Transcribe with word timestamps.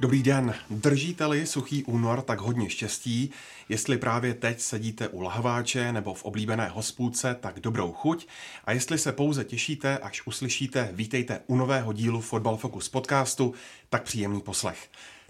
Dobrý 0.00 0.22
den. 0.22 0.54
Držíte-li 0.70 1.46
suchý 1.46 1.84
únor, 1.84 2.22
tak 2.22 2.40
hodně 2.40 2.70
štěstí. 2.70 3.30
Jestli 3.68 3.98
právě 3.98 4.34
teď 4.34 4.60
sedíte 4.60 5.08
u 5.08 5.20
lahváče 5.20 5.92
nebo 5.92 6.14
v 6.14 6.24
oblíbené 6.24 6.68
hospůdce, 6.68 7.36
tak 7.40 7.60
dobrou 7.60 7.92
chuť. 7.92 8.26
A 8.64 8.72
jestli 8.72 8.98
se 8.98 9.12
pouze 9.12 9.44
těšíte, 9.44 9.98
až 9.98 10.26
uslyšíte 10.26 10.90
Vítejte 10.92 11.40
u 11.46 11.56
nového 11.56 11.92
dílu 11.92 12.20
Fotbal 12.20 12.56
Focus 12.56 12.88
podcastu, 12.88 13.54
tak 13.88 14.02
příjemný 14.02 14.40
poslech. 14.40 14.88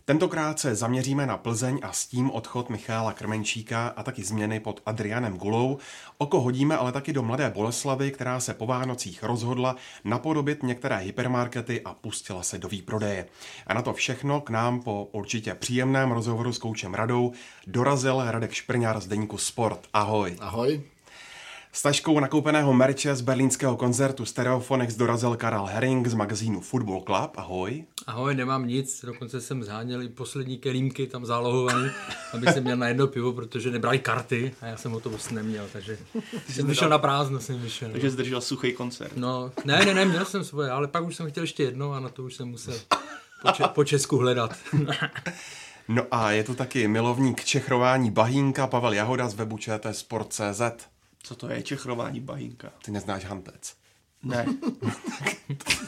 Tentokrát 0.08 0.58
se 0.58 0.74
zaměříme 0.74 1.26
na 1.26 1.36
Plzeň 1.36 1.80
a 1.82 1.92
s 1.92 2.06
tím 2.06 2.30
odchod 2.30 2.70
Michála 2.70 3.12
Krmenčíka 3.12 3.88
a 3.96 4.02
taky 4.02 4.24
změny 4.24 4.60
pod 4.60 4.82
Adrianem 4.86 5.36
Gulou. 5.36 5.78
Oko 6.18 6.40
hodíme 6.40 6.76
ale 6.76 6.92
taky 6.92 7.12
do 7.12 7.22
Mladé 7.22 7.50
Boleslavy, 7.50 8.10
která 8.10 8.40
se 8.40 8.54
po 8.54 8.66
Vánocích 8.66 9.22
rozhodla 9.22 9.76
napodobit 10.04 10.62
některé 10.62 10.96
hypermarkety 10.96 11.80
a 11.82 11.94
pustila 11.94 12.42
se 12.42 12.58
do 12.58 12.68
výprodeje. 12.68 13.26
A 13.66 13.74
na 13.74 13.82
to 13.82 13.92
všechno 13.92 14.40
k 14.40 14.50
nám 14.50 14.80
po 14.82 15.08
určitě 15.12 15.54
příjemném 15.54 16.10
rozhovoru 16.10 16.52
s 16.52 16.58
koučem 16.58 16.94
Radou 16.94 17.32
dorazil 17.66 18.22
Radek 18.26 18.52
Šprňár 18.52 19.00
z 19.00 19.06
Deníku 19.06 19.38
Sport. 19.38 19.80
Ahoj. 19.92 20.36
Ahoj. 20.40 20.82
S 21.78 21.82
taškou 21.82 22.20
nakoupeného 22.20 22.72
merče 22.72 23.16
z 23.16 23.20
berlínského 23.20 23.76
koncertu 23.76 24.24
Stereophonics 24.24 24.94
dorazil 24.94 25.36
Karel 25.36 25.64
Herring 25.64 26.06
z 26.06 26.14
magazínu 26.14 26.60
Football 26.60 27.00
Club. 27.00 27.30
Ahoj. 27.36 27.84
Ahoj, 28.06 28.34
nemám 28.34 28.66
nic, 28.66 29.04
dokonce 29.04 29.40
jsem 29.40 29.64
zháněl 29.64 30.02
i 30.02 30.08
poslední 30.08 30.58
kelímky 30.58 31.06
tam 31.06 31.26
zálohovaný, 31.26 31.90
aby 32.32 32.46
jsem 32.46 32.62
měl 32.64 32.76
na 32.76 32.88
jedno 32.88 33.06
pivo, 33.06 33.32
protože 33.32 33.70
nebrali 33.70 33.98
karty 33.98 34.54
a 34.60 34.66
já 34.66 34.76
jsem 34.76 34.92
ho 34.92 35.00
to 35.00 35.10
vlastně 35.10 35.34
neměl, 35.36 35.66
takže 35.72 35.98
jsem 36.50 36.66
vyšel 36.66 36.88
na 36.88 36.98
prázdno, 36.98 37.40
jsem 37.40 37.60
vyšel. 37.60 37.90
Takže 37.92 38.10
zdržel 38.10 38.40
suchý 38.40 38.72
koncert. 38.72 39.12
No, 39.16 39.52
ne, 39.64 39.84
ne, 39.84 39.94
ne, 39.94 40.04
měl 40.04 40.24
jsem 40.24 40.44
svoje, 40.44 40.70
ale 40.70 40.88
pak 40.88 41.04
už 41.04 41.16
jsem 41.16 41.30
chtěl 41.30 41.42
ještě 41.42 41.62
jedno 41.62 41.92
a 41.92 42.00
na 42.00 42.08
to 42.08 42.22
už 42.22 42.34
jsem 42.34 42.48
musel 42.48 42.74
po, 43.42 43.50
če- 43.52 43.64
po 43.74 43.84
Česku 43.84 44.16
hledat. 44.16 44.54
No 45.90 46.02
a 46.10 46.30
je 46.30 46.44
tu 46.44 46.54
taky 46.54 46.88
milovník 46.88 47.44
čechrování 47.44 48.10
bahínka 48.10 48.66
Pavel 48.66 48.92
Jahoda 48.92 49.28
z 49.28 49.34
webu 49.34 49.58
ČT 49.58 49.96
Sport.cz. 49.96 50.62
Co 51.28 51.36
to 51.36 51.48
je 51.48 51.62
čechrování 51.62 52.20
bahínka? 52.20 52.72
Ty 52.84 52.90
neznáš 52.90 53.24
hantec. 53.24 53.74
Ne, 54.22 54.46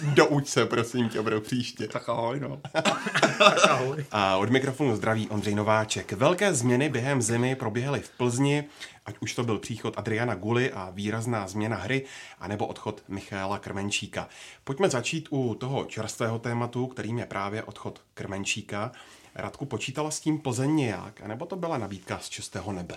Douč 0.15 0.49
se, 0.49 0.67
prosím 0.67 1.09
tě, 1.09 1.23
budou 1.23 1.41
příště. 1.41 1.89
tak 1.89 2.09
ahoj 2.09 2.41
no. 2.41 2.61
Ahoj. 3.71 4.05
A 4.13 4.37
od 4.37 4.51
mikrofonu 4.51 4.97
zdraví 4.97 5.29
Ondřej 5.29 5.55
Nováček. 5.55 6.13
Velké 6.13 6.55
změny 6.55 6.89
během 6.89 7.23
zimy 7.23 7.57
proběhly 7.57 8.01
v 8.01 8.11
Plzni, 8.11 8.65
ať 9.07 9.15
už 9.21 9.35
to 9.35 9.45
byl 9.45 9.59
příchod 9.59 9.95
Adriana 9.99 10.35
Guly 10.35 10.73
a 10.73 10.91
výrazná 10.91 11.49
změna 11.49 11.77
hry, 11.77 12.05
anebo 12.39 12.67
odchod 12.67 13.03
Michaela 13.09 13.59
Krmenčíka. 13.59 14.29
Pojďme 14.65 14.89
začít 14.89 15.29
u 15.31 15.55
toho 15.55 15.85
čerstvého 15.85 16.39
tématu, 16.39 16.87
kterým 16.87 17.19
je 17.19 17.27
právě 17.27 17.63
odchod 17.63 18.01
Krmenčíka. 18.15 18.93
Radku, 19.35 19.67
počítala 19.67 20.11
s 20.11 20.21
tím 20.21 20.39
Plzeň 20.39 20.77
nějak, 20.77 21.21
anebo 21.21 21.47
to 21.47 21.57
byla 21.57 21.79
nabídka 21.79 22.19
z 22.19 22.29
čistého 22.29 22.73
nebe? 22.73 22.97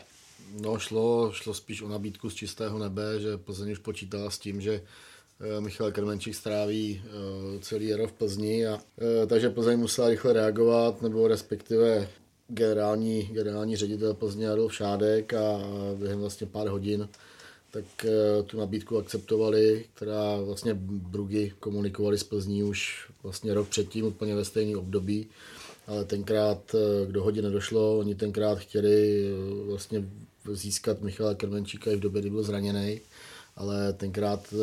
No, 0.61 0.79
šlo, 0.79 1.31
šlo 1.33 1.53
spíš 1.53 1.81
o 1.81 1.87
nabídku 1.87 2.29
z 2.29 2.35
čistého 2.35 2.79
nebe, 2.79 3.19
že 3.19 3.37
Plzeň 3.37 3.71
už 3.71 3.79
počítala 3.79 4.29
s 4.29 4.39
tím, 4.39 4.61
že 4.61 4.81
eh, 4.81 5.61
Michal 5.61 5.91
Krmenčík 5.91 6.35
stráví 6.35 7.01
eh, 7.05 7.09
celý 7.59 7.87
jaro 7.87 8.07
v 8.07 8.13
Plzni, 8.13 8.67
a, 8.67 8.79
eh, 9.01 9.27
takže 9.27 9.49
Plzeň 9.49 9.79
musela 9.79 10.09
rychle 10.09 10.33
reagovat, 10.33 11.01
nebo 11.01 11.27
respektive 11.27 12.09
generální, 12.47 13.23
generální 13.23 13.75
ředitel 13.75 14.13
Plzně 14.13 14.49
Adolf 14.49 14.73
Šádek 14.73 15.33
a 15.33 15.59
během 15.95 16.19
vlastně 16.19 16.47
pár 16.47 16.67
hodin 16.67 17.09
tak 17.71 17.85
tu 18.45 18.57
nabídku 18.57 18.97
akceptovali, 18.97 19.85
která 19.93 20.37
vlastně 20.41 20.73
Brugy 20.73 21.53
komunikovali 21.59 22.17
s 22.17 22.23
Plzní 22.23 22.63
už 22.63 23.09
vlastně 23.23 23.53
rok 23.53 23.67
předtím, 23.69 24.05
úplně 24.05 24.35
ve 24.35 24.45
stejné 24.45 24.77
období 24.77 25.27
ale 25.87 26.05
tenkrát 26.05 26.75
k 27.07 27.11
dohodě 27.11 27.41
nedošlo. 27.41 27.97
Oni 27.97 28.15
tenkrát 28.15 28.59
chtěli 28.59 29.27
vlastně 29.67 30.03
získat 30.51 31.01
Michala 31.01 31.33
Krmenčíka 31.33 31.91
i 31.91 31.95
v 31.95 31.99
době, 31.99 32.21
kdy 32.21 32.29
byl 32.29 32.43
zraněný, 32.43 33.01
ale 33.55 33.93
tenkrát 33.93 34.53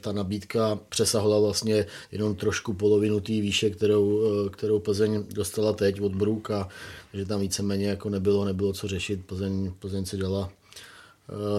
ta 0.00 0.12
nabídka 0.12 0.78
přesahovala 0.88 1.40
vlastně 1.40 1.86
jenom 2.12 2.34
trošku 2.34 2.72
polovinu 2.74 3.20
té 3.20 3.32
výše, 3.32 3.70
kterou, 3.70 4.20
kterou 4.50 4.78
Plzeň 4.78 5.24
dostala 5.34 5.72
teď 5.72 6.00
od 6.00 6.14
Bruk 6.14 6.50
a 6.50 6.68
že 7.14 7.26
tam 7.26 7.40
víceméně 7.40 7.86
jako 7.86 8.10
nebylo, 8.10 8.44
nebylo 8.44 8.72
co 8.72 8.88
řešit. 8.88 9.26
Plzeň, 9.26 9.72
Plzeň 9.78 10.06
si 10.06 10.16
dala 10.16 10.50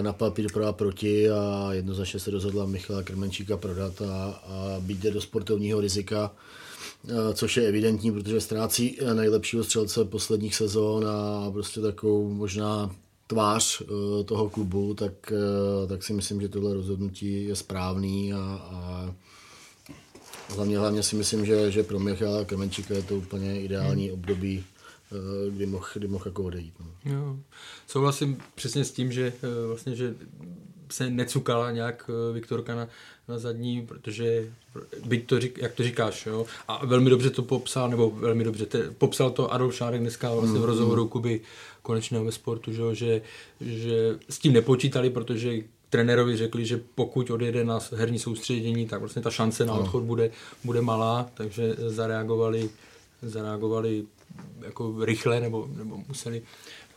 na 0.01 0.13
papír 0.13 0.51
pro 0.53 0.65
a 0.65 0.73
proti 0.73 1.29
a 1.29 1.69
jednoznačně 1.71 2.19
se 2.19 2.31
rozhodla 2.31 2.65
Michala 2.65 3.03
Krmenčíka 3.03 3.57
prodat 3.57 4.01
a, 4.01 4.25
a 4.25 4.79
být 4.79 5.03
do 5.03 5.21
sportovního 5.21 5.81
rizika 5.81 6.31
což 7.33 7.57
je 7.57 7.67
evidentní, 7.67 8.11
protože 8.11 8.41
ztrácí 8.41 8.97
nejlepšího 9.13 9.63
střelce 9.63 10.05
posledních 10.05 10.55
sezón 10.55 11.07
a 11.07 11.51
prostě 11.51 11.81
takovou 11.81 12.33
možná 12.33 12.95
tvář 13.27 13.81
toho 14.25 14.49
klubu, 14.49 14.93
tak, 14.93 15.33
tak 15.87 16.03
si 16.03 16.13
myslím, 16.13 16.41
že 16.41 16.49
tohle 16.49 16.73
rozhodnutí 16.73 17.45
je 17.45 17.55
správný 17.55 18.33
a, 18.33 18.37
a 18.63 19.13
hlavně, 20.49 20.79
hlavně 20.79 21.03
si 21.03 21.15
myslím, 21.15 21.45
že, 21.45 21.71
že 21.71 21.83
pro 21.83 21.99
Michala 21.99 22.45
Krmenčíka 22.45 22.93
je 22.93 23.03
to 23.03 23.15
úplně 23.15 23.61
ideální 23.61 24.11
období, 24.11 24.63
kdy 25.49 25.65
mohl, 25.65 25.85
kdy 25.93 26.07
mohl 26.07 26.23
jako 26.27 26.43
odejít. 26.43 26.73
No. 26.79 27.11
Jo. 27.13 27.37
Souhlasím 27.87 28.37
přesně 28.55 28.85
s 28.85 28.91
tím, 28.91 29.11
že 29.11 29.33
vlastně, 29.67 29.95
že 29.95 30.15
se 30.91 31.09
necukala 31.09 31.71
nějak 31.71 32.09
Viktorka 32.33 32.75
na, 32.75 32.87
na 33.27 33.37
zadní, 33.37 33.85
protože 33.85 34.53
byť 35.05 35.27
to, 35.27 35.39
řík, 35.39 35.57
jak 35.57 35.73
to 35.73 35.83
říkáš, 35.83 36.25
jo, 36.25 36.45
a 36.67 36.85
velmi 36.85 37.09
dobře 37.09 37.29
to 37.29 37.41
popsal, 37.41 37.89
nebo 37.89 38.11
velmi 38.11 38.43
dobře, 38.43 38.65
te, 38.65 38.91
popsal 38.91 39.31
to 39.31 39.53
Adolf 39.53 39.75
Šárek 39.75 40.01
dneska 40.01 40.33
vlastně 40.33 40.59
v 40.59 40.65
rozhovoru 40.65 41.07
Kuby 41.07 41.41
konečného 41.83 42.25
ve 42.25 42.31
sportu, 42.31 42.71
že, 42.73 42.95
že, 42.95 43.21
že 43.61 44.19
s 44.29 44.39
tím 44.39 44.53
nepočítali, 44.53 45.09
protože 45.09 45.53
trenérovi 45.89 46.37
řekli, 46.37 46.65
že 46.65 46.81
pokud 46.95 47.29
odjede 47.29 47.63
na 47.63 47.79
herní 47.95 48.19
soustředění, 48.19 48.87
tak 48.87 48.99
vlastně 48.99 49.21
ta 49.21 49.31
šance 49.31 49.65
na 49.65 49.73
odchod 49.73 50.03
bude, 50.03 50.31
bude 50.63 50.81
malá, 50.81 51.29
takže 51.33 51.75
zareagovali, 51.77 52.69
zareagovali 53.21 54.05
jako 54.61 55.05
rychle, 55.05 55.39
nebo, 55.39 55.69
nebo 55.77 56.03
museli 56.07 56.41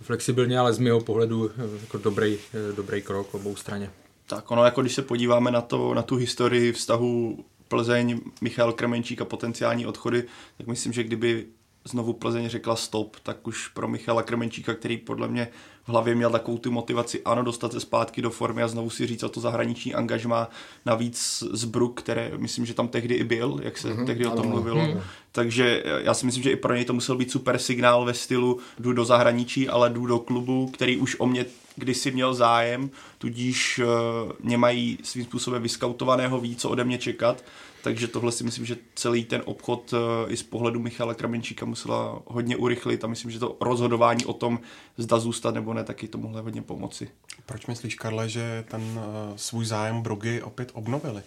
flexibilně, 0.00 0.58
ale 0.58 0.72
z 0.72 0.78
mého 0.78 1.00
pohledu 1.00 1.50
jako 1.80 1.98
dobrý, 1.98 2.38
dobrý 2.76 3.02
krok 3.02 3.34
obou 3.34 3.56
straně. 3.56 3.91
Tak 4.26 4.50
ono, 4.50 4.64
jako 4.64 4.80
když 4.80 4.94
se 4.94 5.02
podíváme 5.02 5.50
na, 5.50 5.60
to, 5.60 5.94
na 5.94 6.02
tu 6.02 6.16
historii 6.16 6.72
vztahu 6.72 7.44
Plzeň, 7.69 8.20
Michal 8.41 8.72
Krmenčík 8.72 9.20
a 9.20 9.25
potenciální 9.25 9.86
odchody, 9.86 10.25
tak 10.58 10.66
myslím, 10.66 10.92
že 10.92 11.04
kdyby 11.04 11.46
znovu 11.86 12.12
Plzeň 12.12 12.48
řekla 12.48 12.76
stop, 12.76 13.16
tak 13.22 13.47
už 13.47 13.69
pro 13.69 13.88
Michala 13.88 14.22
Krmenčíka, 14.22 14.74
který 14.74 14.97
podle 14.97 15.28
mě 15.28 15.48
v 15.84 15.88
hlavě 15.88 16.14
měl 16.14 16.30
takovou 16.30 16.58
tu 16.58 16.70
motivaci, 16.70 17.22
ano, 17.24 17.42
dostat 17.42 17.72
se 17.72 17.80
zpátky 17.80 18.22
do 18.22 18.30
formy 18.30 18.62
a 18.62 18.69
znovu 18.69 18.91
si 18.91 19.06
říct 19.06 19.22
o 19.22 19.28
to 19.28 19.41
zahraniční 19.41 19.94
angažma, 19.94 20.50
navíc 20.86 21.44
z 21.52 21.64
Bruk, 21.64 22.00
které 22.00 22.32
myslím, 22.36 22.66
že 22.66 22.75
tam 22.75 22.88
tehdy 22.88 23.14
i 23.14 23.25
byl, 23.25 23.60
jak 23.62 23.78
se 23.78 23.88
mm-hmm, 23.88 24.06
tehdy 24.06 24.26
o 24.26 24.30
tom 24.30 24.48
mluvilo. 24.48 24.80
Mm-hmm. 24.80 25.00
Takže 25.32 25.82
já 25.98 26.14
si 26.14 26.26
myslím, 26.26 26.42
že 26.42 26.50
i 26.50 26.56
pro 26.56 26.75
něj 26.75 26.84
to 26.84 26.92
musel 26.92 27.16
být 27.16 27.30
super 27.30 27.58
signál 27.58 28.04
ve 28.04 28.14
stylu 28.14 28.58
jdu 28.78 28.92
do 28.92 29.04
zahraničí, 29.04 29.69
ale 29.69 29.91
jdu 29.91 30.06
do 30.06 30.19
klubu, 30.19 30.70
který 30.75 30.96
už 30.96 31.16
o 31.19 31.26
mě 31.26 31.46
kdysi 31.76 32.11
měl 32.11 32.34
zájem, 32.34 32.90
tudíž 33.19 33.78
uh, 33.78 34.32
mě 34.40 34.58
mají 34.58 34.99
svým 35.02 35.25
způsobem 35.25 35.62
vyskautovaného, 35.62 36.40
ví, 36.40 36.56
co 36.56 36.70
ode 36.70 36.84
mě 36.84 36.99
čekat, 36.99 37.44
takže 37.87 38.09
tohle 38.09 38.33
si 38.33 38.44
myslím, 38.44 38.67
že 38.67 38.77
celý 38.94 39.25
ten 39.25 39.43
obchod 39.44 39.93
uh, 39.93 39.99
i 40.33 40.37
z 40.37 40.43
pohledu 40.43 40.81
Michala 40.81 41.15
Kramenčíka 41.15 41.67
musela 41.67 42.23
hodně 42.27 42.56
urychlit 42.56 43.05
a 43.05 43.06
myslím, 43.06 43.31
že 43.31 43.38
to 43.38 43.56
rozhodování 43.61 44.25
o 44.25 44.33
tom, 44.33 44.61
zda 44.99 45.19
zůstat 45.19 45.55
nebo 45.55 45.75
ne, 45.75 45.85
taky 45.85 46.09
to 46.09 46.19
mohlo 46.19 46.43
hodně 46.43 46.62
pomoci. 46.62 47.11
Proč 47.47 47.67
myslíš, 47.67 47.94
Karle, 47.94 48.29
že 48.29 48.65
ten 48.71 48.83
uh, 48.83 49.37
svůj 49.37 49.65
zájem 49.65 50.03
Brugy 50.03 50.43
opět 50.43 50.71
obnovili? 50.73 51.23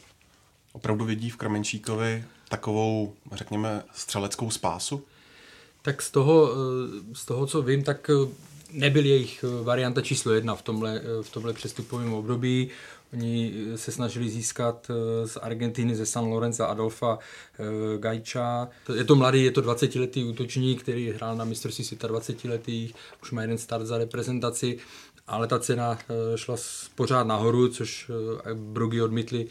Opravdu 0.72 1.06
vidí 1.06 1.30
v 1.30 1.38
Krmenčíkovi 1.38 2.24
takovou, 2.50 3.14
řekněme, 3.32 3.84
střeleckou 3.94 4.52
spásu? 4.52 5.04
Tak 5.82 6.02
z 6.02 6.12
toho, 6.12 6.50
z 7.14 7.26
toho 7.26 7.48
co 7.48 7.62
vím, 7.62 7.84
tak 7.84 8.12
nebyl 8.72 9.06
jejich 9.06 9.46
varianta 9.64 10.02
číslo 10.02 10.34
jedna 10.34 10.56
v 10.56 10.62
tomhle, 10.62 11.02
v 11.22 11.32
tomhle 11.32 11.54
přestupovém 11.54 12.14
období. 12.14 12.70
Oni 13.14 13.54
se 13.76 13.92
snažili 13.92 14.30
získat 14.30 14.92
z 15.26 15.38
Argentiny 15.38 15.96
ze 15.96 16.06
San 16.06 16.26
Lorenza 16.26 16.66
Adolfa 16.66 17.20
Gajča. 17.98 18.68
Je 18.96 19.04
to 19.04 19.16
mladý, 19.16 19.44
je 19.44 19.52
to 19.52 19.62
20-letý 19.62 20.24
útočník, 20.24 20.82
který 20.82 21.12
hrál 21.12 21.36
na 21.36 21.46
mistrovství 21.46 21.84
světa 21.84 22.08
20 22.08 22.44
letých, 22.44 22.96
už 23.22 23.32
má 23.32 23.42
jeden 23.42 23.58
start 23.58 23.86
za 23.86 23.98
reprezentaci, 23.98 24.78
ale 25.28 25.48
ta 25.48 25.60
cena 25.60 25.98
šla 26.36 26.56
pořád 26.96 27.28
nahoru, 27.28 27.68
což 27.68 28.12
Brugy 28.54 29.02
odmítli 29.02 29.48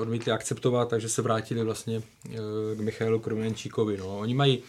odmítli 0.00 0.32
akceptovat, 0.32 0.88
takže 0.88 1.08
se 1.08 1.22
vrátili 1.22 1.64
vlastně 1.64 2.02
k 2.76 2.80
Michailu 2.80 3.18
Kromenčíkovi. 3.18 3.96
No. 3.96 4.18
Oni 4.18 4.34
mají 4.34 4.62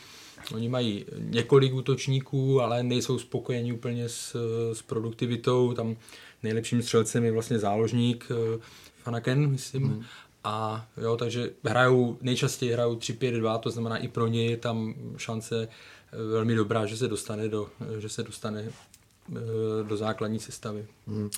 Oni 0.55 0.69
mají 0.69 1.05
několik 1.17 1.73
útočníků, 1.73 2.61
ale 2.61 2.83
nejsou 2.83 3.19
spokojeni 3.19 3.73
úplně 3.73 4.09
s, 4.09 4.35
s 4.73 4.81
produktivitou. 4.81 5.73
Tam 5.73 5.95
nejlepším 6.43 6.81
střelcem 6.81 7.23
je 7.23 7.31
vlastně 7.31 7.59
záložník 7.59 8.27
eh, 8.31 8.59
Fanaken, 9.03 9.47
myslím. 9.47 9.83
Hmm. 9.83 10.03
A 10.43 10.87
jo, 10.97 11.17
takže 11.17 11.49
hrajou, 11.63 12.17
nejčastěji 12.21 12.71
hrajou 12.71 12.95
3-5-2, 12.95 13.59
to 13.59 13.69
znamená 13.69 13.97
i 13.97 14.07
pro 14.07 14.27
ně 14.27 14.45
je 14.45 14.57
tam 14.57 14.93
šance 15.17 15.67
eh, 15.67 16.17
velmi 16.31 16.55
dobrá, 16.55 16.85
že 16.85 16.97
se 16.97 17.07
dostane 17.07 17.49
do, 17.49 17.69
že 17.99 18.09
se 18.09 18.23
dostane 18.23 18.65
eh, 18.65 19.39
do 19.83 19.97
základní 19.97 20.39
sestavy. 20.39 20.85
Hmm. 21.07 21.29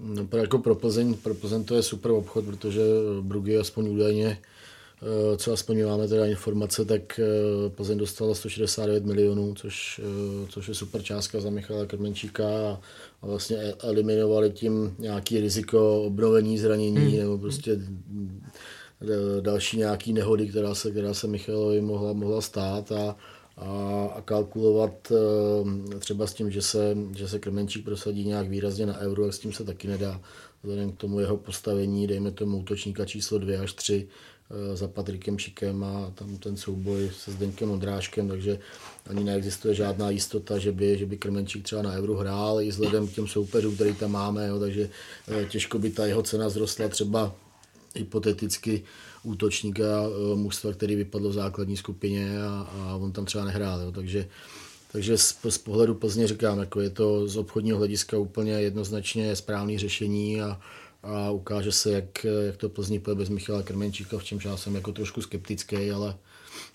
No, 0.00 0.28
jako 0.38 0.58
pro 0.58 0.74
Plzeň, 0.74 1.14
pro 1.14 1.34
Plzeň 1.34 1.64
to 1.64 1.74
je 1.74 1.82
super 1.82 2.10
obchod, 2.10 2.44
protože 2.44 2.82
Brugy 3.20 3.58
aspoň 3.58 3.88
údajně 3.88 4.38
Eh, 4.38 4.55
co 5.36 5.52
aspoň 5.52 5.84
máme 5.84 6.08
teda 6.08 6.26
informace, 6.26 6.84
tak 6.84 7.20
eh, 7.20 7.70
Plzeň 7.70 7.98
dostala 7.98 8.34
169 8.34 9.04
milionů, 9.04 9.54
což, 9.54 10.00
eh, 10.04 10.46
což 10.48 10.68
je 10.68 10.74
super 10.74 11.02
částka 11.02 11.40
za 11.40 11.50
Michala 11.50 11.86
Krmenčíka 11.86 12.44
a, 12.44 12.80
a 13.22 13.26
vlastně 13.26 13.56
e- 13.56 13.74
eliminovali 13.78 14.50
tím 14.50 14.96
nějaký 14.98 15.40
riziko 15.40 16.02
obnovení 16.02 16.58
zranění 16.58 16.96
hmm. 16.96 17.18
nebo 17.18 17.38
prostě 17.38 17.80
další 19.40 19.78
nějaký 19.78 20.12
nehody, 20.12 20.48
která 20.48 20.74
se, 20.74 20.90
která 20.90 21.14
se 21.14 21.26
Michalovi 21.26 21.80
mohla, 21.80 22.12
mohla 22.12 22.40
stát 22.40 22.92
a, 22.92 23.16
a, 23.56 24.06
a 24.14 24.20
kalkulovat 24.20 25.12
třeba 25.98 26.26
s 26.26 26.34
tím, 26.34 26.50
že 26.50 26.62
se, 26.62 26.96
že 27.16 27.28
se 27.28 27.38
Krmenčík 27.38 27.84
prosadí 27.84 28.24
nějak 28.24 28.48
výrazně 28.48 28.86
na 28.86 28.98
euro, 28.98 29.24
tak 29.24 29.34
s 29.34 29.38
tím 29.38 29.52
se 29.52 29.64
taky 29.64 29.88
nedá. 29.88 30.20
Vzhledem 30.62 30.92
k 30.92 30.96
tomu 30.96 31.20
jeho 31.20 31.36
postavení, 31.36 32.06
dejme 32.06 32.30
tomu 32.30 32.58
útočníka 32.58 33.04
číslo 33.04 33.38
2 33.38 33.62
až 33.62 33.72
3, 33.72 34.08
Eh, 34.08 34.35
za 34.74 34.88
Patrikem 34.88 35.38
Šikem 35.38 35.84
a 35.84 36.12
tam 36.14 36.36
ten 36.36 36.56
souboj 36.56 37.10
se 37.18 37.32
Zdeňkem 37.32 37.70
Ondráškem, 37.70 38.28
takže 38.28 38.58
ani 39.06 39.24
neexistuje 39.24 39.74
žádná 39.74 40.10
jistota, 40.10 40.58
že 40.58 40.72
by, 40.72 40.98
že 40.98 41.06
by 41.06 41.16
Krmenčík 41.16 41.64
třeba 41.64 41.82
na 41.82 41.92
euro 41.92 42.14
hrál 42.14 42.60
i 42.60 42.68
vzhledem 42.68 43.08
k 43.08 43.12
těm 43.12 43.28
soupeřům, 43.28 43.74
který 43.74 43.94
tam 43.94 44.12
máme, 44.12 44.48
jo, 44.48 44.60
takže 44.60 44.90
eh, 45.28 45.44
těžko 45.44 45.78
by 45.78 45.90
ta 45.90 46.06
jeho 46.06 46.22
cena 46.22 46.48
zrostla 46.48 46.88
třeba 46.88 47.34
hypoteticky 47.94 48.84
útočníka 49.22 49.84
eh, 49.84 50.36
mužstva, 50.36 50.72
který 50.72 50.94
vypadl 50.94 51.28
v 51.28 51.32
základní 51.32 51.76
skupině 51.76 52.42
a, 52.42 52.70
a 52.72 52.96
on 52.96 53.12
tam 53.12 53.24
třeba 53.24 53.44
nehrál. 53.44 53.80
Jo, 53.80 53.92
takže 53.92 54.28
takže 54.92 55.18
z, 55.18 55.36
z 55.48 55.58
pohledu 55.58 55.94
Plzně 55.94 56.28
říkám, 56.28 56.58
jako 56.58 56.80
je 56.80 56.90
to 56.90 57.28
z 57.28 57.36
obchodního 57.36 57.78
hlediska 57.78 58.18
úplně 58.18 58.52
jednoznačně 58.52 59.36
správné 59.36 59.78
řešení 59.78 60.42
a, 60.42 60.60
a 61.06 61.30
ukáže 61.30 61.72
se, 61.72 61.92
jak, 61.92 62.24
jak 62.46 62.56
to 62.56 62.68
Plzni 62.68 63.00
půjde 63.00 63.14
bez 63.14 63.28
Michala 63.28 63.62
Krmenčíka, 63.62 64.18
v 64.18 64.24
čemž 64.24 64.44
já 64.44 64.56
jsem 64.56 64.74
jako 64.74 64.92
trošku 64.92 65.22
skeptický, 65.22 65.90
ale, 65.90 66.16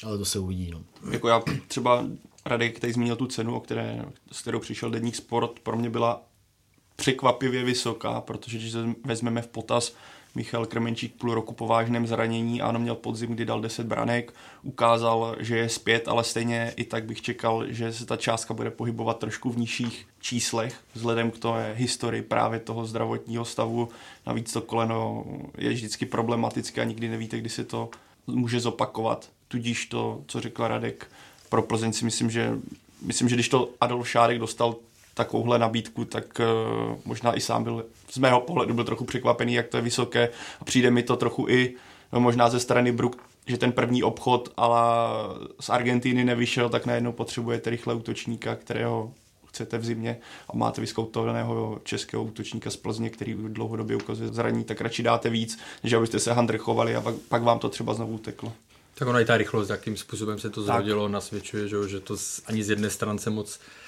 ale 0.04 0.18
to 0.18 0.26
se 0.26 0.40
uvidí. 0.40 0.72
No. 0.72 0.84
Jako 1.12 1.28
já 1.28 1.44
třeba 1.68 2.06
Radek 2.46 2.78
který 2.78 2.94
zmínil 2.94 3.16
tu 3.16 3.28
cenu, 3.28 3.56
o 3.56 3.60
které, 3.60 4.06
s 4.32 4.42
kterou 4.42 4.60
přišel 4.60 4.92
Denník 4.92 5.16
Sport, 5.16 5.60
pro 5.60 5.78
mě 5.78 5.90
byla 5.90 6.24
překvapivě 6.96 7.64
vysoká, 7.64 8.22
protože 8.22 8.58
když 8.58 8.76
vezmeme 9.06 9.42
v 9.42 9.48
potaz 9.48 9.96
Michal 10.36 10.66
Krmenčík 10.66 11.16
půl 11.16 11.34
roku 11.34 11.54
po 11.54 11.68
vážném 11.68 12.08
zranění, 12.08 12.62
ano, 12.62 12.80
měl 12.80 12.96
podzim, 12.96 13.30
kdy 13.30 13.46
dal 13.46 13.62
10 13.62 13.88
branek, 13.88 14.34
ukázal, 14.64 15.36
že 15.40 15.58
je 15.58 15.70
zpět, 15.70 16.08
ale 16.08 16.24
stejně 16.24 16.74
i 16.76 16.84
tak 16.84 17.06
bych 17.06 17.22
čekal, 17.22 17.66
že 17.68 17.94
se 17.94 18.06
ta 18.06 18.18
částka 18.18 18.54
bude 18.54 18.72
pohybovat 18.72 19.20
trošku 19.20 19.50
v 19.50 19.58
nižších 19.58 20.08
číslech, 20.22 20.76
vzhledem 20.94 21.32
k 21.32 21.40
té 21.40 21.74
historii 21.76 22.22
právě 22.22 22.60
toho 22.60 22.86
zdravotního 22.86 23.46
stavu. 23.46 23.90
Navíc 24.26 24.54
to 24.54 24.62
koleno 24.62 25.26
je 25.58 25.70
vždycky 25.70 26.06
problematické 26.06 26.82
a 26.82 26.84
nikdy 26.84 27.10
nevíte, 27.10 27.38
kdy 27.38 27.50
se 27.50 27.64
to 27.64 27.90
může 28.28 28.60
zopakovat. 28.60 29.30
Tudíž 29.48 29.86
to, 29.86 30.22
co 30.28 30.42
řekl 30.42 30.68
Radek, 30.68 31.12
pro 31.50 31.62
Plzeň 31.62 31.94
si 31.94 32.06
myslím, 32.06 32.32
že 32.32 32.58
myslím, 33.02 33.30
že 33.30 33.36
když 33.36 33.50
to 33.50 33.70
Adolf 33.82 34.10
Šárek 34.10 34.40
dostal 34.40 34.76
takovouhle 35.24 35.60
nabídku, 35.60 36.06
tak 36.06 36.26
uh, 36.40 36.96
možná 37.06 37.38
i 37.38 37.42
sám 37.42 37.64
byl 37.64 37.86
z 38.10 38.18
mého 38.18 38.42
pohledu 38.42 38.74
byl 38.74 38.84
trochu 38.84 39.06
překvapený, 39.06 39.54
jak 39.54 39.68
to 39.68 39.78
je 39.78 39.84
vysoké 39.84 40.30
a 40.60 40.66
přijde 40.66 40.92
mi 40.92 41.04
to 41.04 41.16
trochu 41.16 41.48
i 41.50 41.76
no, 42.14 42.20
možná 42.20 42.50
ze 42.50 42.60
strany 42.60 42.92
Brook, 42.92 43.18
že 43.48 43.58
ten 43.58 43.72
první 43.72 44.04
obchod 44.04 44.54
ale 44.58 44.80
z 45.60 45.70
Argentíny 45.70 46.26
nevyšel, 46.26 46.70
tak 46.70 46.86
najednou 46.86 47.12
potřebujete 47.12 47.70
rychle 47.70 47.94
útočníka, 47.94 48.56
kterého 48.56 49.14
chcete 49.48 49.78
v 49.78 49.86
zimě 49.86 50.18
a 50.50 50.58
máte 50.58 50.82
vyskoutovaného 50.82 51.80
českého 51.84 52.24
útočníka 52.24 52.70
z 52.70 52.76
Plzně, 52.76 53.10
který 53.10 53.34
dlouhodobě 53.34 53.96
ukazuje 53.96 54.30
zraní, 54.30 54.64
tak 54.64 54.82
radši 54.82 55.04
dáte 55.04 55.30
víc, 55.30 55.60
než 55.84 55.94
abyste 55.94 56.20
se 56.20 56.34
handrchovali 56.34 56.96
a 56.96 57.02
pak, 57.02 57.16
pak 57.16 57.44
vám 57.44 57.60
to 57.60 57.70
třeba 57.70 57.94
znovu 57.94 58.14
uteklo. 58.14 58.54
Tak 58.94 59.08
ono 59.08 59.20
i 59.20 59.26
ta 59.26 59.38
rychlost, 59.38 59.70
jakým 59.70 59.98
způsobem 59.98 60.40
se 60.40 60.50
to 60.50 60.62
zrodilo, 60.62 61.08
nasvědčuje, 61.08 61.68
že, 61.68 61.88
že 61.88 62.00
to 62.00 62.18
ani 62.46 62.64
z 62.64 62.70
jedné 62.70 62.90
strany 62.90 63.20
moc 63.30 63.60
Eh, 63.60 63.81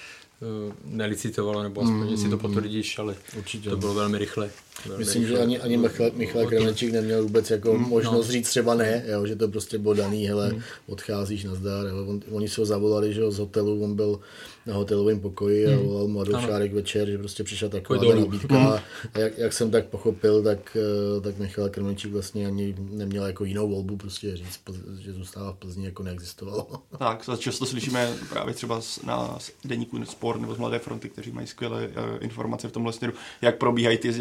nelicitovalo, 0.85 1.63
nebo 1.63 1.81
aspoň 1.81 2.09
mm, 2.09 2.17
si 2.17 2.29
to 2.29 2.37
potvrdíš, 2.37 2.99
ale 2.99 3.15
Určitě. 3.37 3.69
to 3.69 3.77
bylo 3.77 3.93
velmi 3.93 4.17
rychle. 4.17 4.49
Velmi 4.85 5.05
Myslím, 5.05 5.21
rychle. 5.21 5.37
že 5.37 5.43
ani, 5.43 5.59
ani 5.59 5.77
Michal, 5.77 6.11
Michal 6.13 6.45
Kremečík 6.47 6.91
neměl 6.91 7.23
vůbec 7.23 7.49
jako 7.49 7.73
mm, 7.73 7.89
možnost 7.89 8.27
no. 8.27 8.31
říct 8.31 8.49
třeba 8.49 8.75
ne, 8.75 9.03
jo, 9.07 9.25
že 9.25 9.35
to 9.35 9.47
prostě 9.47 9.77
bylo 9.77 9.93
daný, 9.93 10.27
hele, 10.27 10.53
mm. 10.53 10.61
odcházíš 10.87 11.43
na 11.43 11.55
zdar. 11.55 11.87
Jo. 11.87 12.05
On, 12.07 12.21
oni 12.31 12.49
se 12.49 12.61
ho 12.61 12.65
zavolali, 12.65 13.13
že 13.13 13.31
z 13.31 13.39
hotelu, 13.39 13.83
on 13.83 13.95
byl 13.95 14.19
na 14.65 14.73
hotelovém 14.73 15.19
pokoji 15.19 15.67
a 15.67 15.69
hmm. 15.69 15.87
volal 15.87 16.07
mu 16.07 16.21
Adolf 16.21 16.45
Šárek 16.45 16.73
večer, 16.73 17.09
že 17.09 17.17
prostě 17.17 17.43
přišla 17.43 17.69
taková 17.69 18.15
nabídka. 18.15 18.55
Hmm. 18.55 18.67
A 19.13 19.19
jak, 19.19 19.37
jak, 19.37 19.53
jsem 19.53 19.71
tak 19.71 19.85
pochopil, 19.85 20.43
tak, 20.43 20.77
eh, 21.17 21.21
tak 21.21 21.37
Michal 21.37 21.69
Krmenčík 21.69 22.11
vlastně 22.11 22.47
ani 22.47 22.75
neměl 22.79 23.25
jako 23.25 23.45
jinou 23.45 23.69
volbu 23.69 23.97
prostě 23.97 24.37
říct, 24.37 24.59
že 24.99 25.13
zůstává 25.13 25.51
v 25.53 25.55
Plzni 25.55 25.85
jako 25.85 26.03
neexistovalo. 26.03 26.67
Tak, 26.99 27.39
často 27.39 27.65
slyšíme 27.65 28.13
právě 28.29 28.53
třeba 28.53 28.81
na 29.05 29.37
deníku 29.65 30.05
Sport 30.05 30.41
nebo 30.41 30.55
z 30.55 30.57
Mladé 30.57 30.79
fronty, 30.79 31.09
kteří 31.09 31.31
mají 31.31 31.47
skvělé 31.47 31.87
uh, 31.87 31.93
informace 32.21 32.67
v 32.67 32.71
tomhle 32.71 32.93
směru, 32.93 33.13
jak 33.41 33.57
probíhají 33.57 33.97
ty 33.97 34.09
uh, 34.09 34.15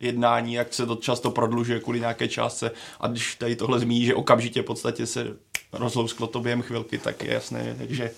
jednání, 0.00 0.54
jak 0.54 0.74
se 0.74 0.86
to 0.86 0.96
často 0.96 1.30
prodlužuje 1.30 1.80
kvůli 1.80 2.00
nějaké 2.00 2.28
částce 2.28 2.70
a 3.00 3.08
když 3.08 3.34
tady 3.34 3.56
tohle 3.56 3.80
zmíní, 3.80 4.04
že 4.04 4.14
okamžitě 4.14 4.62
v 4.62 4.64
podstatě 4.64 5.06
se 5.06 5.36
rozlousklo 5.72 6.26
to 6.26 6.40
během 6.40 6.62
chvilky, 6.62 6.98
tak 6.98 7.24
je 7.24 7.32
jasné, 7.32 7.76
že 7.88 8.10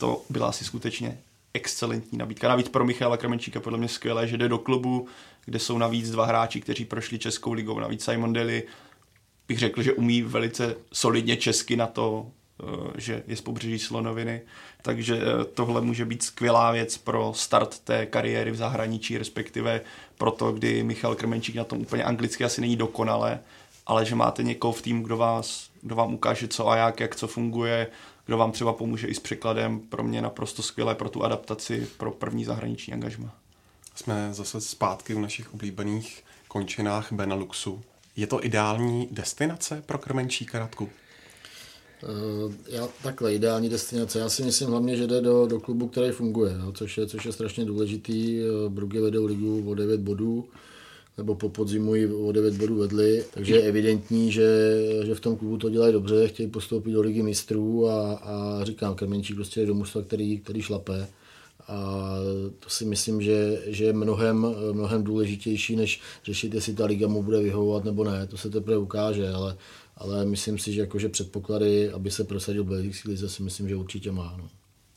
to 0.00 0.22
byla 0.30 0.48
asi 0.48 0.64
skutečně 0.64 1.18
excelentní 1.54 2.18
nabídka. 2.18 2.48
Navíc 2.48 2.68
pro 2.68 2.84
Michala 2.84 3.16
Kramenčíka 3.16 3.60
podle 3.60 3.78
mě 3.78 3.88
skvělé, 3.88 4.28
že 4.28 4.36
jde 4.36 4.48
do 4.48 4.58
klubu, 4.58 5.08
kde 5.44 5.58
jsou 5.58 5.78
navíc 5.78 6.10
dva 6.10 6.26
hráči, 6.26 6.60
kteří 6.60 6.84
prošli 6.84 7.18
Českou 7.18 7.52
ligou. 7.52 7.78
Navíc 7.78 8.04
Simon 8.04 8.32
Daly 8.32 8.62
bych 9.48 9.58
řekl, 9.58 9.82
že 9.82 9.92
umí 9.92 10.22
velice 10.22 10.76
solidně 10.92 11.36
česky 11.36 11.76
na 11.76 11.86
to, 11.86 12.26
eh, 12.62 13.00
že 13.00 13.22
je 13.26 13.36
z 13.36 13.40
pobřeží 13.40 13.78
Slonoviny. 13.78 14.40
Takže 14.82 15.16
eh, 15.16 15.44
tohle 15.44 15.80
může 15.80 16.04
být 16.04 16.22
skvělá 16.22 16.70
věc 16.70 16.98
pro 16.98 17.32
start 17.36 17.78
té 17.78 18.06
kariéry 18.06 18.50
v 18.50 18.56
zahraničí, 18.56 19.18
respektive 19.18 19.80
pro 20.18 20.30
to, 20.30 20.52
kdy 20.52 20.82
Michal 20.82 21.14
Krmenčík 21.14 21.54
na 21.54 21.64
tom 21.64 21.80
úplně 21.80 22.04
anglicky 22.04 22.44
asi 22.44 22.60
není 22.60 22.76
dokonale, 22.76 23.40
ale 23.86 24.06
že 24.06 24.14
máte 24.14 24.42
někoho 24.42 24.72
v 24.72 24.82
týmu, 24.82 25.02
kdo, 25.02 25.16
vás, 25.16 25.70
kdo 25.82 25.94
vám 25.94 26.14
ukáže 26.14 26.48
co 26.48 26.68
a 26.68 26.76
jak, 26.76 27.00
jak 27.00 27.16
co 27.16 27.26
funguje, 27.26 27.86
kdo 28.30 28.38
vám 28.38 28.52
třeba 28.52 28.72
pomůže 28.72 29.06
i 29.06 29.14
s 29.14 29.20
překladem, 29.20 29.80
pro 29.80 30.02
mě 30.02 30.22
naprosto 30.22 30.62
skvělé 30.62 30.94
pro 30.94 31.08
tu 31.08 31.24
adaptaci 31.24 31.88
pro 31.96 32.10
první 32.10 32.44
zahraniční 32.44 32.92
angažma. 32.92 33.34
Jsme 33.94 34.28
zase 34.32 34.60
zpátky 34.60 35.14
v 35.14 35.18
našich 35.18 35.54
oblíbených 35.54 36.24
končinách 36.48 37.12
Beneluxu. 37.12 37.82
Je 38.16 38.26
to 38.26 38.44
ideální 38.44 39.08
destinace 39.10 39.82
pro 39.86 39.98
krmenčí 39.98 40.46
Radku? 40.54 40.84
Uh, 40.84 42.52
já, 42.68 42.88
takhle, 43.02 43.34
ideální 43.34 43.68
destinace. 43.68 44.18
Já 44.18 44.28
si 44.28 44.42
myslím 44.42 44.70
hlavně, 44.70 44.96
že 44.96 45.06
jde 45.06 45.20
do, 45.20 45.46
do 45.46 45.60
klubu, 45.60 45.88
který 45.88 46.10
funguje, 46.10 46.58
no, 46.58 46.72
což, 46.72 46.98
je, 46.98 47.06
což 47.06 47.24
je 47.24 47.32
strašně 47.32 47.64
důležitý. 47.64 48.40
Eh, 48.40 48.68
Brugge 48.68 49.00
vedou 49.00 49.26
ligu 49.26 49.70
o 49.70 49.74
9 49.74 50.00
bodů 50.00 50.48
nebo 51.20 51.34
po 51.34 51.48
podzimu 51.48 51.94
ji 51.94 52.06
o 52.06 52.32
9 52.32 52.54
bodů 52.54 52.76
vedli, 52.76 53.24
takže 53.34 53.54
je 53.54 53.62
evidentní, 53.62 54.32
že, 54.32 54.48
že 55.04 55.14
v 55.14 55.20
tom 55.20 55.36
klubu 55.36 55.56
to 55.56 55.70
dělají 55.70 55.92
dobře, 55.92 56.28
chtějí 56.28 56.48
postoupit 56.48 56.92
do 56.92 57.00
ligy 57.00 57.22
mistrů 57.22 57.88
a, 57.88 58.12
a 58.12 58.64
říkám, 58.64 58.94
Krmenčík 58.94 59.36
prostě 59.36 59.60
je 59.60 59.66
do 59.66 59.74
mužstva, 59.74 60.02
který, 60.02 60.38
který 60.38 60.62
šlape. 60.62 61.08
A 61.68 62.10
to 62.60 62.70
si 62.70 62.84
myslím, 62.84 63.22
že, 63.22 63.62
že 63.66 63.84
je 63.84 63.92
mnohem, 63.92 64.46
mnohem 64.72 65.04
důležitější, 65.04 65.76
než 65.76 66.00
řešit, 66.24 66.54
jestli 66.54 66.74
ta 66.74 66.84
liga 66.86 67.08
mu 67.08 67.22
bude 67.22 67.40
vyhovovat 67.40 67.84
nebo 67.84 68.04
ne. 68.04 68.26
To 68.26 68.36
se 68.36 68.50
teprve 68.50 68.78
ukáže, 68.78 69.30
ale, 69.30 69.56
ale 69.96 70.24
myslím 70.24 70.58
si, 70.58 70.72
že 70.72 70.80
jakože 70.80 71.08
předpoklady, 71.08 71.90
aby 71.90 72.10
se 72.10 72.24
prosadil 72.24 72.64
v 72.64 72.70
lize, 73.04 73.28
si 73.28 73.42
myslím, 73.42 73.68
že 73.68 73.76
určitě 73.76 74.12
má. 74.12 74.34
No. 74.38 74.48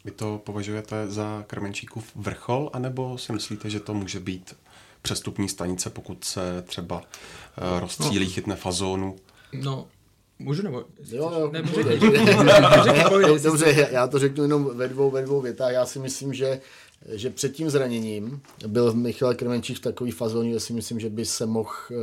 Vy 0.05 0.11
to 0.11 0.41
považujete 0.43 1.07
za 1.07 1.43
Krmenčíkův 1.47 2.15
vrchol, 2.15 2.69
anebo 2.73 3.17
si 3.17 3.33
myslíte, 3.33 3.69
že 3.69 3.79
to 3.79 3.93
může 3.93 4.19
být 4.19 4.55
přestupní 5.03 5.49
stanice, 5.49 5.89
pokud 5.89 6.23
se 6.23 6.63
třeba 6.67 6.95
uh, 6.97 7.79
rozcílí, 7.79 8.29
chytne 8.29 8.55
fazónu? 8.55 9.15
No, 9.53 9.87
Můžu 10.39 10.63
nebo? 10.63 10.83
Jo, 11.11 11.31
jo, 11.39 11.51
ne, 11.51 11.61
Dobře, 13.43 13.89
já 13.91 14.07
to 14.07 14.19
řeknu 14.19 14.43
jenom 14.43 14.77
ve 14.77 14.87
dvou, 14.87 15.11
ve 15.11 15.21
dvou 15.21 15.41
větách. 15.41 15.71
Já 15.71 15.85
si 15.85 15.99
myslím, 15.99 16.33
že 16.33 16.61
že 17.09 17.29
před 17.29 17.53
tím 17.53 17.69
zraněním 17.69 18.41
byl 18.67 18.93
Michal 18.93 19.33
Krmenčík 19.33 19.77
v 19.77 19.81
takový 19.81 20.11
fazóně, 20.11 20.53
že 20.53 20.59
si 20.59 20.73
myslím, 20.73 20.99
že 20.99 21.09
by 21.09 21.25
se 21.25 21.45
mohl 21.45 21.69
eh, 21.91 21.95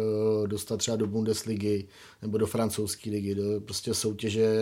dostat 0.47 0.77
třeba 0.77 0.97
do 0.97 1.07
Bundesligy 1.07 1.89
nebo 2.23 2.39
do 2.39 2.47
francouzské 2.47 3.11
ligy, 3.11 3.35
do 3.35 3.61
prostě 3.61 3.95
soutěže, 3.95 4.55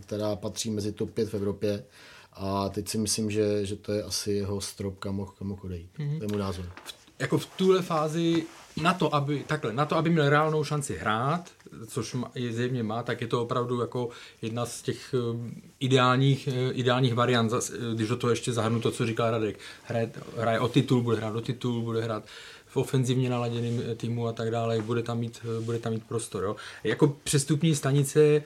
která 0.00 0.36
patří 0.36 0.70
mezi 0.70 0.92
top 0.92 1.10
5 1.10 1.28
v 1.28 1.34
Evropě. 1.34 1.84
A 2.32 2.68
teď 2.68 2.88
si 2.88 2.98
myslím, 2.98 3.30
že, 3.30 3.66
že 3.66 3.76
to 3.76 3.92
je 3.92 4.02
asi 4.02 4.32
jeho 4.32 4.60
strop, 4.60 4.98
kam 4.98 5.14
mohl, 5.14 5.32
kam 5.38 5.48
mohl 5.48 5.60
odejít. 5.64 5.90
Mm-hmm. 5.98 6.18
To 6.18 6.24
je 6.24 6.28
můj 6.28 6.38
názor. 6.38 6.72
Jako 7.18 7.38
v 7.38 7.46
tuhle 7.46 7.82
fázi 7.82 8.46
na 8.82 8.94
to, 8.94 9.14
aby, 9.14 9.44
takhle, 9.46 9.72
na 9.72 9.86
to, 9.86 9.96
aby 9.96 10.10
měl 10.10 10.28
reálnou 10.28 10.64
šanci 10.64 10.96
hrát, 10.96 11.50
což 11.86 12.16
je 12.34 12.52
zjevně 12.52 12.82
má, 12.82 13.02
tak 13.02 13.20
je 13.20 13.26
to 13.26 13.42
opravdu 13.42 13.80
jako 13.80 14.08
jedna 14.42 14.66
z 14.66 14.82
těch 14.82 15.14
eh, 15.14 15.50
ideálních, 15.80 16.48
eh, 16.48 16.72
ideálních 16.72 17.14
variant, 17.14 17.52
eh, 17.52 17.94
když 17.94 18.08
do 18.08 18.16
toho 18.16 18.30
ještě 18.30 18.52
zahrnu 18.52 18.80
to, 18.80 18.90
co 18.90 19.06
říkal 19.06 19.30
Radek. 19.30 19.58
Hraje, 19.84 20.12
hraje 20.36 20.60
o 20.60 20.68
titul, 20.68 21.02
bude 21.02 21.16
hrát 21.16 21.36
o 21.36 21.40
titul, 21.40 21.82
bude 21.82 22.02
hrát 22.02 22.24
v 22.66 22.76
ofenzivně 22.76 23.30
naladěným 23.30 23.82
týmu 23.96 24.26
a 24.26 24.32
tak 24.32 24.50
dále, 24.50 24.80
bude 24.80 25.02
tam 25.02 25.18
mít, 25.18 25.46
bude 25.60 25.78
tam 25.78 25.92
mít 25.92 26.04
prostor. 26.04 26.44
Jo. 26.44 26.56
Jako 26.84 27.16
přestupní 27.24 27.74
stanice 27.74 28.20
Eh, 28.20 28.42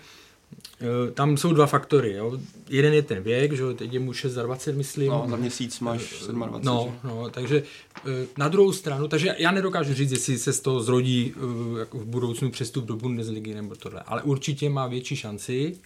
tam 1.15 1.37
jsou 1.37 1.53
dva 1.53 1.67
faktory. 1.67 2.13
Jo. 2.13 2.39
Jeden 2.69 2.95
je 2.95 3.03
ten 3.03 3.23
věk, 3.23 3.53
že 3.53 3.75
teď 3.75 3.93
je 3.93 4.01
mu 4.01 4.13
6 4.13 4.39
myslím. 4.73 5.09
No, 5.09 5.27
za 5.31 5.37
měsíc 5.37 5.81
máš 5.81 6.01
27. 6.01 6.39
No, 6.63 6.95
no, 7.05 7.31
takže 7.31 7.63
eh, 7.97 8.27
na 8.39 8.49
druhou 8.49 8.73
stranu, 8.73 9.09
takže 9.09 9.37
já 9.39 9.51
nedokážu 9.51 9.95
říct, 9.95 10.13
jestli 10.13 10.39
se 10.39 10.53
z 10.53 10.61
toho 10.61 10.81
zrodí 10.81 11.35
eh, 11.37 11.79
jako 11.79 11.99
v 11.99 12.05
budoucnu 12.05 12.51
přestup 12.51 12.85
do 12.85 12.97
Bundesligy 12.97 13.55
nebo 13.55 13.75
tohle, 13.75 14.01
ale 14.07 14.23
určitě 14.23 14.71
má 14.71 14.87
větší 14.87 15.17
šanci 15.17 15.77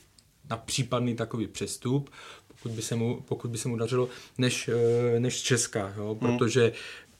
na 0.51 0.57
případný 0.57 1.17
takový 1.17 1.47
přestup, 1.47 2.11
pokud 2.49 2.73
by 2.73 2.83
se 2.83 2.97
mu, 2.97 3.23
pokud 3.29 3.51
by 3.51 3.59
se 3.59 3.69
mu 3.69 3.77
dařilo, 3.77 4.09
než, 4.39 4.71
než 5.19 5.43
Česká, 5.43 5.95
jo, 5.97 6.19
hmm. 6.21 6.39
protože 6.39 6.73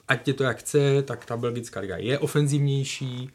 ať 0.09 0.29
je 0.29 0.35
to 0.35 0.45
jak 0.45 0.59
chce, 0.59 1.03
tak 1.03 1.27
ta 1.27 1.37
belgická 1.37 1.81
liga 1.81 1.97
je 1.97 2.19
ofenzivnější, 2.19 3.31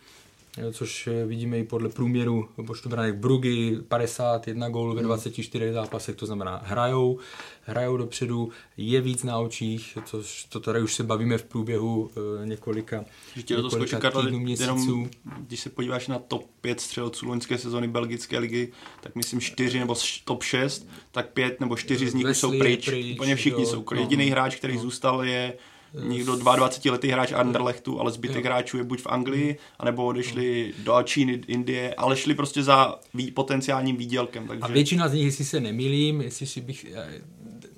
což 0.71 1.09
vidíme 1.25 1.59
i 1.59 1.63
podle 1.63 1.89
průměru 1.89 2.49
počtu 2.67 2.89
branek 2.89 3.15
Brugy, 3.15 3.77
51 3.87 4.69
gólů 4.69 4.95
ve 4.95 5.01
24 5.01 5.65
hmm. 5.65 5.73
zápasech, 5.73 6.15
to 6.15 6.25
znamená 6.25 6.61
hrajou, 6.63 7.19
hrajou 7.61 7.97
dopředu, 7.97 8.49
je 8.77 9.01
víc 9.01 9.23
na 9.23 9.37
očích, 9.37 9.97
což 10.05 10.43
to 10.43 10.59
tady 10.59 10.81
už 10.81 10.93
se 10.93 11.03
bavíme 11.03 11.37
v 11.37 11.43
průběhu 11.43 12.01
uh, 12.01 12.45
několika, 12.45 13.05
několika 13.35 14.11
to 14.11 14.21
týdnů, 14.21 14.39
měsíců. 14.39 14.69
Jenom, 14.69 15.09
když 15.39 15.59
se 15.59 15.69
podíváš 15.69 16.07
na 16.07 16.19
top 16.19 16.45
5 16.61 16.79
střelců 16.79 17.25
loňské 17.27 17.57
sezony 17.57 17.87
belgické 17.87 18.39
ligy, 18.39 18.71
tak 19.01 19.15
myslím 19.15 19.41
4 19.41 19.79
nebo 19.79 19.95
top 20.23 20.43
6, 20.43 20.87
tak 21.11 21.29
5 21.29 21.59
nebo 21.59 21.75
4 21.75 22.09
z 22.09 22.13
nich 22.13 22.25
Wesley 22.25 22.51
jsou 22.51 22.59
pryč. 22.59 22.85
pryč. 22.85 23.15
Úplně 23.15 23.35
všichni 23.35 23.63
jo, 23.63 23.69
jsou. 23.69 23.85
Jediný 23.95 24.25
no, 24.25 24.31
hráč, 24.31 24.55
který 24.55 24.75
no. 24.75 24.81
zůstal, 24.81 25.23
je 25.23 25.53
někdo 25.93 26.35
22 26.35 26.91
letý 26.91 27.07
hráč 27.07 27.31
Anderlechtu, 27.31 27.99
ale 27.99 28.11
zbytek 28.11 28.45
hráčů 28.45 28.77
je 28.77 28.83
buď 28.83 29.01
v 29.01 29.07
Anglii, 29.07 29.57
anebo 29.79 30.05
odešli 30.05 30.73
do 30.83 31.03
Číny, 31.03 31.41
Indie, 31.47 31.93
ale 31.93 32.17
šli 32.17 32.35
prostě 32.35 32.63
za 32.63 32.99
potenciálním 33.33 33.97
výdělkem. 33.97 34.47
Takže... 34.47 34.63
A 34.63 34.67
většina 34.67 35.07
z 35.07 35.13
nich, 35.13 35.25
jestli 35.25 35.45
se 35.45 35.59
nemýlím, 35.59 36.21
jestli 36.21 36.47
si 36.47 36.61
bych 36.61 36.85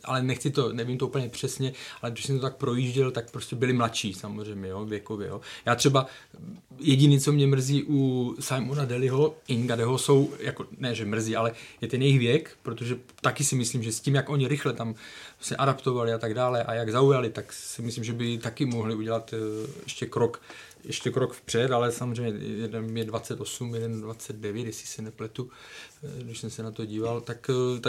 ale 0.03 0.24
nechci 0.24 0.51
to, 0.51 0.74
nevím 0.74 0.98
to 0.98 1.08
úplně 1.08 1.29
přesně, 1.29 1.74
ale 2.01 2.12
když 2.12 2.25
jsem 2.25 2.36
to 2.36 2.41
tak 2.41 2.55
projížděl, 2.55 3.12
tak 3.12 3.31
prostě 3.31 3.55
byli 3.55 3.74
mladší 3.74 4.13
samozřejmě, 4.13 4.70
jo, 4.70 4.86
věkově. 4.86 5.27
Jo. 5.27 5.41
Já 5.65 5.75
třeba 5.75 6.05
jediný, 6.79 7.20
co 7.20 7.31
mě 7.31 7.48
mrzí 7.48 7.84
u 7.88 8.36
Simona 8.39 8.86
Deliho, 8.86 9.36
Ingadeho, 9.48 9.98
jsou, 9.98 10.34
jako, 10.39 10.65
ne, 10.77 10.96
že 10.96 11.05
mrzí, 11.05 11.36
ale 11.36 11.51
je 11.81 11.88
ten 11.88 12.01
jejich 12.01 12.20
věk, 12.20 12.58
protože 12.63 12.98
taky 13.22 13.43
si 13.43 13.55
myslím, 13.55 13.84
že 13.84 13.91
s 13.91 14.00
tím, 14.00 14.15
jak 14.15 14.29
oni 14.29 14.48
rychle 14.48 14.74
tam 14.74 14.96
se 15.39 15.55
adaptovali 15.55 16.13
a 16.13 16.17
tak 16.17 16.34
dále 16.34 16.63
a 16.63 16.74
jak 16.74 16.91
zaujali, 16.91 17.29
tak 17.29 17.53
si 17.53 17.81
myslím, 17.81 18.03
že 18.03 18.13
by 18.13 18.38
taky 18.38 18.65
mohli 18.65 18.96
udělat 18.96 19.34
eh, 19.34 19.38
ještě 19.84 20.05
krok 20.05 20.41
ještě 20.84 21.12
krok 21.12 21.34
vpřed, 21.34 21.72
ale 21.72 21.91
samozřejmě 21.91 22.46
jeden 22.46 22.98
je 22.98 23.05
28, 23.05 23.75
jeden 23.75 24.01
29, 24.01 24.65
jestli 24.65 24.88
se 24.88 25.01
nepletu, 25.01 25.50
eh, 26.03 26.24
když 26.24 26.39
jsem 26.39 26.50
se 26.50 26.63
na 26.63 26.72
to 26.72 26.86
díval, 26.86 27.22
tak, 27.22 27.50
eh, 27.50 27.79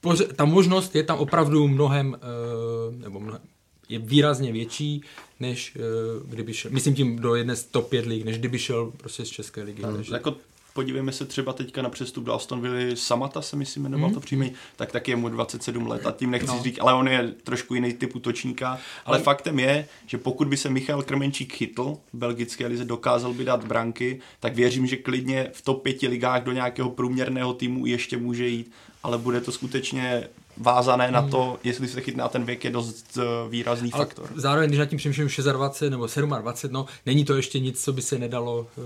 takže 0.00 0.24
ta 0.24 0.44
možnost 0.44 0.96
je 0.96 1.02
tam 1.02 1.18
opravdu 1.18 1.68
mnohem, 1.68 2.16
eh, 2.16 2.96
nebo 2.96 3.20
mnohem, 3.20 3.42
je 3.88 3.98
výrazně 3.98 4.52
větší, 4.52 5.02
než 5.40 5.76
eh, 5.76 5.80
kdyby 6.28 6.54
šel, 6.54 6.70
myslím 6.70 6.94
tím 6.94 7.16
do 7.16 7.34
jedné 7.34 7.56
z 7.56 7.64
top 7.64 7.88
5 7.88 8.06
lig, 8.06 8.24
než 8.24 8.38
kdyby 8.38 8.58
šel 8.58 8.92
prostě 8.96 9.24
z 9.24 9.28
České 9.28 9.62
ligy. 9.62 9.82
Hmm. 9.82 9.94
Takže... 9.94 10.14
Jako 10.14 10.36
podívejme 10.72 11.12
se 11.12 11.24
třeba 11.24 11.52
teďka 11.52 11.82
na 11.82 11.88
přestup 11.88 12.24
do 12.24 12.34
Aston 12.34 12.60
Villa 12.60 12.96
Samata 12.96 13.42
se 13.42 13.56
myslím 13.56 13.82
jmenoval 13.82 14.06
hmm. 14.06 14.14
to 14.14 14.20
příjmení, 14.20 14.52
tak 14.76 14.92
taky 14.92 15.10
je 15.10 15.16
mu 15.16 15.28
27 15.28 15.86
let 15.86 16.06
a 16.06 16.10
tím 16.10 16.30
nechci 16.30 16.56
no. 16.56 16.62
říct, 16.62 16.78
ale 16.80 16.94
on 16.94 17.08
je 17.08 17.34
trošku 17.44 17.74
jiný 17.74 17.92
typ 17.92 18.16
útočníka, 18.16 18.68
ale, 18.68 18.80
ale 19.04 19.18
faktem 19.18 19.58
je, 19.58 19.88
že 20.06 20.18
pokud 20.18 20.48
by 20.48 20.56
se 20.56 20.70
Michal 20.70 21.02
Krmenčík 21.02 21.52
chytl 21.52 21.96
v 22.12 22.16
belgické 22.16 22.66
lize, 22.66 22.84
dokázal 22.84 23.34
by 23.34 23.44
dát 23.44 23.64
branky, 23.64 24.20
tak 24.40 24.54
věřím, 24.54 24.86
že 24.86 24.96
klidně 24.96 25.50
v 25.52 25.62
top 25.62 25.82
5 25.82 26.02
ligách 26.02 26.42
do 26.42 26.52
nějakého 26.52 26.90
průměrného 26.90 27.54
týmu 27.54 27.86
ještě 27.86 28.16
může 28.16 28.48
jít 28.48 28.72
ale 29.02 29.18
bude 29.18 29.40
to 29.40 29.52
skutečně 29.52 30.28
vázané 30.56 31.10
na 31.10 31.28
to, 31.28 31.58
jestli 31.64 31.88
se 31.88 32.00
chytná 32.00 32.28
ten 32.28 32.44
věk 32.44 32.64
je 32.64 32.70
dost 32.70 33.18
eh, 33.18 33.48
výrazný 33.48 33.92
ale 33.92 34.04
faktor. 34.04 34.30
Zároveň, 34.34 34.68
když 34.68 34.78
nad 34.78 34.86
tím 34.86 34.98
přemýšlím 34.98 35.28
26 35.52 35.90
nebo 35.90 36.06
27, 36.06 36.72
no, 36.74 36.86
není 37.06 37.24
to 37.24 37.36
ještě 37.36 37.60
nic, 37.60 37.84
co 37.84 37.92
by 37.92 38.02
se 38.02 38.18
nedalo 38.18 38.66
uh, 38.76 38.84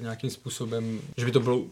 nějakým 0.00 0.30
způsobem, 0.30 1.00
že 1.16 1.24
by 1.24 1.32
to 1.32 1.40
bylo 1.40 1.64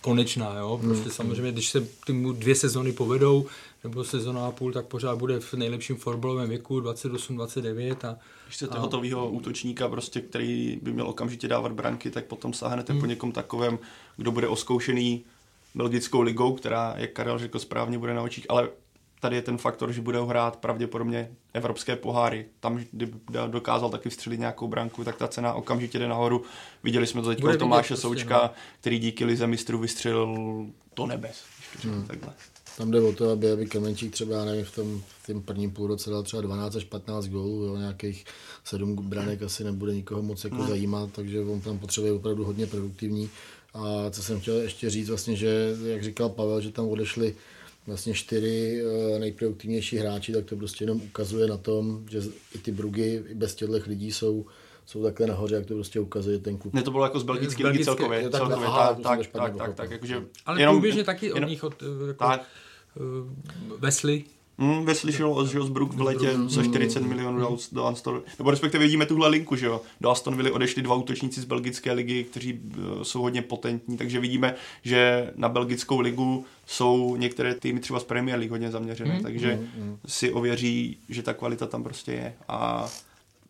konečná, 0.00 0.58
jo. 0.58 0.78
Prostě 0.82 1.04
hmm. 1.04 1.12
samozřejmě, 1.12 1.52
když 1.52 1.70
se 1.70 1.86
týmu 2.06 2.32
dvě 2.32 2.54
sezony 2.54 2.92
povedou, 2.92 3.46
nebo 3.84 4.04
sezona 4.04 4.46
a 4.46 4.50
půl, 4.50 4.72
tak 4.72 4.86
pořád 4.86 5.18
bude 5.18 5.40
v 5.40 5.54
nejlepším 5.54 5.96
fotbalovém 5.96 6.48
věku 6.48 6.80
28-29 6.80 7.96
a 8.08 8.16
když 8.46 8.62
a... 8.70 8.78
hotového 8.78 9.30
útočníka, 9.30 9.88
prostě, 9.88 10.20
který 10.20 10.78
by 10.82 10.92
měl 10.92 11.08
okamžitě 11.08 11.48
dávat 11.48 11.72
branky, 11.72 12.10
tak 12.10 12.24
potom 12.24 12.52
sáhnete 12.52 12.92
hmm. 12.92 13.00
po 13.00 13.06
někom 13.06 13.32
takovém, 13.32 13.78
kdo 14.16 14.32
bude 14.32 14.48
oskoušený 14.48 15.24
belgickou 15.74 16.20
ligou, 16.20 16.54
která, 16.54 16.94
jak 16.96 17.12
Karel 17.12 17.38
řekl 17.38 17.58
správně, 17.58 17.98
bude 17.98 18.14
na 18.14 18.22
očích, 18.22 18.46
ale 18.48 18.68
tady 19.20 19.36
je 19.36 19.42
ten 19.42 19.58
faktor, 19.58 19.92
že 19.92 20.00
bude 20.00 20.24
hrát 20.24 20.56
pravděpodobně 20.56 21.30
evropské 21.52 21.96
poháry. 21.96 22.46
Tam, 22.60 22.80
kdyby 22.92 23.18
dokázal 23.46 23.90
taky 23.90 24.10
vstřelit 24.10 24.40
nějakou 24.40 24.68
branku, 24.68 25.04
tak 25.04 25.16
ta 25.16 25.28
cena 25.28 25.52
okamžitě 25.52 25.98
jde 25.98 26.08
nahoru. 26.08 26.42
Viděli 26.82 27.06
jsme 27.06 27.22
to 27.22 27.28
teď 27.28 27.44
od 27.44 27.58
Tomáše 27.58 27.88
prostě, 27.88 28.02
Součka, 28.02 28.40
no. 28.42 28.50
který 28.80 28.98
díky 28.98 29.24
Lize 29.24 29.46
mistrů 29.46 29.78
vystřelil 29.78 30.36
do 30.96 31.06
nebes. 31.06 31.42
Hmm. 31.82 32.06
Takhle. 32.06 32.32
Tam 32.76 32.90
jde 32.90 33.00
o 33.00 33.12
to, 33.12 33.30
aby, 33.30 33.50
aby 33.50 33.66
Kemenčík 33.66 34.12
třeba, 34.12 34.44
nevím, 34.44 34.64
v 34.64 34.74
tom, 34.74 35.02
v 35.22 35.26
tom 35.26 35.42
prvním 35.42 35.70
půlroce 35.70 36.10
dal 36.10 36.22
třeba 36.22 36.42
12 36.42 36.76
až 36.76 36.84
15 36.84 37.26
gólů, 37.26 37.64
jo, 37.64 37.76
nějakých 37.76 38.24
7 38.64 38.96
branek 38.96 39.42
asi 39.42 39.64
nebude 39.64 39.94
nikoho 39.94 40.22
moc 40.22 40.44
jako 40.44 40.56
hmm. 40.56 40.68
zajímat, 40.68 41.10
takže 41.12 41.40
on 41.40 41.60
tam 41.60 41.78
potřebuje 41.78 42.12
opravdu 42.12 42.44
hodně 42.44 42.66
produktivní. 42.66 43.30
A 43.74 44.10
co 44.10 44.22
jsem 44.22 44.40
chtěl 44.40 44.56
ještě 44.56 44.90
říct, 44.90 45.08
vlastně, 45.08 45.36
že 45.36 45.76
jak 45.84 46.02
říkal 46.02 46.28
Pavel, 46.28 46.60
že 46.60 46.70
tam 46.70 46.88
odešli 46.88 47.34
vlastně 47.86 48.14
čtyři 48.14 48.82
eh, 48.82 49.18
nejproduktivnější 49.18 49.96
hráči, 49.96 50.32
tak 50.32 50.44
to 50.44 50.56
prostě 50.56 50.84
jenom 50.84 51.02
ukazuje 51.02 51.46
na 51.46 51.56
tom, 51.56 52.06
že 52.10 52.22
i 52.54 52.58
ty 52.58 52.72
Brugy 52.72 53.22
i 53.28 53.34
bez 53.34 53.54
těchto 53.54 53.74
lidí 53.86 54.12
jsou 54.12 54.46
jsou 54.86 55.02
takhle 55.02 55.26
nahoře, 55.26 55.54
jak 55.54 55.66
to 55.66 55.74
prostě 55.74 56.00
ukazuje 56.00 56.38
ten 56.38 56.58
klub. 56.58 56.74
Ne, 56.74 56.82
to 56.82 56.90
bylo 56.90 57.04
jako 57.04 57.20
z 57.20 57.22
belgické 57.22 57.66
ligy 57.68 57.84
celkově. 57.84 58.22
Tak, 58.22 58.40
celkově 58.40 58.66
aha, 58.66 58.94
tak, 58.94 59.18
tak, 59.18 59.32
tak, 59.32 59.56
tak, 59.56 59.74
tak, 59.74 59.90
jakože 59.90 60.22
Ale 60.46 60.60
jenom, 60.60 60.74
průběžně 60.74 61.04
taky 61.04 61.26
jenom, 61.26 61.44
od 61.44 61.48
nich, 61.48 61.64
od, 61.64 61.82
jako, 62.06 62.24
tak. 62.24 62.48
Uh, 63.70 63.78
Wesley, 63.78 64.24
Hmm, 64.58 64.84
Weslyšel 64.84 65.32
od 65.32 65.52
Hillsbrook 65.52 65.92
v 65.92 66.00
letě 66.00 66.30
za 66.46 66.62
40 66.62 67.02
milionů 67.02 67.40
do, 67.40 67.56
do 67.72 67.86
Aston 67.86 68.22
Nebo 68.38 68.50
respektive 68.50 68.84
vidíme 68.84 69.06
tuhle 69.06 69.28
linku, 69.28 69.56
že 69.56 69.66
jo. 69.66 69.80
Do 70.00 70.10
Aston 70.10 70.36
Villa 70.36 70.54
odešli 70.54 70.82
dva 70.82 70.94
útočníci 70.94 71.40
z 71.40 71.44
belgické 71.44 71.92
ligy, 71.92 72.24
kteří 72.24 72.52
uh, 72.52 73.02
jsou 73.02 73.22
hodně 73.22 73.42
potentní, 73.42 73.96
takže 73.96 74.20
vidíme, 74.20 74.54
že 74.82 75.30
na 75.36 75.48
belgickou 75.48 76.00
ligu 76.00 76.44
jsou 76.66 77.16
některé 77.16 77.54
týmy 77.54 77.80
třeba 77.80 78.00
z 78.00 78.04
Premier 78.04 78.38
League 78.38 78.50
hodně 78.50 78.70
zaměřené, 78.70 79.14
mm, 79.14 79.22
takže 79.22 79.54
mm, 79.76 79.84
mm. 79.84 79.98
si 80.06 80.32
ověří, 80.32 80.98
že 81.08 81.22
ta 81.22 81.34
kvalita 81.34 81.66
tam 81.66 81.82
prostě 81.84 82.12
je. 82.12 82.34
A 82.48 82.88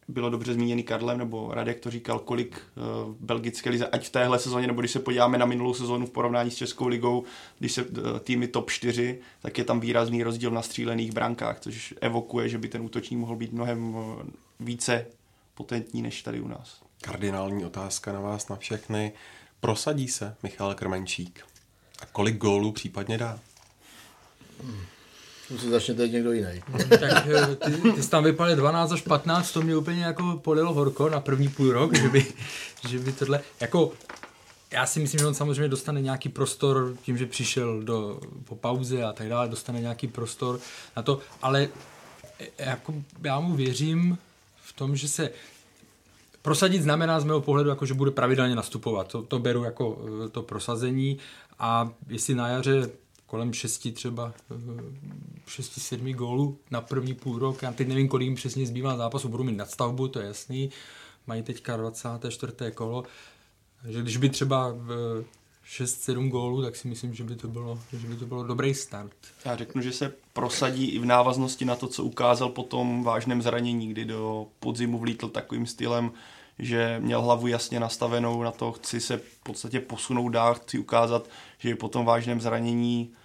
bylo 0.09 0.31
dobře 0.31 0.55
zmíněný 0.55 0.83
Karlem, 0.83 1.19
nebo 1.19 1.55
Radek 1.55 1.81
to 1.81 1.91
říkal, 1.91 2.19
kolik 2.19 2.63
uh, 2.77 3.15
belgické 3.21 3.71
lize, 3.71 3.87
ať 3.87 4.07
v 4.07 4.11
téhle 4.11 4.39
sezóně, 4.39 4.67
nebo 4.67 4.81
když 4.81 4.91
se 4.91 4.99
podíváme 4.99 5.39
na 5.39 5.47
minulou 5.47 5.75
sezónu 5.75 6.07
v 6.07 6.11
porovnání 6.11 6.51
s 6.51 6.57
Českou 6.57 6.87
ligou, 6.87 7.25
když 7.59 7.73
se 7.73 7.85
uh, 7.85 8.19
týmy 8.19 8.49
top 8.49 8.71
4, 8.71 9.21
tak 9.43 9.59
je 9.59 9.65
tam 9.65 9.81
výrazný 9.81 10.23
rozdíl 10.23 10.51
na 10.51 10.63
střílených 10.63 11.13
brankách, 11.13 11.61
což 11.61 11.95
evokuje, 12.01 12.49
že 12.49 12.59
by 12.59 12.69
ten 12.69 12.83
útočník 12.83 13.21
mohl 13.21 13.37
být 13.37 13.53
mnohem 13.53 13.95
uh, 13.95 14.23
více 14.61 15.07
potentní 15.55 16.03
než 16.03 16.23
tady 16.23 16.41
u 16.41 16.49
nás. 16.49 16.83
Kardinální 17.01 17.65
otázka 17.65 18.13
na 18.13 18.21
vás 18.21 18.49
na 18.49 18.57
všechny. 18.57 19.13
Prosadí 19.61 20.09
se 20.09 20.37
Michal 20.43 20.75
Krmenčík? 20.75 21.45
A 22.03 22.07
kolik 22.07 22.37
gólů 22.37 22.73
případně 22.73 23.19
dá? 23.19 23.39
Hmm. 24.63 24.94
Si 25.59 25.71
začne 25.71 25.95
teď 25.95 26.13
někdo 26.13 26.33
jiný. 26.33 26.63
tak 26.89 27.27
eh, 27.27 27.57
ty, 27.57 27.93
ty 27.93 28.03
jsi 28.03 28.11
tam 28.11 28.25
vypadal 28.25 28.57
12 28.57 28.93
až 28.93 29.03
15, 29.03 29.53
to 29.53 29.63
mě 29.63 29.77
úplně 29.77 30.05
jako 30.05 30.41
polilo 30.45 30.75
horko 30.75 31.09
na 31.09 31.21
první 31.21 31.49
půl 31.49 31.73
rok, 31.73 31.97
že 31.97 32.09
by, 32.09 32.27
že 32.89 32.99
by 32.99 33.13
tohle, 33.13 33.41
jako 33.61 33.93
já 34.71 34.87
si 34.87 35.01
myslím, 35.01 35.19
že 35.19 35.27
on 35.27 35.35
samozřejmě 35.35 35.69
dostane 35.69 36.01
nějaký 36.01 36.29
prostor 36.29 36.97
tím, 37.03 37.19
že 37.19 37.27
přišel 37.27 37.83
do, 37.83 38.21
po 38.45 38.57
pauze 38.57 39.05
a 39.05 39.13
tak 39.13 39.29
dále, 39.29 39.49
dostane 39.49 39.81
nějaký 39.81 40.09
prostor 40.09 40.61
na 40.97 41.03
to, 41.03 41.21
ale 41.43 41.69
eh, 42.41 42.47
jako 42.59 42.95
já 43.23 43.41
mu 43.41 43.57
věřím 43.57 44.19
v 44.63 44.73
tom, 44.73 44.97
že 44.97 45.09
se 45.09 45.31
prosadit 46.43 46.83
znamená 46.83 47.21
z 47.21 47.25
mého 47.25 47.41
pohledu, 47.41 47.71
jako, 47.71 47.87
že 47.87 47.95
bude 47.95 48.11
pravidelně 48.11 48.55
nastupovat. 48.55 49.09
To, 49.09 49.23
to 49.23 49.39
beru 49.39 49.65
jako 49.65 49.99
eh, 50.25 50.29
to 50.29 50.43
prosazení 50.43 51.19
a 51.59 51.91
jestli 52.09 52.35
na 52.35 52.49
jaře 52.49 52.91
kolem 53.35 53.53
šesti 53.53 53.93
třeba, 53.93 54.33
eh, 54.51 54.83
šesti, 55.47 55.81
sedmi 55.81 56.13
gólů 56.13 56.59
na 56.71 56.81
první 56.81 57.15
půl 57.15 57.39
rok, 57.39 57.63
já 57.63 57.73
teď 57.73 57.89
nevím, 57.89 58.09
kolik 58.09 58.25
jim 58.25 58.35
přesně 58.35 58.67
zbývá 58.67 58.97
zápasu, 58.97 59.29
budu 59.29 59.45
mít 59.45 59.57
nadstavbu, 59.57 60.09
to 60.09 60.21
je 60.21 60.27
jasný, 60.27 60.71
mají 61.27 61.43
teďka 61.43 61.77
24. 61.77 62.53
kolo, 62.75 63.05
takže 63.83 64.03
když 64.03 64.17
by 64.17 64.29
třeba 64.29 64.75
6-7 65.67 66.29
gólů, 66.29 66.63
tak 66.63 66.77
si 66.77 66.89
myslím, 66.89 67.15
že 67.15 67.25
by 67.25 67.37
to 67.37 67.49
bylo, 67.49 67.79
že 67.93 68.07
by 68.07 68.17
to 68.17 68.27
bylo 68.27 68.43
dobrý 68.43 68.75
start. 68.75 69.17
Já 69.45 69.57
řeknu, 69.57 69.83
že 69.83 69.93
se 69.93 70.13
prosadí 70.33 70.87
i 70.87 70.99
v 70.99 71.05
návaznosti 71.05 71.65
na 71.65 71.77
to, 71.77 71.89
co 71.89 72.05
ukázal 72.05 72.49
po 72.49 72.63
tom 72.63 73.05
vážném 73.05 73.43
zranění, 73.43 73.89
kdy 73.89 74.05
do 74.05 74.47
podzimu 74.61 74.99
vlítl 74.99 75.29
takovým 75.29 75.67
stylem, 75.67 76.13
že 76.59 76.97
měl 77.01 77.23
hlavu 77.23 77.47
jasně 77.47 77.81
nastavenou 77.81 78.43
na 78.43 78.51
to, 78.51 78.73
chci 78.73 79.01
se 79.01 79.17
v 79.17 79.39
podstatě 79.43 79.81
posunout 79.81 80.29
dál, 80.29 80.55
chci 80.55 80.79
ukázat, 80.79 81.29
že 81.59 81.77
po 81.77 81.89
tom 81.89 82.05
vážném 82.05 82.41
zranění 82.41 83.11
eh, 83.13 83.24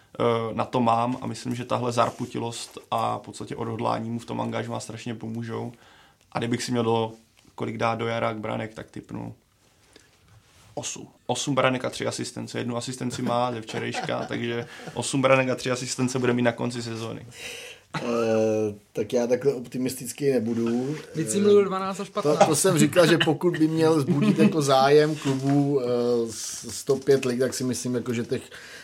na 0.54 0.66
to 0.66 0.80
mám 0.82 1.18
a 1.22 1.28
myslím, 1.28 1.56
že 1.56 1.66
tahle 1.66 1.92
zarputilost 1.92 2.78
a 2.92 3.18
v 3.18 3.22
podstatě 3.22 3.56
odhodlání 3.56 4.10
mu 4.10 4.20
v 4.20 4.26
tom 4.26 4.42
angažmá 4.42 4.80
strašně 4.80 5.16
pomůžou. 5.16 5.72
A 6.32 6.38
kdybych 6.38 6.64
si 6.64 6.72
měl 6.72 6.84
do, 6.84 7.12
kolik 7.56 7.78
dát 7.78 7.96
do 7.96 8.08
Jarák 8.08 8.38
Branek, 8.38 8.74
tak 8.74 8.92
typnu 8.92 9.36
8. 10.74 11.08
8 11.26 11.56
branek 11.56 11.86
a 11.86 11.90
3 11.90 12.08
asistence. 12.08 12.58
Jednu 12.58 12.78
asistenci 12.78 13.22
má 13.22 13.52
ze 13.52 13.62
včerejška, 13.62 14.26
takže 14.26 14.68
8 14.94 15.22
branek 15.22 15.50
a 15.50 15.56
3 15.56 15.72
asistence 15.72 16.20
bude 16.20 16.34
mít 16.34 16.42
na 16.42 16.52
konci 16.52 16.84
sezóny. 16.84 17.26
Uh, 18.04 18.76
tak 18.94 19.14
já 19.14 19.28
takhle 19.28 19.54
optimistický 19.54 20.32
nebudu. 20.32 20.96
Teď 21.14 21.30
jsi 21.30 21.40
mluvil 21.40 21.66
12 21.66 22.00
až 22.00 22.10
15. 22.10 22.40
To, 22.40 22.46
to 22.46 22.56
jsem 22.56 22.78
říkal, 22.78 23.08
že 23.08 23.18
pokud 23.26 23.58
by 23.58 23.68
měl 23.68 24.02
zbudit 24.02 24.40
jako 24.40 24.62
zájem 24.62 25.16
klubu 25.16 25.76
uh, 25.76 25.82
105 26.32 27.26
lig, 27.26 27.40
tak 27.40 27.54
si 27.54 27.64
myslím, 27.64 27.96
jako, 27.96 28.14
že 28.14 28.24
těch 28.24 28.42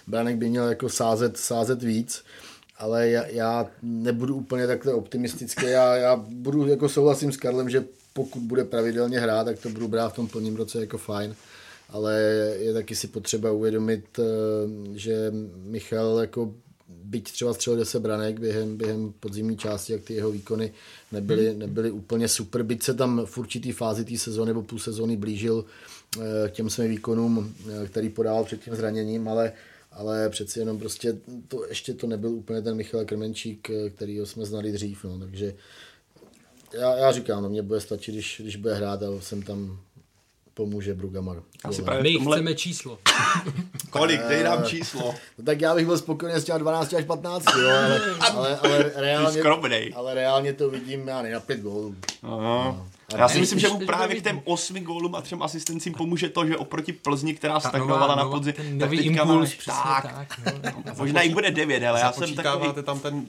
branek 0.07 0.35
by 0.35 0.49
měl 0.49 0.67
jako 0.67 0.89
sázet, 0.89 1.37
sázet 1.37 1.83
víc. 1.83 2.23
Ale 2.77 3.09
já, 3.09 3.25
já 3.25 3.67
nebudu 3.81 4.35
úplně 4.35 4.67
takhle 4.67 4.93
optimistický. 4.93 5.65
Já, 5.65 5.95
já 5.95 6.15
budu 6.15 6.67
jako 6.67 6.89
souhlasím 6.89 7.31
s 7.31 7.37
Karlem, 7.37 7.69
že 7.69 7.85
pokud 8.13 8.41
bude 8.41 8.63
pravidelně 8.63 9.19
hrát, 9.19 9.43
tak 9.43 9.59
to 9.59 9.69
budu 9.69 9.87
brát 9.87 10.09
v 10.09 10.15
tom 10.15 10.27
plním 10.27 10.55
roce 10.55 10.79
jako 10.79 10.97
fajn 10.97 11.35
ale 11.89 12.21
je 12.59 12.73
taky 12.73 12.95
si 12.95 13.07
potřeba 13.07 13.51
uvědomit, 13.51 14.19
eh, 14.19 14.23
že 14.93 15.31
Michal 15.63 16.17
jako 16.19 16.53
byť 16.87 17.31
třeba 17.31 17.53
střelil 17.53 17.79
10 17.79 17.99
branek 17.99 18.39
během, 18.39 18.77
během 18.77 19.13
podzimní 19.19 19.57
části, 19.57 19.93
jak 19.93 20.01
ty 20.01 20.13
jeho 20.13 20.31
výkony 20.31 20.73
nebyly, 21.11 21.49
hmm. 21.49 21.59
nebyly 21.59 21.91
úplně 21.91 22.27
super, 22.27 22.63
byť 22.63 22.83
se 22.83 22.93
tam 22.93 23.25
v 23.25 23.37
určitý 23.37 23.71
fázi 23.71 24.05
té 24.05 24.17
sezóny 24.17 24.49
nebo 24.49 24.63
půl 24.63 24.79
sezóny 24.79 25.17
blížil 25.17 25.65
eh, 26.19 26.49
k 26.49 26.51
těm 26.51 26.69
svým 26.69 26.89
výkonům, 26.89 27.55
eh, 27.69 27.87
který 27.87 28.09
podával 28.09 28.43
před 28.43 28.63
tím 28.63 28.75
zraněním, 28.75 29.27
ale 29.27 29.53
ale 29.91 30.29
přeci 30.29 30.59
jenom 30.59 30.79
prostě 30.79 31.17
to, 31.47 31.65
ještě 31.67 31.93
to 31.93 32.07
nebyl 32.07 32.29
úplně 32.29 32.61
ten 32.61 32.75
Michal 32.75 33.05
Krmenčík, 33.05 33.71
který 33.95 34.19
jsme 34.23 34.45
znali 34.45 34.71
dřív, 34.71 35.03
no, 35.03 35.19
takže 35.19 35.55
já, 36.73 36.95
já 36.95 37.11
říkám, 37.11 37.43
no, 37.43 37.49
mě 37.49 37.61
bude 37.61 37.81
stačit, 37.81 38.11
když, 38.11 38.41
když 38.43 38.55
bude 38.55 38.75
hrát 38.75 39.03
a 39.03 39.21
jsem 39.21 39.41
tam 39.41 39.79
pomůže 40.55 40.93
Brugamar. 40.93 41.43
Asi 41.63 41.81
právě 41.81 42.03
My 42.03 42.13
tomhle... 42.13 42.37
chceme 42.37 42.55
číslo. 42.55 42.99
Kolik? 43.89 44.21
Dej 44.29 44.43
nám 44.43 44.63
číslo. 44.63 45.13
No, 45.37 45.45
tak 45.45 45.61
já 45.61 45.75
bych 45.75 45.85
byl 45.85 45.97
spokojený 45.97 46.39
s 46.39 46.43
těmi 46.43 46.59
12 46.59 46.93
až 46.93 47.05
15, 47.05 47.45
jo, 47.45 47.69
ale, 47.69 48.01
ale, 48.19 48.57
ale, 48.57 48.91
reálně, 48.95 49.43
ale 49.95 50.13
reálně 50.13 50.53
to 50.53 50.69
vidím 50.69 51.07
já 51.07 51.21
ne, 51.21 51.31
na 51.31 51.39
5 51.39 51.59
gólů. 51.59 51.95
No. 52.23 52.87
Já 53.17 53.29
si 53.29 53.39
myslím, 53.39 53.59
že 53.59 53.69
mu 53.69 53.85
právě 53.85 54.15
k 54.15 54.23
těm 54.23 54.41
osmi 54.45 54.79
gólům 54.79 55.15
a 55.15 55.21
třem 55.21 55.43
asistencím 55.43 55.93
pomůže 55.93 56.29
to, 56.29 56.45
že 56.45 56.57
oproti 56.57 56.93
Plzni, 56.93 57.33
která 57.33 57.59
stagnovala 57.59 58.15
na 58.15 58.29
podzim, 58.29 58.53
tak 58.79 58.89
teďka 58.89 59.23
impuls, 59.23 59.57
tak, 59.65 60.13
tak 60.13 60.55
no. 60.85 60.93
možná 60.97 61.21
i 61.21 61.29
bude 61.29 61.51
devět, 61.51 61.83
ale 61.83 61.99
já 61.99 62.11
jsem 62.11 62.35
takový... 62.35 62.83
tam 62.83 62.99
ten 62.99 63.25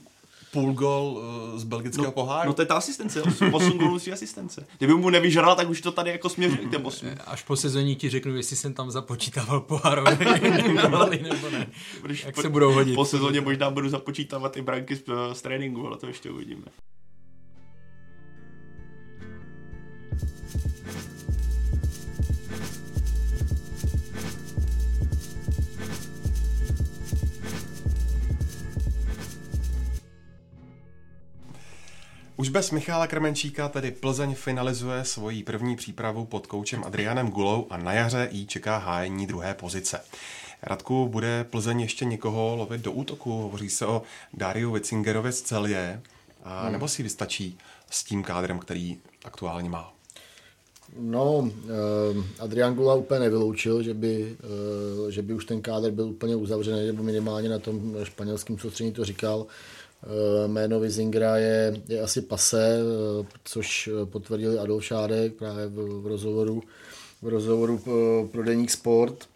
půl 0.60 0.72
gol 0.72 1.22
uh, 1.52 1.58
z 1.58 1.64
belgického 1.64 2.06
no, 2.06 2.12
poháru. 2.12 2.48
No 2.48 2.54
to 2.54 2.62
je 2.62 2.66
ta 2.66 2.74
asistence, 2.74 3.22
8, 3.22 3.54
8 3.54 3.78
gólů 3.78 3.98
z 3.98 4.08
asistence. 4.08 4.66
Kdyby 4.78 4.94
mu 4.94 5.10
nevyžral, 5.10 5.56
tak 5.56 5.68
už 5.68 5.80
to 5.80 5.92
tady 5.92 6.10
jako 6.10 6.28
směřuje 6.28 6.68
k 6.68 6.70
těm 6.70 6.86
8. 6.86 7.08
Až 7.26 7.42
po 7.42 7.56
sezóně 7.56 7.94
ti 7.94 8.08
řeknu, 8.08 8.36
jestli 8.36 8.56
jsem 8.56 8.74
tam 8.74 8.90
započítával 8.90 9.60
pohárové 9.60 10.18
nebo 11.22 11.50
ne. 11.50 11.66
Jak 12.24 12.34
po, 12.34 12.42
se 12.42 12.48
budou 12.48 12.72
hodit. 12.72 12.94
Po 12.94 13.04
sezóně 13.04 13.40
možná 13.40 13.70
budu 13.70 13.88
započítávat 13.88 14.56
i 14.56 14.62
branky 14.62 14.96
z, 14.96 15.02
z 15.32 15.42
tréninku, 15.42 15.86
ale 15.86 15.96
to 15.96 16.06
ještě 16.06 16.30
uvidíme. 16.30 16.64
Už 32.38 32.48
bez 32.48 32.70
Michála 32.70 33.06
Krmenčíka 33.06 33.68
tedy 33.68 33.90
Plzeň 33.90 34.34
finalizuje 34.34 35.04
svoji 35.04 35.42
první 35.42 35.76
přípravu 35.76 36.24
pod 36.24 36.46
koučem 36.46 36.84
Adrianem 36.84 37.28
Gulou 37.28 37.66
a 37.70 37.76
na 37.76 37.92
jaře 37.92 38.28
jí 38.32 38.46
čeká 38.46 38.78
hájení 38.78 39.26
druhé 39.26 39.54
pozice. 39.54 40.00
Radku, 40.62 41.08
bude 41.08 41.44
Plzeň 41.50 41.80
ještě 41.80 42.04
někoho 42.04 42.56
lovit 42.56 42.80
do 42.80 42.92
útoku? 42.92 43.30
Hovoří 43.30 43.70
se 43.70 43.86
o 43.86 44.02
Dariu 44.34 44.72
Witzingerovi 44.72 45.32
z 45.32 45.42
Celie, 45.42 46.02
a 46.44 46.62
hmm. 46.62 46.72
nebo 46.72 46.88
si 46.88 47.02
vystačí 47.02 47.58
s 47.90 48.04
tím 48.04 48.22
kádrem, 48.22 48.58
který 48.58 48.98
aktuálně 49.24 49.68
má? 49.68 49.92
No, 50.98 51.50
eh, 51.64 52.24
Adrian 52.38 52.74
Gula 52.74 52.94
úplně 52.94 53.20
nevyloučil, 53.20 53.82
že 53.82 53.94
by, 53.94 54.36
eh, 55.08 55.10
že 55.12 55.22
by 55.22 55.34
už 55.34 55.44
ten 55.44 55.62
kádr 55.62 55.90
byl 55.90 56.08
úplně 56.08 56.36
uzavřený, 56.36 56.86
nebo 56.86 57.02
minimálně 57.02 57.48
na 57.48 57.58
tom 57.58 57.94
španělském 58.02 58.58
soustředění 58.58 58.94
to 58.94 59.04
říkal. 59.04 59.46
Eh, 59.48 59.75
jméno 60.46 60.80
Vizingra 60.80 61.36
je, 61.36 61.82
je 61.88 62.00
asi 62.00 62.22
pase, 62.22 62.78
eh, 62.78 63.26
což 63.44 63.90
potvrdil 64.04 64.60
Adolf 64.60 64.84
Šádek 64.84 65.34
právě 65.34 65.66
v, 65.66 66.00
v 66.00 66.06
rozhovoru, 66.06 66.62
v 67.22 67.28
rozhovoru 67.28 67.78
pro, 68.32 68.42
Deník 68.44 68.70
Sport. 68.70 69.28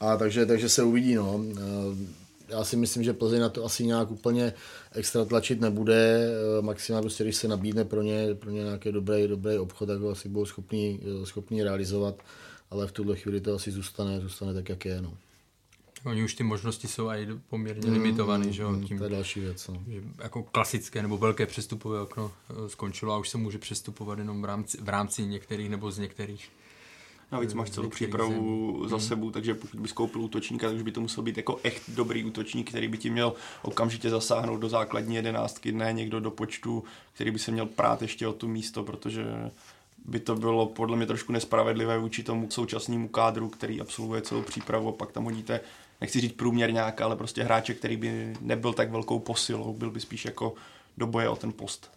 A 0.00 0.16
takže, 0.16 0.46
takže 0.46 0.68
se 0.68 0.82
uvidí. 0.82 1.14
No. 1.14 1.40
Eh, 1.52 2.24
já 2.48 2.64
si 2.64 2.76
myslím, 2.76 3.02
že 3.02 3.12
Plzeň 3.12 3.40
na 3.40 3.48
to 3.48 3.64
asi 3.64 3.84
nějak 3.84 4.10
úplně 4.10 4.52
extra 4.92 5.24
tlačit 5.24 5.60
nebude. 5.60 6.28
Maximálně 6.60 7.02
prostě, 7.02 7.24
když 7.24 7.36
se 7.36 7.48
nabídne 7.48 7.84
pro 7.84 8.02
ně, 8.02 8.34
pro 8.34 8.50
ně 8.50 8.62
nějaký 8.62 8.92
dobrý, 8.92 9.28
dobrý 9.28 9.58
obchod, 9.58 9.86
tak 9.86 10.00
ho 10.00 10.10
asi 10.10 10.28
budou 10.28 10.46
schopni, 10.46 11.00
schopni 11.24 11.62
realizovat. 11.62 12.14
Ale 12.70 12.86
v 12.86 12.92
tuhle 12.92 13.16
chvíli 13.16 13.40
to 13.40 13.54
asi 13.54 13.70
zůstane, 13.70 14.20
zůstane 14.20 14.54
tak, 14.54 14.68
jak 14.68 14.84
je. 14.84 15.02
No. 15.02 15.14
Oni 16.04 16.24
už 16.24 16.34
ty 16.34 16.42
možnosti 16.42 16.88
jsou 16.88 17.10
i 17.10 17.28
poměrně 17.48 17.88
mm, 17.88 17.92
limitované, 17.92 18.52
že 18.52 18.64
mm, 18.64 18.84
Tím, 18.84 18.98
to 18.98 19.04
je 19.04 19.10
další 19.10 19.40
věc. 19.40 19.68
No. 19.68 19.82
Že 19.88 20.02
jako 20.22 20.42
klasické 20.42 21.02
nebo 21.02 21.18
velké 21.18 21.46
přestupové 21.46 22.00
okno 22.00 22.32
eh, 22.50 22.68
skončilo 22.68 23.14
a 23.14 23.18
už 23.18 23.28
se 23.28 23.38
může 23.38 23.58
přestupovat 23.58 24.18
jenom 24.18 24.42
v 24.42 24.44
rámci, 24.44 24.78
v 24.80 24.88
rámci 24.88 25.26
některých 25.26 25.70
nebo 25.70 25.90
z 25.90 25.98
některých. 25.98 26.50
Navíc 27.32 27.54
máš 27.54 27.70
celou 27.70 27.88
přípravu 27.88 28.76
zem. 28.80 28.88
za 28.88 28.96
hmm. 28.96 29.06
sebou, 29.06 29.30
takže 29.30 29.54
pokud 29.54 29.80
bys 29.80 29.92
koupil 29.92 30.20
útočníka, 30.20 30.66
tak 30.66 30.76
už 30.76 30.82
by 30.82 30.92
to 30.92 31.00
musel 31.00 31.22
být 31.22 31.36
jako 31.36 31.60
echt 31.62 31.82
dobrý 31.88 32.24
útočník, 32.24 32.70
který 32.70 32.88
by 32.88 32.98
ti 32.98 33.10
měl 33.10 33.32
okamžitě 33.62 34.10
zasáhnout 34.10 34.56
do 34.56 34.68
základní 34.68 35.14
jedenáctky, 35.14 35.72
ne 35.72 35.92
někdo 35.92 36.20
do 36.20 36.30
počtu, 36.30 36.84
který 37.12 37.30
by 37.30 37.38
se 37.38 37.50
měl 37.50 37.66
prát 37.66 38.02
ještě 38.02 38.28
o 38.28 38.32
tu 38.32 38.48
místo, 38.48 38.82
protože 38.82 39.50
by 40.04 40.20
to 40.20 40.36
bylo 40.36 40.66
podle 40.66 40.96
mě 40.96 41.06
trošku 41.06 41.32
nespravedlivé 41.32 41.98
vůči 41.98 42.22
tomu 42.22 42.50
současnému 42.50 43.08
kádru, 43.08 43.48
který 43.48 43.80
absolvuje 43.80 44.22
celou 44.22 44.42
přípravu 44.42 44.88
a 44.88 44.92
pak 44.92 45.12
tam 45.12 45.24
hodíte 45.24 45.60
nechci 46.04 46.20
říct 46.20 46.32
průměr 46.32 46.72
nějak, 46.72 47.00
ale 47.00 47.16
prostě 47.16 47.44
hráče, 47.44 47.74
který 47.74 47.96
by 47.96 48.36
nebyl 48.40 48.72
tak 48.72 48.90
velkou 48.90 49.18
posilou, 49.18 49.72
byl 49.72 49.90
by 49.90 50.00
spíš 50.00 50.24
jako 50.24 50.54
do 50.98 51.06
boje 51.06 51.28
o 51.28 51.36
ten 51.36 51.52
post. 51.52 51.90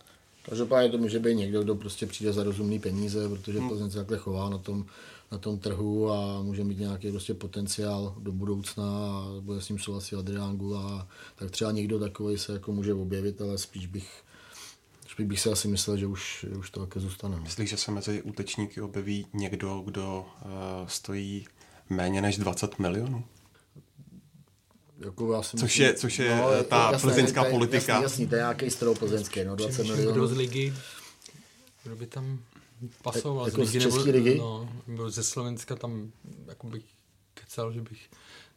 Každopádně 0.49 0.89
to 0.91 0.97
může 0.97 1.19
být 1.19 1.35
někdo, 1.35 1.63
kdo 1.63 1.75
prostě 1.75 2.05
přijde 2.05 2.33
za 2.33 2.43
rozumný 2.43 2.79
peníze, 2.79 3.29
protože 3.29 3.59
hmm. 3.59 3.69
Plzeň 3.69 3.91
se 3.91 3.97
takhle 3.97 4.17
chová 4.17 4.49
na 4.49 4.57
tom, 4.57 4.85
na 5.31 5.37
tom 5.37 5.59
trhu 5.59 6.11
a 6.11 6.41
může 6.41 6.63
mít 6.63 6.79
nějaký 6.79 7.11
prostě 7.11 7.33
potenciál 7.33 8.15
do 8.19 8.31
budoucna 8.31 8.83
a 8.85 9.25
bude 9.39 9.61
s 9.61 9.69
ním 9.69 9.79
souhlasit 9.79 10.15
Adrián 10.15 10.57
Gula, 10.57 11.07
tak 11.35 11.51
třeba 11.51 11.71
někdo 11.71 11.99
takový 11.99 12.37
se 12.37 12.53
jako 12.53 12.71
může 12.71 12.93
objevit, 12.93 13.41
ale 13.41 13.57
spíš 13.57 13.87
bych 13.87 14.23
spíš 15.11 15.25
bych 15.25 15.39
si 15.39 15.49
asi 15.49 15.67
myslel, 15.67 15.97
že 15.97 16.07
už, 16.07 16.45
že 16.49 16.55
už 16.55 16.69
to 16.69 16.85
také 16.85 16.99
zůstane. 16.99 17.35
No. 17.35 17.43
Myslíš, 17.43 17.69
že 17.69 17.77
se 17.77 17.91
mezi 17.91 18.21
útečníky 18.21 18.81
objeví 18.81 19.25
někdo, 19.33 19.81
kdo 19.85 20.25
uh, 20.45 20.51
stojí 20.87 21.47
méně 21.89 22.21
než 22.21 22.37
20 22.37 22.79
milionů? 22.79 23.23
Jako 25.05 25.33
já 25.33 25.41
si 25.43 25.57
Což 25.57 25.62
myslím- 25.62 25.86
je- 25.86 25.93
což 25.93 26.19
je, 26.19 26.36
no, 26.36 26.51
eh, 26.51 26.63
ta 26.63 26.91
jasné, 26.91 26.99
plzeňská 27.10 27.45
je- 27.45 27.51
politika. 27.51 27.93
Jasný, 27.93 28.03
jasný, 28.03 28.27
to 28.27 28.36
je 28.36 28.39
nějaký 28.41 28.69
strou 28.71 28.95
plzeňský, 28.95 29.43
no, 29.43 29.55
20 29.55 29.73
Přemýšlím, 29.73 29.97
Kdo 29.97 30.05
milionů. 30.12 30.27
z 30.27 30.38
ligy, 30.38 30.73
kdo 31.83 31.95
by 31.95 32.07
tam 32.07 32.39
pasoval? 33.03 33.45
Jako 33.45 33.65
z 33.65 33.73
ligy 33.73 33.79
České 33.86 34.12
ligy? 34.12 34.38
No, 34.39 34.69
nebo 34.88 35.10
ze 35.10 35.23
Slovenska 35.23 35.75
tam 35.75 36.12
jako 36.47 36.67
bych 36.67 36.83
kecal, 37.33 37.71
že 37.73 37.81
bych 37.81 38.10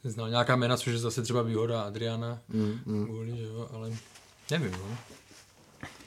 znal 0.05 0.31
nějaká 0.31 0.57
jména, 0.57 0.77
což 0.77 0.87
je 0.93 0.99
zase 0.99 1.23
třeba 1.23 1.43
výhoda 1.43 1.83
Adriana, 1.83 2.39
mm, 2.49 2.81
mm. 2.87 3.07
Kvůli, 3.07 3.37
že 3.37 3.43
jo, 3.45 3.69
ale 3.73 3.93
nevím, 4.51 4.71
no. 4.73 4.97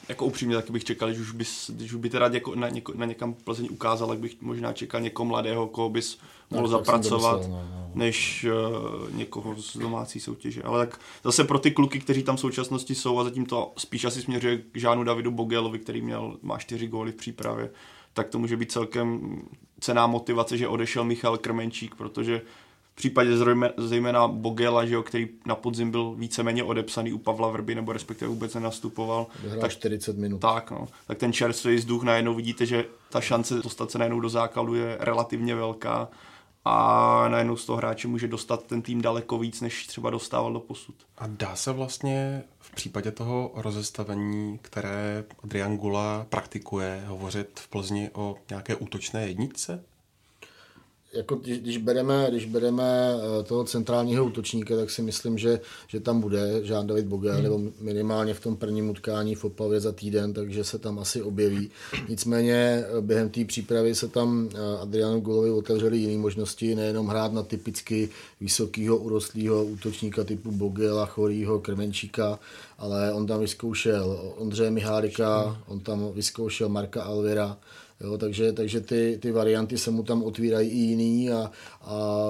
Jako 0.10 0.26
upřímně 0.26 0.56
taky 0.56 0.72
bych 0.72 0.84
čekal, 0.84 1.10
když 1.10 1.22
už, 1.22 1.32
bys, 1.32 1.70
když 1.70 1.94
už 1.94 2.00
by 2.00 2.10
teda 2.10 2.28
něko, 2.28 2.56
na, 2.56 2.70
něko, 2.70 2.94
na 2.96 3.06
někam 3.06 3.34
Plzeň 3.34 3.68
ukázal, 3.72 4.08
tak 4.08 4.20
bych 4.20 4.42
možná 4.42 4.74
čekal 4.74 5.02
někoho 5.02 5.26
mladého, 5.26 5.68
koho 5.68 5.89
bys 5.89 6.18
mohl 6.50 6.68
tak 6.68 6.72
jsem 6.72 6.80
zapracovat, 6.80 7.38
myslel, 7.38 7.52
no, 7.52 7.68
no. 7.76 7.92
než 7.94 8.46
uh, 8.46 9.16
někoho 9.16 9.62
z 9.62 9.78
domácí 9.78 10.20
soutěže. 10.20 10.63
Ale 10.63 10.86
tak 10.86 11.00
zase 11.24 11.44
pro 11.44 11.60
ty 11.60 11.72
kluky, 11.72 12.00
kteří 12.00 12.24
tam 12.24 12.36
v 12.36 12.39
současnosti 12.39 12.96
jsou 12.96 13.20
a 13.20 13.24
zatím 13.24 13.46
to 13.46 13.74
spíš 13.78 14.06
asi 14.06 14.22
směřuje 14.22 14.58
k 14.72 14.78
Žánu 14.78 15.04
Davidu 15.04 15.32
Bogelovi, 15.32 15.80
který 15.80 16.02
měl, 16.02 16.38
má 16.42 16.58
čtyři 16.58 16.88
góly 16.88 17.12
v 17.12 17.16
přípravě, 17.16 17.70
tak 18.13 18.30
to 18.30 18.39
může 18.39 18.58
být 18.58 18.72
celkem 18.72 19.38
cená 19.80 20.08
motivace, 20.08 20.58
že 20.58 20.68
odešel 20.68 21.04
Michal 21.04 21.38
Krmenčík, 21.38 21.96
protože 21.96 22.42
v 22.93 22.95
případě 22.95 23.29
zejména 23.77 24.27
Bogela, 24.27 24.86
že 24.86 24.93
jo, 24.93 25.03
který 25.03 25.29
na 25.45 25.56
podzim 25.56 25.91
byl 25.91 26.15
víceméně 26.15 26.63
odepsaný 26.63 27.13
u 27.13 27.17
Pavla 27.17 27.49
Vrby, 27.49 27.75
nebo 27.75 27.93
respektive 27.93 28.29
vůbec 28.29 28.53
nenastupoval, 28.53 29.27
Vyhrál 29.43 29.62
tak 29.62 29.71
40 29.71 30.17
minut. 30.17 30.39
tak, 30.41 30.71
no. 30.71 30.88
Tak 31.08 31.17
ten 31.17 31.34
čerstvý 31.34 31.75
vzduch 31.75 32.03
najednou 32.03 32.34
vidíte, 32.34 32.65
že 32.65 32.86
ta 33.10 33.21
šance 33.21 33.56
dostat 33.56 33.91
se 33.91 33.97
najednou 33.97 34.19
do 34.19 34.29
základu 34.29 34.75
je 34.75 34.97
relativně 34.99 35.56
velká 35.56 36.10
a 36.65 37.27
najednou 37.27 37.56
z 37.56 37.65
toho 37.65 37.77
hráče 37.77 38.08
může 38.08 38.27
dostat 38.27 38.63
ten 38.63 38.82
tým 38.82 39.01
daleko 39.01 39.39
víc, 39.39 39.62
než 39.62 39.88
třeba 39.88 40.10
dostával 40.10 40.53
do 40.53 40.60
posud. 40.60 40.95
A 41.17 41.27
dá 41.27 41.56
se 41.56 41.71
vlastně 41.71 42.43
v 42.60 42.75
případě 42.75 43.12
toho 43.12 43.51
rozestavení, 43.56 44.60
které 44.62 45.23
Adrian 45.43 45.77
Gula 45.77 46.25
praktikuje, 46.29 47.03
hovořit 47.08 47.60
v 47.60 47.67
Plzni 47.67 48.10
o 48.13 48.36
nějaké 48.49 48.75
útočné 48.75 49.27
jedničce? 49.27 49.84
Jako 51.13 51.36
když, 51.36 51.60
když, 51.60 51.78
bereme, 51.78 52.28
když 52.30 52.45
bereme 52.45 53.13
eh, 53.39 53.43
toho 53.43 53.63
centrálního 53.63 54.26
útočníka, 54.26 54.76
tak 54.76 54.89
si 54.89 55.02
myslím, 55.02 55.38
že, 55.38 55.60
že 55.88 55.99
tam 55.99 56.21
bude 56.21 56.62
Jean 56.63 56.88
David 56.88 57.06
Bogel, 57.06 57.34
hmm. 57.34 57.43
nebo 57.43 57.62
minimálně 57.82 58.34
v 58.34 58.39
tom 58.39 58.56
prvním 58.56 58.89
utkání 58.89 59.36
v 59.36 59.45
Opavě 59.45 59.80
za 59.80 59.91
týden, 59.91 60.34
takže 60.34 60.63
se 60.63 60.80
tam 60.80 60.99
asi 60.99 61.21
objeví. 61.21 61.69
Nicméně 62.10 62.54
eh, 62.54 63.02
během 63.02 63.30
té 63.30 63.45
přípravy 63.45 63.95
se 63.95 64.08
tam 64.08 64.49
eh, 64.54 64.58
Adrianu 64.82 65.19
Gulovi 65.19 65.49
otevřely 65.49 65.97
jiné 65.97 66.17
možnosti, 66.17 66.76
nejenom 66.76 67.08
hrát 67.08 67.34
na 67.34 67.43
typicky 67.43 68.10
vysokého 68.41 68.97
urostlého 68.97 69.65
útočníka 69.65 70.23
typu 70.23 70.52
Bogela, 70.52 71.06
Chorýho, 71.06 71.60
Krmenčíka, 71.60 72.39
ale 72.78 73.13
on 73.13 73.28
tam 73.28 73.39
vyzkoušel 73.39 74.34
Ondřeje 74.38 74.71
Mihálika, 74.71 75.62
on 75.67 75.80
tam 75.80 76.12
vyzkoušel 76.13 76.69
Marka 76.69 77.04
Alvira, 77.04 77.58
Jo, 78.04 78.18
takže, 78.18 78.54
takže 78.54 78.82
ty, 78.82 79.18
ty 79.22 79.32
varianty 79.32 79.78
se 79.78 79.92
mu 79.92 80.04
tam 80.04 80.24
otvírají 80.24 80.70
i 80.70 80.78
jiný, 80.78 81.32
a, 81.32 81.52
a 81.82 82.30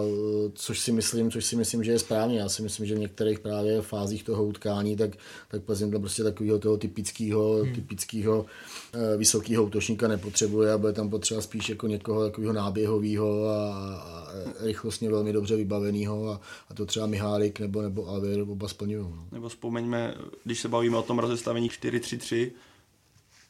což, 0.54 0.80
si 0.80 0.92
myslím, 0.92 1.32
což 1.32 1.46
si 1.46 1.56
myslím, 1.56 1.84
že 1.84 1.92
je 1.92 2.00
správně. 2.00 2.40
Já 2.40 2.50
si 2.50 2.62
myslím, 2.62 2.86
že 2.86 2.96
v 2.96 3.00
některých 3.00 3.40
právě 3.40 3.82
fázích 3.82 4.24
toho 4.24 4.46
utkání, 4.46 4.96
tak, 4.96 5.12
tak 5.48 5.64
Plzeň 5.64 5.92
tam 5.92 6.02
prostě 6.02 6.24
takového 6.24 6.60
toho 6.60 6.78
typického, 6.78 7.54
hmm. 7.54 7.74
typického 7.74 8.46
eh, 8.94 9.18
vysokého 9.18 9.64
útočníka 9.64 10.08
nepotřebuje 10.08 10.74
a 10.74 10.78
bude 10.78 10.94
tam 10.94 11.10
potřeba 11.10 11.42
spíš 11.42 11.70
jako 11.70 11.88
někoho 11.88 12.24
takového 12.24 12.54
náběhového 12.54 13.46
a, 13.50 13.76
a 13.96 14.28
rychlostně 14.60 15.10
velmi 15.10 15.34
dobře 15.34 15.56
vybaveného 15.56 16.30
a, 16.30 16.42
a 16.70 16.74
to 16.74 16.86
třeba 16.86 17.06
Mihálik 17.06 17.60
nebo, 17.60 17.82
nebo 17.82 18.08
Alvir 18.08 18.42
oba 18.42 18.68
splňují. 18.68 19.06
No. 19.10 19.26
Nebo 19.32 19.50
vzpomeňme, 19.50 20.16
když 20.44 20.60
se 20.60 20.68
bavíme 20.68 20.98
o 20.98 21.02
tom 21.02 21.20
rozestavení 21.20 21.70
4-3-3, 21.70 22.52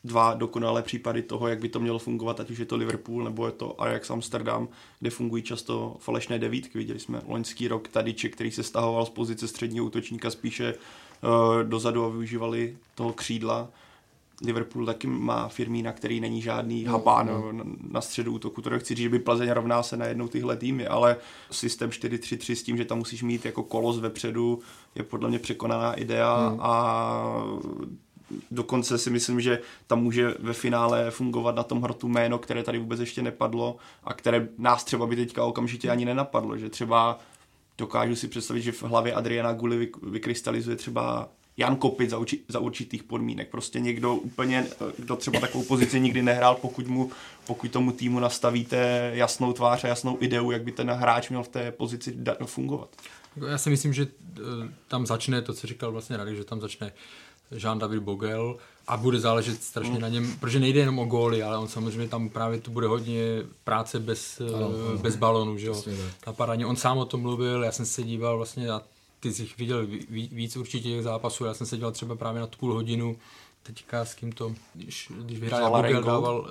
dva 0.03 0.33
dokonalé 0.33 0.81
případy 0.81 1.21
toho, 1.21 1.47
jak 1.47 1.59
by 1.59 1.69
to 1.69 1.79
mělo 1.79 1.99
fungovat, 1.99 2.39
ať 2.39 2.49
už 2.49 2.57
je 2.57 2.65
to 2.65 2.75
Liverpool 2.75 3.23
nebo 3.23 3.45
je 3.45 3.51
to 3.51 3.81
Ajax 3.81 4.09
Amsterdam, 4.11 4.67
kde 4.99 5.09
fungují 5.09 5.43
často 5.43 5.95
falešné 5.99 6.39
devítky. 6.39 6.77
Viděli 6.77 6.99
jsme 6.99 7.21
loňský 7.27 7.67
rok 7.67 7.87
Tadiče, 7.87 8.29
který 8.29 8.51
se 8.51 8.63
stahoval 8.63 9.05
z 9.05 9.09
pozice 9.09 9.47
středního 9.47 9.85
útočníka 9.85 10.31
spíše 10.31 10.73
uh, 10.73 11.63
dozadu 11.63 12.05
a 12.05 12.09
využívali 12.09 12.77
toho 12.95 13.13
křídla. 13.13 13.69
Liverpool 14.45 14.85
taky 14.85 15.07
má 15.07 15.47
firmína, 15.47 15.91
který 15.91 16.19
není 16.19 16.41
žádný 16.41 16.85
habán 16.85 17.27
no, 17.27 17.51
na, 17.51 17.63
na 17.91 18.01
středu 18.01 18.33
útoku. 18.33 18.61
To 18.61 18.79
chci 18.79 18.95
říct, 18.95 19.03
že 19.03 19.09
by 19.09 19.19
Plzeň 19.19 19.49
rovná 19.49 19.83
se 19.83 19.97
na 19.97 20.05
jednou 20.05 20.27
tyhle 20.27 20.57
týmy, 20.57 20.87
ale 20.87 21.17
systém 21.51 21.89
4-3-3 21.89 22.55
s 22.55 22.63
tím, 22.63 22.77
že 22.77 22.85
tam 22.85 22.97
musíš 22.97 23.23
mít 23.23 23.45
jako 23.45 23.63
kolos 23.63 23.99
vepředu, 23.99 24.59
je 24.95 25.03
podle 25.03 25.29
mě 25.29 25.39
překonaná 25.39 25.93
idea 25.93 26.47
hmm. 26.47 26.59
a 26.61 27.43
dokonce 28.51 28.97
si 28.97 29.09
myslím, 29.09 29.41
že 29.41 29.59
tam 29.87 30.03
může 30.03 30.33
ve 30.39 30.53
finále 30.53 31.11
fungovat 31.11 31.55
na 31.55 31.63
tom 31.63 31.81
hrotu 31.81 32.07
jméno, 32.07 32.37
které 32.37 32.63
tady 32.63 32.79
vůbec 32.79 32.99
ještě 32.99 33.21
nepadlo 33.21 33.77
a 34.03 34.13
které 34.13 34.47
nás 34.57 34.83
třeba 34.83 35.07
by 35.07 35.15
teďka 35.15 35.43
okamžitě 35.43 35.89
ani 35.89 36.05
nenapadlo, 36.05 36.57
že 36.57 36.69
třeba 36.69 37.19
dokážu 37.77 38.15
si 38.15 38.27
představit, 38.27 38.61
že 38.61 38.71
v 38.71 38.83
hlavě 38.83 39.13
Adriana 39.13 39.53
Guly 39.53 39.91
vykrystalizuje 40.03 40.75
třeba 40.75 41.29
Jan 41.57 41.75
Kopit 41.75 42.09
za, 42.09 42.17
uči, 42.17 42.39
za 42.47 42.59
určitých 42.59 43.03
podmínek. 43.03 43.49
Prostě 43.51 43.79
někdo 43.79 44.15
úplně, 44.15 44.65
kdo 44.97 45.15
třeba 45.15 45.39
takovou 45.39 45.63
pozici 45.63 45.99
nikdy 45.99 46.21
nehrál, 46.21 46.55
pokud, 46.55 46.87
mu, 46.87 47.11
pokud 47.47 47.71
tomu 47.71 47.91
týmu 47.91 48.19
nastavíte 48.19 49.11
jasnou 49.13 49.53
tvář 49.53 49.83
a 49.83 49.87
jasnou 49.87 50.17
ideu, 50.19 50.51
jak 50.51 50.63
by 50.63 50.71
ten 50.71 50.89
hráč 50.89 51.29
měl 51.29 51.43
v 51.43 51.47
té 51.47 51.71
pozici 51.71 52.17
fungovat. 52.45 52.89
Já 53.49 53.57
si 53.57 53.69
myslím, 53.69 53.93
že 53.93 54.07
eh, 54.37 54.41
tam 54.87 55.05
začne 55.05 55.41
to, 55.41 55.53
co 55.53 55.67
říkal 55.67 55.91
vlastně 55.91 56.17
Radek, 56.17 56.35
že 56.35 56.43
tam 56.43 56.61
začne 56.61 56.91
Jean-David 57.51 57.99
Bogel 57.99 58.55
a 58.87 58.97
bude 58.97 59.19
záležet 59.19 59.63
strašně 59.63 59.95
mm. 59.95 60.01
na 60.01 60.07
něm, 60.09 60.35
protože 60.39 60.59
nejde 60.59 60.79
jenom 60.79 60.99
o 60.99 61.05
góly, 61.05 61.43
ale 61.43 61.57
on 61.57 61.67
samozřejmě 61.67 62.07
tam 62.07 62.29
právě 62.29 62.59
to 62.59 62.71
bude 62.71 62.87
hodně 62.87 63.43
práce 63.63 63.99
bez, 63.99 64.41
ano, 64.55 64.69
uh, 64.69 65.01
bez 65.01 65.15
balonu, 65.15 65.57
že 65.57 65.67
jo, 65.67 65.83
napadání. 66.27 66.65
On 66.65 66.75
sám 66.75 66.97
o 66.97 67.05
tom 67.05 67.21
mluvil, 67.21 67.63
já 67.63 67.71
jsem 67.71 67.85
se 67.85 68.03
díval 68.03 68.37
vlastně 68.37 68.67
na 68.67 68.81
ty 69.19 69.33
jsi 69.33 69.47
viděl 69.57 69.87
víc 70.09 70.57
určitě 70.57 70.89
těch 70.89 71.03
zápasů, 71.03 71.45
já 71.45 71.53
jsem 71.53 71.67
se 71.67 71.75
díval 71.75 71.91
třeba 71.91 72.15
právě 72.15 72.41
na 72.41 72.47
tu 72.47 72.57
půl 72.57 72.73
hodinu, 72.73 73.15
teďka 73.63 74.05
s 74.05 74.13
kým 74.13 74.31
to, 74.31 74.53
když, 74.73 75.11
když 75.19 75.39
vyhrál 75.39 75.81
Bogel 75.81 76.03
dával, 76.03 76.47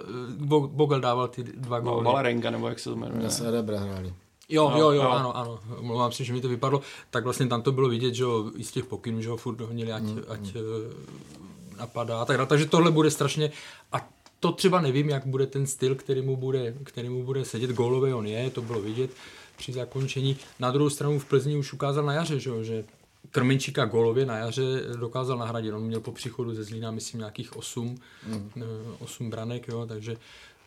uh, 0.50 0.66
Bogel 0.66 1.00
dával 1.00 1.28
ty 1.28 1.42
dva 1.42 1.78
no, 1.78 1.90
góly. 1.90 2.04
Valarenga, 2.04 2.50
nebo 2.50 2.68
jak 2.68 2.78
se 2.78 2.90
to 2.90 2.96
jmenuje. 2.96 3.30
Se 3.30 3.50
Rebra 3.50 3.80
hráli. 3.80 4.14
Jo, 4.52 4.70
no, 4.70 4.78
jo, 4.78 4.90
jo, 4.90 5.02
no. 5.02 5.12
ano, 5.12 5.36
ano, 5.36 5.58
mluvám 5.80 6.12
si, 6.12 6.24
že 6.24 6.32
mi 6.32 6.40
to 6.40 6.48
vypadlo, 6.48 6.80
tak 7.10 7.24
vlastně 7.24 7.46
tam 7.46 7.62
to 7.62 7.72
bylo 7.72 7.88
vidět, 7.88 8.14
že 8.14 8.22
jo, 8.22 8.50
i 8.56 8.64
z 8.64 8.72
těch 8.72 8.84
pokynů, 8.84 9.22
že 9.22 9.28
jo, 9.28 9.36
furt 9.36 9.60
honili, 9.60 9.92
ať, 9.92 10.02
mm, 10.02 10.22
ať 10.28 10.40
mm. 10.40 11.76
napadá 11.78 12.20
a 12.20 12.24
tak 12.24 12.36
dále, 12.36 12.46
takže 12.46 12.66
tohle 12.66 12.90
bude 12.90 13.10
strašně, 13.10 13.52
a 13.92 14.08
to 14.40 14.52
třeba 14.52 14.80
nevím, 14.80 15.08
jak 15.08 15.26
bude 15.26 15.46
ten 15.46 15.66
styl, 15.66 15.94
který 15.94 16.22
mu 16.22 16.36
bude, 16.36 16.74
který 16.84 17.08
mu 17.08 17.24
bude 17.24 17.44
sedět, 17.44 17.70
gólový 17.70 18.12
on 18.12 18.26
je, 18.26 18.50
to 18.50 18.62
bylo 18.62 18.80
vidět 18.80 19.10
při 19.56 19.72
zakončení. 19.72 20.36
Na 20.58 20.70
druhou 20.70 20.90
stranu 20.90 21.18
v 21.18 21.24
Plzni 21.24 21.56
už 21.56 21.72
ukázal 21.72 22.04
na 22.04 22.12
jaře, 22.12 22.40
že, 22.40 22.50
jo, 22.50 22.62
že 22.62 22.84
Krmenčíka 23.30 23.84
golově 23.84 24.26
na 24.26 24.36
jaře 24.36 24.62
dokázal 24.96 25.38
nahradit. 25.38 25.72
On 25.72 25.82
měl 25.82 26.00
po 26.00 26.12
příchodu 26.12 26.54
ze 26.54 26.64
Zlína, 26.64 26.90
myslím, 26.90 27.18
nějakých 27.18 27.56
8, 27.56 27.96
mm. 28.26 28.50
8 28.98 29.30
branek, 29.30 29.68
jo, 29.68 29.86
takže 29.86 30.16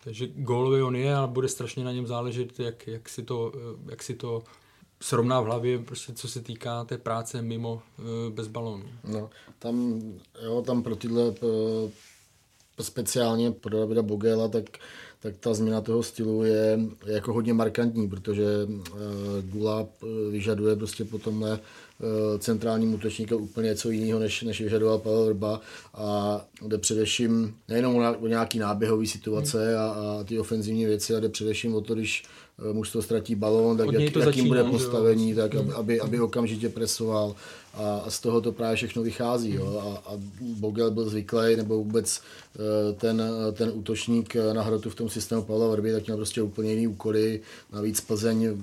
takže 0.06 0.28
gólový 0.28 0.82
on 0.82 0.96
je 0.96 1.16
a 1.16 1.28
bude 1.28 1.48
strašně 1.48 1.84
na 1.84 1.92
něm 1.92 2.08
záležet, 2.08 2.60
jak, 2.60 2.88
jak, 2.88 3.10
si, 3.10 3.24
to, 3.24 3.52
jak 3.90 4.04
si 4.04 4.14
to 4.14 4.44
srovná 5.02 5.42
v 5.42 5.46
hlavě, 5.46 5.80
prostě 5.80 6.14
co 6.14 6.28
se 6.28 6.42
týká 6.42 6.84
té 6.84 6.98
práce 6.98 7.42
mimo 7.42 7.82
bez 8.30 8.48
balónu. 8.48 8.86
No, 9.04 9.30
tam, 9.60 10.02
jo, 10.44 10.62
tam 10.62 10.84
pro 10.84 10.96
tyhle 10.96 11.34
speciálně 12.82 13.52
pro 13.52 13.78
Davida 13.80 14.02
Bogela, 14.02 14.48
tak, 14.48 14.64
tak 15.20 15.38
ta 15.38 15.54
změna 15.54 15.82
toho 15.82 16.04
stylu 16.04 16.44
je, 16.44 16.80
je 17.06 17.14
jako 17.14 17.34
hodně 17.34 17.54
markantní, 17.54 18.10
protože 18.10 18.46
uh, 18.66 18.86
Gula 19.44 19.88
vyžaduje 20.32 20.76
prostě 20.76 21.06
po 21.06 21.20
tomhle 21.20 21.60
centrálním 22.40 22.94
útočníka 22.94 23.36
úplně 23.36 23.68
něco 23.68 23.90
jiného, 23.90 24.20
než, 24.20 24.42
než 24.42 24.62
vyžadoval 24.62 25.00
Pavel 25.00 25.26
Vrba 25.26 25.62
a 25.94 26.42
jde 26.68 26.78
především 26.78 27.56
nejenom 27.68 28.16
o 28.20 28.28
nějaký 28.28 28.60
náběhový 28.60 29.08
situace 29.08 29.78
a, 29.78 29.82
a 29.82 30.24
ty 30.24 30.40
ofenzivní 30.40 30.86
věci, 30.86 31.14
ale 31.14 31.22
jde 31.22 31.30
především 31.30 31.76
o 31.76 31.82
to, 31.82 31.96
když 31.96 32.24
mužstvo 32.74 33.02
ztratí 33.02 33.36
balón, 33.36 33.78
tak 33.78 33.86
jak, 33.92 33.96
to 34.14 34.20
jakým 34.20 34.22
začíná, 34.22 34.48
bude 34.48 34.64
postavení, 34.64 35.36
tak 35.36 35.56
aby, 35.56 35.74
aby, 35.74 36.00
aby 36.00 36.20
okamžitě 36.20 36.70
presoval 36.70 37.36
a, 37.74 37.98
a 38.06 38.10
z 38.10 38.20
toho 38.20 38.42
to 38.42 38.52
právě 38.52 38.76
všechno 38.76 39.04
vychází. 39.04 39.54
Jo? 39.54 39.82
A, 39.84 40.12
a 40.12 40.18
Bogel 40.42 40.92
byl 40.92 41.10
zvyklý, 41.10 41.56
nebo 41.56 41.78
vůbec 41.78 42.22
ten, 42.98 43.24
ten 43.54 43.72
útočník 43.74 44.36
na 44.54 44.64
hrotu 44.64 44.90
v 44.90 44.96
tom 44.96 45.10
systému 45.10 45.44
Pavla 45.44 45.68
Vrby, 45.68 45.92
tak 45.92 46.06
měl 46.06 46.18
prostě 46.18 46.42
úplně 46.42 46.72
jiný 46.72 46.88
úkoly. 46.88 47.42
Navíc 47.74 48.02
Plzeň 48.02 48.62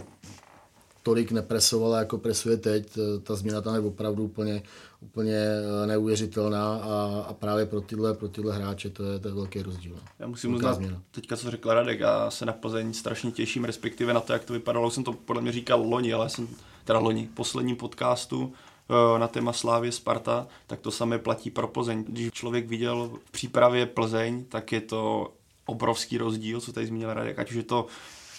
tolik 1.03 1.33
nepresovala, 1.33 1.99
jako 1.99 2.19
presuje 2.19 2.57
teď. 2.57 2.99
Ta 3.23 3.35
změna 3.35 3.61
tam 3.61 3.75
je 3.75 3.81
opravdu 3.81 4.25
úplně, 4.25 4.63
úplně 5.01 5.47
neuvěřitelná 5.87 6.77
a, 6.77 7.25
a 7.29 7.33
právě 7.33 7.67
pro 7.67 7.81
tyhle, 7.81 8.15
pro 8.15 8.29
tyhle 8.29 8.55
hráče 8.55 8.91
to 8.91 9.05
je, 9.05 9.19
to 9.19 9.29
je 9.29 9.35
velký 9.35 9.63
rozdíl. 9.63 9.97
Já 10.19 10.27
musím 10.27 10.55
uznat, 10.55 10.79
teďka 11.11 11.37
co 11.37 11.51
řekl 11.51 11.75
Radek, 11.75 12.01
já 12.01 12.31
se 12.31 12.47
na 12.47 12.53
Plzeň 12.53 12.93
strašně 12.93 13.31
těším, 13.31 13.65
respektive 13.65 14.15
na 14.15 14.21
to, 14.21 14.33
jak 14.33 14.45
to 14.45 14.53
vypadalo. 14.53 14.91
Jsem 14.91 15.05
to 15.05 15.13
podle 15.13 15.43
mě 15.43 15.53
říkal 15.53 15.83
loni, 15.83 16.13
ale 16.13 16.29
jsem 16.29 16.49
teda 16.85 16.99
loni, 16.99 17.29
posledním 17.35 17.77
podcastu 17.77 18.53
eh, 18.91 19.19
na 19.19 19.29
téma 19.29 19.53
Slávě 19.53 19.93
Sparta, 19.93 20.47
tak 20.67 20.81
to 20.81 20.91
samé 20.91 21.19
platí 21.19 21.51
pro 21.51 21.69
Plzeň. 21.69 22.05
Když 22.09 22.33
člověk 22.33 22.69
viděl 22.69 23.11
v 23.25 23.31
přípravě 23.31 23.87
Plzeň, 23.87 24.45
tak 24.45 24.73
je 24.73 24.81
to 24.81 25.33
obrovský 25.67 26.19
rozdíl, 26.19 26.61
co 26.61 26.73
tady 26.73 26.87
zmínil 26.87 27.15
Radek, 27.15 27.39
ať 27.39 27.51
už 27.51 27.57
je 27.57 27.63
to 27.63 27.87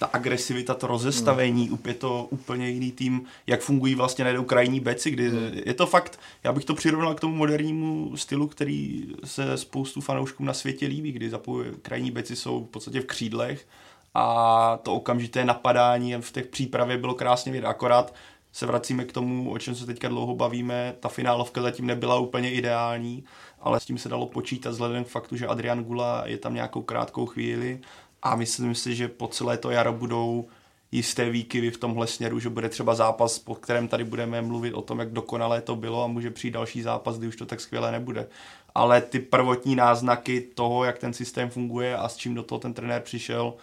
ta 0.04 0.10
agresivita, 0.14 0.74
to 0.74 0.88
rozestavení, 0.88 1.70
mm. 1.70 1.78
je 1.86 1.94
to 1.94 2.28
úplně 2.30 2.70
jiný 2.70 2.92
tým, 2.92 3.26
jak 3.48 3.62
fungují 3.62 3.96
vlastně 3.96 4.24
najednou 4.24 4.44
krajní 4.44 4.80
beci, 4.80 5.12
kdy 5.12 5.30
mm. 5.30 5.62
je 5.66 5.74
to 5.74 5.86
fakt, 5.86 6.20
já 6.44 6.54
bych 6.54 6.66
to 6.66 6.76
přirovnal 6.76 7.16
k 7.16 7.20
tomu 7.20 7.36
modernímu 7.36 8.18
stylu, 8.18 8.48
který 8.48 9.06
se 9.24 9.58
spoustu 9.58 10.02
fanouškům 10.02 10.46
na 10.46 10.54
světě 10.54 10.88
líbí, 10.88 11.12
kdy 11.12 11.30
zapojuje, 11.30 11.72
krajní 11.82 12.12
beci 12.12 12.36
jsou 12.36 12.66
v 12.66 12.70
podstatě 12.70 13.02
v 13.02 13.06
křídlech 13.06 13.68
a 14.14 14.80
to 14.84 14.94
okamžité 14.94 15.46
napadání 15.46 16.16
v 16.20 16.32
těch 16.32 16.48
přípravě 16.48 16.98
bylo 16.98 17.14
krásně 17.14 17.52
vidět, 17.52 17.68
akorát 17.68 18.14
se 18.52 18.66
vracíme 18.66 19.06
k 19.06 19.12
tomu, 19.12 19.52
o 19.52 19.60
čem 19.60 19.76
se 19.76 19.86
teďka 19.86 20.08
dlouho 20.08 20.36
bavíme, 20.36 20.96
ta 21.00 21.10
finálovka 21.10 21.62
zatím 21.62 21.88
nebyla 21.88 22.20
úplně 22.20 22.52
ideální, 22.52 23.24
ale 23.62 23.80
s 23.80 23.86
tím 23.86 23.98
se 23.98 24.10
dalo 24.10 24.26
počítat 24.26 24.70
vzhledem 24.70 25.04
k 25.04 25.08
faktu, 25.08 25.38
že 25.38 25.48
Adrian 25.48 25.84
Gula 25.84 26.24
je 26.26 26.38
tam 26.38 26.54
nějakou 26.54 26.82
krátkou 26.82 27.26
chvíli 27.26 27.80
a 28.24 28.36
myslím 28.36 28.76
si, 28.76 28.96
že 28.96 29.08
po 29.08 29.28
celé 29.28 29.58
to 29.58 29.72
jaro 29.72 29.94
budou 29.94 30.48
jisté 30.92 31.30
výkyvy 31.30 31.72
v 31.72 31.78
tomhle 31.78 32.08
směru, 32.08 32.40
že 32.40 32.50
bude 32.50 32.70
třeba 32.70 32.96
zápas, 32.96 33.40
po 33.40 33.56
kterém 33.56 33.88
tady 33.88 34.04
budeme 34.04 34.42
mluvit 34.42 34.74
o 34.74 34.82
tom, 34.82 35.00
jak 35.00 35.12
dokonalé 35.12 35.62
to 35.62 35.76
bylo 35.76 36.04
a 36.04 36.08
může 36.08 36.32
přijít 36.32 36.52
další 36.52 36.82
zápas, 36.82 37.18
kdy 37.18 37.28
už 37.28 37.36
to 37.36 37.46
tak 37.46 37.62
skvěle 37.62 37.92
nebude. 37.92 38.28
Ale 38.76 39.02
ty 39.02 39.20
prvotní 39.20 39.76
náznaky 39.76 40.42
toho, 40.42 40.84
jak 40.84 40.98
ten 40.98 41.14
systém 41.14 41.50
funguje 41.50 41.98
a 41.98 42.10
s 42.10 42.18
čím 42.18 42.36
do 42.36 42.44
toho 42.44 42.60
ten 42.60 42.74
trenér 42.74 43.02
přišel, 43.02 43.54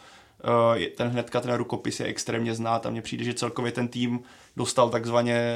eh, 0.77 0.87
ten 0.87 1.09
hnedka 1.09 1.41
ten 1.41 1.55
rukopis 1.55 2.01
je 2.01 2.07
extrémně 2.07 2.55
znát 2.55 2.87
a 2.87 2.91
mně 2.91 3.03
přijde, 3.03 3.25
že 3.25 3.35
celkově 3.35 3.73
ten 3.73 3.89
tým 3.89 4.21
dostal 4.57 4.91
takzvaně 4.91 5.55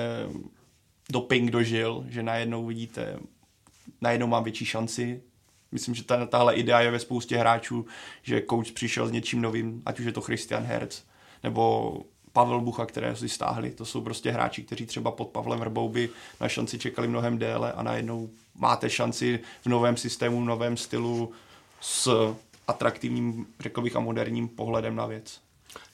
doping 1.11 1.51
dožil, 1.51 2.05
že 2.09 2.23
najednou 2.23 2.67
vidíte, 2.67 3.19
najednou 4.01 4.27
mám 4.27 4.45
větší 4.45 4.65
šanci, 4.65 5.23
Myslím, 5.75 5.95
že 5.95 6.05
ta, 6.05 6.27
tahle 6.27 6.55
idea 6.55 6.81
je 6.81 6.91
ve 6.91 6.99
spoustě 6.99 7.37
hráčů, 7.37 7.87
že 8.23 8.43
coach 8.51 8.73
přišel 8.73 9.09
s 9.09 9.11
něčím 9.11 9.43
novým, 9.43 9.83
ať 9.87 10.01
už 10.01 10.07
je 10.07 10.13
to 10.13 10.21
Christian 10.21 10.63
Herz, 10.63 11.03
nebo 11.43 11.93
Pavel 12.33 12.61
Bucha, 12.61 12.87
které 12.87 13.17
si 13.17 13.29
stáhli. 13.29 13.71
To 13.71 13.85
jsou 13.85 14.01
prostě 14.01 14.31
hráči, 14.31 14.63
kteří 14.63 14.87
třeba 14.87 15.11
pod 15.11 15.29
Pavlem 15.29 15.61
Vrbou 15.61 15.89
by 15.89 16.11
na 16.41 16.49
šanci 16.49 16.79
čekali 16.79 17.09
mnohem 17.09 17.39
déle 17.39 17.73
a 17.73 17.83
najednou 17.83 18.31
máte 18.55 18.91
šanci 18.91 19.41
v 19.63 19.67
novém 19.67 19.97
systému, 19.97 20.41
v 20.41 20.45
novém 20.45 20.77
stylu 20.77 21.33
s 21.81 22.35
atraktivním, 22.69 23.47
řekl 23.61 23.81
bych, 23.83 23.97
a 23.97 24.01
moderním 24.01 24.49
pohledem 24.49 24.97
na 24.97 25.07
věc. 25.07 25.41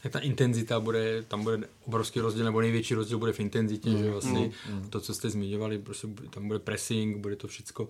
Tak 0.03 0.13
ta 0.13 0.19
intenzita 0.19 0.81
bude, 0.81 1.23
tam 1.23 1.43
bude 1.43 1.69
obrovský 1.87 2.21
rozdíl, 2.21 2.45
nebo 2.45 2.61
největší 2.61 2.95
rozdíl 2.95 3.19
bude 3.19 3.33
v 3.33 3.41
intenzitě, 3.41 3.91
mm, 3.91 3.99
že 3.99 4.11
vlastně 4.11 4.41
mm, 4.41 4.75
mm. 4.75 4.91
to, 4.91 5.01
co 5.01 5.15
jste 5.15 5.31
zmiňovali, 5.31 5.79
prostě 5.79 6.09
tam 6.31 6.49
bude 6.49 6.59
pressing, 6.59 7.17
bude 7.17 7.37
to 7.37 7.49
všechno 7.49 7.89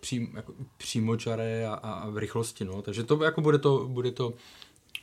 přím, 0.00 0.32
jako 0.36 0.54
přímočaré 0.76 1.66
a, 1.66 1.74
a 1.74 2.10
v 2.10 2.16
rychlosti, 2.18 2.64
no. 2.64 2.82
Takže 2.82 3.04
to 3.04 3.24
jako 3.24 3.40
bude 3.40 3.58
to, 3.58 3.88
bude 3.88 4.12
to 4.12 4.34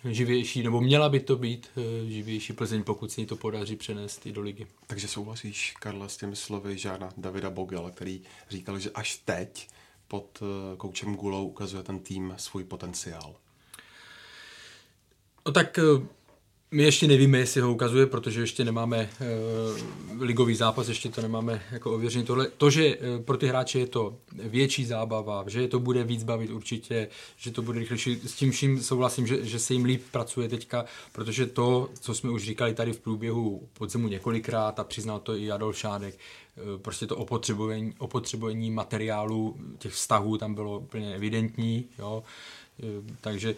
živější, 0.05 0.63
nebo 0.63 0.81
měla 0.81 1.09
by 1.09 1.19
to 1.19 1.35
být 1.35 1.67
eh, 1.77 2.09
živější 2.09 2.53
Plzeň, 2.53 2.83
pokud 2.83 3.11
se 3.11 3.21
jí 3.21 3.27
to 3.27 3.35
podaří 3.35 3.75
přenést 3.75 4.25
i 4.25 4.31
do 4.31 4.41
ligy. 4.41 4.67
Takže 4.87 5.07
souhlasíš, 5.07 5.73
Karla, 5.79 6.07
s 6.07 6.17
těmi 6.17 6.35
slovy 6.35 6.77
žádná 6.77 7.09
Davida 7.17 7.49
Bogela, 7.49 7.91
který 7.91 8.21
říkal, 8.49 8.79
že 8.79 8.91
až 8.91 9.21
teď 9.25 9.67
pod 10.07 10.39
eh, 10.41 10.77
koučem 10.77 11.15
Gulou 11.15 11.47
ukazuje 11.47 11.83
ten 11.83 11.99
tým 11.99 12.33
svůj 12.37 12.63
potenciál. 12.63 13.35
No 15.45 15.51
tak 15.51 15.79
my 16.71 16.83
ještě 16.83 17.07
nevíme, 17.07 17.37
jestli 17.37 17.61
ho 17.61 17.71
ukazuje, 17.71 18.05
protože 18.05 18.41
ještě 18.41 18.65
nemáme 18.65 19.09
uh, 19.21 20.21
ligový 20.21 20.55
zápas, 20.55 20.87
ještě 20.87 21.09
to 21.09 21.21
nemáme 21.21 21.61
jako 21.71 21.93
ověření. 21.93 22.25
Tohle, 22.25 22.47
to, 22.57 22.69
že 22.69 22.97
uh, 22.97 23.23
pro 23.23 23.37
ty 23.37 23.47
hráče 23.47 23.79
je 23.79 23.87
to 23.87 24.17
větší 24.31 24.85
zábava, 24.85 25.43
že 25.47 25.61
je 25.61 25.67
to 25.67 25.79
bude 25.79 26.03
víc 26.03 26.23
bavit 26.23 26.51
určitě, 26.51 27.07
že 27.37 27.51
to 27.51 27.61
bude 27.61 27.79
rychlejší, 27.79 28.21
s 28.25 28.33
tím 28.33 28.51
vším 28.51 28.83
souhlasím, 28.83 29.27
že, 29.27 29.45
že 29.45 29.59
se 29.59 29.73
jim 29.73 29.85
líp 29.85 30.03
pracuje 30.11 30.49
teďka, 30.49 30.85
protože 31.11 31.45
to, 31.45 31.89
co 31.99 32.15
jsme 32.15 32.31
už 32.31 32.43
říkali 32.43 32.73
tady 32.73 32.93
v 32.93 32.99
průběhu 32.99 33.67
podzimu 33.73 34.07
několikrát 34.07 34.79
a 34.79 34.83
přiznal 34.83 35.19
to 35.19 35.35
i 35.35 35.51
Adolf 35.51 35.77
Šádek, 35.77 36.15
uh, 36.15 36.81
prostě 36.81 37.07
to 37.07 37.17
opotřebování, 37.17 37.93
opotřebování 37.97 38.71
materiálu, 38.71 39.57
těch 39.77 39.93
vztahů 39.93 40.37
tam 40.37 40.55
bylo 40.55 40.79
úplně 40.79 41.15
evidentní, 41.15 41.85
jo? 41.99 42.23
takže 43.21 43.55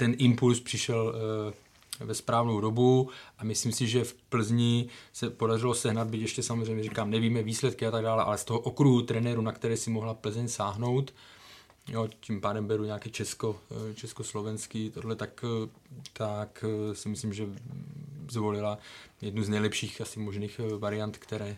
ten 0.00 0.14
impuls 0.18 0.60
přišel 0.60 1.14
eh, 2.00 2.04
ve 2.04 2.14
správnou 2.14 2.60
dobu 2.60 3.10
a 3.38 3.44
myslím 3.44 3.72
si, 3.72 3.88
že 3.88 4.04
v 4.04 4.14
Plzni 4.14 4.88
se 5.12 5.30
podařilo 5.30 5.74
sehnat, 5.74 6.08
byť 6.08 6.20
ještě 6.20 6.42
samozřejmě 6.42 6.84
říkám, 6.84 7.10
nevíme 7.10 7.42
výsledky 7.42 7.86
a 7.86 7.90
tak 7.90 8.02
dále, 8.02 8.22
ale 8.22 8.38
z 8.38 8.44
toho 8.44 8.60
okruhu 8.60 9.02
trenéru, 9.02 9.42
na 9.42 9.52
které 9.52 9.76
si 9.76 9.90
mohla 9.90 10.14
Plzeň 10.14 10.48
sáhnout, 10.48 11.14
jo, 11.88 12.08
tím 12.20 12.40
pádem 12.40 12.66
beru 12.66 12.84
nějaký 12.84 13.10
česko, 13.10 13.56
eh, 13.70 13.94
československý, 13.94 14.90
tohle, 14.90 15.16
tak, 15.16 15.44
eh, 15.44 15.68
tak 16.12 16.64
si 16.92 17.08
myslím, 17.08 17.32
že 17.32 17.46
zvolila 18.30 18.78
jednu 19.20 19.42
z 19.42 19.48
nejlepších 19.48 20.00
asi 20.00 20.20
možných 20.20 20.60
variant, 20.78 21.16
které, 21.16 21.56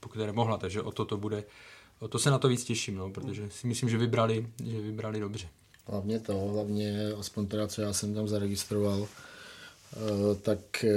po 0.00 0.08
které 0.08 0.32
mohla, 0.32 0.58
takže 0.58 0.82
o 0.82 0.92
to 0.92 1.04
to 1.04 1.16
bude, 1.16 1.44
o 1.98 2.08
to 2.08 2.18
se 2.18 2.30
na 2.30 2.38
to 2.38 2.48
víc 2.48 2.64
těším, 2.64 2.96
no, 2.96 3.10
protože 3.10 3.50
si 3.50 3.66
myslím, 3.66 3.88
že 3.88 3.98
vybrali, 3.98 4.46
že 4.64 4.80
vybrali 4.80 5.20
dobře. 5.20 5.48
Hlavně 5.88 6.20
to, 6.20 6.38
hlavně 6.38 7.12
aspoň 7.18 7.46
teda, 7.46 7.68
co 7.68 7.82
já 7.82 7.92
jsem 7.92 8.14
tam 8.14 8.28
zaregistroval, 8.28 9.06
eh, 9.06 10.34
tak 10.42 10.84
eh, 10.84 10.90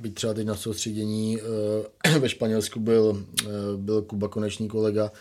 být 0.00 0.14
třeba 0.14 0.34
teď 0.34 0.46
na 0.46 0.56
soustředění 0.56 1.38
eh, 2.04 2.18
ve 2.18 2.28
Španělsku 2.28 2.80
byl, 2.80 3.24
byl 3.76 4.02
Kuba 4.02 4.28
Konečný 4.28 4.68
kolega, 4.68 5.12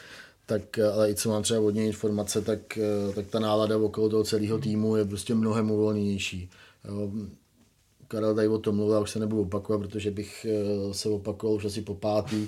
tak, 0.45 0.79
ale 0.79 1.11
i 1.11 1.15
co 1.15 1.29
mám 1.29 1.43
třeba 1.43 1.59
od 1.59 1.69
něj 1.69 1.87
informace, 1.87 2.41
tak, 2.41 2.79
tak 3.15 3.27
ta 3.27 3.39
nálada 3.39 3.77
okolo 3.77 4.09
toho 4.09 4.23
celého 4.23 4.59
týmu 4.59 4.95
je 4.95 5.05
prostě 5.05 5.35
mnohem 5.35 5.71
uvolněnější. 5.71 6.49
Karel 8.07 8.35
tady 8.35 8.47
o 8.47 8.57
tom 8.57 8.75
mluvil, 8.75 9.01
už 9.01 9.11
se 9.11 9.19
nebudu 9.19 9.41
opakovat, 9.41 9.79
protože 9.79 10.11
bych 10.11 10.45
se 10.91 11.09
opakoval 11.09 11.55
už 11.55 11.65
asi 11.65 11.81
po 11.81 11.95
pátý. 11.95 12.47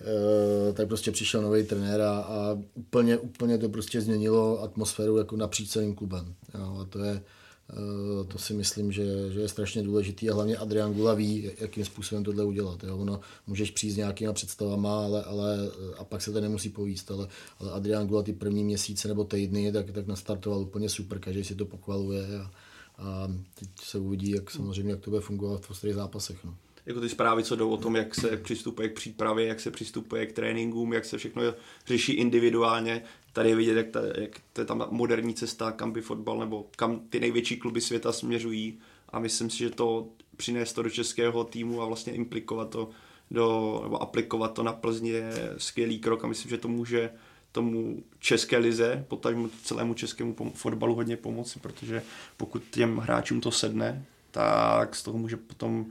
Eh, 0.00 0.72
tak 0.72 0.88
prostě 0.88 1.10
přišel 1.10 1.42
nový 1.42 1.64
trenér 1.64 2.00
a, 2.00 2.18
a 2.18 2.58
úplně, 2.74 3.18
úplně 3.18 3.58
to 3.58 3.68
prostě 3.68 4.00
změnilo 4.00 4.62
atmosféru 4.62 5.16
jako 5.16 5.36
napříč 5.36 5.70
celým 5.70 5.94
klubem. 5.94 6.34
Jo, 6.58 6.78
a 6.80 6.84
to 6.84 7.04
je, 7.04 7.22
eh, 7.70 8.24
to 8.24 8.38
si 8.38 8.54
myslím, 8.54 8.92
že, 8.92 9.32
že 9.32 9.40
je 9.40 9.48
strašně 9.48 9.82
důležitý 9.82 10.30
a 10.30 10.34
hlavně 10.34 10.56
Adrian 10.56 10.92
Gula 10.92 11.14
ví, 11.14 11.50
jakým 11.58 11.84
způsobem 11.84 12.24
tohle 12.24 12.44
udělat. 12.44 12.84
Jo. 12.84 12.98
Ono, 12.98 13.20
můžeš 13.46 13.70
přijít 13.70 13.92
s 13.92 13.96
nějakýma 13.96 14.32
představama 14.32 15.04
ale, 15.04 15.24
ale, 15.24 15.70
a 15.98 16.04
pak 16.04 16.22
se 16.22 16.32
to 16.32 16.40
nemusí 16.40 16.68
povíst, 16.68 17.10
ale, 17.10 17.28
ale 17.58 17.72
Adrian 17.72 18.06
Gula 18.06 18.22
ty 18.22 18.32
první 18.32 18.64
měsíce 18.64 19.08
nebo 19.08 19.24
týdny 19.24 19.72
tak, 19.72 19.90
tak 19.90 20.06
nastartoval 20.06 20.60
úplně 20.60 20.88
super, 20.88 21.18
každý 21.18 21.44
si 21.44 21.54
to 21.54 21.64
pochvaluje 21.64 22.26
a, 22.38 22.50
a 22.98 23.28
teď 23.54 23.68
se 23.82 23.98
uvidí, 23.98 24.30
jak 24.30 24.50
samozřejmě, 24.50 24.90
jak 24.90 25.00
to 25.00 25.10
bude 25.10 25.22
fungovat 25.22 25.66
v 25.66 25.70
ostrých 25.70 25.94
zápasech. 25.94 26.44
No 26.44 26.54
jako 26.90 27.00
ty 27.00 27.08
zprávy, 27.08 27.44
co 27.44 27.56
jdou 27.56 27.70
o 27.70 27.76
tom, 27.76 27.96
jak 27.96 28.14
se 28.14 28.36
přistupuje 28.36 28.88
k 28.88 28.94
přípravě, 28.94 29.46
jak 29.46 29.60
se 29.60 29.70
přistupuje 29.70 30.26
k 30.26 30.32
tréninkům, 30.32 30.92
jak 30.92 31.04
se 31.04 31.18
všechno 31.18 31.42
řeší 31.86 32.12
individuálně. 32.12 33.02
Tady 33.32 33.48
je 33.48 33.56
vidět, 33.56 33.76
jak, 33.76 33.88
ta, 33.88 34.00
jak 34.18 34.30
to 34.52 34.60
je 34.60 34.64
tam 34.64 34.86
moderní 34.90 35.34
cesta, 35.34 35.72
kam 35.72 35.92
by 35.92 36.00
fotbal 36.00 36.38
nebo 36.38 36.66
kam 36.76 37.00
ty 37.10 37.20
největší 37.20 37.56
kluby 37.56 37.80
světa 37.80 38.12
směřují 38.12 38.78
a 39.08 39.18
myslím 39.18 39.50
si, 39.50 39.58
že 39.58 39.70
to 39.70 40.08
přinést 40.36 40.72
to 40.72 40.82
do 40.82 40.90
českého 40.90 41.44
týmu 41.44 41.82
a 41.82 41.84
vlastně 41.84 42.12
implikovat 42.12 42.70
to 42.70 42.90
do, 43.30 43.80
nebo 43.82 44.02
aplikovat 44.02 44.48
to 44.48 44.62
na 44.62 44.72
Plzně 44.72 45.10
je 45.10 45.32
skvělý 45.58 45.98
krok 45.98 46.24
a 46.24 46.28
myslím, 46.28 46.50
že 46.50 46.58
to 46.58 46.68
může 46.68 47.10
tomu 47.52 48.02
české 48.18 48.58
lize, 48.58 49.04
potažmu 49.08 49.50
celému 49.64 49.94
českému 49.94 50.36
fotbalu 50.54 50.94
hodně 50.94 51.16
pomoci, 51.16 51.58
protože 51.58 52.02
pokud 52.36 52.62
těm 52.70 52.96
hráčům 52.96 53.40
to 53.40 53.50
sedne, 53.50 54.04
tak 54.30 54.96
z 54.96 55.02
toho 55.02 55.18
může 55.18 55.36
potom 55.36 55.86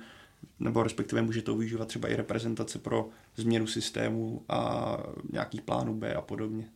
nebo 0.59 0.83
respektive 0.83 1.21
může 1.21 1.41
to 1.41 1.55
využívat 1.55 1.87
třeba 1.87 2.07
i 2.09 2.15
reprezentace 2.15 2.79
pro 2.79 3.09
změnu 3.35 3.67
systému 3.67 4.43
a 4.49 4.97
nějaký 5.31 5.61
plánu 5.61 5.93
B 5.93 6.13
a 6.13 6.21
podobně. 6.21 6.69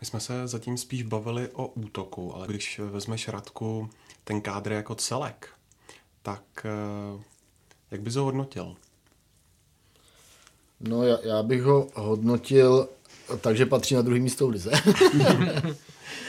My 0.00 0.06
jsme 0.06 0.20
se 0.20 0.48
zatím 0.48 0.76
spíš 0.76 1.02
bavili 1.02 1.48
o 1.48 1.66
útoku, 1.66 2.34
ale 2.34 2.46
když 2.46 2.78
vezmeš 2.78 3.28
Radku 3.28 3.90
ten 4.24 4.40
kádr 4.40 4.72
jako 4.72 4.94
celek, 4.94 5.48
tak 6.22 6.42
eh, 6.64 7.22
jak 7.90 8.00
bys 8.00 8.14
ho 8.14 8.24
hodnotil? 8.24 8.76
No 10.80 11.02
já, 11.02 11.18
já 11.24 11.42
bych 11.42 11.62
ho 11.62 11.88
hodnotil 11.94 12.88
takže 13.40 13.66
patří 13.66 13.94
na 13.94 14.02
druhý 14.02 14.20
místo 14.20 14.46
v 14.46 14.50
lize. 14.50 14.70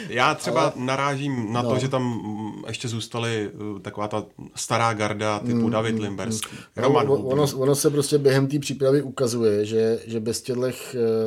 Já 0.09 0.35
třeba 0.35 0.61
Ale... 0.61 0.71
narážím 0.75 1.53
na 1.53 1.61
no. 1.61 1.69
to, 1.69 1.79
že 1.79 1.89
tam 1.89 2.03
mm, 2.03 2.63
ještě 2.67 2.87
zůstali 2.87 3.51
uh, 3.53 3.79
taková 3.79 4.07
ta 4.07 4.25
stará 4.55 4.93
garda 4.93 5.39
typu 5.39 5.65
mm, 5.65 5.71
David 5.71 5.95
mm, 5.95 6.01
Limbers, 6.01 6.41
mm, 6.51 6.57
Roman 6.75 7.07
no, 7.07 7.13
ono, 7.13 7.45
ono 7.55 7.75
se 7.75 7.89
prostě 7.89 8.17
během 8.17 8.47
té 8.47 8.59
přípravy 8.59 9.01
ukazuje, 9.01 9.65
že, 9.65 9.99
že 10.07 10.19
bez 10.19 10.41
těchto 10.41 10.61
uh, 10.61 10.71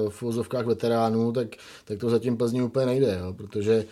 v 0.08 0.22
úzovkách 0.22 0.66
veteránů, 0.66 1.32
tak, 1.32 1.48
tak 1.84 1.98
to 1.98 2.10
zatím 2.10 2.36
Plzni 2.36 2.62
úplně 2.62 2.86
nejde, 2.86 3.18
jo, 3.20 3.32
protože 3.32 3.84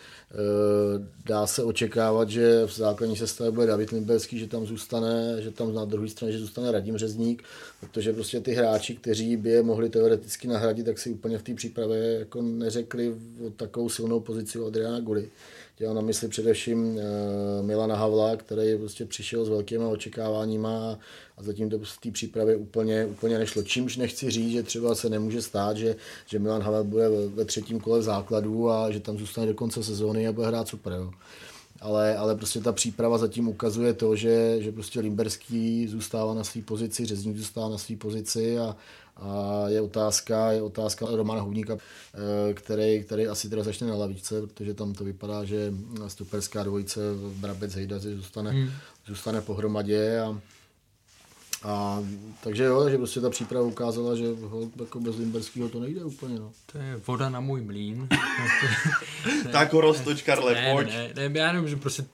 dá 1.27 1.47
se 1.47 1.65
očekávat, 1.65 2.31
že 2.31 2.67
v 2.67 2.77
základní 2.77 3.17
sestavě 3.17 3.51
bude 3.51 3.67
David 3.67 3.91
Limberský, 3.91 4.39
že 4.39 4.47
tam 4.47 4.67
zůstane, 4.67 5.43
že 5.43 5.51
tam 5.51 5.75
na 5.75 5.85
druhé 5.85 6.09
straně, 6.09 6.33
že 6.33 6.39
zůstane 6.39 6.73
Radim 6.73 6.99
Řezník, 6.99 7.43
protože 7.81 8.13
prostě 8.13 8.41
ty 8.41 8.53
hráči, 8.53 8.97
kteří 8.97 9.37
by 9.37 9.51
je 9.51 9.63
mohli 9.63 9.91
teoreticky 9.91 10.49
nahradit, 10.49 10.87
tak 10.87 10.99
si 10.99 11.11
úplně 11.11 11.39
v 11.39 11.43
té 11.43 11.55
přípravě 11.55 12.19
jako 12.19 12.43
neřekli 12.43 13.15
o 13.47 13.51
takovou 13.51 13.89
silnou 13.89 14.21
pozici 14.21 14.59
Adriana 14.59 15.01
Guly. 15.01 15.29
Dělal 15.77 15.95
na 15.95 16.01
mysli 16.01 16.29
především 16.29 16.99
eh, 16.99 17.63
Milana 17.63 17.97
Havla, 17.97 18.37
který 18.37 18.79
prostě 18.79 19.05
přišel 19.05 19.45
s 19.45 19.49
velkými 19.49 19.85
očekáváníma 19.85 20.99
a 21.37 21.43
zatím 21.43 21.71
to 21.71 21.79
v 21.79 21.99
té 22.01 22.11
přípravě 22.11 22.57
úplně, 22.57 23.07
úplně 23.07 23.39
nešlo. 23.39 23.63
Čímž 23.63 23.97
nechci 23.97 24.31
říct, 24.31 24.53
že 24.53 24.63
třeba 24.63 24.95
se 24.95 25.09
nemůže 25.09 25.43
stát, 25.43 25.77
že, 25.77 25.97
že 26.27 26.39
Milan 26.39 26.63
Havel 26.63 26.85
bude 26.85 27.09
ve 27.09 27.45
třetím 27.45 27.81
kole 27.81 28.03
základu 28.03 28.71
a 28.71 28.91
že 28.91 29.01
tam 29.01 29.19
zůstane 29.19 29.47
do 29.47 29.55
konce 29.55 29.85
sezóny 29.85 30.29
a 30.29 30.33
bude 30.33 30.47
hrát 30.47 30.69
super. 30.69 30.93
Jo. 30.93 31.11
Ale, 31.81 32.17
ale 32.17 32.37
prostě 32.37 32.61
ta 32.61 32.73
příprava 32.73 33.19
zatím 33.19 33.49
ukazuje 33.49 33.95
to, 33.95 34.17
že, 34.17 34.57
že 34.63 34.73
prostě 34.73 35.01
Limberský 35.01 35.89
zůstává 35.89 36.35
na 36.35 36.45
své 36.45 36.63
pozici, 36.63 37.07
Řezník 37.07 37.37
zůstává 37.37 37.69
na 37.69 37.79
své 37.79 37.97
pozici 37.97 38.59
a, 38.59 38.77
a 39.17 39.65
je 39.69 39.81
otázka, 39.81 40.53
je 40.53 40.63
otázka 40.63 41.07
Romana 41.11 41.41
Hubníka, 41.41 41.77
eh, 41.79 42.55
který, 42.55 43.03
který 43.05 43.27
asi 43.27 43.49
teda 43.49 43.63
začne 43.63 43.87
na 43.87 43.95
lavičce, 43.95 44.41
protože 44.41 44.75
tam 44.75 44.95
to 44.95 45.05
vypadá, 45.05 45.45
že 45.45 45.73
stuperská 46.07 46.63
dvojice 46.63 47.01
Brabec 47.37 47.75
Hejdaři 47.75 48.17
zůstane, 48.17 48.51
hmm. 48.51 48.71
zůstane 49.07 49.41
pohromadě 49.41 50.21
a, 50.21 50.41
a, 51.63 52.03
takže 52.43 52.65
jo, 52.65 52.83
takže 52.83 52.99
prostě 52.99 53.21
ta 53.21 53.31
příprava 53.31 53.67
ukázala, 53.67 54.17
že 54.17 54.25
ho, 54.41 54.71
jako 54.81 55.01
bez 55.01 55.17
Limberského 55.17 55.69
to 55.69 55.81
nejde 55.81 56.05
úplně. 56.05 56.39
No. 56.39 56.53
To 56.73 56.79
je 56.79 57.01
voda 57.07 57.29
na 57.29 57.41
můj 57.41 57.61
mlín. 57.61 58.09
tak 59.53 59.73
roztoč, 59.73 60.23
Karle, 60.23 60.55
ne, 60.55 60.73
pojď. 60.73 60.89
Ne, 60.89 61.29
ne, 61.29 61.39
já 61.41 61.49
jenom, 61.49 61.69
že 61.69 61.77
prostě 61.77 62.05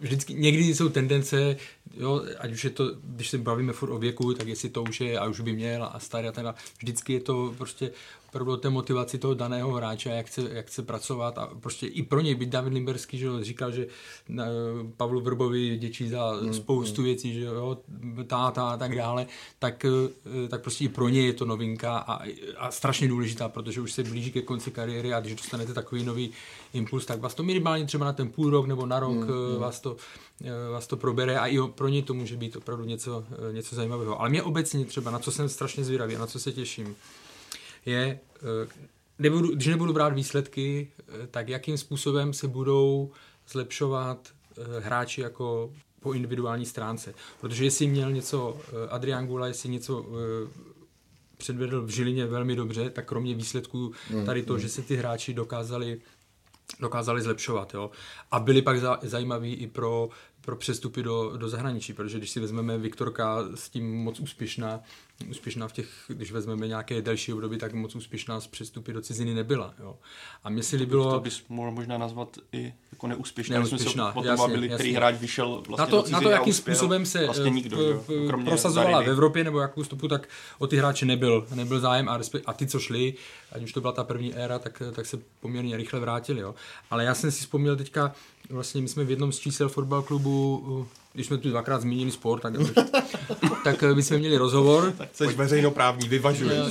vždycky, 0.00 0.34
někdy 0.34 0.74
jsou 0.74 0.88
tendence, 0.88 1.56
jo, 1.96 2.24
ať 2.38 2.52
už 2.52 2.64
je 2.64 2.70
to, 2.70 2.84
když 3.02 3.30
se 3.30 3.38
bavíme 3.38 3.72
furt 3.72 3.90
o 3.90 3.98
věku, 3.98 4.34
tak 4.34 4.48
jestli 4.48 4.68
to 4.68 4.82
už 4.82 5.00
je 5.00 5.18
a 5.18 5.26
už 5.26 5.40
by 5.40 5.52
měl 5.52 5.84
a 5.84 5.98
starý 5.98 6.28
a 6.28 6.32
teda, 6.32 6.54
vždycky 6.78 7.12
je 7.12 7.20
to 7.20 7.54
prostě 7.58 7.90
opravdu 8.32 8.52
o 8.52 8.56
té 8.56 8.70
motivaci 8.70 9.18
toho 9.18 9.34
daného 9.34 9.72
hráče, 9.72 10.08
jak 10.08 10.26
chce, 10.26 10.42
jak 10.52 10.66
chce 10.66 10.82
pracovat 10.82 11.38
a 11.38 11.50
prostě 11.60 11.86
i 11.86 12.02
pro 12.02 12.20
něj, 12.20 12.34
byť 12.34 12.48
David 12.48 12.72
Limberský, 12.72 13.18
že 13.18 13.28
říkal, 13.40 13.72
že 13.72 13.86
na 14.28 14.44
Pavlu 14.96 15.20
Vrbovi 15.20 15.78
děčí 15.78 16.08
za 16.08 16.32
mm, 16.32 16.54
spoustu 16.54 17.00
mm. 17.00 17.04
věcí, 17.04 17.34
že 17.34 17.44
jo, 17.44 17.78
táta 18.26 18.70
a 18.70 18.76
tak 18.76 18.96
dále, 18.96 19.26
tak, 19.58 19.84
eh, 19.84 20.48
tak 20.48 20.62
prostě 20.62 20.84
i 20.84 20.88
pro 20.88 21.08
něj 21.08 21.26
je 21.26 21.32
to 21.32 21.44
novinka 21.44 21.98
a, 21.98 22.24
a 22.56 22.70
strašně 22.70 23.08
důležitá, 23.08 23.48
protože 23.48 23.80
už 23.80 23.92
se 23.92 24.02
blíží 24.02 24.32
ke 24.32 24.42
konci 24.42 24.70
kariéry 24.70 25.14
a 25.14 25.20
když 25.20 25.34
dostanete 25.34 25.74
takový 25.74 26.04
nový 26.04 26.30
impuls, 26.72 27.06
tak 27.06 27.20
vás 27.20 27.34
to 27.34 27.42
minimálně 27.42 27.84
třeba 27.84 28.04
na 28.04 28.12
ten 28.12 28.28
půl 28.28 28.50
rok 28.50 28.66
nebo 28.66 28.86
na 28.86 29.00
rok 29.00 29.16
mm, 29.16 29.52
mm. 29.54 29.60
vás 29.60 29.80
to 29.80 29.96
eh, 30.44 30.70
vás 30.72 30.86
to 30.86 30.96
probere 30.96 31.38
a 31.38 31.46
i 31.46 31.58
pro 31.74 31.88
ně 31.88 32.02
to 32.02 32.14
může 32.14 32.36
být 32.36 32.56
opravdu 32.56 32.84
něco, 32.84 33.24
něco 33.52 33.74
zajímavého. 33.74 34.20
Ale 34.20 34.28
mě 34.28 34.42
obecně 34.42 34.84
třeba, 34.84 35.10
na 35.10 35.18
co 35.18 35.32
jsem 35.32 35.48
strašně 35.48 35.84
zvědavý 35.84 36.16
a 36.16 36.18
na 36.18 36.26
co 36.26 36.40
se 36.40 36.52
těším, 36.52 36.96
je, 37.86 38.20
eh, 38.36 38.68
nebudu, 39.18 39.54
když 39.54 39.66
nebudu 39.66 39.92
brát 39.92 40.14
výsledky, 40.14 40.92
eh, 40.98 41.26
tak 41.26 41.48
jakým 41.48 41.78
způsobem 41.78 42.32
se 42.32 42.48
budou 42.48 43.10
zlepšovat 43.48 44.28
eh, 44.28 44.80
hráči 44.80 45.20
jako 45.20 45.72
po 46.00 46.12
individuální 46.12 46.66
stránce. 46.66 47.14
Protože 47.40 47.64
jestli 47.64 47.86
měl 47.86 48.12
něco 48.12 48.58
Adrian 48.88 49.26
Gula, 49.26 49.46
jestli 49.46 49.68
něco 49.68 50.06
předvedl 51.36 51.82
v 51.82 51.90
Žilině 51.90 52.26
velmi 52.26 52.56
dobře, 52.56 52.90
tak 52.90 53.08
kromě 53.08 53.34
výsledků 53.34 53.92
mm, 54.10 54.26
tady 54.26 54.42
to, 54.42 54.52
mm. 54.52 54.58
že 54.58 54.68
se 54.68 54.82
ty 54.82 54.96
hráči 54.96 55.34
dokázali 55.34 56.00
dokázali 56.80 57.22
zlepšovat. 57.22 57.74
Jo? 57.74 57.90
A 58.30 58.40
byli 58.40 58.62
pak 58.62 58.80
za, 58.80 58.98
zajímaví 59.02 59.54
i 59.54 59.66
pro, 59.66 60.08
pro 60.40 60.56
přestupy 60.56 61.02
do, 61.02 61.36
do 61.36 61.48
zahraničí, 61.48 61.92
protože 61.92 62.18
když 62.18 62.30
si 62.30 62.40
vezmeme 62.40 62.78
Viktorka 62.78 63.38
s 63.54 63.68
tím 63.68 63.96
moc 63.96 64.20
úspěšná, 64.20 64.80
úspěšná 65.30 65.68
v 65.68 65.72
těch, 65.72 65.88
když 66.08 66.32
vezmeme 66.32 66.68
nějaké 66.68 67.02
delší 67.02 67.32
období, 67.32 67.58
tak 67.58 67.72
moc 67.72 67.94
úspěšná 67.94 68.40
z 68.40 68.46
přestupy 68.46 68.92
do 68.92 69.00
ciziny 69.00 69.34
nebyla. 69.34 69.74
Jo. 69.80 69.96
A 70.44 70.50
mě 70.50 70.62
si 70.62 70.76
líbilo... 70.76 71.10
To 71.10 71.20
bys 71.20 71.42
mohl 71.48 71.70
možná 71.70 71.98
nazvat 71.98 72.36
i 72.52 72.74
jako 72.92 73.06
neúspěšná. 73.06 73.58
neúspěšná 73.58 74.12
jsme 74.12 74.22
se 74.22 74.28
jasně, 74.28 74.42
bavili, 74.42 74.66
jasně. 74.66 74.74
který 74.74 74.94
hráč 74.94 75.14
vyšel 75.14 75.62
vlastně 75.68 75.76
na 75.76 75.86
to, 75.86 76.02
do 76.02 76.10
na 76.10 76.20
to, 76.20 76.30
jakým 76.30 76.52
způsobem 76.52 77.06
se 77.06 77.24
vlastně 77.24 77.50
nikdo, 77.50 78.04
p- 78.06 78.44
prosazovala 78.44 79.02
v 79.02 79.08
Evropě 79.08 79.44
nebo 79.44 79.60
jakou 79.60 79.84
stupu, 79.84 80.08
tak 80.08 80.28
o 80.58 80.66
ty 80.66 80.76
hráče 80.76 81.06
nebyl, 81.06 81.46
nebyl 81.54 81.80
zájem 81.80 82.08
a, 82.08 82.20
a 82.46 82.52
ty, 82.52 82.66
co 82.66 82.78
šli, 82.78 83.14
ať 83.52 83.62
už 83.62 83.72
to 83.72 83.80
byla 83.80 83.92
ta 83.92 84.04
první 84.04 84.34
éra, 84.34 84.58
tak, 84.58 84.82
tak 84.92 85.06
se 85.06 85.18
poměrně 85.40 85.76
rychle 85.76 86.00
vrátili. 86.00 86.40
Jo. 86.40 86.54
Ale 86.90 87.04
já 87.04 87.14
jsem 87.14 87.30
si 87.30 87.40
vzpomněl 87.40 87.76
teďka, 87.76 88.14
vlastně 88.50 88.82
my 88.82 88.88
jsme 88.88 89.04
v 89.04 89.10
jednom 89.10 89.32
z 89.32 89.38
čísel 89.38 89.68
fotbal 89.68 90.02
klubu 90.02 90.86
když 91.12 91.26
jsme 91.26 91.38
tu 91.38 91.48
dvakrát 91.48 91.80
zmínili 91.80 92.10
sport, 92.10 92.40
tak, 92.40 92.54
tak 93.64 93.82
eh, 93.82 93.94
my 93.94 94.02
jsme 94.02 94.18
měli 94.18 94.36
rozhovor. 94.36 94.94
Jsi 95.12 95.26
veřejnoprávní, 95.26 96.08
vyvažuješ. 96.08 96.66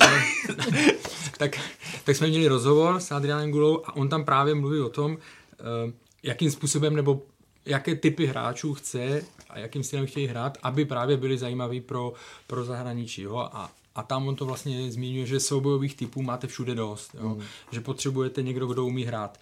tak, 1.38 1.60
tak 2.04 2.16
jsme 2.16 2.28
měli 2.28 2.48
rozhovor 2.48 3.00
s 3.00 3.12
Adrianem 3.12 3.52
Gulou 3.52 3.82
a 3.86 3.96
on 3.96 4.10
tam 4.10 4.26
právě 4.26 4.56
mluví 4.56 4.80
o 4.80 4.90
tom, 4.90 5.18
eh, 5.18 5.94
jakým 6.24 6.52
způsobem 6.52 6.96
nebo 6.96 7.22
jaké 7.66 7.96
typy 7.96 8.26
hráčů 8.26 8.74
chce 8.74 9.22
a 9.50 9.60
jakým 9.60 9.84
stylem 9.84 10.06
chtějí 10.06 10.28
hrát, 10.28 10.58
aby 10.64 10.86
právě 10.86 11.18
byli 11.18 11.38
zajímaví 11.38 11.82
pro, 11.82 12.14
pro 12.48 12.64
zahraničí. 12.64 13.22
Jo? 13.22 13.38
A 13.38 13.72
a 13.96 14.04
tam 14.04 14.28
on 14.28 14.36
to 14.36 14.46
vlastně 14.46 14.92
zmiňuje, 14.92 15.26
že 15.26 15.40
soubojových 15.40 15.96
typů 15.96 16.22
máte 16.22 16.48
všude 16.48 16.76
dost. 16.76 17.16
Jo? 17.20 17.30
Mm. 17.30 17.42
Že 17.72 17.82
potřebujete 17.82 18.42
někdo, 18.42 18.68
kdo 18.68 18.86
umí 18.86 19.04
hrát 19.04 19.40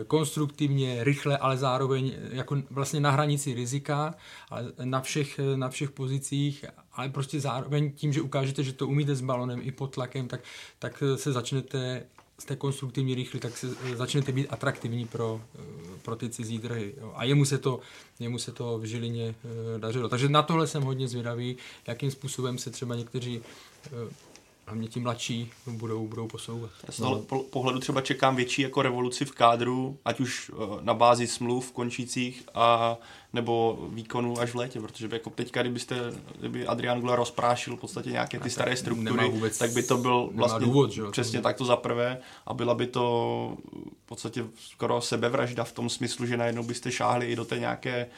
e, 0.00 0.04
konstruktivně, 0.04 1.04
rychle, 1.04 1.38
ale 1.38 1.56
zároveň 1.56 2.12
jako 2.30 2.62
vlastně 2.70 3.00
na 3.00 3.10
hranici 3.10 3.54
rizika, 3.54 4.14
ale 4.50 4.72
na 4.84 5.00
všech, 5.00 5.40
na 5.56 5.68
všech 5.68 5.90
pozicích, 5.90 6.64
ale 6.92 7.08
prostě 7.08 7.40
zároveň 7.40 7.92
tím, 7.92 8.12
že 8.12 8.22
ukážete, 8.22 8.62
že 8.62 8.72
to 8.72 8.88
umíte 8.88 9.14
s 9.14 9.20
balonem 9.20 9.60
i 9.62 9.72
pod 9.72 9.94
tlakem, 9.94 10.28
tak, 10.28 10.40
tak 10.78 11.02
se 11.16 11.32
začnete 11.32 12.06
jste 12.38 12.56
konstruktivní 12.56 13.14
rychlí, 13.14 13.40
tak 13.40 13.56
se 13.56 13.68
začnete 13.96 14.32
být 14.32 14.48
atraktivní 14.50 15.06
pro, 15.06 15.40
pro 16.02 16.16
ty 16.16 16.30
cizí 16.30 16.58
trhy. 16.58 16.94
Jo. 17.00 17.12
A 17.16 17.24
jemu 17.24 17.44
se, 17.44 17.58
to, 17.58 17.80
jemu 18.18 18.38
se 18.38 18.52
to 18.52 18.78
v 18.78 18.84
Žilině 18.84 19.34
dařilo. 19.78 20.08
Takže 20.08 20.28
na 20.28 20.42
tohle 20.42 20.66
jsem 20.66 20.82
hodně 20.82 21.08
zvědavý, 21.08 21.56
jakým 21.86 22.10
způsobem 22.10 22.58
se 22.58 22.70
třeba 22.70 22.94
někteří 22.94 23.42
hlavně 24.66 24.88
ti 24.88 25.00
mladší 25.00 25.50
budou, 25.66 26.06
budou 26.06 26.28
posouvat. 26.28 26.70
Já 26.86 26.92
z 26.92 26.96
toho 26.96 27.24
no. 27.32 27.38
pohledu 27.38 27.78
třeba 27.78 28.00
čekám 28.00 28.36
větší 28.36 28.62
jako 28.62 28.82
revoluci 28.82 29.24
v 29.24 29.32
kádru, 29.32 29.98
ať 30.04 30.20
už 30.20 30.50
eh, 30.54 30.78
na 30.80 30.94
bázi 30.94 31.26
smluv 31.26 31.72
končících 31.72 32.42
a 32.54 32.96
nebo 33.32 33.78
výkonu 33.92 34.40
až 34.40 34.50
v 34.50 34.56
létě, 34.56 34.80
protože 34.80 35.08
by 35.08 35.16
jako 35.16 35.30
teďka, 35.30 35.60
kdybyste, 35.62 35.96
kdyby 36.38 36.66
Adrian 36.66 37.00
Gula 37.00 37.16
rozprášil 37.16 37.76
v 37.76 37.80
podstatě 37.80 38.10
nějaké 38.10 38.40
ty 38.40 38.50
staré 38.50 38.76
struktury, 38.76 39.28
vůbec, 39.28 39.58
tak 39.58 39.70
by 39.70 39.82
to 39.82 39.96
byl 39.96 40.30
vlastně 40.34 40.66
důvod, 40.66 40.90
že? 40.90 41.02
přesně 41.10 41.40
tak 41.40 41.56
to 41.56 41.64
za 41.64 41.76
prvé 41.76 42.20
a 42.46 42.54
byla 42.54 42.74
by 42.74 42.86
to 42.86 43.56
v 44.04 44.06
podstatě 44.06 44.44
skoro 44.56 45.00
sebevražda 45.00 45.64
v 45.64 45.72
tom 45.72 45.90
smyslu, 45.90 46.26
že 46.26 46.36
najednou 46.36 46.62
byste 46.62 46.92
šáhli 46.92 47.26
i 47.26 47.36
do 47.36 47.44
té 47.44 47.58
nějaké 47.58 48.06
Eh, 48.06 48.08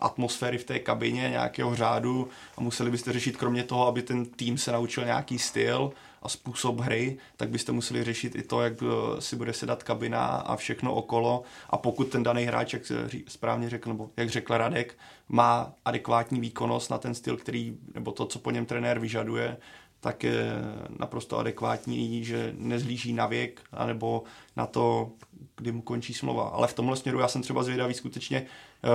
atmosféry 0.00 0.58
v 0.58 0.64
té 0.64 0.78
kabině, 0.78 1.28
nějakého 1.30 1.74
řádu 1.74 2.28
a 2.56 2.60
museli 2.60 2.90
byste 2.90 3.12
řešit 3.12 3.36
kromě 3.36 3.64
toho, 3.64 3.86
aby 3.86 4.02
ten 4.02 4.26
tým 4.26 4.58
se 4.58 4.72
naučil 4.72 5.04
nějaký 5.04 5.38
styl 5.38 5.92
a 6.22 6.28
způsob 6.28 6.80
hry, 6.80 7.18
tak 7.36 7.48
byste 7.48 7.72
museli 7.72 8.04
řešit 8.04 8.34
i 8.36 8.42
to, 8.42 8.62
jak 8.62 8.72
eh, 8.82 9.20
si 9.20 9.36
bude 9.36 9.52
sedat 9.52 9.82
kabina 9.82 10.26
a 10.26 10.56
všechno 10.56 10.94
okolo. 10.94 11.42
A 11.70 11.76
pokud 11.76 12.08
ten 12.08 12.22
daný 12.22 12.44
hráč, 12.44 12.72
jak 12.72 12.82
správně 13.28 13.70
řekl, 13.70 13.88
nebo 13.88 14.10
jak 14.16 14.30
řekl 14.30 14.56
Radek, 14.56 14.98
má 15.28 15.72
adekvátní 15.84 16.40
výkonnost 16.40 16.90
na 16.90 16.98
ten 16.98 17.14
styl, 17.14 17.36
který, 17.36 17.76
nebo 17.94 18.12
to, 18.12 18.26
co 18.26 18.38
po 18.38 18.50
něm 18.50 18.66
trenér 18.66 18.98
vyžaduje, 18.98 19.56
tak 20.00 20.24
je 20.24 20.52
naprosto 20.98 21.38
adekvátní, 21.38 22.24
že 22.24 22.54
nezlíží 22.58 23.12
na 23.12 23.26
věk, 23.26 23.60
anebo 23.72 24.22
na 24.56 24.66
to, 24.66 25.10
kdy 25.56 25.72
mu 25.72 25.82
končí 25.82 26.14
smlouva. 26.14 26.48
Ale 26.48 26.68
v 26.68 26.74
tomhle 26.74 26.96
směru 26.96 27.18
já 27.18 27.28
jsem 27.28 27.42
třeba 27.42 27.62
zvědavý 27.62 27.94
skutečně 27.94 28.46
uh, 28.82 28.90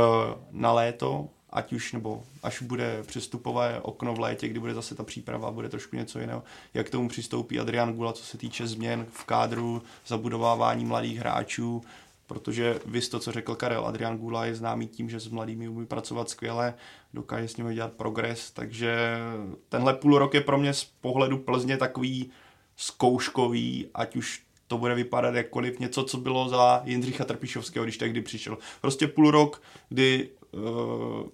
na 0.52 0.72
léto, 0.72 1.28
ať 1.50 1.74
už 1.74 1.94
nebo 1.94 2.24
až 2.44 2.62
bude 2.62 3.04
přestupové 3.04 3.80
okno 3.82 4.14
v 4.14 4.20
létě, 4.20 4.48
kdy 4.48 4.60
bude 4.60 4.74
zase 4.74 4.96
ta 4.96 5.04
příprava, 5.04 5.52
bude 5.52 5.70
trošku 5.70 5.96
něco 5.96 6.20
jiného, 6.20 6.44
jak 6.74 6.88
k 6.88 6.90
tomu 6.90 7.10
přistoupí 7.10 7.60
Adrian 7.60 7.94
Gula, 7.94 8.14
co 8.14 8.24
se 8.24 8.38
týče 8.38 8.68
změn 8.68 9.06
v 9.12 9.24
kádru, 9.24 9.82
zabudovávání 10.08 10.86
mladých 10.86 11.20
hráčů, 11.20 11.84
protože 12.28 12.80
vy 12.86 13.02
to, 13.02 13.20
co 13.20 13.32
řekl 13.32 13.56
Karel, 13.56 13.86
Adrian 13.88 14.18
Gula 14.18 14.46
je 14.46 14.56
známý 14.56 14.88
tím, 14.88 15.10
že 15.10 15.20
s 15.20 15.28
mladými 15.28 15.70
umí 15.70 15.86
pracovat 15.86 16.30
skvěle, 16.30 16.74
dokáže 17.16 17.48
s 17.48 17.58
nimi 17.58 17.76
dělat 17.76 17.94
progres, 17.94 18.52
takže 18.52 19.18
tenhle 19.70 19.94
půl 19.94 20.18
rok 20.18 20.34
je 20.34 20.42
pro 20.42 20.58
mě 20.58 20.74
z 20.74 20.84
pohledu 20.84 21.38
Plzně 21.38 21.78
takový 21.78 22.32
zkouškový, 22.76 23.88
ať 23.94 24.16
už 24.16 24.42
to 24.68 24.78
bude 24.78 24.96
vypadat 24.96 25.36
jakkoliv 25.36 25.80
něco, 25.80 26.04
co 26.04 26.18
bylo 26.18 26.50
za 26.50 26.82
Jindřicha 26.86 27.26
Trpišovského, 27.26 27.86
když 27.86 27.98
tehdy 27.98 28.22
přišel. 28.22 28.58
Prostě 28.82 29.08
půl 29.08 29.32
rok, 29.32 29.62
kdy 29.90 30.30
uh, 30.52 30.62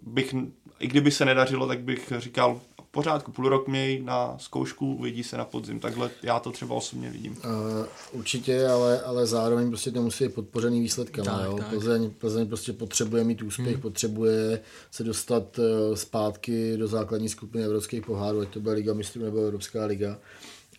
bych, 0.02 0.36
i 0.80 0.88
kdyby 0.88 1.12
se 1.12 1.26
nedařilo, 1.26 1.68
tak 1.68 1.80
bych 1.80 2.14
říkal, 2.18 2.62
pořádku, 2.92 3.32
půl 3.32 3.50
rok 3.50 3.68
měj 3.68 4.02
na 4.04 4.36
zkoušku, 4.38 4.96
uvidí 4.96 5.24
se 5.24 5.38
na 5.38 5.46
podzim. 5.46 5.80
Takhle 5.80 6.10
já 6.24 6.40
to 6.40 6.52
třeba 6.52 6.76
osobně 6.76 7.10
vidím. 7.10 7.32
Uh, 7.32 7.86
určitě, 8.12 8.68
ale, 8.68 9.02
ale 9.02 9.28
zároveň 9.28 9.68
prostě 9.68 9.92
to 9.92 10.02
musí 10.02 10.24
být 10.24 10.34
podpořený 10.34 10.82
výsledkama. 10.82 11.38
Tak, 11.38 11.46
jo? 11.46 11.58
Tak. 11.58 11.68
Plzeň, 11.70 12.10
Plzeň 12.10 12.48
prostě 12.48 12.74
potřebuje 12.74 13.24
mít 13.24 13.42
úspěch, 13.42 13.74
hmm. 13.74 13.82
potřebuje 13.82 14.60
se 14.92 15.04
dostat 15.04 15.60
uh, 15.60 15.96
zpátky 15.96 16.78
do 16.78 16.88
základní 16.88 17.30
skupiny 17.30 17.64
evropských 17.64 18.06
pohárů, 18.06 18.40
ať 18.40 18.50
to 18.50 18.60
byla 18.60 18.76
Liga 18.76 18.94
mistrů 18.94 19.24
nebo 19.24 19.38
Evropská 19.38 19.86
liga 19.86 20.18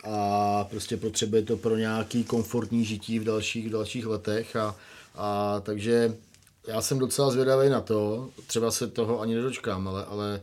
a 0.04 0.64
prostě 0.64 0.96
potřebuje 0.96 1.42
to 1.42 1.56
pro 1.56 1.76
nějaký 1.76 2.24
komfortní 2.24 2.84
žití 2.84 3.18
v 3.18 3.24
dalších, 3.24 3.68
v 3.68 3.72
dalších 3.72 4.06
letech 4.06 4.56
a, 4.56 4.76
a 5.14 5.60
takže 5.60 6.16
já 6.66 6.82
jsem 6.82 6.98
docela 6.98 7.30
zvědavý 7.30 7.68
na 7.68 7.80
to, 7.80 8.30
třeba 8.46 8.70
se 8.70 8.86
toho 8.86 9.20
ani 9.20 9.34
nedočkám, 9.34 9.88
ale, 9.88 10.04
ale 10.04 10.40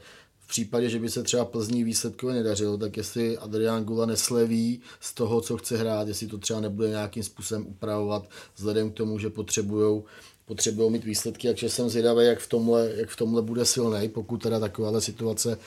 případě, 0.49 0.89
že 0.89 0.99
by 0.99 1.09
se 1.09 1.23
třeba 1.23 1.45
Plzní 1.45 1.83
výsledkově 1.83 2.35
nedařilo, 2.35 2.77
tak 2.77 2.97
jestli 2.97 3.37
Adrián 3.37 3.83
Gula 3.83 4.05
nesleví 4.05 4.81
z 4.99 5.13
toho, 5.13 5.41
co 5.41 5.57
chce 5.57 5.77
hrát, 5.77 6.07
jestli 6.07 6.27
to 6.27 6.37
třeba 6.37 6.59
nebude 6.59 6.89
nějakým 6.89 7.23
způsobem 7.23 7.67
upravovat, 7.67 8.29
vzhledem 8.55 8.91
k 8.91 8.93
tomu, 8.93 9.19
že 9.19 9.29
potřebují 9.29 10.03
potřebují 10.49 10.91
mít 10.91 11.03
výsledky, 11.03 11.47
takže 11.47 11.69
jsem 11.69 11.89
zvědavý, 11.89 12.25
jak 12.25 12.39
v 12.39 12.49
tomhle, 12.49 12.91
jak 12.95 13.09
v 13.09 13.15
tomhle 13.15 13.41
bude 13.41 13.65
silný, 13.65 14.09
pokud 14.09 14.37
teda 14.37 14.59
takováhle 14.59 15.01
situace 15.01 15.57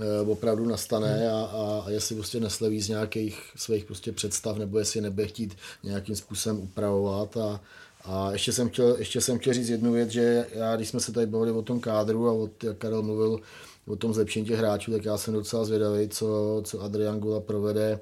e, 0.00 0.20
opravdu 0.20 0.64
nastane 0.64 1.30
a, 1.30 1.34
a, 1.34 1.82
a 1.86 1.90
jestli 1.90 2.14
prostě 2.14 2.40
nesleví 2.40 2.80
z 2.80 2.88
nějakých 2.88 3.40
svých 3.56 3.84
prostě 3.84 4.12
představ, 4.12 4.56
nebo 4.56 4.78
jestli 4.78 5.00
nebude 5.00 5.26
chtít 5.26 5.56
nějakým 5.82 6.16
způsobem 6.16 6.58
upravovat. 6.58 7.36
A, 7.36 7.60
a 8.04 8.32
ještě 8.32 8.52
jsem, 8.52 8.68
chtěl, 8.68 8.96
ještě 8.98 9.20
jsem 9.20 9.38
chtěl 9.38 9.54
říct 9.54 9.68
jednu 9.68 9.92
věc, 9.92 10.10
že 10.10 10.46
já, 10.52 10.76
když 10.76 10.88
jsme 10.88 11.00
se 11.00 11.12
tady 11.12 11.26
bavili 11.26 11.50
o 11.50 11.62
tom 11.62 11.80
kádru 11.80 12.28
a 12.28 12.32
o, 12.32 12.50
jak 12.62 12.76
Karel 12.76 13.02
mluvil 13.02 13.40
o 13.86 13.96
tom 13.96 14.14
zlepšení 14.14 14.46
těch 14.46 14.58
hráčů, 14.58 14.90
tak 14.90 15.04
já 15.04 15.16
jsem 15.16 15.34
docela 15.34 15.64
zvědavý, 15.64 16.08
co, 16.08 16.60
co 16.64 16.82
Adrian 16.82 17.20
Gula 17.20 17.40
provede 17.40 18.00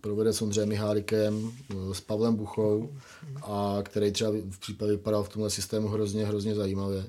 provede 0.00 0.32
s 0.32 0.42
Ondřejem 0.42 0.68
Mihálikem, 0.68 1.52
s 1.92 2.00
Pavlem 2.00 2.36
Buchou, 2.36 2.90
a 3.42 3.78
který 3.82 4.12
třeba 4.12 4.30
v 4.30 4.58
případě 4.58 4.92
vypadal 4.92 5.22
v 5.22 5.28
tomhle 5.28 5.50
systému 5.50 5.88
hrozně, 5.88 6.26
hrozně 6.26 6.54
zajímavě. 6.54 7.04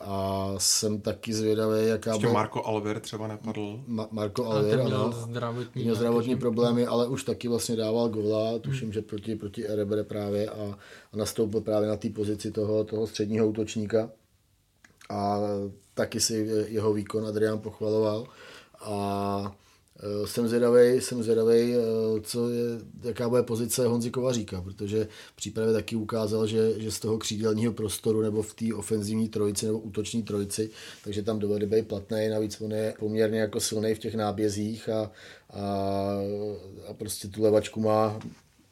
A 0.00 0.54
jsem 0.58 1.00
taky 1.00 1.34
zvědavý, 1.34 1.86
jaká 1.86 2.10
Ještě 2.10 2.26
byl... 2.26 2.34
Marko 2.34 2.64
Alver 2.64 3.00
třeba 3.00 3.26
napadl. 3.26 3.80
Ma- 3.88 4.08
Marko 4.10 4.44
Alver, 4.44 4.84
měl 4.84 4.96
ano. 4.96 5.12
zdravotní, 5.12 5.82
měl 5.82 5.94
zdravotní 5.94 6.36
problémy, 6.36 6.86
ale 6.86 7.08
už 7.08 7.24
taky 7.24 7.48
vlastně 7.48 7.76
dával 7.76 8.08
gola, 8.08 8.58
tuším, 8.58 8.86
hmm. 8.86 8.92
že 8.92 9.02
proti, 9.02 9.36
proti 9.36 9.68
Erebere 9.68 10.04
právě 10.04 10.50
a, 10.50 10.78
a 11.12 11.16
nastoupil 11.16 11.60
právě 11.60 11.88
na 11.88 11.96
té 11.96 12.10
pozici 12.10 12.50
toho, 12.50 12.84
toho 12.84 13.06
středního 13.06 13.48
útočníka. 13.48 14.10
A 15.10 15.38
taky 15.98 16.20
si 16.20 16.48
jeho 16.68 16.92
výkon 16.92 17.26
Adrián 17.26 17.58
pochvaloval. 17.58 18.26
A 18.80 19.56
jsem 20.24 20.48
zvědavý, 20.48 21.00
jsem 21.00 21.22
zvědavý, 21.22 21.74
eh, 21.74 22.20
co 22.22 22.50
je, 22.50 22.64
jaká 23.02 23.28
bude 23.28 23.42
pozice 23.42 23.86
Honzi 23.86 24.10
Kovaříka, 24.10 24.62
protože 24.62 25.08
v 25.32 25.36
přípravě 25.36 25.72
taky 25.72 25.96
ukázal, 25.96 26.46
že, 26.46 26.80
že 26.80 26.90
z 26.90 27.00
toho 27.00 27.18
křídelního 27.18 27.72
prostoru 27.72 28.22
nebo 28.22 28.42
v 28.42 28.54
té 28.54 28.74
ofenzivní 28.74 29.28
trojici 29.28 29.66
nebo 29.66 29.78
útoční 29.78 30.22
trojici, 30.22 30.70
takže 31.04 31.22
tam 31.22 31.38
dovede 31.38 31.66
být 31.66 31.88
platný, 31.88 32.28
navíc 32.28 32.60
on 32.60 32.72
je 32.72 32.94
poměrně 32.98 33.40
jako 33.40 33.60
silný 33.60 33.94
v 33.94 33.98
těch 33.98 34.14
nábězích 34.14 34.88
a, 34.88 35.10
a, 35.50 35.60
a 36.88 36.94
prostě 36.94 37.28
tu 37.28 37.42
levačku 37.42 37.80
má, 37.80 38.18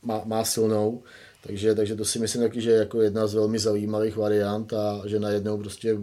má, 0.03 0.23
má 0.25 0.45
silnou. 0.45 1.03
Takže, 1.47 1.75
takže 1.75 1.97
to 1.97 2.05
si 2.05 2.19
myslím 2.19 2.43
taky, 2.43 2.61
že 2.61 2.71
je 2.71 2.77
jako 2.77 3.01
jedna 3.01 3.27
z 3.27 3.35
velmi 3.35 3.59
zajímavých 3.59 4.17
variant 4.17 4.73
a 4.73 5.03
že 5.05 5.21
najednou 5.21 5.59
prostě 5.59 5.99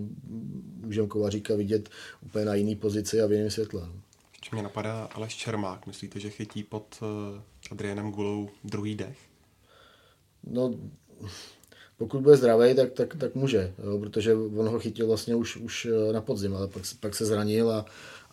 můžeme 0.82 1.08
Kovaříka 1.08 1.56
vidět 1.56 1.90
úplně 2.22 2.46
na 2.46 2.56
jiný 2.56 2.76
pozici 2.76 3.22
a 3.22 3.28
v 3.28 3.32
jiném 3.32 3.50
světle. 3.50 3.90
Ještě 4.32 4.56
mě 4.56 4.64
napadá 4.64 5.04
Aleš 5.04 5.36
Čermák. 5.36 5.88
Myslíte, 5.88 6.20
že 6.20 6.30
chytí 6.30 6.64
pod 6.64 6.98
uh, 7.02 7.42
Adrianem 7.72 8.12
Gulou 8.12 8.50
druhý 8.64 8.96
dech? 8.96 9.18
No, 10.44 10.74
pokud 11.98 12.22
bude 12.22 12.38
zdravý, 12.38 12.76
tak, 12.76 12.92
tak, 12.92 13.16
tak 13.16 13.36
může, 13.36 13.74
jo, 13.84 14.00
protože 14.00 14.36
on 14.36 14.68
ho 14.68 14.80
chytil 14.80 15.08
vlastně 15.08 15.36
už, 15.36 15.58
už 15.58 15.86
eh, 15.86 16.14
na 16.14 16.22
podzim, 16.22 16.56
ale 16.56 16.68
pak, 16.68 16.84
pak 17.00 17.16
se 17.16 17.26
zranil 17.26 17.72
a, 17.72 17.86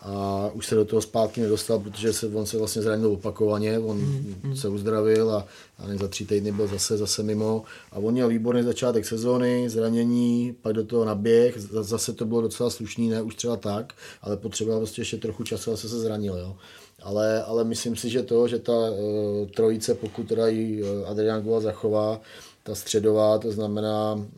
a 0.02 0.50
už 0.54 0.66
se 0.66 0.74
do 0.74 0.84
toho 0.84 1.02
zpátky 1.02 1.40
nedostal, 1.40 1.78
protože 1.78 2.12
se, 2.12 2.26
on 2.26 2.46
se 2.46 2.58
vlastně 2.58 2.82
zranil 2.82 3.12
opakovaně, 3.12 3.78
on 3.78 3.96
mm, 3.96 4.56
se 4.56 4.68
uzdravil 4.68 5.30
a, 5.30 5.46
a 5.78 5.96
za 6.00 6.08
tři 6.08 6.26
týdny 6.26 6.52
byl 6.52 6.66
zase, 6.66 6.96
zase 6.96 7.22
mimo 7.22 7.62
a 7.92 7.96
on 7.96 8.12
měl 8.12 8.28
výborný 8.28 8.62
začátek 8.62 9.06
sezóny, 9.06 9.68
zranění, 9.68 10.56
pak 10.62 10.72
do 10.72 10.84
toho 10.84 11.04
naběh, 11.04 11.58
zase 11.60 12.12
to 12.12 12.24
bylo 12.24 12.40
docela 12.40 12.70
slušný, 12.70 13.08
ne 13.08 13.22
už 13.22 13.34
třeba 13.34 13.56
tak, 13.56 13.92
ale 14.22 14.36
potřeboval 14.36 14.80
prostě 14.80 15.00
ještě 15.00 15.16
trochu 15.16 15.44
času 15.44 15.72
a 15.72 15.76
se 15.76 15.88
zranil, 15.88 16.36
jo. 16.36 16.56
Ale, 17.02 17.42
ale 17.42 17.64
myslím 17.64 17.96
si, 17.96 18.10
že 18.10 18.22
to, 18.22 18.48
že 18.48 18.58
ta 18.58 18.72
uh, 18.72 19.48
trojice, 19.56 19.94
pokud 19.94 20.28
teda 20.28 20.48
ji 20.48 20.82
uh, 20.82 21.08
Adrian 21.08 21.42
Gula 21.42 21.60
zachová, 21.60 22.20
ta 22.62 22.74
středová, 22.74 23.38
to 23.38 23.52
znamená 23.52 24.14
uh, 24.14 24.28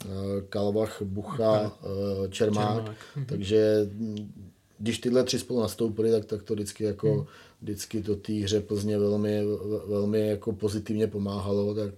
Kalvach, 0.49 1.03
Bucha, 1.03 1.61
uh, 1.63 2.29
Čermák, 2.31 2.75
Čermák. 2.75 2.97
Takže 3.27 3.87
když 4.83 4.99
tyhle 4.99 5.25
tři 5.25 5.39
spolu 5.39 5.61
nastoupily, 5.61 6.11
tak, 6.11 6.25
tak 6.25 6.43
to 6.43 6.55
vždycky 6.55 6.85
jako 6.85 7.15
hmm. 7.15 7.25
vždycky 7.63 8.03
to 8.03 8.17
té 8.17 8.33
hře 8.33 8.61
Plzně 8.61 8.99
velmi, 8.99 9.41
velmi 9.87 10.29
jako 10.29 10.53
pozitivně 10.53 11.07
pomáhalo, 11.07 11.75
tak 11.75 11.95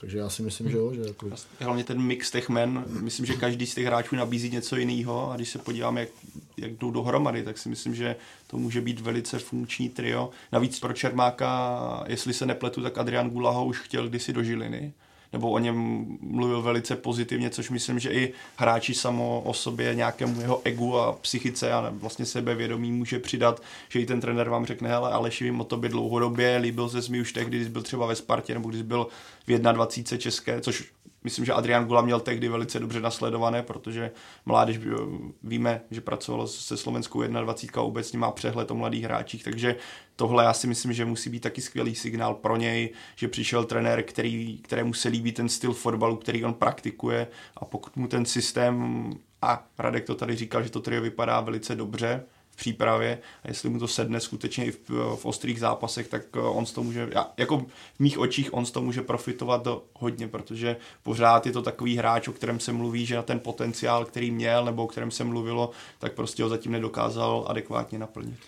takže 0.00 0.18
já 0.18 0.28
si 0.28 0.42
myslím, 0.42 0.70
že 0.70 0.76
jo. 0.76 0.94
Že 0.94 1.00
jako... 1.00 1.30
Hlavně 1.60 1.84
ten 1.84 2.02
mix 2.02 2.30
těch 2.30 2.48
men, 2.48 2.84
myslím, 3.00 3.26
že 3.26 3.34
každý 3.34 3.66
z 3.66 3.74
těch 3.74 3.86
hráčů 3.86 4.16
nabízí 4.16 4.50
něco 4.50 4.76
jiného 4.76 5.30
a 5.30 5.36
když 5.36 5.48
se 5.48 5.58
podíváme, 5.58 6.00
jak, 6.00 6.08
jak 6.56 6.72
jdou 6.72 6.90
dohromady, 6.90 7.42
tak 7.42 7.58
si 7.58 7.68
myslím, 7.68 7.94
že 7.94 8.16
to 8.46 8.56
může 8.56 8.80
být 8.80 9.00
velice 9.00 9.38
funkční 9.38 9.88
trio. 9.88 10.30
Navíc 10.52 10.80
pro 10.80 10.92
Čermáka, 10.92 12.04
jestli 12.06 12.34
se 12.34 12.46
nepletu, 12.46 12.82
tak 12.82 12.98
Adrian 12.98 13.30
Gulaho 13.30 13.66
už 13.66 13.80
chtěl 13.80 14.08
kdysi 14.08 14.32
do 14.32 14.42
Žiliny 14.42 14.92
nebo 15.32 15.50
o 15.50 15.58
něm 15.58 16.06
mluvil 16.20 16.62
velice 16.62 16.96
pozitivně, 16.96 17.50
což 17.50 17.70
myslím, 17.70 17.98
že 17.98 18.10
i 18.10 18.32
hráči 18.56 18.94
samo 18.94 19.40
o 19.44 19.54
sobě 19.54 19.94
nějakému 19.94 20.40
jeho 20.40 20.62
egu 20.64 20.98
a 20.98 21.12
psychice 21.12 21.72
a 21.72 21.92
vlastně 21.92 22.26
sebevědomí 22.26 22.92
může 22.92 23.18
přidat, 23.18 23.62
že 23.88 24.00
i 24.00 24.06
ten 24.06 24.20
trenér 24.20 24.48
vám 24.48 24.66
řekne, 24.66 24.88
hele 24.88 25.10
Aleši, 25.10 25.44
vím 25.44 25.60
o 25.60 25.64
tobě 25.64 25.90
dlouhodobě, 25.90 26.56
líbil 26.56 26.88
se 26.88 27.12
mi 27.12 27.20
už 27.20 27.32
tehdy, 27.32 27.56
když 27.56 27.68
byl 27.68 27.82
třeba 27.82 28.06
ve 28.06 28.14
Spartě 28.14 28.54
nebo 28.54 28.68
když 28.68 28.82
byl 28.82 29.06
v 29.46 29.58
21. 29.58 30.18
české, 30.18 30.60
což 30.60 30.92
myslím, 31.24 31.44
že 31.44 31.52
Adrian 31.52 31.84
Gula 31.84 32.02
měl 32.02 32.20
tehdy 32.20 32.48
velice 32.48 32.78
dobře 32.78 33.00
nasledované, 33.00 33.62
protože 33.62 34.10
mládež 34.46 34.76
eh, 34.76 34.96
víme, 35.42 35.80
že 35.90 36.00
pracovalo 36.00 36.46
se 36.46 36.76
slovenskou 36.76 37.22
21 37.22 37.82
a 37.82 37.84
obecně 37.84 38.18
má 38.18 38.30
přehled 38.30 38.70
o 38.70 38.74
mladých 38.74 39.04
hráčích, 39.04 39.44
takže 39.44 39.76
tohle 40.16 40.44
já 40.44 40.52
si 40.52 40.66
myslím, 40.66 40.92
že 40.92 41.04
musí 41.04 41.30
být 41.30 41.40
taky 41.40 41.60
skvělý 41.60 41.94
signál 41.94 42.34
pro 42.34 42.56
něj, 42.56 42.90
že 43.16 43.28
přišel 43.28 43.64
trenér, 43.64 44.02
který, 44.02 44.58
kterému 44.62 44.94
se 44.94 45.08
líbí 45.08 45.32
ten 45.32 45.48
styl 45.48 45.72
fotbalu, 45.72 46.16
který 46.16 46.44
on 46.44 46.54
praktikuje 46.54 47.26
a 47.56 47.64
pokud 47.64 47.96
mu 47.96 48.08
ten 48.08 48.24
systém 48.24 49.10
a 49.42 49.66
Radek 49.78 50.04
to 50.04 50.14
tady 50.14 50.36
říkal, 50.36 50.62
že 50.62 50.70
to 50.70 50.80
trio 50.80 51.02
vypadá 51.02 51.40
velice 51.40 51.74
dobře, 51.74 52.24
přípravě 52.62 53.18
a 53.44 53.48
jestli 53.48 53.68
mu 53.68 53.78
to 53.78 53.88
sedne 53.88 54.20
skutečně 54.20 54.64
i 54.64 54.70
v, 54.70 54.90
v 55.16 55.26
ostrých 55.26 55.60
zápasech, 55.60 56.08
tak 56.08 56.22
eh, 56.36 56.38
on 56.38 56.66
z 56.66 56.72
toho 56.72 56.84
může, 56.84 57.10
jako 57.36 57.58
v 57.96 58.00
mých 58.00 58.18
očích 58.18 58.54
on 58.54 58.66
z 58.66 58.70
toho 58.70 58.86
může 58.86 59.02
profitovat 59.02 59.64
do, 59.64 59.82
hodně, 59.94 60.28
protože 60.28 60.76
pořád 61.02 61.46
je 61.46 61.52
to 61.52 61.62
takový 61.62 61.96
hráč, 61.96 62.28
o 62.28 62.32
kterém 62.32 62.60
se 62.60 62.72
mluví, 62.72 63.06
že 63.06 63.16
na 63.16 63.22
ten 63.22 63.40
potenciál, 63.40 64.04
který 64.04 64.30
měl 64.30 64.64
nebo 64.64 64.84
o 64.84 64.86
kterém 64.86 65.10
se 65.10 65.24
mluvilo, 65.24 65.70
tak 65.98 66.12
prostě 66.12 66.42
ho 66.42 66.48
zatím 66.48 66.72
nedokázal 66.72 67.44
adekvátně 67.48 67.98
naplnit. 67.98 68.38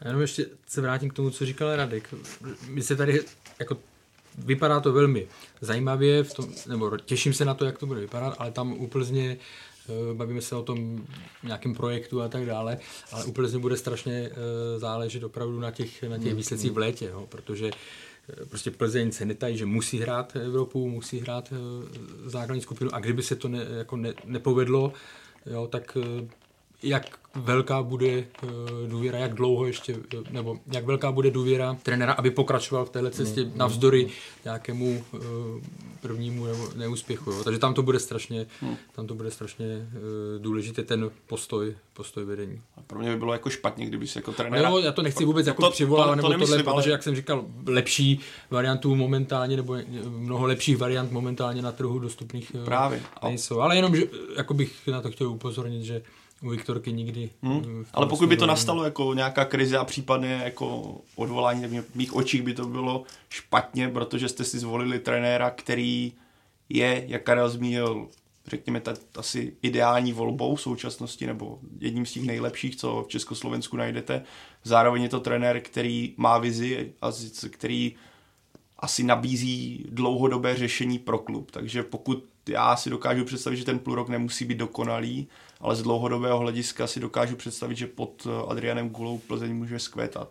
Já 0.00 0.08
jenom 0.08 0.22
ještě 0.22 0.46
se 0.66 0.80
vrátím 0.80 1.10
k 1.10 1.14
tomu, 1.14 1.30
co 1.30 1.46
říkal 1.46 1.76
Radek. 1.76 2.14
My 2.68 2.82
se 2.82 2.96
tady 2.96 3.20
jako 3.58 3.76
vypadá 4.38 4.80
to 4.80 4.92
velmi 4.92 5.26
zajímavě, 5.60 6.22
v 6.22 6.34
tom, 6.34 6.46
nebo 6.66 6.96
těším 6.96 7.34
se 7.34 7.44
na 7.44 7.54
to, 7.54 7.64
jak 7.64 7.78
to 7.78 7.86
bude 7.86 8.00
vypadat, 8.00 8.34
ale 8.38 8.50
tam 8.50 8.72
úplně 8.72 9.36
bavíme 10.14 10.40
se 10.40 10.56
o 10.56 10.62
tom 10.62 11.06
nějakém 11.42 11.74
projektu 11.74 12.22
a 12.22 12.28
tak 12.28 12.46
dále, 12.46 12.78
ale 13.12 13.24
úplně 13.24 13.58
bude 13.58 13.76
strašně 13.76 14.30
eh, 14.30 14.78
záležet 14.78 15.24
opravdu 15.24 15.60
na 15.60 15.70
těch, 15.70 16.02
na 16.02 16.18
těch 16.18 16.26
hmm, 16.26 16.36
výsledcích 16.36 16.72
v 16.72 16.78
létě, 16.78 17.06
jo, 17.06 17.26
protože 17.28 17.70
eh, 18.42 18.46
prostě 18.46 18.70
Plzeň 18.70 19.12
se 19.12 19.24
netají, 19.24 19.56
že 19.56 19.66
musí 19.66 19.98
hrát 19.98 20.36
Evropu, 20.36 20.88
musí 20.88 21.20
hrát 21.20 21.52
základní 22.24 22.62
skupinu 22.62 22.94
a 22.94 22.98
kdyby 22.98 23.22
se 23.22 23.36
to 23.36 23.48
ne, 23.48 23.66
jako 23.78 23.96
ne, 23.96 24.14
nepovedlo, 24.24 24.92
jo, 25.46 25.66
tak 25.66 25.98
jak 26.84 27.18
velká 27.34 27.82
bude 27.82 28.06
eh, 28.08 28.46
důvěra, 28.88 29.18
jak 29.18 29.34
dlouho 29.34 29.66
ještě, 29.66 29.96
eh, 30.14 30.18
nebo 30.30 30.58
jak 30.72 30.84
velká 30.84 31.12
bude 31.12 31.30
důvěra 31.30 31.76
trenéra, 31.82 32.12
aby 32.12 32.30
pokračoval 32.30 32.84
v 32.84 32.90
téhle 32.90 33.10
cestě 33.10 33.50
navzdory 33.54 34.08
nějakému 34.44 35.04
eh, 35.14 35.18
prvnímu 36.00 36.46
nebo 36.46 36.68
neúspěchu. 36.76 37.30
Jo. 37.30 37.44
Takže 37.44 37.60
tam 37.60 37.74
to 37.74 37.82
bude 37.82 37.98
strašně, 37.98 38.46
tam 38.92 39.06
to 39.06 39.14
bude 39.14 39.30
strašně 39.30 39.88
důležité 40.38 40.82
ten 40.82 41.10
postoj, 41.26 41.74
postoj 41.92 42.24
vedení. 42.24 42.60
A 42.76 42.80
pro 42.86 42.98
mě 42.98 43.10
by 43.10 43.16
bylo 43.16 43.32
jako 43.32 43.50
špatně, 43.50 43.86
kdyby 43.86 44.06
si 44.06 44.18
jako 44.18 44.30
No 44.30 44.36
trenér... 44.36 44.64
jo, 44.64 44.78
já 44.78 44.92
to 44.92 45.02
nechci 45.02 45.24
vůbec 45.24 45.46
jako 45.46 45.62
to- 45.62 45.70
přivolávat, 45.70 46.16
to- 46.16 46.22
to 46.22 46.28
nebo 46.28 46.46
tohle, 46.46 46.62
ale- 46.62 46.74
protože 46.74 46.90
jak 46.90 47.02
jsem 47.02 47.14
říkal, 47.16 47.44
lepší 47.66 48.20
variantů 48.50 48.94
momentálně, 48.96 49.56
nebo 49.56 49.76
mnoho 50.08 50.46
lepších 50.46 50.76
variant 50.76 51.12
momentálně 51.12 51.62
na 51.62 51.72
trhu 51.72 51.98
dostupných 51.98 52.52
Právě. 52.64 53.02
Nejsou. 53.24 53.60
Ale 53.60 53.76
jenom, 53.76 53.96
že 53.96 54.02
jako 54.36 54.54
bych 54.54 54.86
na 54.86 55.00
to 55.00 55.10
chtěl 55.10 55.28
upozornit, 55.28 55.82
že 55.82 56.02
u 56.44 56.48
Viktorky 56.48 56.92
nikdy... 56.92 57.30
Hmm. 57.42 57.84
Ale 57.92 58.06
pokud 58.06 58.28
by 58.28 58.36
to 58.36 58.46
nastalo 58.46 58.84
jako 58.84 59.14
nějaká 59.14 59.44
krize 59.44 59.78
a 59.78 59.84
případně 59.84 60.40
jako 60.44 60.96
odvolání, 61.16 61.62
tak 61.62 61.70
v 61.70 61.94
mých 61.94 62.16
očích 62.16 62.42
by 62.42 62.54
to 62.54 62.66
bylo 62.66 63.04
špatně, 63.28 63.88
protože 63.88 64.28
jste 64.28 64.44
si 64.44 64.58
zvolili 64.58 64.98
trenéra, 64.98 65.50
který 65.50 66.12
je, 66.68 67.04
jak 67.08 67.22
Karel 67.22 67.48
zmínil, 67.50 68.08
řekněme, 68.46 68.80
ta, 68.80 68.94
asi 69.16 69.56
ideální 69.62 70.12
volbou 70.12 70.54
v 70.54 70.60
současnosti, 70.60 71.26
nebo 71.26 71.58
jedním 71.80 72.06
z 72.06 72.12
těch 72.12 72.22
nejlepších, 72.22 72.76
co 72.76 73.02
v 73.02 73.08
Československu 73.08 73.76
najdete. 73.76 74.22
Zároveň 74.64 75.02
je 75.02 75.08
to 75.08 75.20
trenér, 75.20 75.60
který 75.60 76.14
má 76.16 76.38
vizi 76.38 76.92
a 77.02 77.12
který 77.50 77.94
asi 78.78 79.02
nabízí 79.02 79.86
dlouhodobé 79.88 80.56
řešení 80.56 80.98
pro 80.98 81.18
klub. 81.18 81.50
Takže 81.50 81.82
pokud 81.82 82.24
já 82.48 82.76
si 82.76 82.90
dokážu 82.90 83.24
představit, 83.24 83.56
že 83.56 83.64
ten 83.64 83.78
půl 83.78 83.94
rok 83.94 84.08
nemusí 84.08 84.44
být 84.44 84.58
dokonalý, 84.58 85.28
ale 85.60 85.76
z 85.76 85.82
dlouhodobého 85.82 86.38
hlediska 86.38 86.86
si 86.86 87.00
dokážu 87.00 87.36
představit, 87.36 87.76
že 87.76 87.86
pod 87.86 88.26
eh, 88.26 88.50
Adrianem 88.50 88.90
Gulou 88.90 89.18
Plzeň 89.18 89.54
může 89.56 89.78
skvétat. 89.78 90.28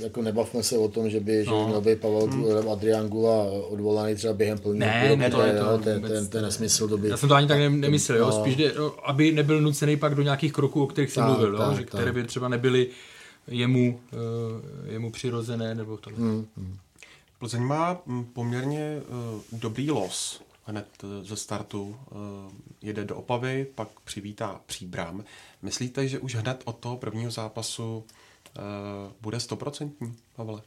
Jako 0.00 0.22
nebavme 0.22 0.62
se 0.62 0.78
o 0.78 0.88
tom, 0.88 1.10
že 1.10 1.20
by, 1.20 1.32
že 1.32 1.50
by 1.50 1.56
No. 1.56 1.68
měl 1.68 1.80
být 1.80 2.00
Pavel 2.00 2.26
hmm. 2.26 2.68
Adrian 2.72 3.08
Gula 3.08 3.42
odvolaný 3.68 4.14
třeba 4.14 4.34
během 4.34 4.58
plného 4.58 4.78
Ne, 4.92 5.08
půl 5.08 5.16
ne, 5.16 5.28
roku, 5.28 5.36
to 5.40 5.46
je 5.46 5.52
to 5.52 5.70
jo, 5.70 5.78
ten, 5.84 6.02
ten, 6.02 6.28
ten 6.28 6.44
nesmysl 6.44 6.88
to 6.88 6.98
by... 6.98 7.08
Já 7.08 7.16
jsem 7.16 7.28
to 7.28 7.34
ani 7.34 7.46
tak 7.46 7.58
ne- 7.58 7.70
nemyslel, 7.70 8.18
jo? 8.18 8.26
No. 8.26 8.32
spíš 8.32 8.56
jde, 8.56 8.72
aby 9.04 9.32
nebyl 9.32 9.60
nucený 9.60 9.96
pak 9.96 10.14
do 10.14 10.22
nějakých 10.22 10.52
kroků, 10.52 10.82
o 10.82 10.86
kterých 10.86 11.10
jsem 11.10 11.22
Tak, 11.22 11.30
mluvil, 11.30 11.52
jo? 11.52 11.58
tak, 11.58 11.72
že, 11.76 11.80
tak. 11.80 11.88
které 11.88 12.12
by 12.12 12.24
třeba 12.24 12.48
nebyly 12.48 12.88
jemu, 13.48 14.00
uh, 14.12 14.92
jemu 14.92 15.10
přirozené, 15.10 15.74
nebo 15.74 15.96
to. 15.96 16.10
Hmm. 16.10 16.46
Plzeň 17.38 17.62
má 17.62 18.00
mm, 18.06 18.24
poměrně 18.24 19.02
uh, 19.08 19.40
dobrý 19.60 19.90
los 19.90 20.42
hned 20.66 20.86
eh, 21.02 21.24
ze 21.24 21.36
startu. 21.36 21.96
Uh, 22.10 22.18
jede 22.82 23.04
do 23.04 23.16
Opavy, 23.16 23.66
pak 23.74 23.88
přivítá 24.04 24.60
Příbram. 24.66 25.24
Myslíte, 25.62 26.08
že 26.08 26.18
už 26.18 26.34
hned 26.34 26.62
od 26.64 26.78
toho 26.78 26.96
prvního 26.96 27.30
zápasu 27.30 27.96
uh, 27.96 28.62
bude 29.20 29.40
stoprocentní, 29.40 30.16
Pavle? 30.36 30.62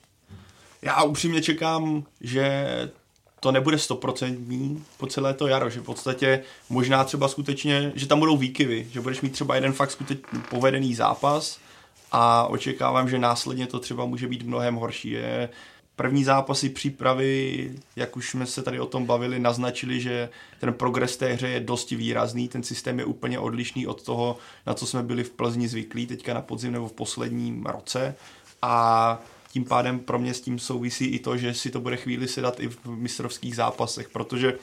Já 0.81 1.03
upřímně 1.03 1.41
čekám, 1.41 2.03
že 2.21 2.65
to 3.39 3.51
nebude 3.51 3.77
stoprocentní 3.77 4.85
po 4.97 5.07
celé 5.07 5.33
to 5.33 5.47
jaro, 5.47 5.69
že 5.69 5.79
v 5.79 5.83
podstatě 5.83 6.43
možná 6.69 7.03
třeba 7.03 7.27
skutečně, 7.27 7.91
že 7.95 8.07
tam 8.07 8.19
budou 8.19 8.37
výkyvy, 8.37 8.87
že 8.91 9.01
budeš 9.01 9.21
mít 9.21 9.33
třeba 9.33 9.55
jeden 9.55 9.73
fakt 9.73 9.91
skutečně 9.91 10.39
povedený 10.49 10.95
zápas 10.95 11.59
a 12.11 12.47
očekávám, 12.47 13.09
že 13.09 13.19
následně 13.19 13.67
to 13.67 13.79
třeba 13.79 14.05
může 14.05 14.27
být 14.27 14.43
mnohem 14.43 14.75
horší. 14.75 15.09
Je 15.09 15.49
první 15.99 16.23
zápasy 16.23 16.69
přípravy, 16.69 17.71
jak 17.95 18.17
už 18.17 18.29
jsme 18.29 18.45
se 18.45 18.63
tady 18.63 18.79
o 18.79 18.85
tom 18.85 19.05
bavili, 19.05 19.39
naznačili, 19.39 20.01
že 20.01 20.29
ten 20.59 20.73
progres 20.73 21.17
té 21.17 21.33
hře 21.33 21.47
je 21.47 21.59
dosti 21.59 21.95
výrazný, 21.95 22.47
ten 22.47 22.63
systém 22.63 22.99
je 22.99 23.05
úplně 23.05 23.39
odlišný 23.39 23.87
od 23.87 24.03
toho, 24.03 24.37
na 24.65 24.73
co 24.73 24.87
jsme 24.87 25.03
byli 25.03 25.23
v 25.23 25.29
Plzni 25.29 25.67
zvyklí 25.67 26.07
teďka 26.07 26.33
na 26.33 26.41
podzim 26.41 26.73
nebo 26.73 26.87
v 26.87 26.93
posledním 26.93 27.65
roce. 27.65 28.15
A 28.61 29.19
tím 29.51 29.65
pádem 29.65 29.99
pro 29.99 30.19
mě 30.19 30.33
s 30.33 30.41
tím 30.41 30.59
souvisí 30.59 31.05
i 31.05 31.19
to, 31.19 31.37
že 31.37 31.53
si 31.53 31.69
to 31.69 31.79
bude 31.79 31.97
chvíli 31.97 32.27
sedat 32.27 32.59
i 32.59 32.67
v 32.67 32.85
mistrovských 32.85 33.55
zápasech, 33.55 34.09
protože 34.09 34.53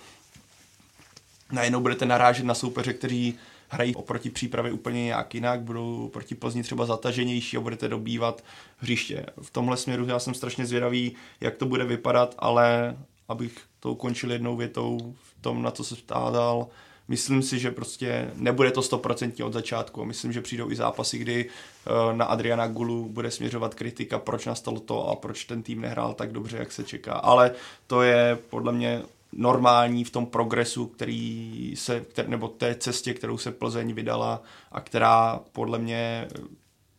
najednou 1.53 1.81
budete 1.81 2.07
narážet 2.07 2.47
na 2.47 2.55
soupeře, 2.55 2.93
kteří 2.93 3.39
hrají 3.69 3.95
oproti 3.95 4.31
přípravě 4.31 4.73
úplně 4.73 5.05
nějak 5.05 5.35
jinak, 5.35 5.61
budou 5.61 6.09
proti 6.09 6.35
Plzni 6.35 6.63
třeba 6.63 6.87
zataženější 6.87 7.57
a 7.57 7.61
budete 7.61 7.89
dobývat 7.89 8.45
hřiště. 8.77 9.27
V 9.43 9.51
tomhle 9.51 9.77
směru 9.77 10.07
já 10.07 10.19
jsem 10.19 10.35
strašně 10.35 10.67
zvědavý, 10.67 11.13
jak 11.41 11.57
to 11.57 11.67
bude 11.67 11.85
vypadat, 11.85 12.35
ale 12.39 12.97
abych 13.29 13.59
to 13.81 13.93
ukončil 13.93 14.33
jednou 14.33 14.57
větou 14.57 15.15
v 15.23 15.43
tom, 15.43 15.63
na 15.63 15.71
co 15.71 15.85
se 15.85 15.97
ptádal, 15.97 16.67
myslím 17.09 17.43
si, 17.43 17.59
že 17.59 17.71
prostě 17.71 18.31
nebude 18.35 18.71
to 18.71 18.83
stoprocentně 18.83 19.45
od 19.45 19.53
začátku. 19.53 20.05
Myslím, 20.05 20.33
že 20.33 20.41
přijdou 20.41 20.71
i 20.71 20.77
zápasy, 20.77 21.19
kdy 21.19 21.47
eh, 21.47 22.17
na 22.17 22.25
Adriana 22.25 22.67
Gulu 22.67 23.09
bude 23.09 23.31
směřovat 23.31 23.75
kritika, 23.75 24.19
proč 24.19 24.47
nastalo 24.47 24.81
to 24.81 25.09
a 25.09 25.17
proč 25.17 25.45
ten 25.45 25.63
tým 25.63 25.81
nehrál 25.81 26.15
tak 26.15 26.33
dobře, 26.33 26.57
jak 26.57 26.73
se 26.73 26.85
čeká. 26.85 27.13
Ale 27.13 27.51
to 27.87 28.03
je 28.03 28.39
podle 28.51 28.73
mě 28.73 29.03
normální 29.33 30.05
v 30.05 30.11
tom 30.11 30.27
progresu, 30.27 30.87
který 30.87 31.73
se, 31.77 32.01
kter, 32.01 32.29
nebo 32.29 32.49
té 32.49 32.75
cestě, 32.75 33.15
kterou 33.15 33.39
se 33.39 33.53
Plzeň 33.53 33.93
vydala 33.95 34.43
a 34.73 34.81
která 34.81 35.41
podle 35.53 35.79
mě 35.79 36.29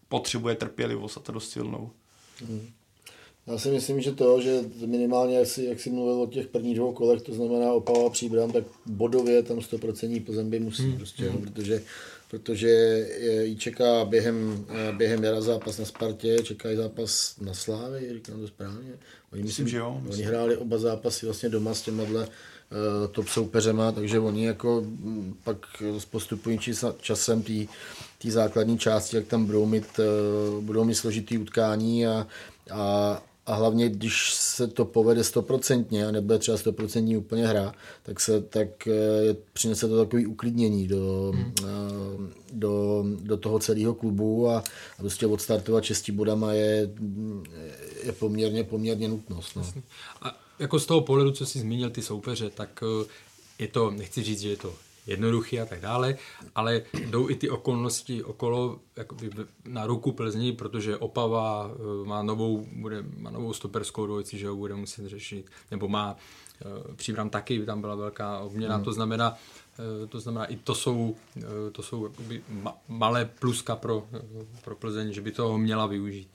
potřebuje 0.07 0.55
trpělivost 0.55 1.17
a 1.17 1.19
to 1.19 1.31
dost 1.31 1.49
silnou. 1.49 1.91
Já 3.47 3.57
si 3.57 3.69
myslím, 3.69 4.01
že 4.01 4.11
to, 4.11 4.41
že 4.41 4.59
minimálně, 4.85 5.37
jak 5.37 5.47
jsi, 5.47 5.65
jak 5.65 5.79
jsi 5.79 5.89
mluvil 5.89 6.21
o 6.21 6.27
těch 6.27 6.47
prvních 6.47 6.75
dvou 6.75 6.93
kolech, 6.93 7.21
to 7.21 7.33
znamená 7.33 7.73
Opava 7.73 8.07
a 8.07 8.09
Příbram, 8.09 8.51
tak 8.51 8.63
bodově 8.85 9.43
tam 9.43 9.57
100% 9.57 10.25
Plzeň 10.25 10.49
by 10.49 10.59
musí, 10.59 10.83
hmm. 10.83 10.97
prostě, 10.97 11.25
no, 11.25 11.37
protože, 11.37 11.81
protože 12.29 12.69
jí 13.41 13.55
čeká 13.57 14.05
během, 14.05 14.65
eh, 14.69 14.91
během 14.91 15.23
jara 15.23 15.41
zápas 15.41 15.77
na 15.77 15.85
Spartě, 15.85 16.37
čeká 16.43 16.71
i 16.71 16.75
zápas 16.75 17.35
na 17.41 17.53
Slávě, 17.53 18.13
říkám 18.13 18.39
to 18.39 18.47
správně. 18.47 18.93
Oni, 19.33 19.43
Myslím, 19.43 19.67
že 19.67 19.77
jo, 19.77 19.95
Oni 19.99 20.07
myslím. 20.07 20.27
hráli 20.27 20.57
oba 20.57 20.77
zápasy 20.77 21.25
vlastně 21.25 21.49
doma 21.49 21.73
s 21.73 21.81
těmahle 21.81 22.27
uh, 22.27 23.07
top 23.11 23.27
soupeřema, 23.27 23.91
takže 23.91 24.19
oni 24.19 24.45
jako 24.45 24.81
mm, 24.81 25.35
pak 25.43 25.57
s 25.97 26.05
postupujícím 26.05 26.73
čas- 26.73 26.95
časem 27.01 27.43
té 28.21 28.31
základní 28.31 28.77
části, 28.77 29.15
jak 29.15 29.27
tam 29.27 29.45
budou 29.45 29.65
mít, 29.65 29.85
uh, 29.99 30.63
budou 30.63 30.83
mít 30.83 30.95
složitý 30.95 31.37
utkání 31.37 32.07
a, 32.07 32.27
a, 32.71 33.23
a 33.47 33.55
hlavně, 33.55 33.89
když 33.89 34.33
se 34.33 34.67
to 34.67 34.85
povede 34.85 35.23
stoprocentně 35.23 36.07
a 36.07 36.11
nebude 36.11 36.39
třeba 36.39 36.57
stoprocentní 36.57 37.17
úplně 37.17 37.47
hra, 37.47 37.73
tak, 38.03 38.19
se, 38.19 38.41
tak 38.41 38.87
eh, 38.87 39.35
přinese 39.53 39.87
to 39.87 39.97
takový 39.97 40.25
uklidnění 40.25 40.87
do, 40.87 41.33
eh, 41.63 41.65
do, 42.53 43.05
do 43.21 43.37
toho 43.37 43.59
celého 43.59 43.93
klubu 43.93 44.49
a, 44.49 44.57
a 44.59 44.97
prostě 44.97 45.27
odstartovat 45.27 45.83
šesti 45.83 46.11
bodama 46.11 46.53
je, 46.53 46.89
je 48.03 48.11
poměrně, 48.11 48.63
poměrně 48.63 49.07
nutnost. 49.07 49.55
No. 49.55 49.73
A 50.21 50.39
jako 50.59 50.79
z 50.79 50.85
toho 50.85 51.01
pohledu, 51.01 51.31
co 51.31 51.45
jsi 51.45 51.59
zmínil 51.59 51.89
ty 51.89 52.01
soupeře, 52.01 52.49
tak 52.49 52.83
eh, 52.83 53.05
je 53.59 53.67
to, 53.67 53.91
nechci 53.91 54.23
říct, 54.23 54.39
že 54.39 54.49
je 54.49 54.57
to 54.57 54.73
jednoduchý 55.07 55.59
a 55.59 55.65
tak 55.65 55.81
dále, 55.81 56.17
ale 56.55 56.81
jdou 56.93 57.29
i 57.29 57.35
ty 57.35 57.49
okolnosti 57.49 58.23
okolo 58.23 58.79
jakoby 58.95 59.29
na 59.65 59.85
ruku 59.85 60.11
Plzni, 60.11 60.51
protože 60.51 60.97
Opava 60.97 61.71
eh, 61.71 62.07
má 62.07 62.23
novou, 62.23 62.67
bude, 62.71 63.03
má 63.17 63.29
novou 63.29 63.53
stoperskou 63.53 64.05
dvojici, 64.05 64.37
že 64.37 64.47
ho 64.47 64.55
bude 64.55 64.75
muset 64.75 65.07
řešit, 65.07 65.49
nebo 65.71 65.87
má 65.87 66.15
eh, 66.61 66.95
Příbram 66.95 67.29
taky, 67.29 67.65
tam 67.65 67.81
byla 67.81 67.95
velká 67.95 68.39
obměna, 68.39 68.75
hmm. 68.75 68.83
to 68.83 68.93
znamená, 68.93 69.37
eh, 70.03 70.07
to 70.07 70.19
znamená, 70.19 70.45
i 70.45 70.55
to 70.55 70.75
jsou, 70.75 71.15
to 71.71 71.83
jsou 71.83 72.03
jakoby 72.03 72.43
ma, 72.49 72.77
malé 72.87 73.25
pluska 73.25 73.75
pro, 73.75 74.07
pro 74.63 74.75
Plzeň, 74.75 75.13
že 75.13 75.21
by 75.21 75.31
toho 75.31 75.57
měla 75.57 75.85
využít. 75.85 76.29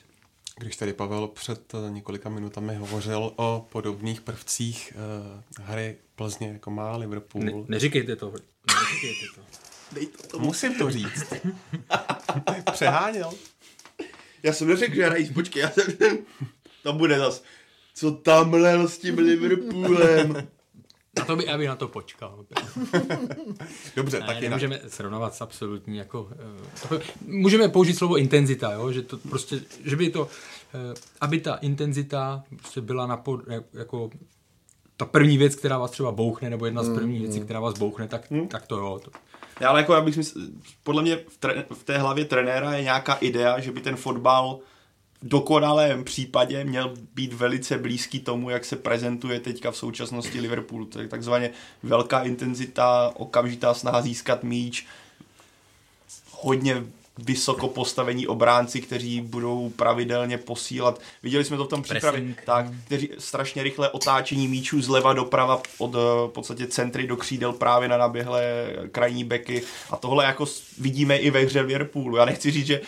Když 0.58 0.76
tady 0.76 0.92
Pavel 0.92 1.28
před 1.28 1.72
několika 1.88 2.28
minutami 2.28 2.74
hovořil 2.74 3.32
o 3.36 3.66
podobných 3.72 4.20
prvcích 4.20 4.92
uh, 4.96 5.66
hry 5.66 5.96
Plzně, 6.16 6.48
jako 6.48 6.70
má 6.70 6.96
Liverpool. 6.96 7.44
Ne, 7.44 7.52
neříkejte 7.68 8.16
to, 8.16 8.32
Dej 9.92 10.06
to 10.06 10.22
tomu. 10.28 10.46
Musím 10.46 10.74
to 10.78 10.90
říct. 10.90 11.32
Přeháněl. 12.72 13.30
Já 14.42 14.52
jsem 14.52 14.68
neřekl, 14.68 14.94
že 14.94 15.06
hrají, 15.06 15.32
počkej, 15.32 15.60
já 15.62 15.70
jsem, 15.70 15.84
to 16.82 16.92
bude 16.92 17.18
zas. 17.18 17.42
Co 17.94 18.10
tam 18.10 18.52
lel 18.54 18.88
s 18.88 18.98
tím 18.98 19.18
Liverpoolem? 19.18 20.48
A 21.20 21.24
to 21.24 21.36
by, 21.36 21.48
aby 21.48 21.66
na 21.66 21.76
to 21.76 21.88
počkal. 21.88 22.44
Dobře, 23.96 24.20
Ne, 24.20 24.26
tak 24.26 24.36
jinak. 24.36 24.42
nemůžeme 24.42 24.80
srovnat 24.88 25.34
s 25.34 25.40
absolutní 25.40 25.96
jako... 25.96 26.28
eh, 26.32 26.88
to- 26.88 27.00
Můžeme 27.26 27.68
použít 27.68 27.94
slovo 27.94 28.16
intenzita, 28.16 28.72
jo? 28.72 28.92
že 28.92 29.02
to 29.02 29.16
prostě, 29.18 29.60
že 29.84 29.96
by 29.96 30.10
to, 30.10 30.28
eh, 30.74 30.94
aby 31.20 31.40
ta 31.40 31.54
intenzita 31.54 32.44
prostě 32.56 32.80
byla 32.80 33.06
na 33.06 33.16
pod, 33.16 33.40
jako 33.72 34.10
ta 35.03 35.07
první 35.07 35.38
věc, 35.38 35.55
která 35.55 35.78
vás 35.78 35.90
třeba 35.90 36.12
bouchne, 36.12 36.50
nebo 36.50 36.66
jedna 36.66 36.82
z 36.82 36.94
prvních 36.94 37.20
věcí, 37.20 37.40
která 37.40 37.61
vás 37.61 37.78
bouchne, 37.78 38.09
tak, 38.09 38.32
tak 38.48 38.66
to 38.66 38.76
jo. 38.76 39.00
To, 39.05 39.11
Já, 39.61 39.68
ale 39.68 39.80
jako 39.80 39.94
já 39.94 40.00
bych 40.00 40.16
mysl, 40.16 40.40
podle 40.82 41.03
mě 41.03 41.16
v, 41.16 41.36
tre, 41.36 41.64
v 41.74 41.84
té 41.84 41.98
hlavě 41.98 42.24
trenéra 42.24 42.74
je 42.74 42.82
nějaká 42.82 43.14
idea, 43.14 43.61
že 43.61 43.72
by 43.72 43.80
ten 43.80 43.96
fotbal 43.96 44.59
v 45.22 45.28
dokonalém 45.28 46.05
případě 46.05 46.64
měl 46.64 46.94
být 47.14 47.32
velice 47.32 47.78
blízký 47.78 48.20
tomu, 48.20 48.50
jak 48.50 48.64
se 48.64 48.76
prezentuje 48.76 49.40
teďka 49.40 49.70
v 49.70 49.76
současnosti 49.76 50.40
Liverpool. 50.40 50.86
To 50.86 51.00
je 51.00 51.09
takzvaně 51.09 51.50
velká 51.82 52.22
intenzita, 52.22 53.12
okamžitá 53.16 53.74
snaha 53.74 54.03
získat 54.03 54.44
míč, 54.44 54.86
hodně 56.30 56.84
vysoko 57.18 57.68
postavení 57.68 58.26
obránci, 58.26 58.80
kteří 58.80 59.20
budou 59.20 59.70
pravidelně 59.70 60.38
posílat. 60.38 61.00
Viděli 61.22 61.44
jsme 61.44 61.56
to 61.56 61.64
v 61.64 61.68
tom 61.68 61.82
přípravě, 61.82 62.34
tak, 62.46 62.66
kteří 62.84 63.10
strašně 63.18 63.62
rychle 63.62 63.90
otáčení 63.90 64.48
míčů 64.48 64.82
zleva 64.82 65.12
doprava 65.12 65.62
od 65.78 65.92
v 65.92 66.28
podstatě 66.28 66.66
centry 66.66 67.06
do 67.06 67.16
křídel 67.16 67.52
právě 67.52 67.88
na 67.88 67.96
naběhlé 67.96 68.72
krajní 68.92 69.24
beky 69.24 69.62
a 69.90 69.96
tohle 69.96 70.24
jako 70.24 70.46
vidíme 70.78 71.16
i 71.16 71.30
ve 71.30 71.40
hře 71.40 71.60
Liverpoolu. 71.60 72.16
Já 72.16 72.24
nechci 72.24 72.50
říct, 72.50 72.66
že 72.66 72.80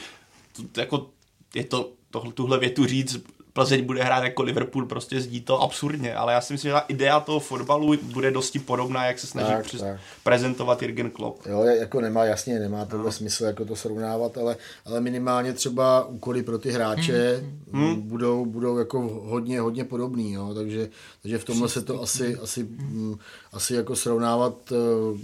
to, 0.73 0.81
jako 0.81 1.07
je 1.55 1.65
to 1.65 1.91
tohle, 2.11 2.33
tuhle 2.33 2.59
větu 2.59 2.87
říct 2.87 3.17
Plzeň 3.55 3.85
bude 3.85 4.03
hrát 4.05 4.25
jako 4.25 4.43
Liverpool, 4.43 4.87
prostě 4.87 5.21
zdí 5.21 5.41
to 5.41 5.63
absurdně, 5.63 6.15
ale 6.15 6.33
já 6.33 6.41
si 6.41 6.53
myslím, 6.53 6.69
že 6.69 6.73
ta 6.73 6.79
idea 6.81 7.21
toho 7.21 7.41
fotbalu 7.41 7.95
bude 8.03 8.31
dosti 8.31 8.59
podobná, 8.59 9.07
jak 9.07 9.19
se 9.19 9.27
snaží 9.27 9.49
tak, 9.49 9.65
přes, 9.65 9.81
tak. 9.81 10.01
prezentovat 10.23 10.83
Jürgen 10.83 11.11
Klopp. 11.11 11.47
Jo, 11.47 11.63
jako 11.63 12.01
nemá, 12.01 12.25
jasně, 12.25 12.59
nemá 12.59 12.85
tohle 12.85 13.07
no. 13.07 13.13
smysl 13.13 13.45
jako 13.45 13.65
to 13.65 13.77
srovnávat, 13.77 14.39
ale, 14.39 14.57
ale 14.85 15.01
minimálně 15.01 15.53
třeba 15.53 16.05
úkoly 16.05 16.43
pro 16.43 16.59
ty 16.59 16.71
hráče 16.71 17.43
hmm. 17.73 17.85
hmm. 17.85 18.01
budou, 18.01 18.47
budou 18.47 18.79
jako 18.79 19.01
hodně, 19.25 19.61
hodně 19.61 19.85
podobný, 19.85 20.33
jo, 20.33 20.55
takže, 20.55 20.89
takže 21.23 21.39
v 21.39 21.45
tomhle 21.45 21.69
se 21.69 21.83
to 21.83 22.03
asi, 22.03 22.37
asi, 22.37 22.63
hmm. 22.63 23.19
asi 23.53 23.75
jako 23.75 23.97
srovnávat 23.97 24.73
uh, 24.73 25.19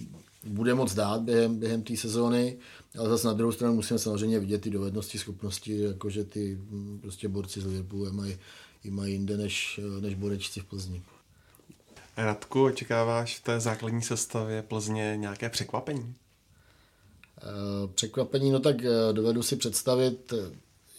bude 0.44 0.74
moc 0.74 0.94
dát 0.94 1.20
během, 1.20 1.58
během 1.58 1.82
té 1.82 1.96
sezóny. 1.96 2.56
Ale 2.98 3.08
zase 3.08 3.26
na 3.26 3.32
druhou 3.32 3.52
stranu 3.52 3.74
musíme 3.74 3.98
samozřejmě 3.98 4.40
vidět 4.40 4.62
ty 4.62 4.70
dovednosti, 4.70 5.18
schopnosti, 5.18 5.82
jakože 5.82 6.24
ty 6.24 6.58
mm, 6.70 6.98
prostě 7.02 7.28
borci 7.28 7.60
z 7.60 7.66
Liverpoolu 7.66 8.12
mají, 8.12 8.38
i 8.84 8.90
mají 8.90 9.12
jinde 9.12 9.36
než, 9.36 9.80
než 10.00 10.14
borečci 10.14 10.60
v 10.60 10.64
Plzni. 10.64 11.02
Radku, 12.16 12.64
očekáváš 12.64 13.38
v 13.38 13.42
té 13.42 13.60
základní 13.60 14.02
sestavě 14.02 14.62
Plzně 14.62 15.16
nějaké 15.16 15.50
překvapení? 15.50 16.14
E, 17.38 17.88
překvapení, 17.94 18.50
no 18.50 18.60
tak 18.60 18.84
eh, 18.84 19.12
dovedu 19.12 19.42
si 19.42 19.56
představit, 19.56 20.32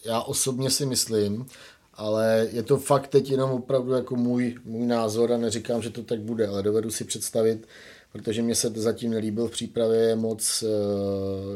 já 0.06 0.22
osobně 0.22 0.70
si 0.70 0.86
myslím, 0.86 1.46
ale 1.94 2.48
je 2.52 2.64
to 2.64 2.78
fakt 2.78 3.08
teď 3.08 3.30
jenom 3.30 3.52
opravdu 3.52 3.92
jako 3.92 4.16
můj, 4.16 4.60
můj 4.66 4.88
názor 4.88 5.34
a 5.34 5.38
neříkám, 5.38 5.82
že 5.82 5.90
to 5.90 6.04
tak 6.04 6.20
bude, 6.20 6.48
ale 6.48 6.64
dovedu 6.64 6.92
si 6.92 7.04
představit 7.04 7.68
protože 8.12 8.42
mě 8.42 8.56
se 8.56 8.70
zatím 8.70 9.12
nelíbil 9.12 9.48
v 9.48 9.52
přípravě 9.52 10.16
moc 10.16 10.64
uh, 10.64 10.70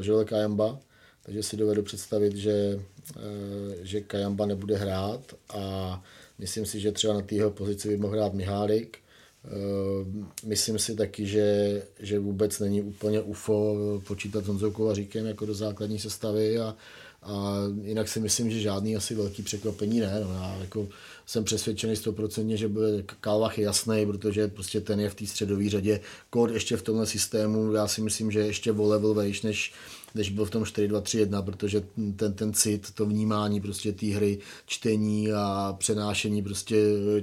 Joel 0.06 0.26
Kajamba, 0.26 0.80
takže 1.24 1.44
si 1.44 1.58
dovedu 1.58 1.84
představit, 1.84 2.36
že, 2.36 2.80
uh, 3.16 3.22
že 3.82 4.02
Kajamba 4.02 4.46
nebude 4.46 4.78
hrát 4.78 5.22
a 5.50 6.04
myslím 6.40 6.66
si, 6.66 6.80
že 6.80 6.92
třeba 6.92 7.14
na 7.14 7.22
téhle 7.22 7.52
pozici 7.52 7.88
by 7.88 7.98
mohl 7.98 8.14
hrát 8.14 8.34
Mihálik. 8.34 8.98
Uh, 9.46 10.26
myslím 10.46 10.80
si 10.80 10.96
taky, 10.96 11.26
že, 11.26 11.82
že 12.00 12.20
vůbec 12.20 12.60
není 12.60 12.82
úplně 12.82 13.22
UFO 13.22 13.76
počítat 14.08 14.44
s 14.44 14.48
Honzou 14.48 14.72
Kovaříkem 14.72 15.26
jako 15.26 15.46
do 15.46 15.54
základní 15.54 16.00
sestavy 16.00 16.60
a, 16.60 16.76
a 17.24 17.58
jinak 17.82 18.08
si 18.08 18.20
myslím, 18.20 18.52
že 18.52 18.60
žádný 18.60 18.96
asi 18.96 19.16
velký 19.16 19.44
překvapení 19.44 20.00
ne. 20.00 20.20
No, 20.24 20.34
já 20.34 20.58
jako 20.62 20.88
jsem 21.26 21.44
přesvědčený 21.44 21.96
stoprocentně, 21.96 22.58
že 22.58 22.68
bude 22.68 23.04
Kalvach 23.22 23.58
jasný, 23.58 24.06
protože 24.06 24.48
prostě 24.48 24.82
ten 24.82 25.00
je 25.00 25.10
v 25.10 25.16
té 25.16 25.26
středové 25.26 25.70
řadě. 25.70 26.00
Kód 26.30 26.52
ještě 26.52 26.78
v 26.78 26.82
tomhle 26.82 27.06
systému, 27.06 27.74
já 27.74 27.88
si 27.88 28.02
myslím, 28.02 28.32
že 28.32 28.40
ještě 28.40 28.72
o 28.72 28.88
level 28.88 29.14
vejš, 29.14 29.42
než, 29.42 29.74
než 30.16 30.30
byl 30.30 30.46
v 30.46 30.50
tom 30.50 30.64
4-2-3-1, 30.64 31.42
protože 31.42 31.84
ten, 32.16 32.34
ten 32.34 32.54
cit, 32.54 32.92
to 32.94 33.06
vnímání 33.06 33.62
prostě 33.62 33.92
té 33.92 34.06
hry, 34.06 34.40
čtení 34.66 35.32
a 35.32 35.76
přenášení 35.78 36.44
prostě 36.44 36.76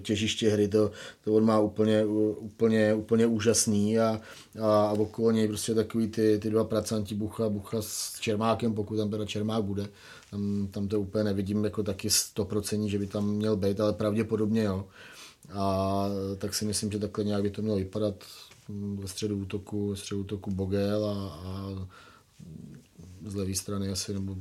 těžiště 0.03 0.51
hry, 0.51 0.69
to, 0.69 0.91
to 1.25 1.35
on 1.35 1.45
má 1.45 1.61
úplně, 1.61 2.05
úplně, 2.05 2.95
úplně 2.95 3.27
úžasný 3.27 3.99
a, 3.99 4.21
a, 4.61 4.85
a 4.87 4.93
okolo 4.93 5.31
něj 5.31 5.49
prostě 5.49 5.75
takový 5.75 6.09
ty, 6.09 6.39
ty 6.39 6.51
dva 6.51 6.65
pracanti 6.65 7.15
Bucha, 7.15 7.49
Bucha 7.49 7.83
s 7.83 8.21
Čermákem, 8.21 8.75
pokud 8.75 8.97
tam 8.97 9.11
teda 9.11 9.27
Čermák 9.27 9.65
bude, 9.65 9.89
tam, 10.33 10.69
tam 10.71 10.89
to 10.89 11.01
úplně 11.01 11.25
nevidím 11.25 11.65
jako 11.65 11.83
taky 11.83 12.09
100%, 12.09 12.87
že 12.87 12.99
by 12.99 13.07
tam 13.07 13.29
měl 13.29 13.57
být, 13.57 13.81
ale 13.81 13.93
pravděpodobně 13.93 14.63
jo. 14.63 14.89
A 15.53 16.07
tak 16.39 16.55
si 16.55 16.65
myslím, 16.65 16.93
že 16.93 16.99
takhle 16.99 17.25
nějak 17.25 17.43
by 17.43 17.51
to 17.51 17.63
mělo 17.63 17.77
vypadat 17.77 18.25
ve 18.95 19.09
středu 19.09 19.37
útoku, 19.37 19.91
ve 19.91 19.97
středu 19.97 20.21
útoku 20.21 20.51
Bogel 20.51 21.05
a, 21.07 21.35
a 21.35 21.89
z 23.27 23.35
levé 23.35 23.55
strany 23.55 23.89
asi, 23.89 24.15
nebo 24.15 24.37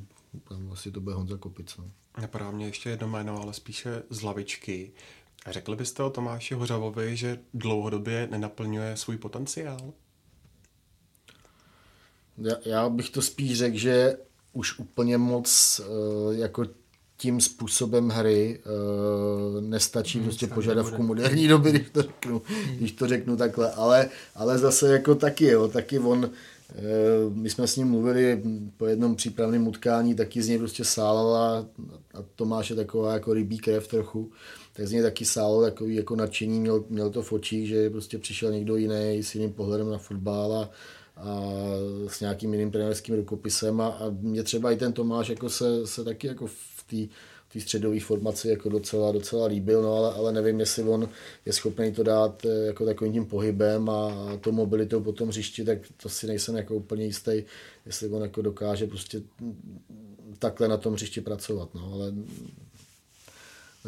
tam 0.49 0.71
asi 0.71 0.91
to 0.91 1.01
bude 1.01 1.15
Honza 1.15 1.37
Kopic. 1.37 1.77
No. 1.77 1.91
Napadá 2.21 2.51
mě 2.51 2.65
ještě 2.65 2.89
jedno 2.89 3.07
jméno, 3.07 3.41
ale 3.41 3.53
spíše 3.53 4.03
z 4.09 4.21
lavičky. 4.21 4.91
Řekli 5.49 5.75
byste 5.75 6.03
o 6.03 6.09
Tomáši 6.09 6.53
Hořavovi, 6.53 7.17
že 7.17 7.39
dlouhodobě 7.53 8.27
nenaplňuje 8.31 8.97
svůj 8.97 9.17
potenciál? 9.17 9.93
Já, 12.37 12.55
já 12.65 12.89
bych 12.89 13.09
to 13.09 13.21
spíš 13.21 13.57
řekl, 13.57 13.77
že 13.77 14.17
už 14.53 14.79
úplně 14.79 15.17
moc 15.17 15.81
uh, 15.81 16.35
jako 16.35 16.65
tím 17.17 17.41
způsobem 17.41 18.09
hry 18.09 18.59
uh, 18.65 19.61
nestačí 19.61 20.17
hmm, 20.17 20.27
prostě 20.27 20.47
požadavku 20.47 21.03
moderní 21.03 21.47
doby, 21.47 21.71
když 21.71 21.89
to 21.89 22.01
řeknu, 22.01 22.41
když 22.77 22.91
to 22.91 23.07
řeknu 23.07 23.37
takhle, 23.37 23.71
ale, 23.71 24.09
ale 24.35 24.57
zase 24.57 24.91
jako 24.91 25.15
taky, 25.15 25.45
jo, 25.45 25.67
taky 25.67 25.99
on, 25.99 26.19
uh, 26.19 27.35
my 27.35 27.49
jsme 27.49 27.67
s 27.67 27.75
ním 27.75 27.87
mluvili 27.87 28.43
po 28.77 28.85
jednom 28.85 29.15
přípravném 29.15 29.67
utkání, 29.67 30.15
taky 30.15 30.41
z 30.41 30.47
něj 30.47 30.57
prostě 30.57 30.83
sálala 30.83 31.65
a 32.13 32.17
Tomáš 32.35 32.69
je 32.69 32.75
taková 32.75 33.13
jako 33.13 33.33
rybí 33.33 33.57
krev 33.57 33.87
trochu, 33.87 34.31
tak 34.73 34.87
z 34.87 34.91
něj 34.91 35.01
taky 35.01 35.25
sálo 35.25 35.61
takový 35.61 35.95
jako 35.95 36.15
nadšení, 36.15 36.59
měl, 36.59 36.83
měl 36.89 37.09
to 37.09 37.21
v 37.21 37.33
očích, 37.33 37.67
že 37.67 37.89
prostě 37.89 38.17
přišel 38.17 38.51
někdo 38.51 38.75
jiný 38.75 39.23
s 39.23 39.35
jiným 39.35 39.53
pohledem 39.53 39.89
na 39.89 39.97
fotbal 39.97 40.53
a, 40.53 40.69
a 41.21 41.41
s 42.07 42.19
nějakým 42.19 42.53
jiným 42.53 42.71
trenérským 42.71 43.15
rukopisem 43.15 43.81
a, 43.81 43.87
a 43.87 44.09
mě 44.09 44.43
třeba 44.43 44.71
i 44.71 44.75
ten 44.75 44.93
Tomáš 44.93 45.29
jako 45.29 45.49
se, 45.49 45.87
se 45.87 46.03
taky 46.03 46.27
jako 46.27 46.47
v 46.47 46.83
té 46.89 47.13
té 47.53 47.59
středové 47.59 47.99
formaci 47.99 48.49
jako 48.49 48.69
docela, 48.69 49.11
docela 49.11 49.45
líbil, 49.45 49.81
no 49.81 49.95
ale, 49.95 50.13
ale 50.13 50.31
nevím, 50.31 50.59
jestli 50.59 50.83
on 50.83 51.09
je 51.45 51.53
schopný 51.53 51.93
to 51.93 52.03
dát 52.03 52.45
eh, 52.45 52.65
jako 52.65 52.85
takovým 52.85 53.13
tím 53.13 53.25
pohybem 53.25 53.89
a, 53.89 54.07
a 54.07 54.37
to 54.37 54.51
mobilitou 54.51 55.01
po 55.01 55.11
tom 55.11 55.29
hřišti, 55.29 55.65
tak 55.65 55.77
to 55.97 56.09
si 56.09 56.27
nejsem 56.27 56.55
jako 56.55 56.75
úplně 56.75 57.05
jistý, 57.05 57.43
jestli 57.85 58.09
on 58.09 58.21
jako 58.21 58.41
dokáže 58.41 58.87
prostě 58.87 59.21
takhle 60.39 60.67
na 60.67 60.77
tom 60.77 60.93
hřišti 60.93 61.21
pracovat, 61.21 61.69
no 61.73 61.91
ale 61.93 62.13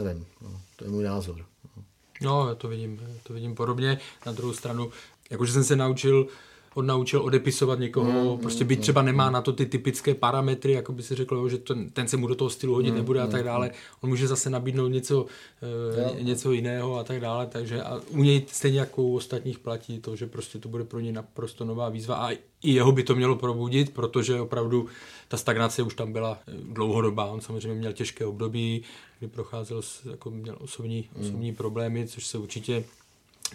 nevím, 0.03 0.25
no, 0.41 0.61
to 0.75 0.85
je 0.85 0.91
můj 0.91 1.03
názor. 1.03 1.45
No. 1.77 1.83
no, 2.21 2.49
já 2.49 2.55
to 2.55 2.67
vidím, 2.67 3.19
to 3.23 3.33
vidím 3.33 3.55
podobně. 3.55 3.99
Na 4.25 4.31
druhou 4.31 4.53
stranu, 4.53 4.91
jakože 5.29 5.53
jsem 5.53 5.63
se 5.63 5.75
naučil 5.75 6.27
odnaučil 6.73 7.21
odepisovat 7.21 7.79
někoho, 7.79 8.35
mm, 8.35 8.41
prostě 8.41 8.65
byť 8.65 8.79
mm, 8.79 8.81
třeba 8.81 9.01
nemá 9.01 9.27
mm. 9.27 9.33
na 9.33 9.41
to 9.41 9.53
ty 9.53 9.65
typické 9.65 10.15
parametry, 10.15 10.71
jako 10.71 10.91
by 10.91 11.03
si 11.03 11.15
řekl, 11.15 11.49
že 11.49 11.57
ten, 11.57 11.89
ten 11.89 12.07
se 12.07 12.17
mu 12.17 12.27
do 12.27 12.35
toho 12.35 12.49
stylu 12.49 12.73
hodit 12.73 12.91
mm, 12.91 12.97
nebude 12.97 13.21
a 13.21 13.27
tak 13.27 13.41
mm, 13.41 13.45
dále. 13.45 13.71
On 14.01 14.09
může 14.09 14.27
zase 14.27 14.49
nabídnout 14.49 14.87
něco, 14.87 15.25
uh, 15.25 16.21
něco 16.21 16.51
jiného 16.51 16.97
a 16.97 17.03
tak 17.03 17.19
dále, 17.19 17.47
takže 17.47 17.83
a 17.83 18.01
u 18.09 18.23
něj 18.23 18.45
stejně 18.47 18.79
jako 18.79 19.03
u 19.03 19.15
ostatních 19.15 19.59
platí 19.59 19.99
to, 19.99 20.15
že 20.15 20.27
prostě 20.27 20.59
to 20.59 20.69
bude 20.69 20.83
pro 20.83 20.99
ně 20.99 21.11
naprosto 21.11 21.65
nová 21.65 21.89
výzva 21.89 22.15
a 22.15 22.31
i 22.63 22.71
jeho 22.71 22.91
by 22.91 23.03
to 23.03 23.15
mělo 23.15 23.35
probudit, 23.35 23.93
protože 23.93 24.39
opravdu 24.39 24.87
ta 25.27 25.37
stagnace 25.37 25.83
už 25.83 25.95
tam 25.95 26.13
byla 26.13 26.39
dlouhodobá. 26.47 27.25
On 27.25 27.41
samozřejmě 27.41 27.79
měl 27.79 27.93
těžké 27.93 28.25
období, 28.25 28.83
kdy 29.19 29.27
procházel, 29.27 29.81
jako 30.11 30.31
měl 30.31 30.57
osobní, 30.59 31.09
osobní 31.19 31.55
problémy, 31.55 32.07
což 32.07 32.27
se 32.27 32.37
určitě 32.37 32.83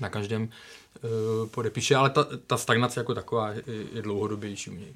na 0.00 0.08
každém 0.08 0.42
uh, 0.42 1.48
podepíše, 1.48 1.94
ale 1.94 2.10
ta, 2.10 2.26
ta 2.46 2.56
stagnace 2.56 3.00
jako 3.00 3.14
taková 3.14 3.52
je, 3.94 4.02
dlouhodobější 4.02 4.70
u 4.70 4.74
něj. 4.74 4.94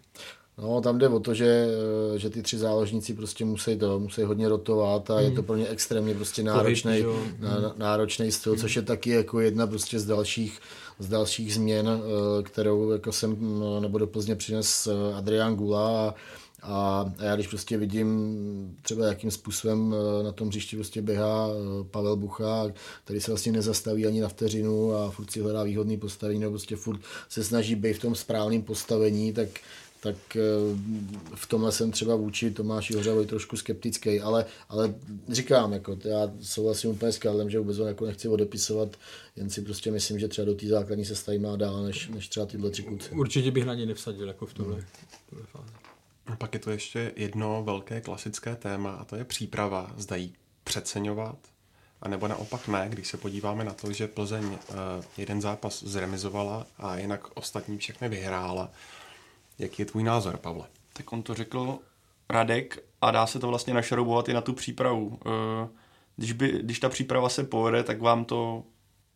No, 0.58 0.80
tam 0.80 0.98
jde 0.98 1.08
o 1.08 1.20
to, 1.20 1.34
že, 1.34 1.68
eh, 2.14 2.18
že 2.18 2.30
ty 2.30 2.42
tři 2.42 2.58
záložníci 2.58 3.14
prostě 3.14 3.44
musí 3.44 3.78
to, 3.78 4.00
musí 4.00 4.22
hodně 4.22 4.48
rotovat 4.48 5.10
a 5.10 5.14
hmm. 5.14 5.24
je 5.24 5.30
to 5.30 5.42
pro 5.42 5.56
ně 5.56 5.68
extrémně 5.68 6.14
prostě 6.14 6.42
náročný, 6.42 7.00
hmm. 7.00 7.72
náročný 7.76 8.32
styl, 8.32 8.52
hmm. 8.52 8.60
což 8.60 8.76
je 8.76 8.82
taky 8.82 9.10
jako 9.10 9.40
jedna 9.40 9.66
prostě 9.66 9.98
z 9.98 10.06
dalších, 10.06 10.60
z 10.98 11.08
dalších 11.08 11.54
změn, 11.54 11.88
eh, 11.88 12.42
kterou 12.42 12.90
jako 12.90 13.12
jsem 13.12 13.36
nebo 13.80 13.98
do 13.98 14.06
Plzně 14.06 14.36
přines 14.36 14.88
Adrián 15.14 15.56
Gula 15.56 16.08
a 16.08 16.14
a 16.62 17.04
já 17.20 17.34
když 17.34 17.46
prostě 17.48 17.78
vidím 17.78 18.78
třeba 18.82 19.06
jakým 19.06 19.30
způsobem 19.30 19.94
eh, 19.94 20.22
na 20.22 20.32
tom 20.32 20.48
hřišti 20.48 20.76
prostě 20.76 21.02
běhá 21.02 21.48
eh, 21.48 21.84
Pavel 21.90 22.16
Bucha, 22.16 22.72
který 23.04 23.20
se 23.20 23.30
vlastně 23.30 23.52
nezastaví 23.52 24.06
ani 24.06 24.20
na 24.20 24.28
vteřinu 24.28 24.94
a 24.94 25.10
furt 25.10 25.30
si 25.30 25.40
hledá 25.40 25.62
výhodný 25.62 25.96
postavení, 25.96 26.40
nebo 26.40 26.50
prostě 26.50 26.76
furt 26.76 27.00
se 27.28 27.44
snaží 27.44 27.74
být 27.74 27.92
v 27.92 28.00
tom 28.00 28.14
správném 28.14 28.62
postavení, 28.62 29.32
tak 29.32 29.48
tak 30.02 30.36
eh, 30.36 30.40
v 31.34 31.46
tomhle 31.46 31.72
jsem 31.72 31.90
třeba 31.90 32.16
vůči 32.16 32.50
Tomáši 32.50 32.94
Hořavovi 32.94 33.26
trošku 33.26 33.56
skeptický, 33.56 34.20
ale, 34.20 34.44
ale 34.68 34.94
říkám, 35.28 35.72
jako, 35.72 35.98
já 36.04 36.32
souhlasím 36.40 36.90
úplně 36.90 37.12
s 37.12 37.18
Karlem, 37.18 37.50
že 37.50 37.58
vůbec 37.58 37.78
ho 37.78 37.86
jako 37.86 38.06
nechci 38.06 38.28
odepisovat, 38.28 38.96
jen 39.36 39.50
si 39.50 39.62
prostě 39.62 39.90
myslím, 39.90 40.18
že 40.18 40.28
třeba 40.28 40.44
do 40.44 40.54
té 40.54 40.66
základní 40.66 41.04
se 41.04 41.14
staví 41.14 41.38
má 41.38 41.56
dál, 41.56 41.82
než, 41.82 42.08
než 42.08 42.28
třeba 42.28 42.46
tyhle 42.46 42.70
tři 42.70 42.82
kluci. 42.82 43.10
Určitě 43.10 43.50
bych 43.50 43.64
na 43.64 43.74
ně 43.74 43.86
nevsadil 43.86 44.28
jako 44.28 44.46
v 44.46 44.54
tomhle, 44.54 44.74
hmm. 44.74 45.44
fázi. 45.46 45.81
A 46.26 46.36
pak 46.36 46.54
je 46.54 46.60
to 46.60 46.70
ještě 46.70 47.12
jedno 47.16 47.62
velké 47.64 48.00
klasické 48.00 48.56
téma 48.56 48.92
a 48.92 49.04
to 49.04 49.16
je 49.16 49.24
příprava. 49.24 49.90
Zda 49.96 50.16
jí 50.16 50.34
přeceňovat, 50.64 51.38
a 52.02 52.08
nebo 52.08 52.28
naopak 52.28 52.68
ne, 52.68 52.86
když 52.88 53.08
se 53.08 53.16
podíváme 53.16 53.64
na 53.64 53.72
to, 53.72 53.92
že 53.92 54.08
Plzeň 54.08 54.44
uh, 54.44 54.56
jeden 55.16 55.40
zápas 55.40 55.82
zremizovala 55.82 56.66
a 56.78 56.96
jinak 56.96 57.28
ostatní 57.34 57.78
všechny 57.78 58.08
vyhrála. 58.08 58.70
Jaký 59.58 59.82
je 59.82 59.86
tvůj 59.86 60.02
názor, 60.02 60.36
Pavle? 60.36 60.64
Tak 60.92 61.12
on 61.12 61.22
to 61.22 61.34
řekl 61.34 61.78
Radek 62.30 62.78
a 63.00 63.10
dá 63.10 63.26
se 63.26 63.38
to 63.38 63.48
vlastně 63.48 63.74
našroubovat 63.74 64.28
i 64.28 64.32
na 64.32 64.40
tu 64.40 64.52
přípravu. 64.52 65.18
Eh, 65.26 65.68
když, 66.16 66.32
by, 66.32 66.48
když 66.62 66.80
ta 66.80 66.88
příprava 66.88 67.28
se 67.28 67.44
povede, 67.44 67.82
tak 67.82 68.00
vám 68.00 68.24
to 68.24 68.62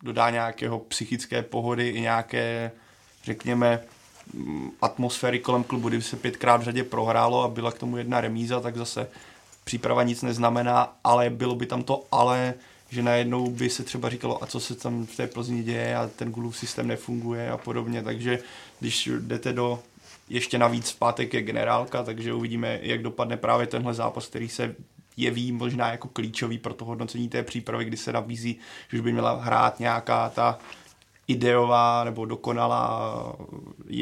dodá 0.03 0.31
nějakého 0.31 0.79
psychické 0.79 1.43
pohody 1.43 1.89
i 1.89 2.01
nějaké, 2.01 2.73
řekněme, 3.25 3.85
atmosféry 4.83 5.39
kolem 5.39 5.64
klubu, 5.64 5.89
kdyby 5.89 6.03
se 6.03 6.16
pětkrát 6.16 6.61
v 6.61 6.64
řadě 6.64 6.85
prohrálo 6.85 7.43
a 7.43 7.49
byla 7.49 7.72
k 7.72 7.79
tomu 7.79 7.97
jedna 7.97 8.20
remíza, 8.20 8.61
tak 8.61 8.77
zase 8.77 9.09
příprava 9.64 10.03
nic 10.03 10.22
neznamená, 10.22 10.97
ale 11.05 11.31
bylo 11.31 11.55
by 11.55 11.66
tam 11.66 11.83
to 11.83 12.05
ale, 12.12 12.55
že 12.91 13.03
najednou 13.03 13.51
by 13.51 13.70
se 13.70 13.83
třeba 13.83 14.11
říkalo, 14.11 14.43
a 14.43 14.47
co 14.47 14.61
se 14.61 14.74
tam 14.74 15.07
v 15.07 15.16
té 15.16 15.27
Plzni 15.27 15.62
děje 15.62 15.97
a 15.97 16.11
ten 16.16 16.31
Gulův 16.31 16.59
systém 16.59 16.89
nefunguje 16.89 17.51
a 17.51 17.57
podobně, 17.57 18.03
takže 18.03 18.39
když 18.81 19.11
jdete 19.20 19.53
do 19.53 19.79
ještě 20.29 20.59
navíc 20.59 20.91
v 20.91 20.99
pátek 20.99 21.35
je 21.35 21.43
generálka, 21.43 22.03
takže 22.03 22.33
uvidíme, 22.33 22.79
jak 22.83 23.03
dopadne 23.03 23.37
právě 23.37 23.66
tenhle 23.66 23.95
zápas, 23.95 24.27
který 24.27 24.49
se 24.49 24.74
jeví 25.16 25.53
možná 25.53 25.91
jako 25.91 26.09
klíčový 26.09 26.59
pro 26.59 26.74
to 26.74 26.85
hodnocení 26.85 27.29
té 27.29 27.43
přípravy, 27.43 27.85
kdy 27.85 27.97
se 27.97 28.12
nabízí, 28.12 28.59
že 28.89 28.97
už 28.97 29.01
by 29.01 29.12
měla 29.12 29.43
hrát 29.43 29.81
nějaká 29.81 30.29
ta 30.29 30.59
ideová 31.29 32.05
nebo 32.05 32.24
dokonalá 32.24 33.12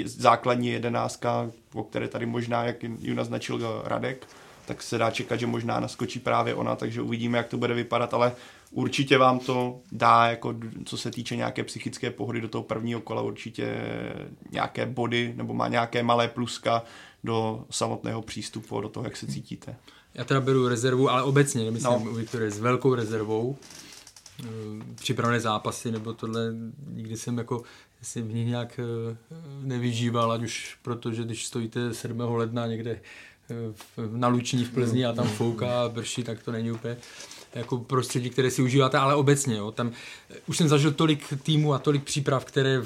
základní 0.05 0.69
jedenáctka, 0.69 1.51
o 1.75 1.83
které 1.83 2.09
tady 2.09 2.27
možná, 2.27 2.65
jak 2.65 2.83
ji 2.83 3.15
naznačil 3.15 3.83
Radek, 3.85 4.27
tak 4.67 4.83
se 4.83 4.99
dá 4.99 5.11
čekat, 5.11 5.37
že 5.37 5.47
možná 5.47 5.81
naskočí 5.81 6.21
právě 6.21 6.55
ona, 6.55 6.77
takže 6.77 7.03
uvidíme, 7.03 7.39
jak 7.39 7.49
to 7.49 7.57
bude 7.57 7.75
vypadat, 7.75 8.15
ale 8.15 8.33
určitě 8.71 9.19
vám 9.19 9.39
to 9.39 9.81
dá, 9.93 10.27
jako 10.27 10.55
co 10.85 10.97
se 10.97 11.11
týče 11.11 11.37
nějaké 11.37 11.65
psychické 11.65 12.11
pohody 12.11 12.41
do 12.41 12.49
toho 12.49 12.65
prvního 12.65 13.01
kola, 13.01 13.23
určitě 13.23 13.77
nějaké 14.51 14.87
body 14.87 15.33
nebo 15.37 15.55
má 15.55 15.69
nějaké 15.69 16.03
malé 16.03 16.29
pluska 16.29 16.83
do 17.25 17.65
samotného 17.71 18.23
přístupu, 18.23 18.81
do 18.81 18.89
toho, 18.89 19.05
jak 19.05 19.17
se 19.17 19.27
cítíte. 19.27 19.77
Já 20.15 20.25
teda 20.25 20.41
beru 20.41 20.69
rezervu, 20.69 21.11
ale 21.11 21.23
obecně, 21.23 21.65
nemyslím 21.65 22.05
no. 22.05 22.13
Viktorie, 22.13 22.51
s 22.51 22.61
velkou 22.61 22.95
rezervou 22.95 23.57
připravené 24.95 25.41
zápasy, 25.41 25.91
nebo 25.91 26.13
tohle 26.13 26.55
nikdy 26.87 27.17
jsem 27.17 27.39
jako 27.39 27.63
si 28.03 28.23
v 28.23 28.35
ní 28.35 28.45
nějak 28.45 28.81
eh, 28.81 29.17
nevyžíval, 29.63 30.33
ať 30.33 30.43
už 30.43 30.77
protože 30.83 31.23
když 31.23 31.47
stojíte 31.47 31.95
7. 31.95 32.21
ledna 32.21 32.67
někde 32.67 33.01
eh, 33.51 33.57
na 34.11 34.29
Luční 34.29 34.65
v 34.65 34.71
Plzni 34.71 35.07
a 35.07 35.13
tam 35.13 35.29
fouká 35.29 35.83
a 35.83 35.89
brší, 35.89 36.25
tak 36.25 36.43
to 36.43 36.53
není 36.53 36.73
úplně 36.73 36.97
jako 37.55 37.79
prostředí, 37.79 38.31
které 38.31 38.51
si 38.51 38.63
užíváte, 38.63 38.99
ale 38.99 39.15
obecně. 39.15 39.57
Jo, 39.57 39.71
tam, 39.71 39.93
už 40.47 40.57
jsem 40.57 40.69
zažil 40.69 40.93
tolik 40.93 41.33
týmů 41.43 41.75
a 41.75 41.79
tolik 41.79 42.05
příprav, 42.05 42.45
které 42.45 42.83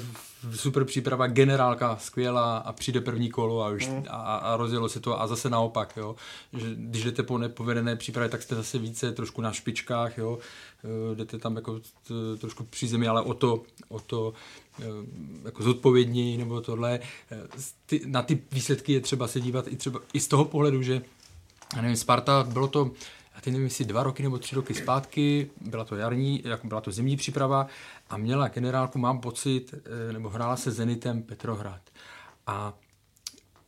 super 0.55 0.85
příprava, 0.85 1.27
generálka 1.27 1.97
skvělá 1.97 2.57
a 2.57 2.73
přijde 2.73 3.01
první 3.01 3.29
kolo 3.29 3.63
a 3.63 3.69
už 3.69 3.87
mm. 3.87 4.05
a, 4.09 4.35
a 4.35 4.57
rozjelo 4.57 4.89
se 4.89 4.99
to 4.99 5.21
a 5.21 5.27
zase 5.27 5.49
naopak, 5.49 5.97
jo. 5.97 6.15
Že 6.53 6.67
když 6.75 7.03
jdete 7.03 7.23
po 7.23 7.37
nepovedené 7.37 7.95
přípravě, 7.95 8.29
tak 8.29 8.41
jste 8.41 8.55
zase 8.55 8.77
více 8.77 9.11
trošku 9.11 9.41
na 9.41 9.51
špičkách, 9.51 10.17
jo. 10.17 10.39
Eh, 10.83 11.15
jdete 11.15 11.37
tam 11.37 11.55
jako 11.55 11.79
t, 11.79 12.13
trošku 12.37 12.63
při 12.63 12.87
zemi, 12.87 13.07
ale 13.07 13.21
o 13.21 13.33
to, 13.33 13.63
o 13.87 13.99
to 13.99 14.33
eh, 14.79 14.85
jako 15.45 15.63
zodpovědněji 15.63 16.37
nebo 16.37 16.61
tohle. 16.61 16.99
Eh, 17.31 17.37
ty, 17.85 18.01
na 18.05 18.21
ty 18.21 18.41
výsledky 18.51 18.93
je 18.93 18.99
třeba 18.99 19.27
se 19.27 19.41
dívat 19.41 19.67
i 19.67 19.75
třeba 19.75 19.99
i 20.13 20.19
z 20.19 20.27
toho 20.27 20.45
pohledu, 20.45 20.81
že 20.81 21.01
já 21.75 21.81
nevím, 21.81 21.97
Sparta, 21.97 22.43
bylo 22.43 22.67
to 22.67 22.91
a 23.35 23.41
teď 23.41 23.53
nevím, 23.53 23.67
jestli 23.67 23.85
dva 23.85 24.03
roky 24.03 24.23
nebo 24.23 24.37
tři 24.37 24.55
roky 24.55 24.73
zpátky, 24.73 25.49
byla 25.61 25.83
to 25.83 25.95
jarní, 25.95 26.41
jako 26.45 26.67
byla 26.67 26.81
to 26.81 26.91
zimní 26.91 27.17
příprava 27.17 27.67
a 28.09 28.17
měla 28.17 28.47
generálku, 28.47 28.99
mám 28.99 29.19
pocit, 29.19 29.73
eh, 30.09 30.13
nebo 30.13 30.29
hrála 30.29 30.55
se 30.55 30.71
Zenitem 30.71 31.21
Petrohrad. 31.23 31.81
A 32.47 32.73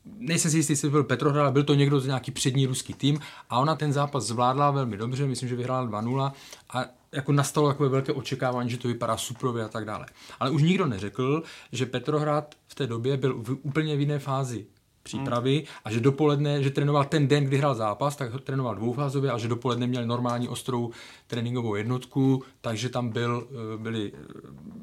nejsem 0.05 0.51
si 0.51 0.57
jistý, 0.57 0.73
jestli 0.73 0.89
byl 0.89 1.03
Petrohrad, 1.03 1.41
ale 1.41 1.51
byl 1.51 1.63
to 1.63 1.73
někdo 1.73 1.99
z 1.99 2.07
nějaký 2.07 2.31
přední 2.31 2.65
ruský 2.65 2.93
tým 2.93 3.19
a 3.49 3.59
ona 3.59 3.75
ten 3.75 3.93
zápas 3.93 4.23
zvládla 4.23 4.71
velmi 4.71 4.97
dobře, 4.97 5.27
myslím, 5.27 5.49
že 5.49 5.55
vyhrála 5.55 5.87
2-0 5.87 6.31
a 6.69 6.85
jako 7.11 7.31
nastalo 7.31 7.67
takové 7.67 7.89
velké 7.89 8.13
očekávání, 8.13 8.69
že 8.69 8.77
to 8.77 8.87
vypadá 8.87 9.17
suprově 9.17 9.63
a 9.63 9.67
tak 9.67 9.85
dále. 9.85 10.05
Ale 10.39 10.51
už 10.51 10.61
nikdo 10.61 10.85
neřekl, 10.85 11.43
že 11.71 11.85
Petrohrad 11.85 12.55
v 12.67 12.75
té 12.75 12.87
době 12.87 13.17
byl 13.17 13.33
v 13.33 13.57
úplně 13.61 13.95
v 13.95 13.99
jiné 13.99 14.19
fázi 14.19 14.65
přípravy 15.03 15.55
hmm. 15.57 15.65
a 15.85 15.91
že 15.91 15.99
dopoledne, 15.99 16.63
že 16.63 16.69
trénoval 16.69 17.05
ten 17.05 17.27
den, 17.27 17.43
kdy 17.43 17.57
hrál 17.57 17.75
zápas, 17.75 18.15
tak 18.15 18.41
trénoval 18.43 18.75
dvoufázově 18.75 19.31
a 19.31 19.37
že 19.37 19.47
dopoledne 19.47 19.87
měl 19.87 20.05
normální 20.05 20.47
ostrou 20.47 20.91
tréninkovou 21.27 21.75
jednotku, 21.75 22.43
takže 22.61 22.89
tam 22.89 23.09
byl, 23.09 23.47
eh, 23.51 23.77
byli 23.77 24.11
eh, 24.13 24.17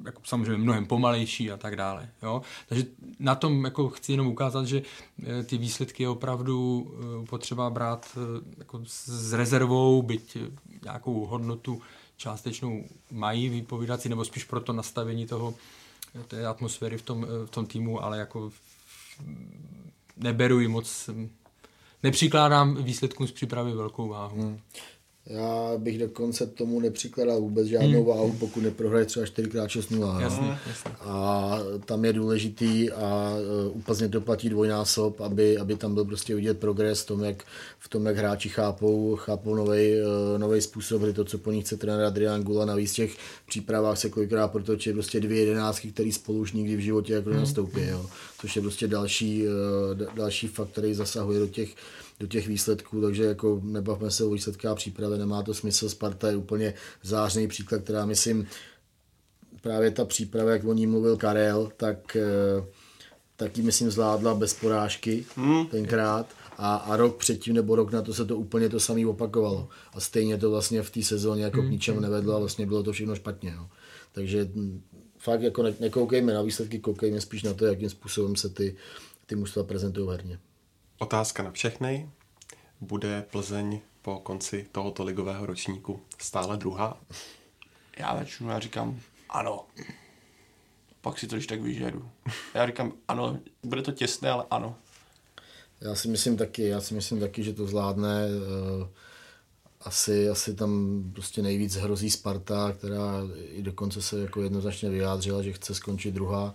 jako 0.05 0.21
samozřejmě 0.25 0.57
mnohem 0.57 0.87
pomalejší 0.87 1.51
a 1.51 1.57
tak 1.57 1.77
dále. 1.77 2.09
Jo? 2.23 2.43
Takže 2.69 2.85
na 3.19 3.35
tom 3.35 3.64
jako 3.64 3.89
chci 3.89 4.12
jenom 4.12 4.27
ukázat, 4.27 4.66
že 4.66 4.83
eh, 5.23 5.43
ty 5.43 5.59
výsledky 5.59 6.03
je 6.03 6.09
opravdu 6.09 6.87
potřeba 7.31 7.71
brát 7.71 8.19
jako 8.59 8.81
s 8.87 9.33
rezervou, 9.33 10.03
byť 10.03 10.37
nějakou 10.85 11.27
hodnotu 11.27 11.83
částečnou 12.16 12.85
mají 13.11 13.49
vypovídací, 13.49 14.09
nebo 14.09 14.25
spíš 14.25 14.45
pro 14.45 14.61
to 14.61 14.73
nastavení 14.73 15.27
toho, 15.27 15.55
té 16.29 16.47
atmosféry 16.47 16.99
v 16.99 17.03
tom, 17.03 17.27
v 17.47 17.51
tom 17.51 17.66
týmu, 17.66 18.05
ale 18.05 18.19
jako 18.19 18.51
neberu 20.19 20.61
ji 20.61 20.69
moc, 20.69 21.11
nepřikládám 22.03 22.75
výsledkům 22.83 23.27
z 23.27 23.33
přípravy 23.33 23.73
velkou 23.73 24.09
váhu. 24.09 24.43
Hmm. 24.43 24.61
Já 25.29 25.72
bych 25.79 25.99
dokonce 25.99 26.47
tomu 26.47 26.81
nepřikládal 26.81 27.41
vůbec 27.41 27.66
žádnou 27.66 28.05
hmm. 28.05 28.05
váhu, 28.05 28.37
pokud 28.39 28.62
neprohraje 28.62 29.05
třeba 29.05 29.26
4x6-0. 29.26 30.20
Jasný, 30.20 30.49
jasný. 30.66 30.93
A 31.01 31.59
tam 31.85 32.05
je 32.05 32.12
důležitý 32.12 32.91
a 32.91 33.37
uh, 33.70 33.76
úplně 33.76 34.09
to 34.09 34.20
platí 34.20 34.49
dvojnásob, 34.49 35.20
aby, 35.20 35.59
aby 35.59 35.76
tam 35.76 35.95
byl 35.95 36.05
prostě 36.05 36.35
vidět 36.35 36.59
progres 36.59 37.03
v 37.03 37.07
tom, 37.07 37.24
jak, 37.24 37.45
v 37.79 37.89
tom, 37.89 38.07
jak 38.07 38.16
hráči 38.16 38.49
chápou, 38.49 39.16
chápou 39.16 39.55
nový 39.55 39.93
uh, 40.49 40.59
způsob 40.59 41.03
hry, 41.03 41.12
to, 41.12 41.24
co 41.24 41.39
po 41.39 41.53
nich 41.53 41.64
chce 41.64 41.76
trenér 41.76 42.05
Adrian 42.05 42.43
Gula. 42.43 42.64
Navíc 42.64 42.93
těch 42.93 43.16
přípravách 43.49 43.99
se 43.99 44.11
kolikrát 44.11 44.49
protočí 44.49 44.93
prostě 44.93 45.20
dvě 45.20 45.39
jedenáctky, 45.39 45.93
který 45.93 46.12
spolu 46.12 46.39
už 46.39 46.53
nikdy 46.53 46.76
v 46.76 46.81
životě 46.81 47.12
jako 47.12 47.31
hmm. 47.31 47.39
nastoupí. 47.39 47.81
Jo. 47.89 48.07
Což 48.41 48.57
je 48.57 48.62
prostě 48.62 48.89
další, 48.89 49.45
uh, 49.47 50.14
další 50.14 50.49
fakt, 50.49 50.68
který 50.68 50.95
zasahuje 50.95 51.39
do 51.39 51.47
těch 51.47 51.68
do 52.21 52.27
těch 52.27 52.49
výsledků, 52.49 53.01
takže 53.01 53.25
jako 53.25 53.61
nebavme 53.64 54.11
se 54.11 54.25
o 54.25 54.31
výsledkách 54.31 54.77
přípravy, 54.77 55.19
nemá 55.19 55.43
to 55.43 55.55
smysl. 55.55 55.89
Sparta 55.89 56.31
je 56.31 56.37
úplně 56.37 56.75
zářný 57.03 57.49
příklad, 57.49 57.83
která 57.83 58.07
myslím, 58.07 58.47
právě 59.62 59.91
ta 59.91 60.05
příprava, 60.05 60.51
jak 60.51 60.64
o 60.64 60.73
ní 60.73 60.87
mluvil 60.87 61.16
Karel, 61.16 61.73
tak 61.77 62.16
eh, 62.16 62.64
taky 63.37 63.62
myslím 63.62 63.91
zvládla 63.91 64.35
bez 64.35 64.55
porážky 64.55 65.25
hmm. 65.37 65.66
tenkrát 65.66 66.27
a, 66.59 66.77
a 66.77 66.97
rok 66.97 67.16
předtím 67.16 67.55
nebo 67.55 67.77
rok 67.77 67.93
na 67.93 68.03
to 68.03 68.14
se 68.14 68.25
to 68.25 68.37
úplně 68.37 68.69
to 68.69 68.81
samé 68.81 69.07
opakovalo. 69.07 69.69
A 69.93 70.01
stejně 70.01 70.39
to 70.39 70.51
vlastně 70.51 70.83
v 70.83 70.91
té 70.91 71.03
sezóně 71.03 71.45
jako 71.45 71.61
hmm. 71.61 71.69
k 71.69 71.73
ničemu 71.73 72.01
nevedlo 72.01 72.37
a 72.37 72.39
vlastně 72.39 72.66
bylo 72.66 72.83
to 72.83 72.93
všechno 72.93 73.14
špatně. 73.14 73.55
No. 73.57 73.71
Takže 74.12 74.49
hm, 74.55 74.83
fakt 75.19 75.43
jako 75.43 75.62
ne, 75.62 75.75
nekoukejme 75.81 76.35
na 76.35 76.43
výsledky, 76.43 76.79
koukejme 76.79 77.21
spíš 77.21 77.43
na 77.43 77.55
to, 77.55 77.66
jakým 77.66 77.91
způsobem 77.91 78.37
se 78.37 78.49
ty, 78.49 78.77
ty 79.27 79.37
mužstva 79.37 79.64
prezentují 79.64 80.09
herně. 80.11 80.39
Otázka 81.01 81.42
na 81.42 81.51
všechny. 81.51 82.11
Bude 82.80 83.22
Plzeň 83.30 83.80
po 84.03 84.18
konci 84.18 84.66
tohoto 84.72 85.05
ligového 85.05 85.46
ročníku 85.46 86.01
stále 86.18 86.57
druhá? 86.57 87.01
Já 87.99 88.16
začnu, 88.18 88.51
já 88.51 88.59
říkám 88.59 89.01
ano. 89.28 89.66
Pak 91.01 91.18
si 91.18 91.26
to 91.26 91.36
když 91.36 91.46
tak 91.46 91.61
vyžeru. 91.61 92.11
Já 92.55 92.66
říkám 92.66 92.92
ano, 93.09 93.38
bude 93.62 93.82
to 93.82 93.92
těsné, 93.92 94.30
ale 94.30 94.44
ano. 94.51 94.76
Já 95.80 95.94
si 95.94 96.09
myslím 96.09 96.36
taky, 96.36 96.62
já 96.62 96.80
si 96.80 96.94
myslím 96.94 97.20
taky, 97.20 97.44
že 97.44 97.53
to 97.53 97.66
zvládne. 97.66 98.26
Eh, 98.28 98.88
asi, 99.80 100.28
asi 100.28 100.55
tam 100.55 101.03
prostě 101.12 101.42
nejvíc 101.42 101.74
hrozí 101.76 102.11
Sparta, 102.11 102.72
která 102.78 103.12
i 103.36 103.62
dokonce 103.62 104.03
se 104.03 104.20
jako 104.20 104.42
jednoznačně 104.42 104.90
vyjádřila, 104.90 105.42
že 105.42 105.53
chce 105.53 105.74
skončit 105.74 106.14
druhá 106.14 106.55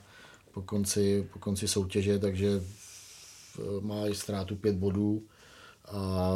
po 0.51 0.61
konci, 0.61 1.27
po 1.33 1.39
konci 1.39 1.67
soutěže, 1.67 2.19
takže 2.19 2.61
má 3.82 4.08
i 4.08 4.16
ztrátu 4.16 4.56
pět 4.56 4.76
bodů 4.76 5.24
a 5.91 6.32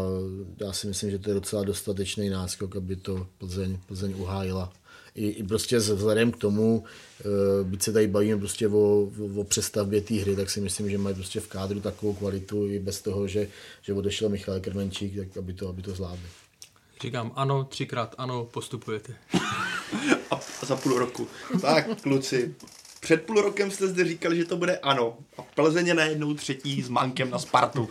já 0.62 0.74
si 0.74 0.88
myslím, 0.88 1.12
že 1.12 1.20
to 1.20 1.30
je 1.30 1.34
docela 1.34 1.64
dostatečný 1.64 2.30
náskok, 2.30 2.76
aby 2.76 2.96
to 2.96 3.28
Plzeň, 3.38 3.80
Plzeň 3.88 4.14
uhájila. 4.18 4.74
I, 5.16 5.28
i 5.28 5.44
prostě 5.44 5.78
vzhledem 5.78 6.32
k 6.32 6.38
tomu, 6.38 6.84
e, 7.20 7.64
byť 7.64 7.84
se 7.84 7.92
tady 7.94 8.08
bavíme 8.08 8.38
prostě 8.38 8.68
o, 8.68 8.72
o, 8.76 9.40
o 9.42 9.44
přestavbě 9.44 10.02
té 10.02 10.14
hry, 10.14 10.36
tak 10.36 10.50
si 10.50 10.62
myslím, 10.62 10.90
že 10.90 10.98
mají 10.98 11.16
prostě 11.16 11.40
v 11.40 11.48
kádru 11.48 11.80
takovou 11.80 12.14
kvalitu 12.14 12.68
i 12.68 12.80
bez 12.80 13.02
toho, 13.02 13.28
že, 13.28 13.48
že 13.82 13.94
odešel 13.94 14.30
Michal 14.30 14.60
Krmenčík, 14.60 15.16
tak 15.16 15.38
aby 15.38 15.54
to, 15.54 15.70
aby 15.70 15.82
to 15.82 15.92
zvládli. 15.92 16.28
Říkám 17.02 17.32
ano, 17.36 17.64
třikrát 17.64 18.16
ano, 18.18 18.46
postupujete. 18.46 19.16
a 20.32 20.40
za 20.66 20.76
půl 20.76 21.00
roku. 21.00 21.28
Tak, 21.62 22.02
kluci, 22.02 22.56
před 23.08 23.22
půl 23.22 23.42
rokem 23.42 23.72
jste 23.72 23.88
zde 23.88 24.06
říkali, 24.06 24.38
že 24.38 24.46
to 24.46 24.58
bude 24.58 24.78
ano. 24.78 25.18
A 25.38 25.42
Plzeň 25.42 25.88
je 25.88 25.94
najednou 25.94 26.34
třetí 26.34 26.82
s 26.82 26.90
mankem 26.90 27.30
na 27.30 27.40
Spartu. 27.40 27.90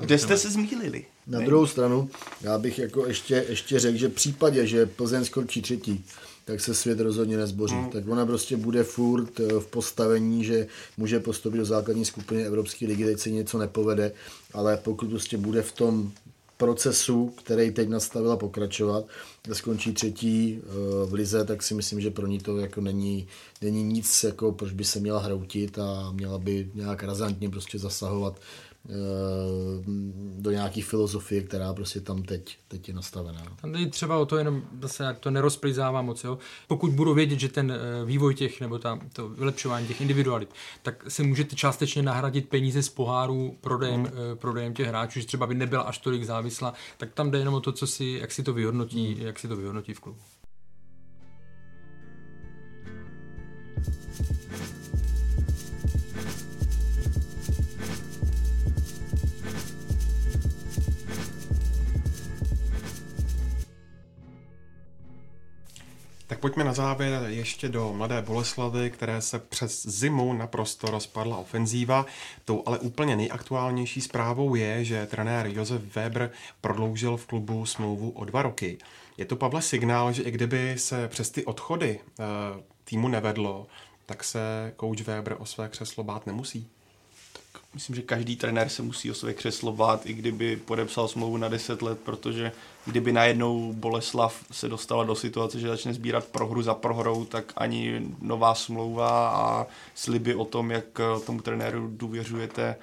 Kde 0.00 0.18
jste 0.18 0.38
se 0.38 0.50
zmílili? 0.50 1.04
Na 1.26 1.38
ne? 1.38 1.46
druhou 1.46 1.66
stranu, 1.66 2.10
já 2.40 2.58
bych 2.58 2.78
jako 2.78 3.06
ještě, 3.06 3.44
ještě 3.48 3.78
řekl, 3.78 3.98
že 3.98 4.08
v 4.08 4.12
případě, 4.12 4.66
že 4.66 4.86
Plzeň 4.86 5.24
skončí 5.24 5.62
třetí, 5.62 6.04
tak 6.44 6.60
se 6.60 6.74
svět 6.74 7.00
rozhodně 7.00 7.36
nezboří. 7.36 7.74
Hmm. 7.74 7.90
Tak 7.90 8.08
ona 8.08 8.26
prostě 8.26 8.56
bude 8.56 8.84
furt 8.84 9.40
eh, 9.40 9.60
v 9.60 9.66
postavení, 9.66 10.44
že 10.44 10.66
může 10.96 11.20
postoupit 11.20 11.58
do 11.58 11.64
základní 11.64 12.04
skupiny 12.04 12.46
Evropské 12.46 12.86
ligy, 12.86 13.04
teď 13.04 13.20
se 13.20 13.30
něco 13.30 13.58
nepovede, 13.58 14.12
ale 14.52 14.76
pokud 14.76 15.08
prostě 15.08 15.36
bude 15.36 15.62
v 15.62 15.72
tom 15.72 16.12
procesu, 16.56 17.34
který 17.36 17.70
teď 17.70 17.88
nastavila 17.88 18.36
pokračovat, 18.36 19.04
skončí 19.52 19.92
třetí 19.92 20.58
eh, 20.58 21.06
v 21.06 21.12
lize, 21.12 21.44
tak 21.44 21.62
si 21.62 21.74
myslím, 21.74 22.00
že 22.00 22.10
pro 22.10 22.26
ní 22.26 22.38
to 22.38 22.58
jako 22.58 22.80
není, 22.80 23.26
není 23.62 23.82
nic, 23.82 24.24
jako 24.24 24.52
proč 24.52 24.72
by 24.72 24.84
se 24.84 25.00
měla 25.00 25.20
hroutit 25.20 25.78
a 25.78 26.12
měla 26.12 26.38
by 26.38 26.70
nějak 26.74 27.02
razantně 27.02 27.50
prostě 27.50 27.78
zasahovat 27.78 28.40
do 30.38 30.50
nějaký 30.50 30.82
filozofie, 30.82 31.42
která 31.42 31.74
prostě 31.74 32.00
tam 32.00 32.22
teď, 32.22 32.58
teď 32.68 32.88
je 32.88 32.94
nastavená. 32.94 33.42
Tam 33.60 33.74
je 33.74 33.86
třeba 33.86 34.18
o 34.18 34.26
to 34.26 34.36
jenom, 34.36 34.62
zase 34.82 35.16
to 35.20 35.30
nerozplizává 35.30 36.02
moc, 36.02 36.24
jo. 36.24 36.38
Pokud 36.68 36.90
budu 36.90 37.14
vědět, 37.14 37.40
že 37.40 37.48
ten 37.48 37.72
eh, 37.72 38.04
vývoj 38.04 38.34
těch, 38.34 38.60
nebo 38.60 38.78
ta, 38.78 38.98
to 39.12 39.28
vylepšování 39.28 39.86
těch 39.86 40.00
individualit, 40.00 40.48
tak 40.82 41.04
si 41.08 41.22
můžete 41.22 41.56
částečně 41.56 42.02
nahradit 42.02 42.48
peníze 42.48 42.82
z 42.82 42.88
poháru 42.88 43.56
prodejem, 43.60 44.04
hmm. 44.04 44.12
prodejem 44.34 44.74
těch 44.74 44.86
hráčů, 44.86 45.20
že 45.20 45.26
třeba 45.26 45.46
by 45.46 45.54
nebyla 45.54 45.82
až 45.82 45.98
tolik 45.98 46.24
závislá, 46.24 46.72
tak 46.96 47.12
tam 47.14 47.30
jde 47.30 47.38
jenom 47.38 47.54
o 47.54 47.60
to, 47.60 47.72
co 47.72 47.86
si, 47.86 48.18
jak 48.20 48.32
si 48.32 48.42
to 48.42 48.52
vyhodnotí, 48.52 49.14
hmm. 49.14 49.26
jak 49.26 49.38
si 49.38 49.48
to 49.48 49.56
vyhodnotí 49.56 49.94
v 49.94 50.00
klubu. 50.00 50.18
Pojďme 66.46 66.64
na 66.64 66.72
závěr 66.72 67.22
ještě 67.26 67.68
do 67.68 67.92
Mladé 67.92 68.22
Boleslavy, 68.22 68.90
které 68.90 69.22
se 69.22 69.38
přes 69.38 69.86
zimu 69.86 70.32
naprosto 70.32 70.90
rozpadla 70.90 71.36
ofenzíva. 71.36 72.06
Tou 72.44 72.62
ale 72.66 72.78
úplně 72.78 73.16
nejaktuálnější 73.16 74.00
zprávou 74.00 74.54
je, 74.54 74.84
že 74.84 75.06
trenér 75.06 75.46
Josef 75.46 75.82
Weber 75.96 76.30
prodloužil 76.60 77.16
v 77.16 77.26
klubu 77.26 77.66
smlouvu 77.66 78.10
o 78.10 78.24
dva 78.24 78.42
roky. 78.42 78.78
Je 79.16 79.24
to, 79.24 79.36
Pavle, 79.36 79.62
signál, 79.62 80.12
že 80.12 80.22
i 80.22 80.30
kdyby 80.30 80.74
se 80.78 81.08
přes 81.08 81.30
ty 81.30 81.44
odchody 81.44 82.00
e, 82.00 82.24
týmu 82.84 83.08
nevedlo, 83.08 83.66
tak 84.06 84.24
se 84.24 84.72
coach 84.80 85.00
Weber 85.00 85.36
o 85.38 85.46
své 85.46 85.68
křeslo 85.68 86.04
bát 86.04 86.26
nemusí? 86.26 86.68
Myslím, 87.74 87.96
že 87.96 88.02
každý 88.02 88.36
trenér 88.36 88.68
se 88.68 88.82
musí 88.82 89.10
o 89.10 89.14
své 89.14 89.34
křeslo 89.34 89.72
bát, 89.72 90.06
i 90.06 90.14
kdyby 90.14 90.56
podepsal 90.56 91.08
smlouvu 91.08 91.36
na 91.36 91.48
10 91.48 91.82
let, 91.82 91.98
protože 92.04 92.52
kdyby 92.86 93.12
najednou 93.12 93.72
Boleslav 93.72 94.44
se 94.52 94.68
dostala 94.68 95.04
do 95.04 95.14
situace, 95.14 95.60
že 95.60 95.68
začne 95.68 95.94
sbírat 95.94 96.24
prohru 96.24 96.62
za 96.62 96.74
prohrou, 96.74 97.24
tak 97.24 97.52
ani 97.56 98.02
nová 98.20 98.54
smlouva 98.54 99.28
a 99.28 99.66
sliby 99.94 100.34
o 100.34 100.44
tom, 100.44 100.70
jak 100.70 100.84
tomu 101.26 101.40
trenéru 101.40 101.90
důvěřujete, 101.92 102.76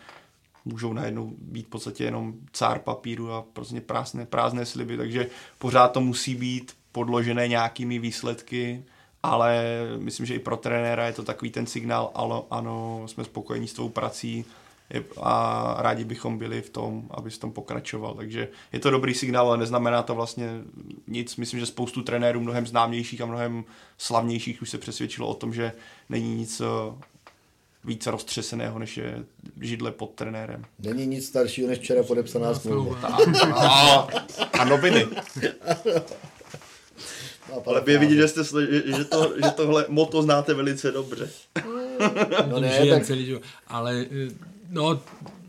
můžou 0.66 0.94
najednou 0.94 1.34
být 1.38 1.66
v 1.66 1.70
podstatě 1.70 2.04
jenom 2.04 2.34
cár 2.52 2.80
papíru 2.80 3.32
a 3.32 3.42
prostě 3.54 3.82
prázdné, 3.82 4.26
prázdné 4.26 4.66
sliby, 4.66 4.98
takže 4.98 5.28
pořád 5.58 5.88
to 5.88 6.02
musí 6.02 6.36
být 6.36 6.74
podložené 6.92 7.48
nějakými 7.48 8.00
výsledky, 8.00 8.84
ale 9.24 9.64
myslím, 9.98 10.26
že 10.26 10.36
i 10.36 10.40
pro 10.40 10.58
trenéra 10.58 11.06
je 11.06 11.14
to 11.14 11.24
takový 11.24 11.52
ten 11.52 11.66
signál, 11.66 12.12
ano, 12.16 12.46
ano 12.52 13.04
jsme 13.06 13.24
spokojení 13.24 13.68
s 13.68 13.74
tou 13.74 13.90
prací, 13.90 14.46
a 15.22 15.76
rádi 15.80 16.04
bychom 16.04 16.38
byli 16.38 16.62
v 16.62 16.70
tom, 16.70 17.08
aby 17.12 17.30
v 17.30 17.38
tom 17.38 17.52
pokračoval. 17.52 18.14
Takže 18.14 18.48
je 18.74 18.80
to 18.80 18.90
dobrý 18.90 19.14
signál, 19.14 19.48
ale 19.48 19.58
neznamená 19.58 20.04
to 20.04 20.16
vlastně 20.16 20.62
nic. 21.08 21.36
Myslím, 21.36 21.60
že 21.60 21.66
spoustu 21.66 22.02
trenérů 22.02 22.40
mnohem 22.40 22.68
známějších 22.68 23.22
a 23.22 23.26
mnohem 23.26 23.64
slavnějších 23.98 24.62
už 24.62 24.70
se 24.70 24.78
přesvědčilo 24.78 25.28
o 25.28 25.34
tom, 25.34 25.54
že 25.54 25.72
není 26.10 26.36
nic 26.36 26.62
eh, 26.62 26.66
více 27.84 28.12
roztřeseného, 28.12 28.80
než 28.80 28.98
je 28.98 29.24
židle 29.62 29.92
pod 29.92 30.14
trenérem. 30.14 30.66
Není 30.80 31.06
nic 31.06 31.28
staršího, 31.28 31.68
než 31.68 31.80
včera 31.80 32.04
podepsaná 32.04 32.54
smlouva. 32.54 32.98
A, 33.56 34.08
a 34.60 34.66
noviny. 34.66 35.08
Ale 37.66 37.82
by 37.82 37.98
vidět, 37.98 38.16
že, 38.16 38.28
jste, 38.28 38.44
že, 38.86 39.06
to, 39.06 39.34
že 39.46 39.52
tohle 39.52 39.86
moto 39.90 40.22
znáte 40.22 40.54
velice 40.54 40.92
dobře. 40.92 41.30
No 42.50 42.60
ne, 42.60 42.88
tak... 42.90 43.06
celý, 43.06 43.40
ale 43.68 44.06
eh, 44.12 44.53
No, 44.74 45.02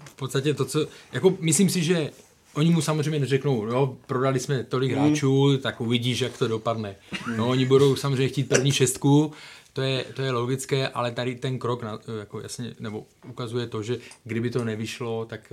v 0.05 0.15
podstatě 0.17 0.55
to, 0.55 0.65
co, 0.65 0.87
jako 1.13 1.37
myslím 1.41 1.71
si, 1.71 1.83
že 1.83 2.11
Oni 2.55 2.71
mu 2.71 2.81
samozřejmě 2.81 3.21
neřeknou, 3.21 3.67
jo, 3.67 3.97
prodali 4.07 4.41
jsme 4.41 4.65
tolik 4.65 4.93
mm. 4.93 4.99
hráčů, 4.99 5.59
tak 5.59 5.81
uvidíš, 5.81 6.21
jak 6.21 6.39
to 6.39 6.49
dopadne. 6.49 6.97
No, 7.37 7.49
oni 7.49 7.65
budou 7.65 7.97
samozřejmě 7.97 8.29
chtít 8.29 8.49
první 8.49 8.73
šestku, 8.73 9.33
to 9.73 9.83
je, 9.83 10.05
to 10.05 10.23
je 10.23 10.31
logické, 10.31 10.89
ale 10.89 11.11
tady 11.11 11.35
ten 11.35 11.59
krok 11.59 11.83
na, 11.83 11.99
jako 12.19 12.41
jasně, 12.41 12.75
nebo 12.81 13.07
ukazuje 13.29 13.67
to, 13.67 13.83
že 13.83 13.99
kdyby 14.25 14.51
to 14.51 14.65
nevyšlo, 14.65 15.25
tak 15.25 15.53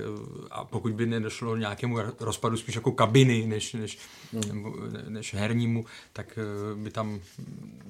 a 0.50 0.64
pokud 0.64 0.92
by 0.92 1.06
nedošlo 1.06 1.56
nějakému 1.56 1.98
rozpadu 2.20 2.56
spíš 2.56 2.74
jako 2.74 2.92
kabiny, 2.92 3.46
než, 3.46 3.72
než, 3.72 3.98
mm. 4.32 4.72
než 5.08 5.34
hernímu, 5.34 5.84
tak 6.12 6.38
eh, 6.38 6.74
by 6.74 6.90
tam 6.90 7.20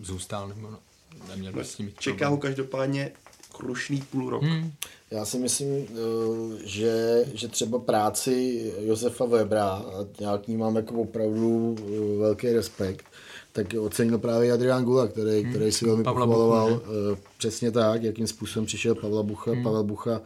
zůstal, 0.01 0.49
nebo 0.49 0.71
no, 0.71 0.79
neměl 1.29 1.53
by 1.53 1.65
s 1.65 1.75
tím 1.75 1.93
Čeká 1.99 2.29
ho 2.29 2.37
každopádně 2.37 3.13
krušný 3.53 4.03
půl 4.11 4.31
rok. 4.31 4.43
Hmm. 4.43 4.73
Já 5.11 5.25
si 5.25 5.39
myslím, 5.39 5.69
eh, 5.69 5.87
že, 6.65 7.25
že 7.35 7.49
třeba 7.49 7.79
práci 7.79 8.73
Josefa 8.81 9.25
Webra, 9.25 9.69
a 9.69 10.07
já 10.21 10.39
k 10.39 10.49
ní 10.49 10.57
mám 10.57 10.77
jako 10.77 10.95
opravdu 10.95 11.77
eh, 11.79 12.19
velký 12.19 12.53
respekt, 12.53 13.05
tak 13.53 13.67
ocenil 13.81 14.19
právě 14.19 14.53
Adrián 14.53 14.85
Gula, 14.85 15.07
který, 15.07 15.43
hmm. 15.43 15.53
který 15.53 15.73
si 15.73 15.87
velmi 15.87 16.05
Pavla 16.05 16.27
pochvaloval. 16.27 16.71
Bucha, 16.71 16.91
eh, 17.13 17.17
přesně 17.39 17.71
tak, 17.71 18.03
jakým 18.03 18.27
způsobem 18.27 18.67
přišel 18.67 18.95
Pavla 18.95 19.23
Bucha, 19.23 19.51
hmm. 19.51 19.63
Pavel 19.63 19.85
Bucha 19.85 20.21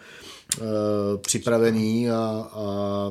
uh, 0.61 0.66
připravený 1.20 2.11
a, 2.11 2.14
a, 2.53 3.11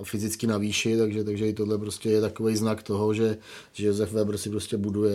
a 0.00 0.04
fyzicky 0.04 0.46
na 0.46 0.58
výši, 0.58 0.96
takže, 0.96 1.24
takže 1.24 1.48
i 1.48 1.52
tohle 1.52 1.78
prostě 1.78 2.10
je 2.10 2.20
takový 2.20 2.56
znak 2.56 2.82
toho, 2.82 3.14
že, 3.14 3.38
že 3.72 3.86
Josef 3.86 4.12
Weber 4.12 4.38
si 4.38 4.50
prostě 4.50 4.76
buduje 4.76 5.14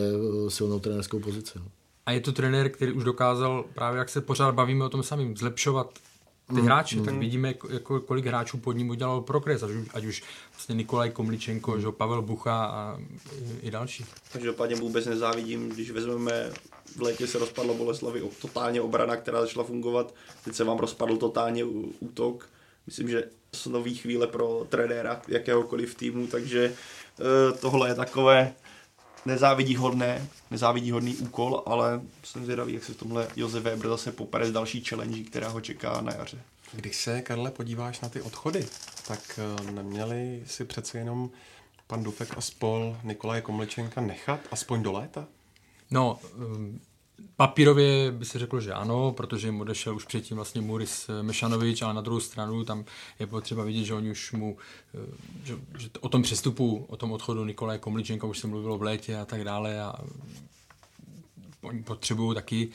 silnou 0.50 0.80
trenerskou 0.80 1.20
pozici. 1.20 1.60
A 2.06 2.12
je 2.12 2.20
to 2.20 2.32
trenér, 2.32 2.70
který 2.70 2.92
už 2.92 3.04
dokázal, 3.04 3.66
právě 3.74 4.00
jak 4.00 4.10
se 4.10 4.22
pořád 4.22 4.56
bavíme 4.56 4.86
o 4.86 4.90
tom 4.90 5.04
samým, 5.04 5.38
zlepšovat 5.38 6.00
ty 6.48 6.54
mm, 6.54 6.66
hráče, 6.66 6.96
mm. 6.96 7.06
tak 7.06 7.16
vidíme, 7.16 7.54
jako, 7.70 8.00
kolik 8.00 8.26
hráčů 8.26 8.58
pod 8.58 8.72
ním 8.72 8.90
udělal 8.90 9.22
progres, 9.22 9.64
ať 9.64 9.72
už, 9.72 9.88
ať 9.94 10.06
už 10.06 10.24
vlastně 10.54 10.76
Nikolaj 10.76 11.12
Komličenko, 11.12 11.80
že 11.80 11.88
Pavel 11.92 12.22
Bucha 12.22 12.66
a 12.66 12.98
i, 13.42 13.68
i 13.68 13.72
další. 13.72 14.06
Každopádně 14.34 14.76
vůbec 14.76 15.06
nezávidím, 15.06 15.70
když 15.70 15.92
vezmeme 15.92 16.52
v 16.96 17.02
létě 17.02 17.28
se 17.28 17.40
rozpadlo 17.40 17.74
Boleslavy 17.74 18.24
totálně 18.42 18.82
obrana, 18.82 19.16
která 19.16 19.42
začala 19.42 19.66
fungovat, 19.66 20.14
teď 20.44 20.56
se 20.56 20.64
vám 20.64 20.78
rozpadl 20.78 21.18
totálně 21.18 21.64
útok. 22.00 22.50
Myslím, 22.88 23.10
že 23.10 23.24
jsou 23.56 23.72
nový 23.72 23.96
chvíle 23.96 24.28
pro 24.28 24.66
trenéra 24.70 25.22
jakéhokoliv 25.28 25.96
týmu, 25.96 26.28
takže 26.28 26.74
eh, 27.20 27.58
tohle 27.58 27.90
je 27.90 27.96
takové 27.96 28.54
nezávidí 29.26 29.76
hodné, 29.76 30.28
nezávidí 30.52 30.92
hodný 30.92 31.16
úkol, 31.16 31.64
ale 31.66 32.02
jsem 32.24 32.44
zvědavý, 32.46 32.74
jak 32.74 32.84
se 32.84 32.94
v 32.94 32.98
tomhle 32.98 33.28
Josef 33.36 33.64
Weber 33.64 33.88
zase 33.88 34.12
popere 34.12 34.48
z 34.48 34.52
další 34.52 34.84
challenge, 34.84 35.24
která 35.24 35.50
ho 35.50 35.62
čeká 35.62 36.02
na 36.02 36.14
jaře. 36.14 36.42
Když 36.72 36.96
se, 36.96 37.22
Karle, 37.22 37.52
podíváš 37.52 38.02
na 38.02 38.10
ty 38.10 38.22
odchody, 38.22 38.68
tak 39.08 39.40
eh, 39.40 39.72
neměli 39.72 40.44
si 40.48 40.66
přece 40.66 40.98
jenom 40.98 41.30
pan 41.88 42.04
Dufek 42.04 42.38
a 42.38 42.42
spol 42.42 42.98
Nikolaje 43.04 43.42
Komlečenka 43.42 44.02
nechat 44.02 44.40
aspoň 44.52 44.84
do 44.84 44.92
léta? 44.92 45.28
No, 45.92 46.20
Papírově 47.38 48.12
by 48.12 48.26
se 48.26 48.40
řeklo, 48.40 48.62
že 48.62 48.74
ano, 48.74 49.12
protože 49.12 49.52
mu 49.52 49.62
odešel 49.62 49.96
už 49.96 50.06
předtím 50.06 50.36
vlastně 50.36 50.62
Muris 50.62 51.10
Mešanovič, 51.22 51.82
ale 51.82 51.94
na 51.94 52.02
druhou 52.02 52.20
stranu 52.20 52.64
tam 52.64 52.86
je 53.20 53.28
potřeba 53.28 53.64
vidět, 53.64 53.84
že 53.84 53.94
oni 53.94 54.12
už 54.12 54.32
mu, 54.32 54.58
eh, 54.94 55.00
že, 55.44 55.56
že 55.78 55.90
o 56.00 56.10
tom 56.10 56.22
přestupu, 56.22 56.86
o 56.88 56.98
tom 56.98 57.12
odchodu 57.12 57.46
Nikolaje 57.46 57.80
Komličenka 57.80 58.28
už 58.28 58.40
se 58.40 58.48
mluvilo 58.48 58.78
v 58.78 58.84
létě 58.84 59.18
a 59.18 59.26
tak 59.26 59.44
dále 59.44 59.82
a 59.82 59.96
oni 61.62 61.84
potřebují 61.84 62.36
taky 62.36 62.70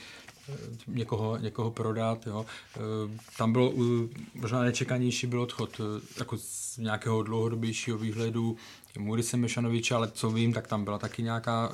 eh, 0.48 0.52
někoho, 0.86 1.38
někoho 1.38 1.70
prodat. 1.70 2.26
Jo. 2.26 2.46
Eh, 2.76 2.80
tam 3.38 3.52
bylo 3.52 3.72
možná 4.34 4.62
nečekanější 4.62 5.26
byl 5.26 5.40
odchod 5.40 5.80
jako 6.18 6.36
z 6.38 6.78
nějakého 6.78 7.22
dlouhodobějšího 7.22 7.98
výhledu 7.98 8.56
Murise 8.98 9.36
Mešanoviče, 9.36 9.94
ale 9.94 10.10
co 10.10 10.30
vím, 10.30 10.52
tak 10.52 10.66
tam 10.66 10.84
byla 10.84 10.98
taky 10.98 11.22
nějaká 11.22 11.72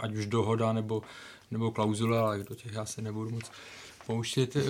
ať 0.00 0.14
už 0.14 0.26
dohoda 0.26 0.72
nebo 0.72 1.02
nebo 1.50 1.70
klauzule, 1.70 2.18
ale 2.18 2.38
do 2.38 2.54
těch 2.54 2.72
já 2.72 2.84
se 2.86 3.02
nebudu 3.02 3.30
moc 3.30 3.50
pouštět, 4.06 4.56
eh, 4.56 4.62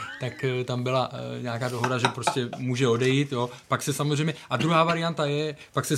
tak 0.20 0.44
eh, 0.44 0.64
tam 0.64 0.82
byla 0.82 1.10
eh, 1.12 1.42
nějaká 1.42 1.68
dohoda, 1.68 1.98
že 1.98 2.08
prostě 2.08 2.48
může 2.58 2.88
odejít, 2.88 3.32
jo. 3.32 3.50
Pak 3.68 3.82
se 3.82 3.92
samozřejmě, 3.92 4.34
a 4.50 4.56
druhá 4.56 4.84
varianta 4.84 5.26
je, 5.26 5.56
pak 5.72 5.84
se 5.84 5.96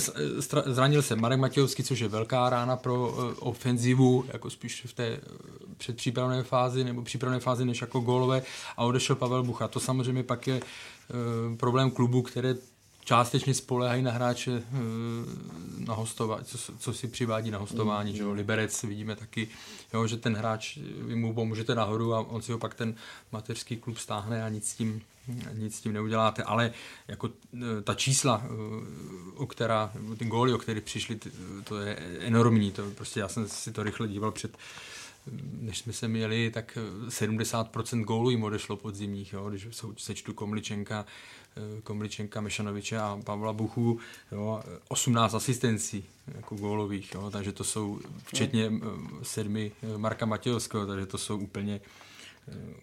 zranil 0.65 1.01
se 1.01 1.15
Marek 1.15 1.39
Matějovský, 1.39 1.83
což 1.83 1.99
je 1.99 2.07
velká 2.07 2.49
rána 2.49 2.75
pro 2.75 3.07
ofenzivu, 3.39 4.25
jako 4.33 4.49
spíš 4.49 4.85
v 4.85 4.93
té 4.93 5.19
předpřípravné 5.77 6.43
fázi, 6.43 6.83
nebo 6.83 7.01
přípravné 7.01 7.39
fázi, 7.39 7.65
než 7.65 7.81
jako 7.81 7.99
gólové, 7.99 8.41
a 8.77 8.83
odešel 8.83 9.15
Pavel 9.15 9.43
Bucha. 9.43 9.67
To 9.67 9.79
samozřejmě 9.79 10.23
pak 10.23 10.47
je 10.47 10.61
problém 11.57 11.91
klubu, 11.91 12.21
které 12.21 12.55
částečně 13.05 13.53
spolehají 13.53 14.03
na 14.03 14.11
hráče 14.11 14.63
na 15.77 15.93
hostování, 15.93 16.45
co, 16.45 16.57
co 16.79 16.93
si 16.93 17.07
přivádí 17.07 17.51
na 17.51 17.57
hostování, 17.57 18.11
mm. 18.11 18.17
že 18.17 18.23
jo, 18.23 18.31
Liberec 18.31 18.83
vidíme 18.83 19.15
taky, 19.15 19.47
jo, 19.93 20.07
že 20.07 20.17
ten 20.17 20.35
hráč, 20.35 20.77
vy 20.97 21.15
mu 21.15 21.33
pomůžete 21.33 21.75
nahoru 21.75 22.13
a 22.13 22.19
on 22.19 22.41
si 22.41 22.51
ho 22.51 22.57
pak 22.57 22.73
ten 22.73 22.95
mateřský 23.31 23.77
klub 23.77 23.97
stáhne 23.97 24.43
a 24.43 24.49
nic 24.49 24.69
s 24.69 24.75
tím, 24.75 25.01
nic 25.53 25.75
s 25.75 25.81
tím 25.81 25.93
neuděláte, 25.93 26.43
ale 26.43 26.71
jako 27.07 27.29
ta 27.83 27.93
čísla, 27.93 28.43
o 29.35 29.47
která, 29.47 29.91
ty 30.17 30.25
góly, 30.25 30.53
o 30.53 30.57
které 30.57 30.81
přišli, 30.81 31.19
to 31.63 31.79
je 31.79 31.95
enormní, 32.19 32.71
to 32.71 32.91
prostě 32.91 33.19
já 33.19 33.27
jsem 33.27 33.47
si 33.47 33.71
to 33.71 33.83
rychle 33.83 34.07
díval 34.07 34.31
před 34.31 34.57
než 35.61 35.77
jsme 35.77 35.93
se 35.93 36.07
měli, 36.07 36.51
tak 36.51 36.77
70% 37.07 38.03
gólů 38.03 38.29
jim 38.29 38.43
odešlo 38.43 38.77
podzimních, 38.77 39.33
jo, 39.33 39.49
když 39.49 39.67
sečtu 39.97 40.33
Komličenka, 40.33 41.05
eh, 41.05 41.44
Komličenka, 41.83 42.41
Mešanoviče 42.41 42.97
a 42.97 43.19
Pavla 43.23 43.53
Buchu, 43.53 43.99
jo, 44.31 44.63
18 44.87 45.33
asistencí 45.33 46.05
jako 46.35 46.55
gólových, 46.55 47.13
jo, 47.13 47.31
takže 47.31 47.51
to 47.51 47.63
jsou 47.63 47.99
včetně 48.25 48.71
sedmi 49.23 49.71
eh, 49.83 49.97
Marka 49.97 50.25
Matějovského, 50.25 50.85
takže 50.85 51.05
to 51.05 51.17
jsou 51.17 51.37
úplně 51.37 51.81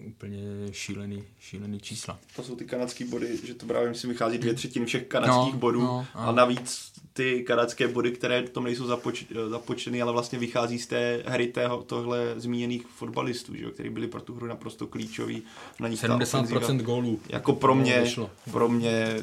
úplně 0.06 0.38
šílený, 0.72 1.24
šílený 1.40 1.80
čísla. 1.80 2.18
To 2.36 2.42
jsou 2.42 2.56
ty 2.56 2.64
kanadské 2.64 3.04
body, 3.04 3.38
že 3.44 3.54
to 3.54 3.66
právě 3.66 3.94
si 3.94 4.06
vychází 4.06 4.38
dvě 4.38 4.54
třetiny 4.54 4.86
všech 4.86 5.06
kanadských 5.06 5.52
no, 5.52 5.58
bodů 5.58 5.80
no, 5.80 6.06
a 6.14 6.32
navíc 6.32 6.92
ty 7.12 7.42
kanadské 7.42 7.88
body, 7.88 8.12
které 8.12 8.42
tom 8.42 8.64
nejsou 8.64 8.86
započ, 8.86 9.24
započteny, 9.48 10.02
ale 10.02 10.12
vlastně 10.12 10.38
vychází 10.38 10.78
z 10.78 10.86
té 10.86 11.22
hry 11.26 11.46
tého, 11.46 11.82
tohle 11.82 12.34
zmíněných 12.36 12.86
fotbalistů, 12.86 13.56
že, 13.56 13.70
který 13.70 13.90
byli 13.90 14.06
pro 14.06 14.20
tu 14.20 14.34
hru 14.34 14.46
naprosto 14.46 14.86
klíčoví. 14.86 15.42
Na 15.80 15.88
nich 15.88 16.02
70% 16.02 16.82
gólů. 16.82 17.20
Jako 17.28 17.52
pro 17.52 17.74
mě, 17.74 18.04
pro 18.50 18.68
mě, 18.68 19.16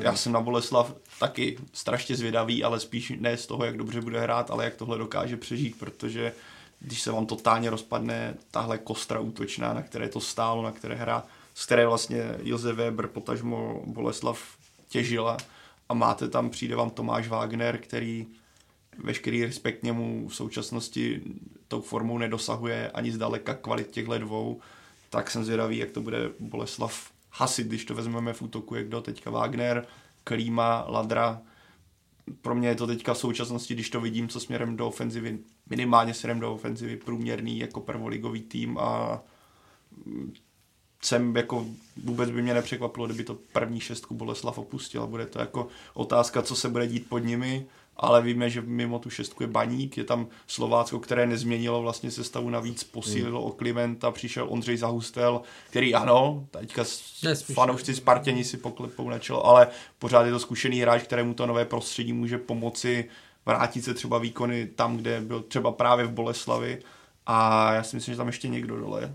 já 0.00 0.16
jsem 0.16 0.32
na 0.32 0.40
Boleslav 0.40 0.94
taky 1.20 1.58
strašně 1.72 2.16
zvědavý, 2.16 2.64
ale 2.64 2.80
spíš 2.80 3.12
ne 3.20 3.36
z 3.36 3.46
toho, 3.46 3.64
jak 3.64 3.76
dobře 3.76 4.00
bude 4.00 4.20
hrát, 4.20 4.50
ale 4.50 4.64
jak 4.64 4.76
tohle 4.76 4.98
dokáže 4.98 5.36
přežít, 5.36 5.78
protože 5.78 6.32
když 6.84 7.02
se 7.02 7.12
vám 7.12 7.26
totálně 7.26 7.70
rozpadne 7.70 8.34
tahle 8.50 8.78
kostra 8.78 9.20
útočná, 9.20 9.74
na 9.74 9.82
které 9.82 10.08
to 10.08 10.20
stálo, 10.20 10.62
na 10.62 10.72
které 10.72 10.94
hra, 10.94 11.24
z 11.54 11.66
které 11.66 11.86
vlastně 11.86 12.36
Josef 12.42 12.76
Weber, 12.76 13.06
potažmo 13.06 13.82
Boleslav 13.86 14.42
těžila 14.88 15.36
a 15.88 15.94
máte 15.94 16.28
tam, 16.28 16.50
přijde 16.50 16.76
vám 16.76 16.90
Tomáš 16.90 17.28
Wagner, 17.28 17.78
který 17.78 18.26
veškerý 18.98 19.44
respekt 19.44 19.82
němu 19.82 20.28
v 20.28 20.34
současnosti 20.34 21.22
tou 21.68 21.80
formou 21.80 22.18
nedosahuje 22.18 22.90
ani 22.90 23.12
zdaleka 23.12 23.54
kvalit 23.54 23.90
těchto 23.90 24.18
dvou, 24.18 24.60
tak 25.10 25.30
jsem 25.30 25.44
zvědavý, 25.44 25.78
jak 25.78 25.90
to 25.90 26.00
bude 26.00 26.30
Boleslav 26.40 27.10
hasit, 27.30 27.66
když 27.66 27.84
to 27.84 27.94
vezmeme 27.94 28.32
v 28.32 28.42
útoku, 28.42 28.74
jak 28.74 28.88
do 28.88 29.00
teďka 29.00 29.30
Wagner, 29.30 29.86
Klíma, 30.24 30.84
Ladra, 30.88 31.42
pro 32.40 32.54
mě 32.54 32.68
je 32.68 32.74
to 32.74 32.86
teďka 32.86 33.14
v 33.14 33.18
současnosti, 33.18 33.74
když 33.74 33.90
to 33.90 34.00
vidím, 34.00 34.28
co 34.28 34.40
směrem 34.40 34.76
do 34.76 34.88
ofenzivy, 34.88 35.38
minimálně 35.70 36.14
směrem 36.14 36.40
do 36.40 36.54
ofenzivy 36.54 36.96
průměrný 36.96 37.58
jako 37.58 37.80
prvoligový 37.80 38.42
tým 38.42 38.78
a 38.78 39.20
jsem 41.02 41.36
jako 41.36 41.66
vůbec 41.96 42.30
by 42.30 42.42
mě 42.42 42.54
nepřekvapilo, 42.54 43.06
kdyby 43.06 43.24
to 43.24 43.38
první 43.52 43.80
šestku 43.80 44.14
Boleslav 44.14 44.58
opustil. 44.58 45.06
Bude 45.06 45.26
to 45.26 45.38
jako 45.38 45.68
otázka, 45.94 46.42
co 46.42 46.56
se 46.56 46.68
bude 46.68 46.86
dít 46.86 47.08
pod 47.08 47.18
nimi 47.18 47.66
ale 47.96 48.22
víme, 48.22 48.50
že 48.50 48.60
mimo 48.60 48.98
tu 48.98 49.10
šestku 49.10 49.42
je 49.42 49.46
Baník, 49.46 49.96
je 49.96 50.04
tam 50.04 50.26
Slovácko, 50.46 51.00
které 51.00 51.26
nezměnilo 51.26 51.82
vlastně 51.82 52.10
sestavu, 52.10 52.50
navíc 52.50 52.84
posílilo 52.84 53.40
hmm. 53.40 53.48
o 53.48 53.52
Klimenta, 53.52 54.10
přišel 54.10 54.46
Ondřej 54.48 54.76
Zahustel, 54.76 55.40
který 55.70 55.94
ano, 55.94 56.46
teďka 56.50 56.84
fanoušci 57.54 57.94
Spartěni 57.94 58.44
si 58.44 58.56
poklepou 58.56 59.10
na 59.10 59.18
čelo, 59.18 59.46
ale 59.46 59.68
pořád 59.98 60.24
je 60.24 60.32
to 60.32 60.38
zkušený 60.38 60.80
hráč, 60.80 61.02
kterému 61.02 61.34
to 61.34 61.46
nové 61.46 61.64
prostředí 61.64 62.12
může 62.12 62.38
pomoci 62.38 63.08
vrátit 63.46 63.82
se 63.82 63.94
třeba 63.94 64.18
výkony 64.18 64.66
tam, 64.66 64.96
kde 64.96 65.20
byl 65.20 65.40
třeba 65.42 65.72
právě 65.72 66.06
v 66.06 66.10
Boleslavi 66.10 66.82
a 67.26 67.72
já 67.72 67.82
si 67.82 67.96
myslím, 67.96 68.14
že 68.14 68.18
tam 68.18 68.26
ještě 68.26 68.48
někdo 68.48 68.76
dole 68.76 69.14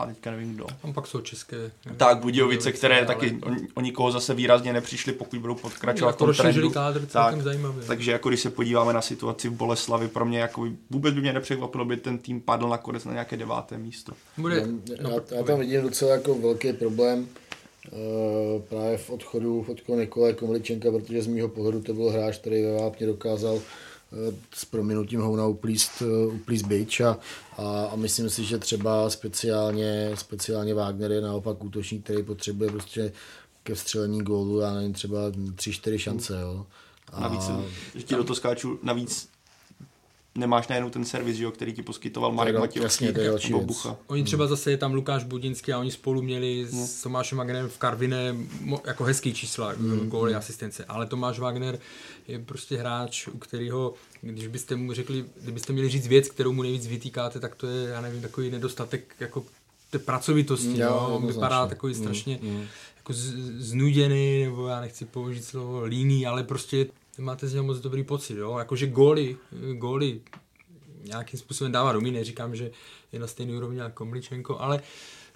a 0.00 0.06
teďka 0.06 0.30
nevím 0.30 0.54
kdo. 0.54 0.66
Tam 0.82 0.92
pak 0.92 1.06
jsou 1.06 1.20
české. 1.20 1.70
Tak, 1.96 2.18
Budějovice, 2.18 2.72
které 2.72 2.96
ale... 2.96 3.06
taky 3.06 3.38
o, 3.42 3.50
o 3.74 3.80
nikoho 3.80 4.12
zase 4.12 4.34
výrazně 4.34 4.72
nepřišli, 4.72 5.12
pokud 5.12 5.38
budou 5.38 5.54
podkračovat 5.54 6.14
v 6.14 6.18
tom 6.18 6.34
trendu. 6.34 6.70
Kádr, 6.70 7.06
tak, 7.06 7.42
zajímavý. 7.42 7.86
Takže 7.86 8.12
jako 8.12 8.28
když 8.28 8.40
se 8.40 8.50
podíváme 8.50 8.92
na 8.92 9.02
situaci 9.02 9.48
v 9.48 9.52
Boleslavi, 9.52 10.08
pro 10.08 10.24
mě 10.24 10.38
jako 10.38 10.68
vůbec 10.90 11.14
by 11.14 11.20
mě 11.20 11.32
nepřekvapilo, 11.32 11.84
by 11.84 11.96
ten 11.96 12.18
tým 12.18 12.40
padl 12.40 12.68
nakonec 12.68 13.04
na 13.04 13.12
nějaké 13.12 13.36
deváté 13.36 13.78
místo. 13.78 14.12
Bude, 14.36 14.66
no, 15.02 15.10
já, 15.10 15.36
já, 15.36 15.42
tam 15.42 15.58
vidím 15.58 15.82
docela 15.82 16.12
jako 16.12 16.34
velký 16.34 16.72
problém 16.72 17.28
právě 18.68 18.98
v 18.98 19.10
odchodu, 19.10 19.62
v 19.62 19.68
odchodu 19.68 20.00
Nikole 20.00 20.32
Komličenka, 20.32 20.90
protože 20.90 21.22
z 21.22 21.26
mýho 21.26 21.48
pohledu 21.48 21.82
to 21.82 21.94
byl 21.94 22.10
hráč, 22.10 22.38
který 22.38 22.62
ve 22.62 22.72
Vápně 22.72 23.06
dokázal 23.06 23.60
s 24.54 24.64
prominutím 24.64 25.20
houna 25.20 25.46
uplíst, 25.46 26.02
uplíst 26.34 26.66
byč 26.66 27.00
a, 27.00 27.18
a, 27.56 27.84
a, 27.84 27.96
myslím 27.96 28.30
si, 28.30 28.44
že 28.44 28.58
třeba 28.58 29.10
speciálně, 29.10 30.10
speciálně 30.14 30.74
Wagner 30.74 31.12
je 31.12 31.20
naopak 31.20 31.64
útočník, 31.64 32.04
který 32.04 32.22
potřebuje 32.22 32.70
prostě 32.70 33.12
ke 33.62 33.74
vstřelení 33.74 34.22
gólu, 34.22 34.60
já 34.60 34.74
nevím, 34.74 34.92
třeba 34.92 35.30
3-4 35.30 35.98
šance, 35.98 36.40
jo. 36.40 36.66
A... 37.12 37.20
Navíc, 37.20 37.50
že 37.94 38.02
ti 38.02 38.14
do 38.14 38.24
toho 38.24 38.36
skáču, 38.36 38.78
navíc 38.82 39.28
nemáš 40.34 40.68
najednou 40.68 40.90
ten 40.90 41.04
servis, 41.04 41.38
jo, 41.38 41.50
který 41.50 41.72
ti 41.72 41.82
poskytoval 41.82 42.32
Marek 42.32 42.58
Matějovský 42.58 43.06
nebo 43.50 43.60
Bucha. 43.60 43.96
Oni 44.06 44.24
třeba 44.24 44.46
zase 44.46 44.70
je 44.70 44.76
tam 44.76 44.94
Lukáš 44.94 45.24
Budinský 45.24 45.72
a 45.72 45.78
oni 45.78 45.90
spolu 45.90 46.22
měli 46.22 46.66
no. 46.72 46.86
s 46.86 47.02
Tomášem 47.02 47.38
Wagnerem 47.38 47.68
v 47.68 47.78
Karvine 47.78 48.36
jako 48.86 49.04
hezký 49.04 49.34
čísla, 49.34 49.74
mm. 49.76 50.08
góly, 50.08 50.32
mm. 50.32 50.38
asistence, 50.38 50.84
ale 50.84 51.06
Tomáš 51.06 51.38
Wagner 51.38 51.78
je 52.28 52.38
prostě 52.38 52.76
hráč, 52.76 53.28
u 53.28 53.38
kterého, 53.38 53.94
když 54.20 54.46
byste 54.46 54.76
mu 54.76 54.92
řekli, 54.92 55.24
kdybyste 55.42 55.72
měli 55.72 55.88
říct 55.88 56.06
věc, 56.06 56.28
kterou 56.28 56.52
mu 56.52 56.62
nejvíc 56.62 56.86
vytýkáte, 56.86 57.40
tak 57.40 57.54
to 57.54 57.66
je, 57.66 57.88
já 57.88 58.00
nevím, 58.00 58.22
takový 58.22 58.50
nedostatek 58.50 59.14
jako 59.20 59.44
té 59.90 59.98
pracovitosti, 59.98 60.78
jo, 60.78 60.88
no, 60.90 61.16
on 61.16 61.26
vypadá 61.26 61.66
takový 61.66 61.94
mm, 61.94 62.00
strašně 62.00 62.38
mm. 62.42 62.66
jako 62.96 63.12
znuděný, 63.58 64.44
nebo 64.44 64.66
já 64.66 64.80
nechci 64.80 65.04
použít 65.04 65.44
slovo 65.44 65.84
líný, 65.84 66.26
ale 66.26 66.44
prostě 66.44 66.86
máte 67.18 67.48
z 67.48 67.52
něho 67.52 67.64
moc 67.64 67.78
dobrý 67.78 68.04
pocit, 68.04 68.34
jo? 68.34 68.58
Jakože 68.58 68.86
góly, 68.86 69.36
góly 69.72 70.20
nějakým 71.04 71.40
způsobem 71.40 71.72
dává 71.72 71.92
domí, 71.92 72.10
neříkám, 72.10 72.56
že 72.56 72.70
je 73.12 73.18
na 73.18 73.26
stejný 73.26 73.56
úrovni 73.56 73.78
jako 73.78 73.94
Komličenko, 73.94 74.58
ale 74.58 74.80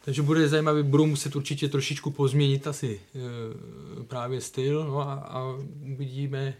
takže 0.04 0.22
bude 0.22 0.48
zajímavý, 0.48 0.82
budou 0.82 1.06
muset 1.06 1.36
určitě 1.36 1.68
trošičku 1.68 2.10
pozměnit 2.10 2.66
asi 2.66 3.00
e, 3.14 4.04
právě 4.04 4.40
styl 4.40 4.84
no 4.84 5.00
a, 5.00 5.14
a 5.14 5.58
uvidíme, 5.92 6.54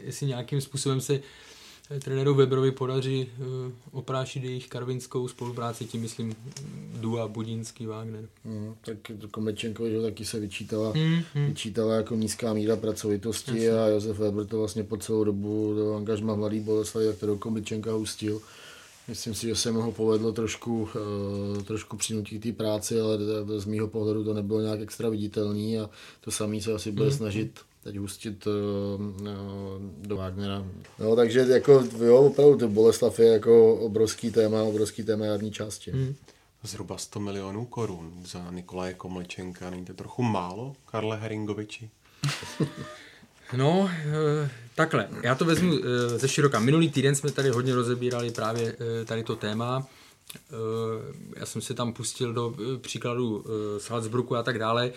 jestli 0.00 0.26
nějakým 0.26 0.60
způsobem 0.60 1.00
se 1.00 1.20
trenéru 2.04 2.34
Weberovi 2.34 2.70
podaří 2.70 3.28
uh, 3.38 3.46
oprášit 3.92 4.44
jejich 4.44 4.68
karvinskou 4.68 5.28
spolupráci, 5.28 5.84
tím 5.84 6.00
myslím 6.00 6.34
Dua, 7.00 7.28
Budínský, 7.28 7.86
Wagner. 7.86 8.28
Mm, 8.44 8.74
tak 8.84 8.96
Komečenko, 9.30 9.88
že 9.88 10.02
taky 10.02 10.24
se 10.24 10.40
vyčítala, 10.40 10.92
mm, 10.96 11.22
mm. 11.34 11.46
vyčítala 11.46 11.94
jako 11.94 12.14
nízká 12.14 12.52
míra 12.52 12.76
pracovitosti 12.76 13.64
Jasně. 13.64 13.80
a 13.80 13.86
Josef 13.86 14.18
Weber 14.18 14.46
to 14.46 14.58
vlastně 14.58 14.84
po 14.84 14.96
celou 14.96 15.24
dobu 15.24 15.74
do 15.76 15.94
angažma 15.94 16.34
Mladý 16.34 16.60
Boleslav, 16.60 17.16
kterou 17.16 17.38
Komečenka 17.38 17.92
hustil. 17.92 18.40
Myslím 19.08 19.34
si, 19.34 19.46
že 19.46 19.54
se 19.54 19.72
mu 19.72 19.92
povedlo 19.92 20.32
trošku, 20.32 20.82
uh, 20.82 21.62
trošku 21.62 21.96
přinutit 21.96 22.42
té 22.42 22.52
práci, 22.52 23.00
ale 23.00 23.18
z 23.56 23.64
mýho 23.64 23.88
pohledu 23.88 24.24
to 24.24 24.34
nebylo 24.34 24.60
nějak 24.60 24.80
extra 24.80 25.08
viditelný 25.08 25.78
a 25.78 25.90
to 26.20 26.30
samý 26.30 26.62
se 26.62 26.72
asi 26.72 26.92
bude 26.92 27.06
mm. 27.06 27.12
snažit 27.12 27.60
teď 27.82 27.96
hustit 27.96 28.46
uh, 28.46 28.52
do 29.98 30.16
Wagnera. 30.16 30.64
No, 30.98 31.16
takže 31.16 31.40
jako, 31.40 31.84
jo, 32.04 32.16
opravdu 32.16 32.56
to 32.56 32.68
Boleslav 32.68 33.18
je 33.18 33.26
jako 33.26 33.74
obrovský 33.74 34.30
téma, 34.30 34.62
obrovský 34.62 35.02
téma 35.02 35.24
jarní 35.24 35.52
části. 35.52 35.90
Hmm. 35.90 36.14
Zhruba 36.62 36.98
100 36.98 37.20
milionů 37.20 37.66
korun 37.66 38.12
za 38.26 38.50
Nikolaje 38.50 38.94
Komlečenka. 38.94 39.70
Není 39.70 39.84
to 39.84 39.94
trochu 39.94 40.22
málo, 40.22 40.76
Karle 40.86 41.16
Heringoviči? 41.16 41.90
No, 43.56 43.90
eh, 43.90 44.50
takhle, 44.74 45.08
já 45.22 45.34
to 45.34 45.44
vezmu 45.44 45.72
ze 46.16 46.28
široka. 46.28 46.58
Minulý 46.58 46.90
týden 46.90 47.14
jsme 47.14 47.30
tady 47.30 47.50
hodně 47.50 47.74
rozebírali 47.74 48.30
právě 48.30 48.76
tady 49.06 49.22
to 49.24 49.36
téma 49.36 49.86
Eh, 49.86 50.01
já 51.36 51.46
jsem 51.46 51.62
si 51.62 51.74
tam 51.74 51.92
pustil 51.92 52.32
do 52.32 52.54
eh, 52.54 52.78
příkladu 52.78 53.44
eh, 53.46 53.80
Salzburgu 53.80 54.36
a 54.36 54.42
tak 54.42 54.58
dále. 54.58 54.92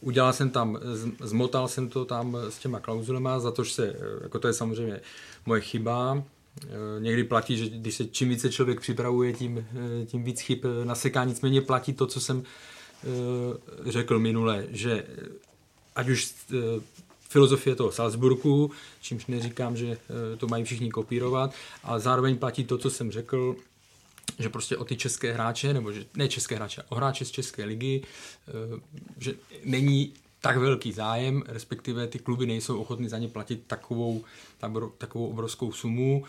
Udělal 0.00 0.32
jsem 0.32 0.50
tam, 0.50 0.78
zmotal 1.20 1.68
jsem 1.68 1.88
to 1.88 2.04
tam 2.04 2.36
s 2.48 2.58
těma 2.58 2.80
klauzulema, 2.80 3.40
za 3.40 3.50
to, 3.50 3.64
že 3.64 3.72
se, 3.72 3.96
jako 4.22 4.38
to 4.38 4.48
je 4.48 4.54
samozřejmě 4.54 5.00
moje 5.46 5.60
chyba, 5.60 6.22
Někdy 6.98 7.24
platí, 7.24 7.56
že 7.56 7.68
když 7.68 7.94
se 7.94 8.04
čím 8.04 8.28
více 8.28 8.52
člověk 8.52 8.80
připravuje, 8.80 9.32
tím, 9.32 9.66
tím 10.06 10.22
víc 10.22 10.40
chyb 10.40 10.58
naseká. 10.84 11.24
Nicméně 11.24 11.60
platí 11.60 11.92
to, 11.92 12.06
co 12.06 12.20
jsem 12.20 12.42
řekl 13.86 14.18
minule, 14.18 14.66
že 14.70 15.06
ať 15.96 16.08
už 16.08 16.34
filozofie 17.20 17.76
toho 17.76 17.92
Salzburgu, 17.92 18.70
čímž 19.00 19.26
neříkám, 19.26 19.76
že 19.76 19.98
to 20.38 20.46
mají 20.46 20.64
všichni 20.64 20.90
kopírovat, 20.90 21.54
ale 21.84 22.00
zároveň 22.00 22.38
platí 22.38 22.64
to, 22.64 22.78
co 22.78 22.90
jsem 22.90 23.10
řekl, 23.10 23.56
že 24.38 24.48
prostě 24.48 24.76
o 24.76 24.84
ty 24.84 24.96
české 24.96 25.32
hráče, 25.32 25.74
nebo 25.74 25.92
že 25.92 26.04
ne 26.16 26.28
české 26.28 26.56
hráče, 26.56 26.82
o 26.88 26.94
hráče 26.94 27.24
z 27.24 27.30
České 27.30 27.64
ligy, 27.64 28.02
eh, 28.48 28.52
že 29.18 29.34
není 29.64 30.12
tak 30.40 30.56
velký 30.56 30.92
zájem, 30.92 31.42
respektive 31.46 32.06
ty 32.06 32.18
kluby 32.18 32.46
nejsou 32.46 32.80
ochotny 32.80 33.08
za 33.08 33.18
ně 33.18 33.28
platit 33.28 33.62
takovou, 33.66 34.24
takovou 34.98 35.26
obrovskou 35.26 35.72
sumu. 35.72 36.24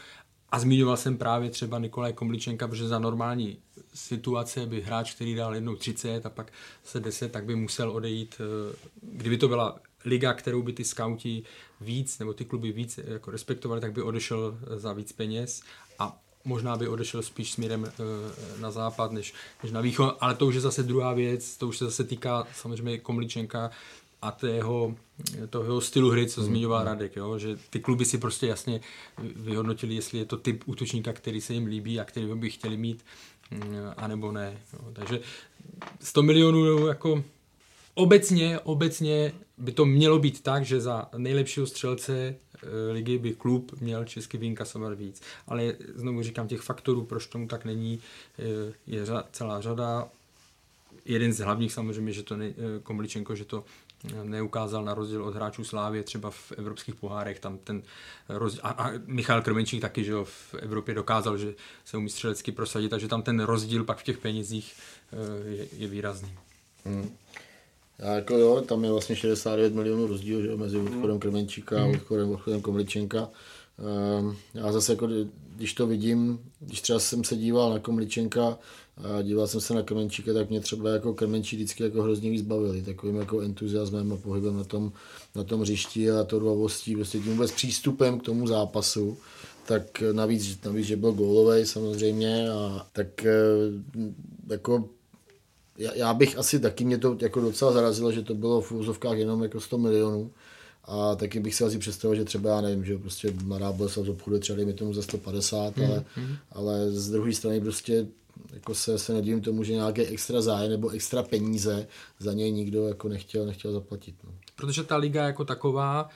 A 0.50 0.60
zmiňoval 0.60 0.98
jsem 0.98 1.18
právě 1.18 1.50
třeba 1.50 1.80
Nikolaj 1.80 2.14
Komličenka, 2.14 2.68
protože 2.68 2.88
za 2.88 3.00
normální 3.00 3.58
situace 3.94 4.66
by 4.66 4.82
hráč, 4.82 5.14
který 5.14 5.36
dal 5.36 5.56
jednou 5.56 5.76
30 5.76 6.26
a 6.26 6.30
pak 6.30 6.52
se 6.84 7.00
10, 7.00 7.32
tak 7.32 7.46
by 7.46 7.56
musel 7.56 7.92
odejít, 7.92 8.36
eh, 8.40 8.76
kdyby 9.02 9.38
to 9.38 9.48
byla 9.48 9.80
liga, 10.06 10.34
kterou 10.34 10.62
by 10.62 10.74
ty 10.74 10.84
skauti 10.84 11.44
víc, 11.82 12.20
nebo 12.20 12.34
ty 12.34 12.46
kluby 12.46 12.72
víc 12.72 13.00
jako 13.04 13.32
respektovali, 13.32 13.82
tak 13.82 13.94
by 13.94 14.02
odešel 14.02 14.58
za 14.76 14.94
víc 14.94 15.12
peněz 15.12 15.62
a 16.00 16.20
možná 16.46 16.78
by 16.78 16.88
odešel 16.88 17.22
spíš 17.22 17.52
směrem 17.52 17.86
eh, 17.86 18.62
na 18.62 18.72
západ 18.72 19.12
než, 19.12 19.34
než 19.64 19.72
na 19.72 19.82
východ, 19.82 20.18
ale 20.20 20.36
to 20.36 20.48
už 20.48 20.56
je 20.56 20.62
zase 20.62 20.84
druhá 20.84 21.14
věc, 21.14 21.58
to 21.58 21.68
už 21.68 21.78
se 21.78 21.86
zase 21.86 22.04
týká 22.04 22.48
samozřejmě 22.56 22.98
Komličenka 22.98 23.72
a 24.22 24.32
toho, 24.32 24.96
toho 25.50 25.82
stylu 25.82 26.10
hry, 26.10 26.28
co 26.28 26.44
zmiňoval 26.44 26.80
hmm. 26.80 26.88
Radek, 26.88 27.16
jo? 27.16 27.40
že 27.40 27.58
ty 27.70 27.80
kluby 27.80 28.06
si 28.06 28.18
prostě 28.18 28.48
jasně 28.48 28.82
vyhodnotili, 29.36 29.96
jestli 29.96 30.20
je 30.20 30.26
to 30.26 30.38
typ 30.38 30.64
útočníka, 30.66 31.14
který 31.14 31.42
se 31.42 31.54
jim 31.54 31.66
líbí 31.66 32.00
a 32.00 32.06
který 32.06 32.28
by 32.36 32.50
chtěli 32.50 32.78
mít, 32.78 33.06
mm, 33.52 33.60
anebo 33.98 34.32
ne. 34.32 34.58
Jo? 34.74 34.80
Takže 34.94 35.20
100 36.00 36.24
milionů 36.24 36.88
jako 36.88 37.24
obecně, 37.94 38.60
obecně 38.60 39.34
by 39.62 39.72
to 39.72 39.86
mělo 39.86 40.20
být 40.20 40.44
tak, 40.44 40.66
že 40.66 40.82
za 40.82 41.10
nejlepšího 41.18 41.68
střelce 41.68 42.14
eh, 42.18 42.92
ligy 42.92 43.18
by 43.18 43.34
klub 43.34 43.82
měl 43.82 44.06
český 44.06 44.38
vyinkasovat 44.38 44.94
víc. 44.94 45.22
Ale 45.48 45.74
znovu 45.96 46.24
říkám, 46.24 46.48
těch 46.48 46.62
faktorů, 46.62 47.06
proč 47.06 47.28
tomu 47.28 47.48
tak 47.48 47.66
není, 47.66 48.00
eh, 48.40 48.74
je 48.88 49.06
celá 49.32 49.62
řada. 49.62 50.10
Jeden 51.06 51.34
z 51.34 51.40
hlavních 51.40 51.74
samozřejmě, 51.74 52.14
že 52.14 52.24
to 52.24 52.38
ne, 52.38 52.46
eh, 52.46 52.54
Komličenko, 52.84 53.36
že 53.36 53.46
to 53.46 53.64
neukázal 54.24 54.86
na 54.86 54.94
rozdíl 54.94 55.24
od 55.24 55.36
hráčů 55.36 55.64
Slávě 55.64 56.04
třeba 56.04 56.32
v 56.32 56.52
evropských 56.52 56.96
pohárech, 56.96 57.40
tam 57.40 57.58
ten 57.58 57.84
rozdíl, 58.30 58.62
a, 58.64 58.70
a 58.70 58.92
Michal 59.06 59.42
Krmenčík 59.42 59.82
taky, 59.82 60.04
že 60.04 60.12
jo, 60.12 60.26
v 60.26 60.54
Evropě 60.54 60.96
dokázal, 60.96 61.38
že 61.38 61.54
se 61.86 61.98
umí 61.98 62.10
střelecky 62.10 62.52
prosadit, 62.52 62.90
takže 62.90 63.08
tam 63.08 63.22
ten 63.22 63.40
rozdíl 63.40 63.84
pak 63.84 63.98
v 63.98 64.04
těch 64.04 64.18
penězích 64.18 64.74
je, 65.46 65.68
je 65.78 65.88
výrazný. 65.88 66.34
Hmm. 66.86 67.10
A 68.02 68.06
jako 68.06 68.38
jo, 68.38 68.62
tam 68.62 68.84
je 68.84 68.92
vlastně 68.92 69.16
69 69.16 69.74
milionů 69.74 70.08
rozdíl 70.08 70.42
že, 70.42 70.56
mezi 70.56 70.78
odchodem 70.78 71.20
Krmenčíka 71.20 71.78
a 71.78 71.84
hmm. 71.84 71.94
odchodem, 71.94 72.32
odchodem 72.32 72.62
Komličenka. 72.62 73.30
Ehm, 74.20 74.36
já 74.54 74.72
zase 74.72 74.92
jako, 74.92 75.08
když 75.56 75.74
to 75.74 75.88
vidím, 75.88 76.40
když 76.60 76.82
třeba 76.82 77.00
jsem 77.00 77.24
se 77.24 77.36
díval 77.36 77.70
na 77.70 77.80
Komličenka 77.80 78.58
a 78.98 79.22
díval 79.22 79.48
jsem 79.48 79.62
se 79.62 79.74
na 79.74 79.82
Krmenčíka, 79.82 80.34
tak 80.34 80.50
mě 80.50 80.60
třeba 80.60 80.90
jako 80.90 81.14
Krmenčí 81.14 81.56
vždycky 81.56 81.84
jako 81.84 82.02
hrozně 82.02 82.30
víc 82.30 82.42
bavili, 82.42 82.82
takovým 82.82 83.16
jako 83.16 83.42
entuziasmem 83.42 84.14
a 84.14 84.18
pohybem 84.18 84.58
na 84.58 84.64
tom, 84.64 84.92
na 85.36 85.44
tom 85.44 85.62
hřišti 85.62 86.12
a 86.12 86.24
to 86.24 86.40
dvavostí, 86.40 86.96
prostě 86.96 87.20
tím 87.20 87.32
vůbec 87.32 87.52
přístupem 87.52 88.20
k 88.20 88.24
tomu 88.24 88.48
zápasu 88.48 89.18
tak 89.66 90.04
navíc, 90.12 90.64
navíc 90.66 90.86
že 90.86 90.96
byl 90.96 91.12
gólový 91.12 91.66
samozřejmě 91.66 92.50
a 92.50 92.88
tak 92.94 93.26
eh, 93.26 93.34
jako 94.50 94.90
já, 95.82 95.96
já 95.96 96.14
bych 96.14 96.38
asi 96.38 96.60
taky, 96.60 96.86
mě 96.86 96.98
to 96.98 97.18
jako 97.22 97.42
docela 97.42 97.72
zarazilo, 97.72 98.12
že 98.12 98.22
to 98.22 98.36
bylo 98.36 98.62
v 98.62 98.72
úzovkách 98.72 99.18
jenom 99.18 99.44
jako 99.44 99.60
100 99.60 99.78
milionů. 99.78 100.32
A 100.86 101.16
taky 101.16 101.40
bych 101.40 101.56
si 101.56 101.64
asi 101.64 101.78
představil, 101.78 102.16
že 102.16 102.26
třeba, 102.26 102.50
já 102.50 102.62
nevím, 102.62 102.86
že 102.86 102.98
prostě 102.98 103.34
Mladá 103.44 103.72
Boleslav 103.72 104.10
obchodu 104.10 104.40
třeba 104.40 104.58
dejme 104.58 104.74
tomu 104.74 104.94
za 104.94 105.02
150, 105.02 105.78
mm, 105.78 105.84
ale, 105.84 106.06
mm. 106.18 106.36
ale 106.52 106.92
z 106.92 107.10
druhé 107.10 107.34
strany 107.34 107.62
prostě 107.62 108.08
jako 108.54 108.76
se, 108.76 108.98
se 108.98 109.14
nedivím 109.14 109.42
tomu, 109.42 109.64
že 109.64 109.74
nějaké 109.74 110.06
extra 110.08 110.42
zájem 110.42 110.72
nebo 110.72 110.90
extra 110.90 111.24
peníze 111.24 111.88
za 112.20 112.34
něj 112.34 112.52
nikdo 112.52 112.88
jako 112.88 113.10
nechtěl, 113.10 113.46
nechtěl 113.46 113.72
zaplatit. 113.72 114.16
No. 114.24 114.32
Protože 114.56 114.84
ta 114.84 114.98
liga 114.98 115.24
jako 115.24 115.46
taková, 115.46 116.10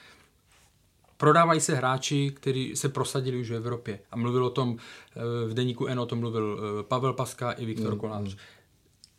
prodávají 1.16 1.60
se 1.60 1.74
hráči, 1.74 2.30
kteří 2.30 2.76
se 2.76 2.88
prosadili 2.88 3.40
už 3.40 3.50
v 3.50 3.54
Evropě. 3.54 3.98
A 4.10 4.16
mluvil 4.16 4.44
o 4.44 4.50
tom 4.50 4.76
eh, 4.76 5.48
v 5.48 5.54
deníku 5.54 5.86
N, 5.86 6.00
o 6.00 6.06
tom 6.06 6.18
mluvil 6.18 6.58
eh, 6.58 6.82
Pavel 6.82 7.12
Paska 7.12 7.52
i 7.52 7.64
Viktor 7.64 7.92
mm, 7.92 7.98
Kolář. 7.98 8.34
Mm 8.34 8.40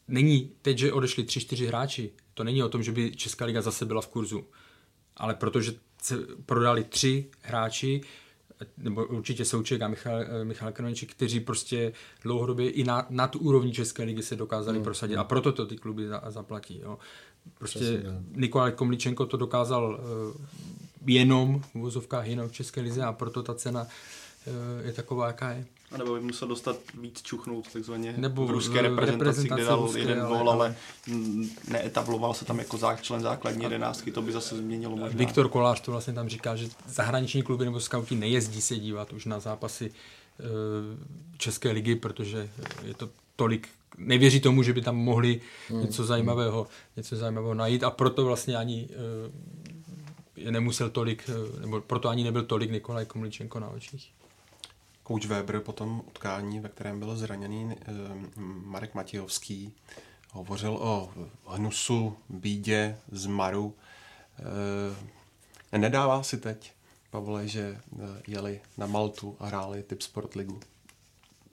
není 0.08 0.52
teď, 0.62 0.78
že 0.78 0.94
odešli 0.94 1.24
tři, 1.24 1.40
čtyři 1.40 1.68
hráči. 1.68 2.12
To 2.34 2.44
není 2.44 2.64
o 2.64 2.70
tom, 2.70 2.84
že 2.84 2.92
by 2.92 3.12
Česká 3.16 3.46
liga 3.46 3.62
zase 3.62 3.86
byla 3.86 4.02
v 4.02 4.08
kurzu. 4.08 4.46
Ale 5.18 5.36
protože 5.36 5.74
se 6.02 6.18
prodali 6.46 6.84
tři 6.84 7.26
hráči, 7.42 8.02
nebo 8.78 9.06
určitě 9.06 9.46
Souček 9.46 9.82
a 9.82 9.88
Michal, 9.88 10.26
Michal 10.44 10.72
Kroniček, 10.72 11.12
kteří 11.12 11.40
prostě 11.40 11.94
dlouhodobě 12.24 12.70
i 12.70 12.84
na, 12.84 13.06
na 13.10 13.28
tu 13.28 13.40
úrovni 13.40 13.72
České 13.72 14.04
ligy 14.04 14.24
se 14.24 14.36
dokázali 14.36 14.78
mm, 14.78 14.84
prosadit. 14.84 15.14
Mm. 15.14 15.20
A 15.20 15.24
proto 15.24 15.52
to 15.52 15.66
ty 15.66 15.78
kluby 15.78 16.08
za, 16.08 16.22
zaplatí. 16.28 16.80
Jo. 16.84 16.98
Prostě 17.58 17.80
Přesně, 17.80 18.04
Nikolaj 18.32 18.72
Komličenko 18.72 19.26
to 19.26 19.38
dokázal 19.38 20.00
uh, 20.00 20.42
jenom 21.06 21.62
v 21.62 21.76
vozovkách 21.76 22.28
jenom 22.28 22.50
v 22.50 22.52
České 22.52 22.82
lize 22.82 23.04
a 23.04 23.14
proto 23.14 23.44
ta 23.44 23.54
cena 23.54 23.82
uh, 23.82 24.86
je 24.86 24.94
taková, 24.94 25.28
jaká 25.28 25.52
je. 25.52 25.66
A 25.92 25.98
nebo 25.98 26.14
by 26.14 26.20
musel 26.20 26.48
dostat 26.48 26.78
víc 26.94 27.22
čuchnout 27.22 27.74
takzvaně 27.74 28.14
nebo 28.18 28.46
v 28.46 28.52
ruské 28.52 28.82
reprezentaci, 28.82 29.12
reprezentaci 29.12 29.48
kde 29.48 29.66
dal 29.66 29.82
ruské, 29.82 30.00
jeden 30.00 30.20
gól, 30.20 30.50
ale, 30.50 30.52
ale 30.52 30.76
neetabloval 31.68 32.34
se 32.34 32.46
tam 32.46 32.60
jako 32.60 32.80
člen 33.02 33.22
základní 33.22 33.64
jedenáctky, 33.64 34.12
to 34.12 34.22
by 34.22 34.32
zase 34.32 34.58
změnilo 34.58 34.96
možná. 34.96 35.18
Viktor 35.18 35.50
Kolář 35.50 35.82
to 35.82 35.92
vlastně 35.92 36.14
tam 36.14 36.30
říká, 36.30 36.56
že 36.56 36.70
zahraniční 36.88 37.44
kluby 37.44 37.66
nebo 37.66 37.80
skauti 37.80 38.16
nejezdí 38.16 38.62
se 38.62 38.76
dívat 38.76 39.14
už 39.14 39.26
na 39.26 39.40
zápasy 39.40 39.90
uh, 39.90 40.46
České 41.38 41.72
ligy, 41.72 41.96
protože 41.96 42.50
je 42.84 42.94
to 42.94 43.10
tolik 43.36 43.70
nevěří 43.98 44.40
tomu, 44.40 44.64
že 44.64 44.74
by 44.74 44.82
tam 44.82 44.96
mohli 44.96 45.42
hmm. 45.70 45.82
něco 45.82 46.06
zajímavého, 46.06 46.68
něco 46.96 47.16
zajímavého 47.16 47.54
najít 47.54 47.84
a 47.84 47.90
proto 47.90 48.26
vlastně 48.26 48.56
ani 48.58 48.90
uh, 50.38 50.52
nemusel 50.52 50.90
tolik, 50.90 51.30
nebo 51.62 51.82
proto 51.82 52.10
ani 52.10 52.24
nebyl 52.24 52.44
tolik 52.44 52.72
Nikolaj 52.72 53.06
Komličenko 53.06 53.60
na 53.60 53.70
očích. 53.70 54.12
Coach 55.08 55.26
Weber 55.26 55.60
po 55.60 55.74
tom 55.74 56.02
utkání, 56.08 56.60
ve 56.60 56.70
kterém 56.70 57.00
byl 57.00 57.16
zraněný 57.16 57.76
eh, 57.82 57.86
Marek 58.66 58.96
Matějovský, 58.96 59.74
hovořil 60.32 60.78
o 60.82 61.14
hnusu, 61.46 62.18
bídě, 62.30 62.98
zmaru. 63.12 63.76
Eh, 65.72 65.78
nedává 65.78 66.24
si 66.24 66.38
teď, 66.38 66.72
Pavle, 67.10 67.48
že 67.48 67.62
eh, 67.62 68.22
jeli 68.28 68.62
na 68.78 68.88
Maltu 68.88 69.36
a 69.40 69.46
hráli 69.46 69.84
typ 69.84 70.02
Sport 70.02 70.34
Ligu? 70.34 70.60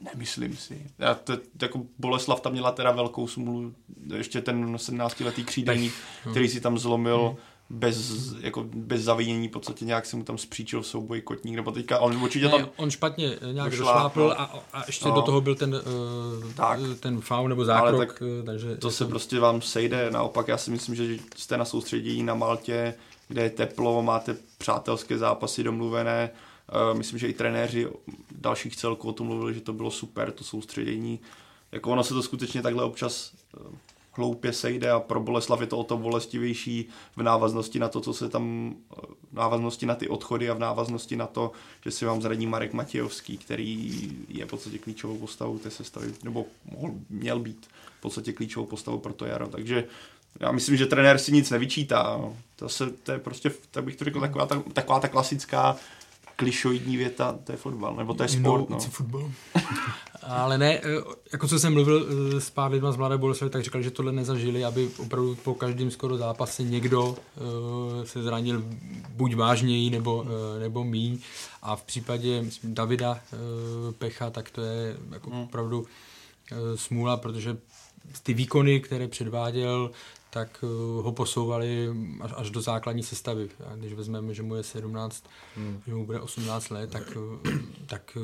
Nemyslím 0.01 0.57
si. 0.57 0.91
Já 0.99 1.15
to, 1.15 1.39
jako 1.63 1.83
Boleslav 1.99 2.41
tam 2.41 2.53
měla 2.53 2.73
teda 2.73 2.93
velkou 2.93 3.29
smůlu, 3.29 3.75
ještě 4.17 4.41
ten 4.41 4.77
17-letý 4.77 5.45
křídelník, 5.45 5.95
který 6.31 6.49
si 6.49 6.61
tam 6.61 6.79
zlomil 6.79 7.29
hmm 7.29 7.54
bez, 7.75 8.33
jako 8.41 8.65
bez 8.75 9.03
zavinění, 9.03 9.49
v 9.49 9.51
podstatě 9.51 9.85
nějak 9.85 10.07
se 10.07 10.17
mu 10.17 10.25
tam 10.25 10.39
spříčil 10.39 10.83
v 10.83 10.87
souboji 10.87 11.23
kotník, 11.23 11.57
nebo 11.57 11.73
teďka, 11.73 11.99
on 11.99 12.17
určitě 12.17 12.49
tam... 12.49 12.61
Ne, 12.61 12.69
on 12.77 12.91
špatně 12.91 13.39
nějak 13.53 13.71
došlápl 13.71 14.35
a, 14.39 14.63
a 14.73 14.85
ještě 14.87 15.09
no. 15.09 15.15
do 15.15 15.23
toho 15.23 15.41
byl 15.41 15.55
ten, 15.55 15.75
uh, 15.75 16.53
tak. 16.53 16.81
ten 17.01 17.21
faul 17.21 17.49
nebo 17.49 17.65
zákrok, 17.65 17.95
Ale 17.95 18.07
tak 18.07 18.23
eh, 18.23 18.43
takže... 18.43 18.77
To 18.77 18.91
se 18.91 19.05
prostě 19.05 19.41
vám 19.41 19.63
sejde, 19.63 20.11
naopak 20.11 20.49
já 20.49 20.57
si 20.57 20.71
myslím, 20.71 20.95
že 20.95 21.19
jste 21.37 21.57
na 21.57 21.65
soustředění 21.65 22.23
na 22.23 22.35
Maltě, 22.35 22.95
kde 23.29 23.43
je 23.43 23.51
teplo, 23.51 24.03
máte 24.03 24.37
přátelské 24.59 25.19
zápasy 25.19 25.63
domluvené, 25.63 26.31
uh, 26.91 26.99
myslím, 26.99 27.19
že 27.19 27.29
i 27.29 27.33
trenéři 27.33 27.89
dalších 28.31 28.77
celků 28.77 29.09
o 29.09 29.13
tom 29.13 29.27
mluvili, 29.27 29.55
že 29.55 29.61
to 29.61 29.73
bylo 29.73 29.91
super, 29.91 30.33
to 30.33 30.45
soustředění, 30.45 31.21
jako 31.73 31.91
ono 31.91 32.05
se 32.05 32.15
to 32.15 32.23
skutečně 32.23 32.63
takhle 32.63 32.85
občas 32.85 33.33
hloupě 34.17 34.53
sejde 34.53 34.91
a 34.91 35.01
pro 35.01 35.21
Boleslav 35.21 35.61
je 35.61 35.67
to 35.67 35.79
o 35.79 35.85
to 35.85 35.97
bolestivější 35.97 36.89
v 37.17 37.23
návaznosti 37.23 37.79
na 37.79 37.89
to, 37.89 38.01
co 38.01 38.13
se 38.13 38.29
tam, 38.29 38.75
v 39.33 39.37
návaznosti 39.37 39.87
na 39.87 39.95
ty 39.95 40.09
odchody 40.09 40.51
a 40.51 40.55
v 40.55 40.59
návaznosti 40.59 41.17
na 41.17 41.27
to, 41.27 41.53
že 41.85 41.91
si 41.91 42.05
vám 42.05 42.23
zradí 42.23 42.47
Marek 42.47 42.73
Matějovský, 42.73 43.39
který 43.39 44.11
je 44.29 44.47
v 44.47 44.49
podstatě 44.49 44.79
klíčovou 44.79 45.19
postavou 45.19 45.59
té 45.59 45.71
sestavy, 45.71 46.13
nebo 46.25 46.47
mohl, 46.65 46.95
měl 47.11 47.39
být 47.39 47.67
v 47.99 48.01
podstatě 48.01 48.33
klíčovou 48.33 48.67
postavou 48.67 48.99
pro 48.99 49.13
to 49.13 49.27
jaro. 49.27 49.49
Takže 49.49 49.85
já 50.41 50.53
myslím, 50.53 50.77
že 50.77 50.87
trenér 50.87 51.19
si 51.19 51.33
nic 51.33 51.51
nevyčítá. 51.51 52.21
To, 52.57 52.69
se, 52.69 52.91
to 52.91 53.13
je 53.13 53.19
prostě, 53.19 53.51
tak 53.71 53.85
bych 53.85 53.97
to 53.97 54.05
řekl, 54.05 54.21
taková 54.21 54.47
ta, 54.47 54.63
taková 54.73 55.01
ta 55.01 55.09
klasická 55.09 55.77
klišoidní 56.37 56.97
věta, 56.97 57.39
to 57.45 57.53
je 57.53 57.59
fotbal, 57.59 57.97
nebo 57.97 58.15
to 58.15 58.23
je 58.23 58.29
sport. 58.29 58.71
No, 58.71 58.79
no. 59.13 59.33
Ale 60.23 60.59
ne, 60.59 60.79
eh, 60.79 61.03
jako 61.33 61.49
co 61.49 61.59
jsem 61.59 61.73
mluvil 61.73 62.07
eh, 62.37 62.41
s 62.41 62.51
pár 62.51 62.73
lidma 62.73 62.93
z 62.93 62.97
Mladé 62.97 63.19
Boleslavy, 63.19 63.51
tak 63.51 63.63
říkali, 63.63 63.85
že 63.85 63.91
tohle 63.91 64.13
nezažili, 64.13 64.65
aby 64.65 64.91
opravdu 64.99 65.35
po 65.35 65.55
každém 65.55 65.91
skoro 65.91 66.17
zápase 66.17 66.63
někdo 66.63 67.09
uh, 67.09 67.17
se 68.05 68.23
zranil 68.23 68.65
buď 69.09 69.35
vážněji 69.35 69.91
nebo, 69.91 70.17
uh, 70.17 70.29
nebo 70.61 70.85
míň. 70.85 71.19
A 71.63 71.77
v 71.77 71.83
případě 71.83 72.43
myslím, 72.43 72.75
Davida 72.75 73.13
uh, 73.13 73.93
Pecha, 73.93 74.31
tak 74.31 74.51
to 74.51 74.63
je 74.63 74.97
jako 75.13 75.31
hmm. 75.31 75.41
opravdu 75.41 75.81
uh, 75.81 75.87
smůla, 76.75 77.17
protože 77.17 77.57
ty 78.23 78.35
výkony, 78.35 78.81
které 78.81 79.09
předváděl, 79.09 79.91
tak 80.35 80.65
ho 81.03 81.13
posouvali 81.13 81.89
až, 82.21 82.33
až 82.37 82.51
do 82.51 82.61
základní 82.61 83.03
sestavy. 83.03 83.49
A 83.67 83.77
když 83.77 83.93
vezmeme, 83.93 84.35
že 84.35 84.43
mu 84.43 84.55
je 84.55 84.63
17, 84.63 85.25
hmm. 85.57 85.81
že 85.87 85.95
mu 85.95 86.07
bude 86.07 86.21
18 86.21 86.71
let, 86.71 86.91
tak, 86.91 87.19
tak 87.87 88.19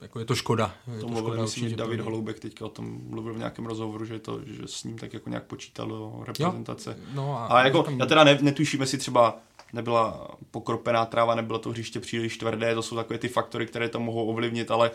jako 0.00 0.18
je 0.18 0.24
to 0.24 0.34
škoda. 0.34 0.74
Je 0.94 1.00
To 1.00 1.08
mluvil, 1.08 1.42
myslím, 1.42 1.68
že 1.68 1.76
David 1.76 2.00
Holoubek 2.00 2.40
teďka 2.40 2.66
o 2.66 2.68
tom 2.68 3.00
mluvil 3.08 3.34
v 3.34 3.38
nějakém 3.38 3.66
rozhovoru, 3.66 4.04
že, 4.04 4.18
to, 4.18 4.40
že 4.44 4.62
s 4.66 4.84
ním 4.84 4.98
tak 4.98 5.14
jako 5.14 5.30
nějak 5.30 5.44
počítal 5.44 5.88
do 5.88 6.22
reprezentace. 6.26 6.96
Jo, 6.98 7.06
no 7.14 7.38
a, 7.38 7.46
a 7.46 7.64
jako, 7.64 7.82
tam... 7.82 7.98
já 7.98 8.06
teda 8.06 8.24
ne, 8.24 8.38
netuším, 8.42 8.80
jestli 8.80 8.98
třeba 8.98 9.38
nebyla 9.72 10.28
pokropená 10.50 11.06
tráva, 11.06 11.34
nebylo 11.34 11.58
to 11.58 11.70
hřiště 11.70 12.00
příliš 12.00 12.38
tvrdé, 12.38 12.74
to 12.74 12.82
jsou 12.82 12.96
takové 12.96 13.18
ty 13.18 13.28
faktory, 13.28 13.66
které 13.66 13.88
to 13.88 14.00
mohou 14.00 14.26
ovlivnit, 14.26 14.70
ale 14.70 14.90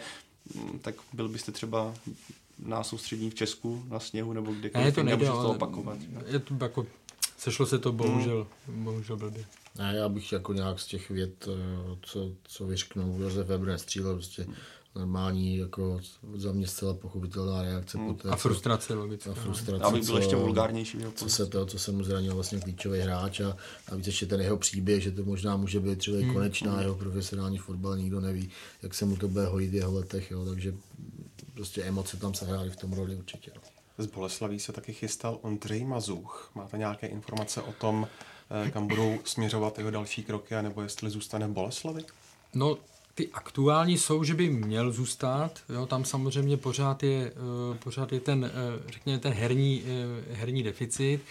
mm, 0.55 0.79
tak 0.79 0.95
byl 1.13 1.29
byste 1.29 1.51
třeba 1.51 1.93
na 2.61 2.83
soustřední 2.83 3.29
v 3.29 3.35
Česku, 3.35 3.83
na 3.87 3.99
sněhu, 3.99 4.33
nebo 4.33 4.51
kdekoliv, 4.51 4.85
ne, 4.85 4.91
to 4.91 5.03
nejde, 5.03 5.25
to 5.25 5.49
opakovat. 5.49 5.97
Je 6.27 6.39
to 6.39 6.53
jako, 6.61 6.87
sešlo 7.37 7.65
se 7.65 7.79
to 7.79 7.91
bohužel, 7.91 8.47
hmm. 8.67 8.83
bohužel 8.83 9.17
blbě. 9.17 9.45
Ne, 9.77 9.93
já 9.95 10.09
bych 10.09 10.31
jako 10.31 10.53
nějak 10.53 10.79
z 10.79 10.85
těch 10.85 11.09
věd, 11.09 11.47
eh, 11.47 11.97
co, 12.01 12.31
co 12.43 12.65
vyřknul 12.65 13.21
Josef 13.21 13.47
Weber, 13.47 13.67
nestřílel 13.67 14.13
prostě 14.13 14.47
normální, 14.95 15.57
jako 15.57 15.99
za 16.35 16.51
mě 16.51 16.67
zcela 16.67 16.93
pochopitelná 16.93 17.61
reakce. 17.61 17.97
Hmm. 17.97 18.07
Poté, 18.07 18.29
a 18.29 18.35
frustrace 18.35 18.93
logicky. 18.93 19.29
A 19.29 19.33
frustrace, 19.33 19.83
Abych 19.83 20.05
byl 20.05 20.17
ještě 20.17 20.35
vulgárnější. 20.35 20.97
Co 21.15 21.29
se 21.29 21.45
to, 21.45 21.65
co 21.65 21.79
se 21.79 21.91
mu 21.91 22.03
zranil 22.03 22.35
vlastně 22.35 22.59
klíčový 22.59 22.99
hráč 22.99 23.39
a, 23.39 23.57
a 23.91 23.95
víc 23.95 24.07
ještě 24.07 24.25
ten 24.25 24.41
jeho 24.41 24.57
příběh, 24.57 25.03
že 25.03 25.11
to 25.11 25.23
možná 25.23 25.57
může 25.57 25.79
být 25.79 25.99
třeba 25.99 26.17
hmm. 26.17 26.33
konečná 26.33 26.81
jeho 26.81 26.95
profesionální 26.95 27.57
fotbal, 27.57 27.97
nikdo 27.97 28.21
neví, 28.21 28.49
jak 28.81 28.93
se 28.93 29.05
mu 29.05 29.15
to 29.15 29.27
bude 29.27 29.45
hojit 29.45 29.71
v 29.71 29.75
jeho 29.75 29.93
letech, 29.93 30.31
jo, 30.31 30.45
takže 30.45 30.73
prostě 31.61 31.83
emoce 31.83 32.17
tam 32.17 32.33
se 32.33 32.45
hrály 32.45 32.69
v 32.69 32.75
tom 32.75 32.93
roli 32.93 33.15
určitě. 33.15 33.51
No. 33.55 33.61
Z 33.97 34.05
Boleslaví 34.05 34.59
se 34.59 34.73
taky 34.73 34.93
chystal 34.93 35.39
Ondřej 35.41 35.85
Mazuch. 35.85 36.51
Máte 36.55 36.77
nějaké 36.77 37.07
informace 37.07 37.61
o 37.61 37.73
tom, 37.73 38.07
eh, 38.67 38.71
kam 38.71 38.87
budou 38.87 39.19
směřovat 39.23 39.77
jeho 39.77 39.91
další 39.91 40.23
kroky, 40.23 40.55
nebo 40.61 40.81
jestli 40.81 41.09
zůstane 41.09 41.47
v 41.47 41.51
Boleslavi? 41.51 42.03
No, 42.53 42.77
ty 43.15 43.29
aktuální 43.33 43.97
jsou, 43.97 44.23
že 44.23 44.33
by 44.33 44.49
měl 44.49 44.91
zůstat. 44.91 45.59
Jo, 45.69 45.85
tam 45.85 46.05
samozřejmě 46.05 46.57
pořád 46.57 47.03
je, 47.03 47.31
uh, 47.31 47.77
pořád 47.77 48.11
je 48.11 48.19
ten, 48.19 48.43
uh, 48.43 48.91
řekněme, 48.91 49.19
ten 49.19 49.33
herní, 49.33 49.83
herní 50.31 50.63
deficit, 50.63 51.21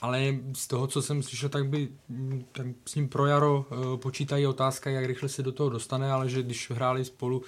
ale 0.00 0.36
z 0.56 0.66
toho, 0.66 0.86
co 0.86 1.02
jsem 1.02 1.22
slyšel, 1.22 1.48
tak 1.48 1.66
by 1.66 1.88
mm, 2.08 2.44
tak 2.52 2.66
s 2.86 2.94
ním 2.94 3.08
pro 3.08 3.26
jaro 3.26 3.66
počítají 3.96 4.46
otázka, 4.46 4.90
jak 4.90 5.04
rychle 5.04 5.28
se 5.28 5.42
do 5.42 5.52
toho 5.52 5.70
dostane, 5.70 6.12
ale 6.12 6.28
že 6.28 6.42
když 6.42 6.70
hráli 6.70 7.04
spolu 7.04 7.42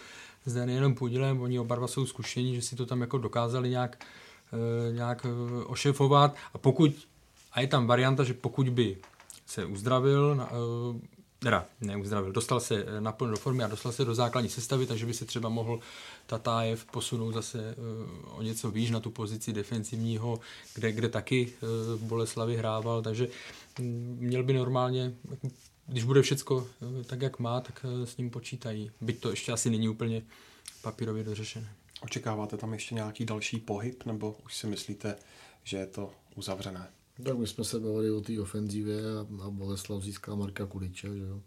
s 0.47 0.55
Danielem 0.55 0.94
Pudilem, 0.94 1.40
oni 1.40 1.59
oba 1.59 1.77
dva 1.77 1.89
jsou 1.89 2.06
zkušení, 2.06 2.55
že 2.55 2.62
si 2.62 2.77
to 2.77 2.86
tam 2.86 3.01
jako 3.01 3.18
dokázali 3.18 3.68
nějak, 3.68 4.05
uh, 4.52 4.94
nějak 4.94 5.24
uh, 5.24 5.70
ošefovat. 5.73 6.35
A 6.55 6.59
pokud, 6.59 6.90
a 7.52 7.60
je 7.60 7.66
tam 7.66 7.86
varianta, 7.86 8.24
že 8.24 8.35
pokud 8.35 8.68
by 8.68 8.97
se 9.47 9.64
uzdravil, 9.64 10.47
uh, 10.93 11.01
teda 11.39 11.66
neuzdravil, 11.81 12.32
dostal 12.32 12.60
se 12.60 12.74
eh, 12.74 13.01
naplno 13.01 13.31
do 13.31 13.36
formy 13.36 13.64
a 13.64 13.68
dostal 13.68 13.93
se 13.93 14.05
do 14.05 14.14
základní 14.14 14.51
sestavy, 14.51 14.86
takže 14.86 15.06
by 15.06 15.14
se 15.14 15.24
třeba 15.24 15.48
mohl 15.48 15.81
Tatájev 16.27 16.85
posunout 16.85 17.32
zase 17.32 17.74
o 18.31 18.43
něco 18.43 18.70
výš 18.70 18.90
na 18.90 19.01
tu 19.01 19.10
pozici 19.10 19.52
defensivního, 19.52 20.40
kde, 20.74 20.93
kde 20.93 21.09
taky 21.09 21.52
Boleslavy 22.01 22.56
hrával, 22.56 23.02
takže 23.02 23.28
um, 23.78 23.86
měl 24.20 24.43
by 24.43 24.52
normálně, 24.52 25.14
když 25.86 26.04
bude 26.04 26.22
všecko 26.22 26.56
uh, 26.56 27.02
tak, 27.02 27.22
jak 27.22 27.38
má, 27.38 27.60
tak 27.60 27.84
uh, 27.84 28.04
s 28.04 28.16
ním 28.16 28.30
počítají. 28.30 28.90
Byť 29.00 29.20
to 29.20 29.30
ještě 29.30 29.52
asi 29.52 29.70
není 29.70 29.88
úplně 29.88 30.22
papírově 30.82 31.24
dořešené. 31.24 31.74
Očekáváte 32.00 32.56
tam 32.56 32.72
ještě 32.72 32.94
nějaký 32.94 33.24
další 33.24 33.58
pohyb, 33.58 34.04
nebo 34.04 34.36
už 34.44 34.56
si 34.56 34.66
myslíte, 34.66 35.16
že 35.64 35.76
je 35.76 35.86
to 35.86 36.12
uzavřené? 36.34 36.88
Tak 37.22 37.38
my 37.38 37.46
jsme 37.46 37.64
se 37.64 37.80
bavili 37.80 38.10
o 38.10 38.20
té 38.20 38.40
ofenzívě 38.40 39.00
a, 39.00 39.44
a 39.46 39.50
Boleslav 39.50 40.02
získal 40.02 40.36
Marka 40.36 40.66
Kuliče, 40.66 41.08
že 41.08 41.24
jo. 41.24 41.40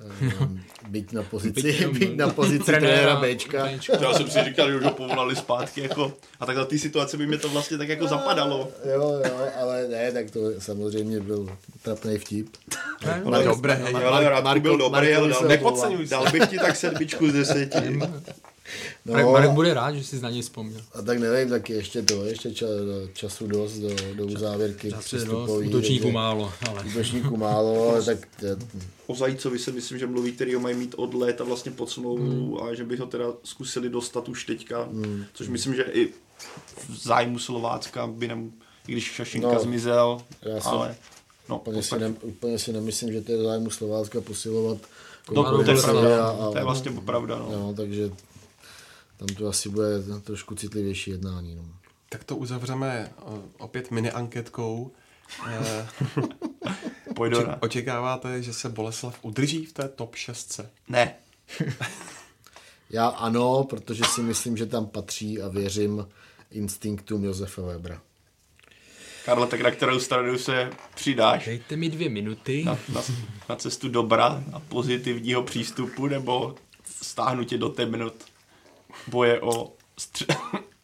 Ehm, 0.00 0.60
byť 0.88 1.12
na 1.12 1.22
pozici, 1.22 1.86
byť 1.92 2.16
na 2.16 2.28
pozici 2.32 2.64
trenéra 2.64 3.20
Bčka. 3.20 3.68
Já 4.00 4.12
jsem 4.12 4.30
si 4.30 4.44
říkal, 4.44 4.70
že 4.70 4.76
už 4.76 4.84
ho 4.84 4.90
povolali 4.90 5.36
zpátky, 5.36 5.80
jako, 5.80 6.12
a 6.40 6.46
tak 6.46 6.56
za 6.56 6.64
té 6.64 6.78
situace 6.78 7.16
by 7.16 7.26
mě 7.26 7.38
to 7.38 7.48
vlastně 7.48 7.78
tak 7.78 7.88
jako 7.88 8.06
zapadalo. 8.06 8.68
Jo, 8.84 9.20
jo, 9.24 9.38
ale 9.60 9.88
ne, 9.88 10.12
tak 10.12 10.30
to 10.30 10.40
samozřejmě 10.58 11.20
byl 11.20 11.48
trapný 11.82 12.18
vtip. 12.18 12.48
Ne, 13.06 13.22
ale 13.26 13.44
dobré, 13.44 13.82
ale, 13.94 14.28
ale 14.28 14.42
Marko 14.42 14.60
byl 14.60 14.78
dobrý, 14.78 15.14
ale 15.14 15.34
nepodceňuj, 15.48 16.06
dal 16.06 16.24
bych 16.32 16.48
ti 16.48 16.58
tak 16.58 16.76
sedmičku 16.76 17.30
z 17.30 17.32
deseti. 17.32 18.00
No, 19.04 19.12
Marek, 19.12 19.26
Marek 19.26 19.50
bude 19.50 19.74
rád, 19.74 19.94
že 19.94 20.04
jsi 20.04 20.20
na 20.20 20.30
něj 20.30 20.42
vzpomněl. 20.42 20.80
A 20.94 21.02
tak 21.02 21.18
nevím, 21.18 21.48
tak 21.48 21.70
ještě 21.70 22.02
to, 22.02 22.24
ještě 22.24 22.50
ča, 22.50 22.66
času 23.12 23.46
dost 23.46 23.78
do, 23.78 23.88
do 24.14 24.26
uzávěrky. 24.26 24.92
Útočníků 25.66 26.10
málo. 26.10 26.52
Ale. 26.68 26.84
Útočníků 26.84 27.36
málo, 27.36 27.90
ale 27.90 28.02
tak... 28.02 28.28
O 29.06 29.14
Zajícovi 29.14 29.58
se 29.58 29.72
myslím, 29.72 29.98
že 29.98 30.06
mluví, 30.06 30.32
který 30.32 30.54
ho 30.54 30.60
mají 30.60 30.76
mít 30.76 30.94
od 30.98 31.14
léta 31.14 31.44
vlastně 31.44 31.72
pod 31.72 31.90
smlouvu 31.90 32.56
hmm. 32.56 32.68
a 32.68 32.74
že 32.74 32.84
by 32.84 32.96
ho 32.96 33.06
teda 33.06 33.24
zkusili 33.44 33.88
dostat 33.88 34.28
už 34.28 34.44
teďka, 34.44 34.82
hmm. 34.82 35.24
což 35.32 35.48
myslím, 35.48 35.74
že 35.74 35.82
i 35.82 36.08
v 36.88 37.02
zájmu 37.02 37.38
Slovácka 37.38 38.06
by 38.06 38.28
nem, 38.28 38.52
i 38.88 38.92
když 38.92 39.04
Šašinka 39.04 39.52
no, 39.52 39.60
zmizel, 39.60 40.20
já 40.42 40.60
jsem, 40.60 40.72
ale... 40.72 40.96
No, 41.48 41.58
úplně, 41.58 41.82
si 41.82 41.98
ne, 41.98 42.14
úplně 42.22 42.58
si 42.58 42.72
nemyslím, 42.72 43.12
že 43.12 43.20
to 43.20 43.32
je 43.32 43.42
zájmu 43.42 43.70
Slovácka 43.70 44.20
posilovat 44.20 44.78
No, 45.32 45.64
to, 45.64 45.70
je 45.70 45.82
pravda, 45.82 46.26
a, 46.26 46.50
to 46.50 46.58
je 46.58 46.64
vlastně 46.64 46.90
pravda. 47.04 47.38
No. 47.38 47.50
no. 47.50 47.74
takže 47.74 48.10
tam 49.20 49.28
to 49.28 49.48
asi 49.48 49.68
bude 49.68 50.02
trošku 50.24 50.54
citlivější 50.54 51.10
jednání. 51.10 51.54
No. 51.54 51.64
Tak 52.08 52.24
to 52.24 52.36
uzavřeme 52.36 53.12
opět 53.58 53.90
mini 53.90 54.10
anketkou. 54.10 54.92
Eh, 55.48 55.88
Oče- 57.14 57.58
očekáváte, 57.60 58.42
že 58.42 58.52
se 58.52 58.68
Boleslav 58.68 59.18
udrží 59.22 59.66
v 59.66 59.72
té 59.72 59.88
top 59.88 60.14
6? 60.14 60.60
Ne. 60.88 61.14
Já 62.90 63.06
ano, 63.08 63.64
protože 63.64 64.04
si 64.04 64.20
myslím, 64.20 64.56
že 64.56 64.66
tam 64.66 64.86
patří 64.86 65.42
a 65.42 65.48
věřím 65.48 66.08
instinktům 66.50 67.24
Josefa 67.24 67.62
Webra. 67.62 68.02
Karle, 69.24 69.46
tak 69.46 69.60
na 69.60 69.70
kterou 69.70 70.00
stranu 70.00 70.38
se 70.38 70.70
přidáš? 70.94 71.46
Dejte 71.46 71.76
mi 71.76 71.88
dvě 71.88 72.08
minuty. 72.08 72.64
Na, 72.64 72.78
na, 72.94 73.02
na 73.48 73.56
cestu 73.56 73.88
dobra 73.88 74.44
a 74.52 74.60
pozitivního 74.60 75.42
přístupu, 75.42 76.06
nebo 76.06 76.54
stáhnu 76.84 77.44
tě 77.44 77.58
do 77.58 77.68
temnot 77.68 78.29
boje 79.06 79.40
o 79.40 79.72
stř- 79.98 80.36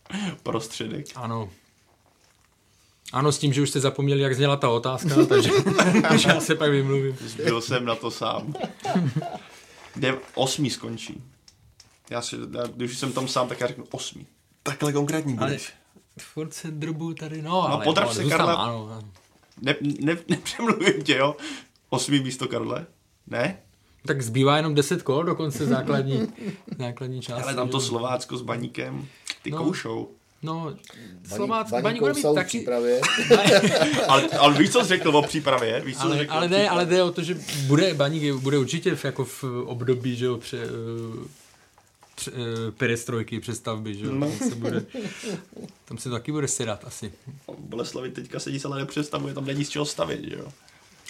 prostředek? 0.42 1.06
Ano. 1.14 1.50
Ano, 3.12 3.32
s 3.32 3.38
tím, 3.38 3.52
že 3.52 3.62
už 3.62 3.70
jste 3.70 3.80
zapomněli, 3.80 4.22
jak 4.22 4.34
zněla 4.34 4.56
ta 4.56 4.68
otázka, 4.68 5.26
takže, 5.28 5.50
takže 6.08 6.28
já 6.28 6.40
se 6.40 6.54
pak 6.54 6.70
vymluvím. 6.70 7.16
Byl 7.44 7.60
jsem 7.60 7.84
na 7.84 7.94
to 7.94 8.10
sám. 8.10 8.54
Kde 9.94 10.18
osmý 10.34 10.70
skončí. 10.70 11.22
Já 12.10 12.22
si, 12.22 12.36
já, 12.36 12.66
když 12.66 12.98
jsem 12.98 13.12
tam 13.12 13.28
sám, 13.28 13.48
tak 13.48 13.60
já 13.60 13.66
řeknu 13.66 13.84
osmý. 13.90 14.26
Takhle 14.62 14.92
konkrétní 14.92 15.34
budeš. 15.34 15.72
Ale 15.72 16.24
furt 16.24 16.54
se 16.54 16.70
drubu 16.70 17.14
tady, 17.14 17.42
no, 17.42 17.50
no 17.50 17.72
ale... 17.72 17.84
podrav 17.84 18.14
se, 18.14 18.24
Karle. 18.24 18.54
Ano. 18.56 19.02
Ne, 19.60 19.74
ne, 20.00 20.16
nepřemluvím 20.28 21.02
tě, 21.02 21.16
jo? 21.16 21.36
Osmý 21.88 22.20
místo, 22.20 22.48
Karle? 22.48 22.86
Ne? 23.26 23.62
Tak 24.06 24.22
zbývá 24.22 24.56
jenom 24.56 24.74
10 24.74 25.02
kol 25.02 25.24
do 25.24 25.34
konce 25.34 25.66
základní, 25.66 26.32
základní 26.78 27.20
části. 27.20 27.42
Ale 27.42 27.54
tam 27.54 27.68
to 27.68 27.80
Slovácko 27.80 28.36
s 28.36 28.42
Baníkem, 28.42 29.06
ty 29.42 29.50
no, 29.50 29.58
koušou. 29.58 30.08
No, 30.42 30.74
Slovácko, 31.34 31.82
Baník 31.82 32.00
bude 32.00 32.12
mít 32.12 32.34
taky... 32.34 32.66
ale, 34.08 34.28
ale 34.28 34.58
víš, 34.58 34.70
co 34.70 34.82
jsi 34.82 34.88
řekl 34.88 35.16
o 35.16 35.22
přípravě? 35.22 35.80
Víš, 35.80 35.96
co 35.96 36.02
ale, 36.02 36.18
řekl 36.18 36.32
ale 36.32 36.48
ne, 36.48 36.68
ale 36.68 36.86
jde 36.86 37.02
o 37.02 37.10
to, 37.10 37.22
že 37.22 37.38
bude 37.66 37.94
Baník 37.94 38.34
bude 38.34 38.58
určitě 38.58 38.94
v, 38.94 39.04
jako 39.04 39.24
v 39.24 39.44
období, 39.64 40.16
že 40.16 40.26
jo, 40.26 40.36
pře, 40.36 40.58
pře, 42.14 42.32
perestrojky, 42.76 43.40
přestavby, 43.40 43.94
že 43.94 44.04
jo, 44.04 44.12
no. 44.12 44.26
tam, 44.26 44.48
se 44.48 44.54
bude, 44.54 44.86
tam 45.84 45.98
se 45.98 46.08
to 46.08 46.14
taky 46.14 46.32
bude 46.32 46.48
sedat 46.48 46.84
asi. 46.84 47.12
Boleslavi 47.58 48.10
teďka 48.10 48.40
sedí 48.40 48.60
se 48.60 48.68
ale 48.68 48.78
nepřestavuje, 48.78 49.34
tam 49.34 49.46
není 49.46 49.64
z 49.64 49.68
čeho 49.68 49.84
stavit, 49.84 50.24
že 50.24 50.36
jo. 50.36 50.48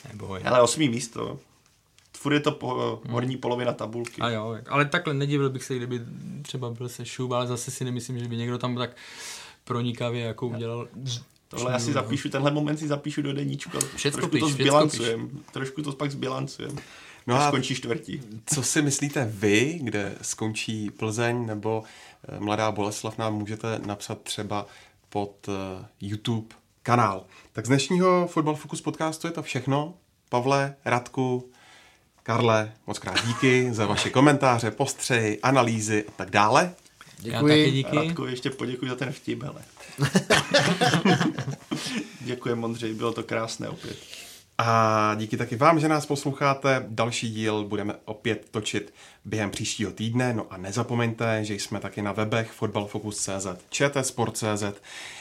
Neboj. 0.08 0.40
Ale 0.44 0.62
osmý 0.62 0.88
místo 0.88 1.38
furt 2.26 2.32
je 2.32 2.40
to 2.40 2.52
po, 2.52 3.00
horní 3.08 3.36
polovina 3.36 3.72
tabulky. 3.72 4.20
A 4.20 4.28
jo, 4.28 4.58
ale 4.68 4.84
takhle 4.84 5.14
nedivil 5.14 5.50
bych 5.50 5.64
se, 5.64 5.76
kdyby 5.76 6.00
třeba 6.42 6.70
byl 6.70 6.88
se 6.88 7.04
šub, 7.06 7.32
ale 7.32 7.46
zase 7.46 7.70
si 7.70 7.84
nemyslím, 7.84 8.18
že 8.18 8.28
by 8.28 8.36
někdo 8.36 8.58
tam 8.58 8.76
tak 8.76 8.96
pronikavě 9.64 10.24
jako 10.24 10.46
udělal. 10.46 10.88
Tohle 11.48 11.72
já 11.72 11.78
si 11.78 11.92
zapíšu, 11.92 12.28
tenhle 12.28 12.50
moment 12.50 12.76
si 12.76 12.88
zapíšu 12.88 13.22
do 13.22 13.32
deníčku. 13.32 13.78
Všecko 13.96 14.18
trošku 14.18 14.30
píš, 14.30 14.40
to 14.40 14.48
zbilancujem. 14.48 15.30
Trošku 15.52 15.82
to 15.82 15.92
pak 15.92 16.10
zbilancujem. 16.10 16.76
No 17.26 17.36
a 17.36 17.48
skončí 17.48 17.74
čtvrtí. 17.74 18.20
Co 18.46 18.62
si 18.62 18.82
myslíte 18.82 19.24
vy, 19.32 19.78
kde 19.82 20.14
skončí 20.22 20.90
Plzeň 20.90 21.46
nebo 21.46 21.84
eh, 22.28 22.40
Mladá 22.40 22.72
Boleslav, 22.72 23.18
nám 23.18 23.34
můžete 23.34 23.80
napsat 23.86 24.22
třeba 24.22 24.66
pod 25.08 25.48
eh, 25.48 25.86
YouTube 26.00 26.56
kanál. 26.82 27.24
Tak 27.52 27.66
z 27.66 27.68
dnešního 27.68 28.26
Football 28.26 28.54
Focus 28.54 28.80
podcastu 28.80 29.26
je 29.26 29.32
to 29.32 29.42
všechno. 29.42 29.94
Pavle, 30.28 30.74
Radku, 30.84 31.50
Karle, 32.26 32.72
moc 32.86 32.98
krát 32.98 33.26
díky 33.26 33.68
za 33.72 33.86
vaše 33.86 34.10
komentáře, 34.10 34.70
postřehy, 34.70 35.38
analýzy 35.42 36.04
a 36.08 36.10
tak 36.16 36.30
dále. 36.30 36.74
Děkuji. 37.18 37.34
Já 37.34 37.42
taky 37.42 37.70
díky. 37.70 37.96
Radku, 37.96 38.26
ještě 38.26 38.50
poděkuji 38.50 38.88
za 38.90 38.96
ten 38.96 39.12
vtip, 39.12 39.42
hele. 39.42 39.62
Děkuji, 42.20 42.54
Mondřej, 42.54 42.94
bylo 42.94 43.12
to 43.12 43.22
krásné 43.22 43.68
opět. 43.68 43.96
A 44.58 45.14
díky 45.14 45.36
taky 45.36 45.56
vám, 45.56 45.80
že 45.80 45.88
nás 45.88 46.06
posloucháte. 46.06 46.86
Další 46.88 47.30
díl 47.30 47.64
budeme 47.64 47.94
opět 48.04 48.48
točit 48.50 48.94
během 49.24 49.50
příštího 49.50 49.90
týdne. 49.90 50.34
No 50.34 50.46
a 50.50 50.56
nezapomeňte, 50.56 51.44
že 51.44 51.54
jsme 51.54 51.80
taky 51.80 52.02
na 52.02 52.12
webech 52.12 52.50
fotbalfocus.cz, 52.52 53.46
čtsport.cz 53.70 54.64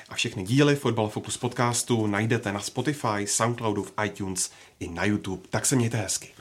a 0.09 0.15
všechny 0.15 0.43
díly 0.43 0.75
Fotbal 0.75 1.09
Focus 1.09 1.37
podcastu 1.37 2.07
najdete 2.07 2.51
na 2.51 2.59
Spotify, 2.59 3.25
Soundcloudu, 3.27 3.83
v 3.83 3.93
iTunes 4.05 4.51
i 4.79 4.87
na 4.89 5.05
YouTube. 5.05 5.47
Tak 5.49 5.65
se 5.65 5.75
mějte 5.75 5.97
hezky. 5.97 6.34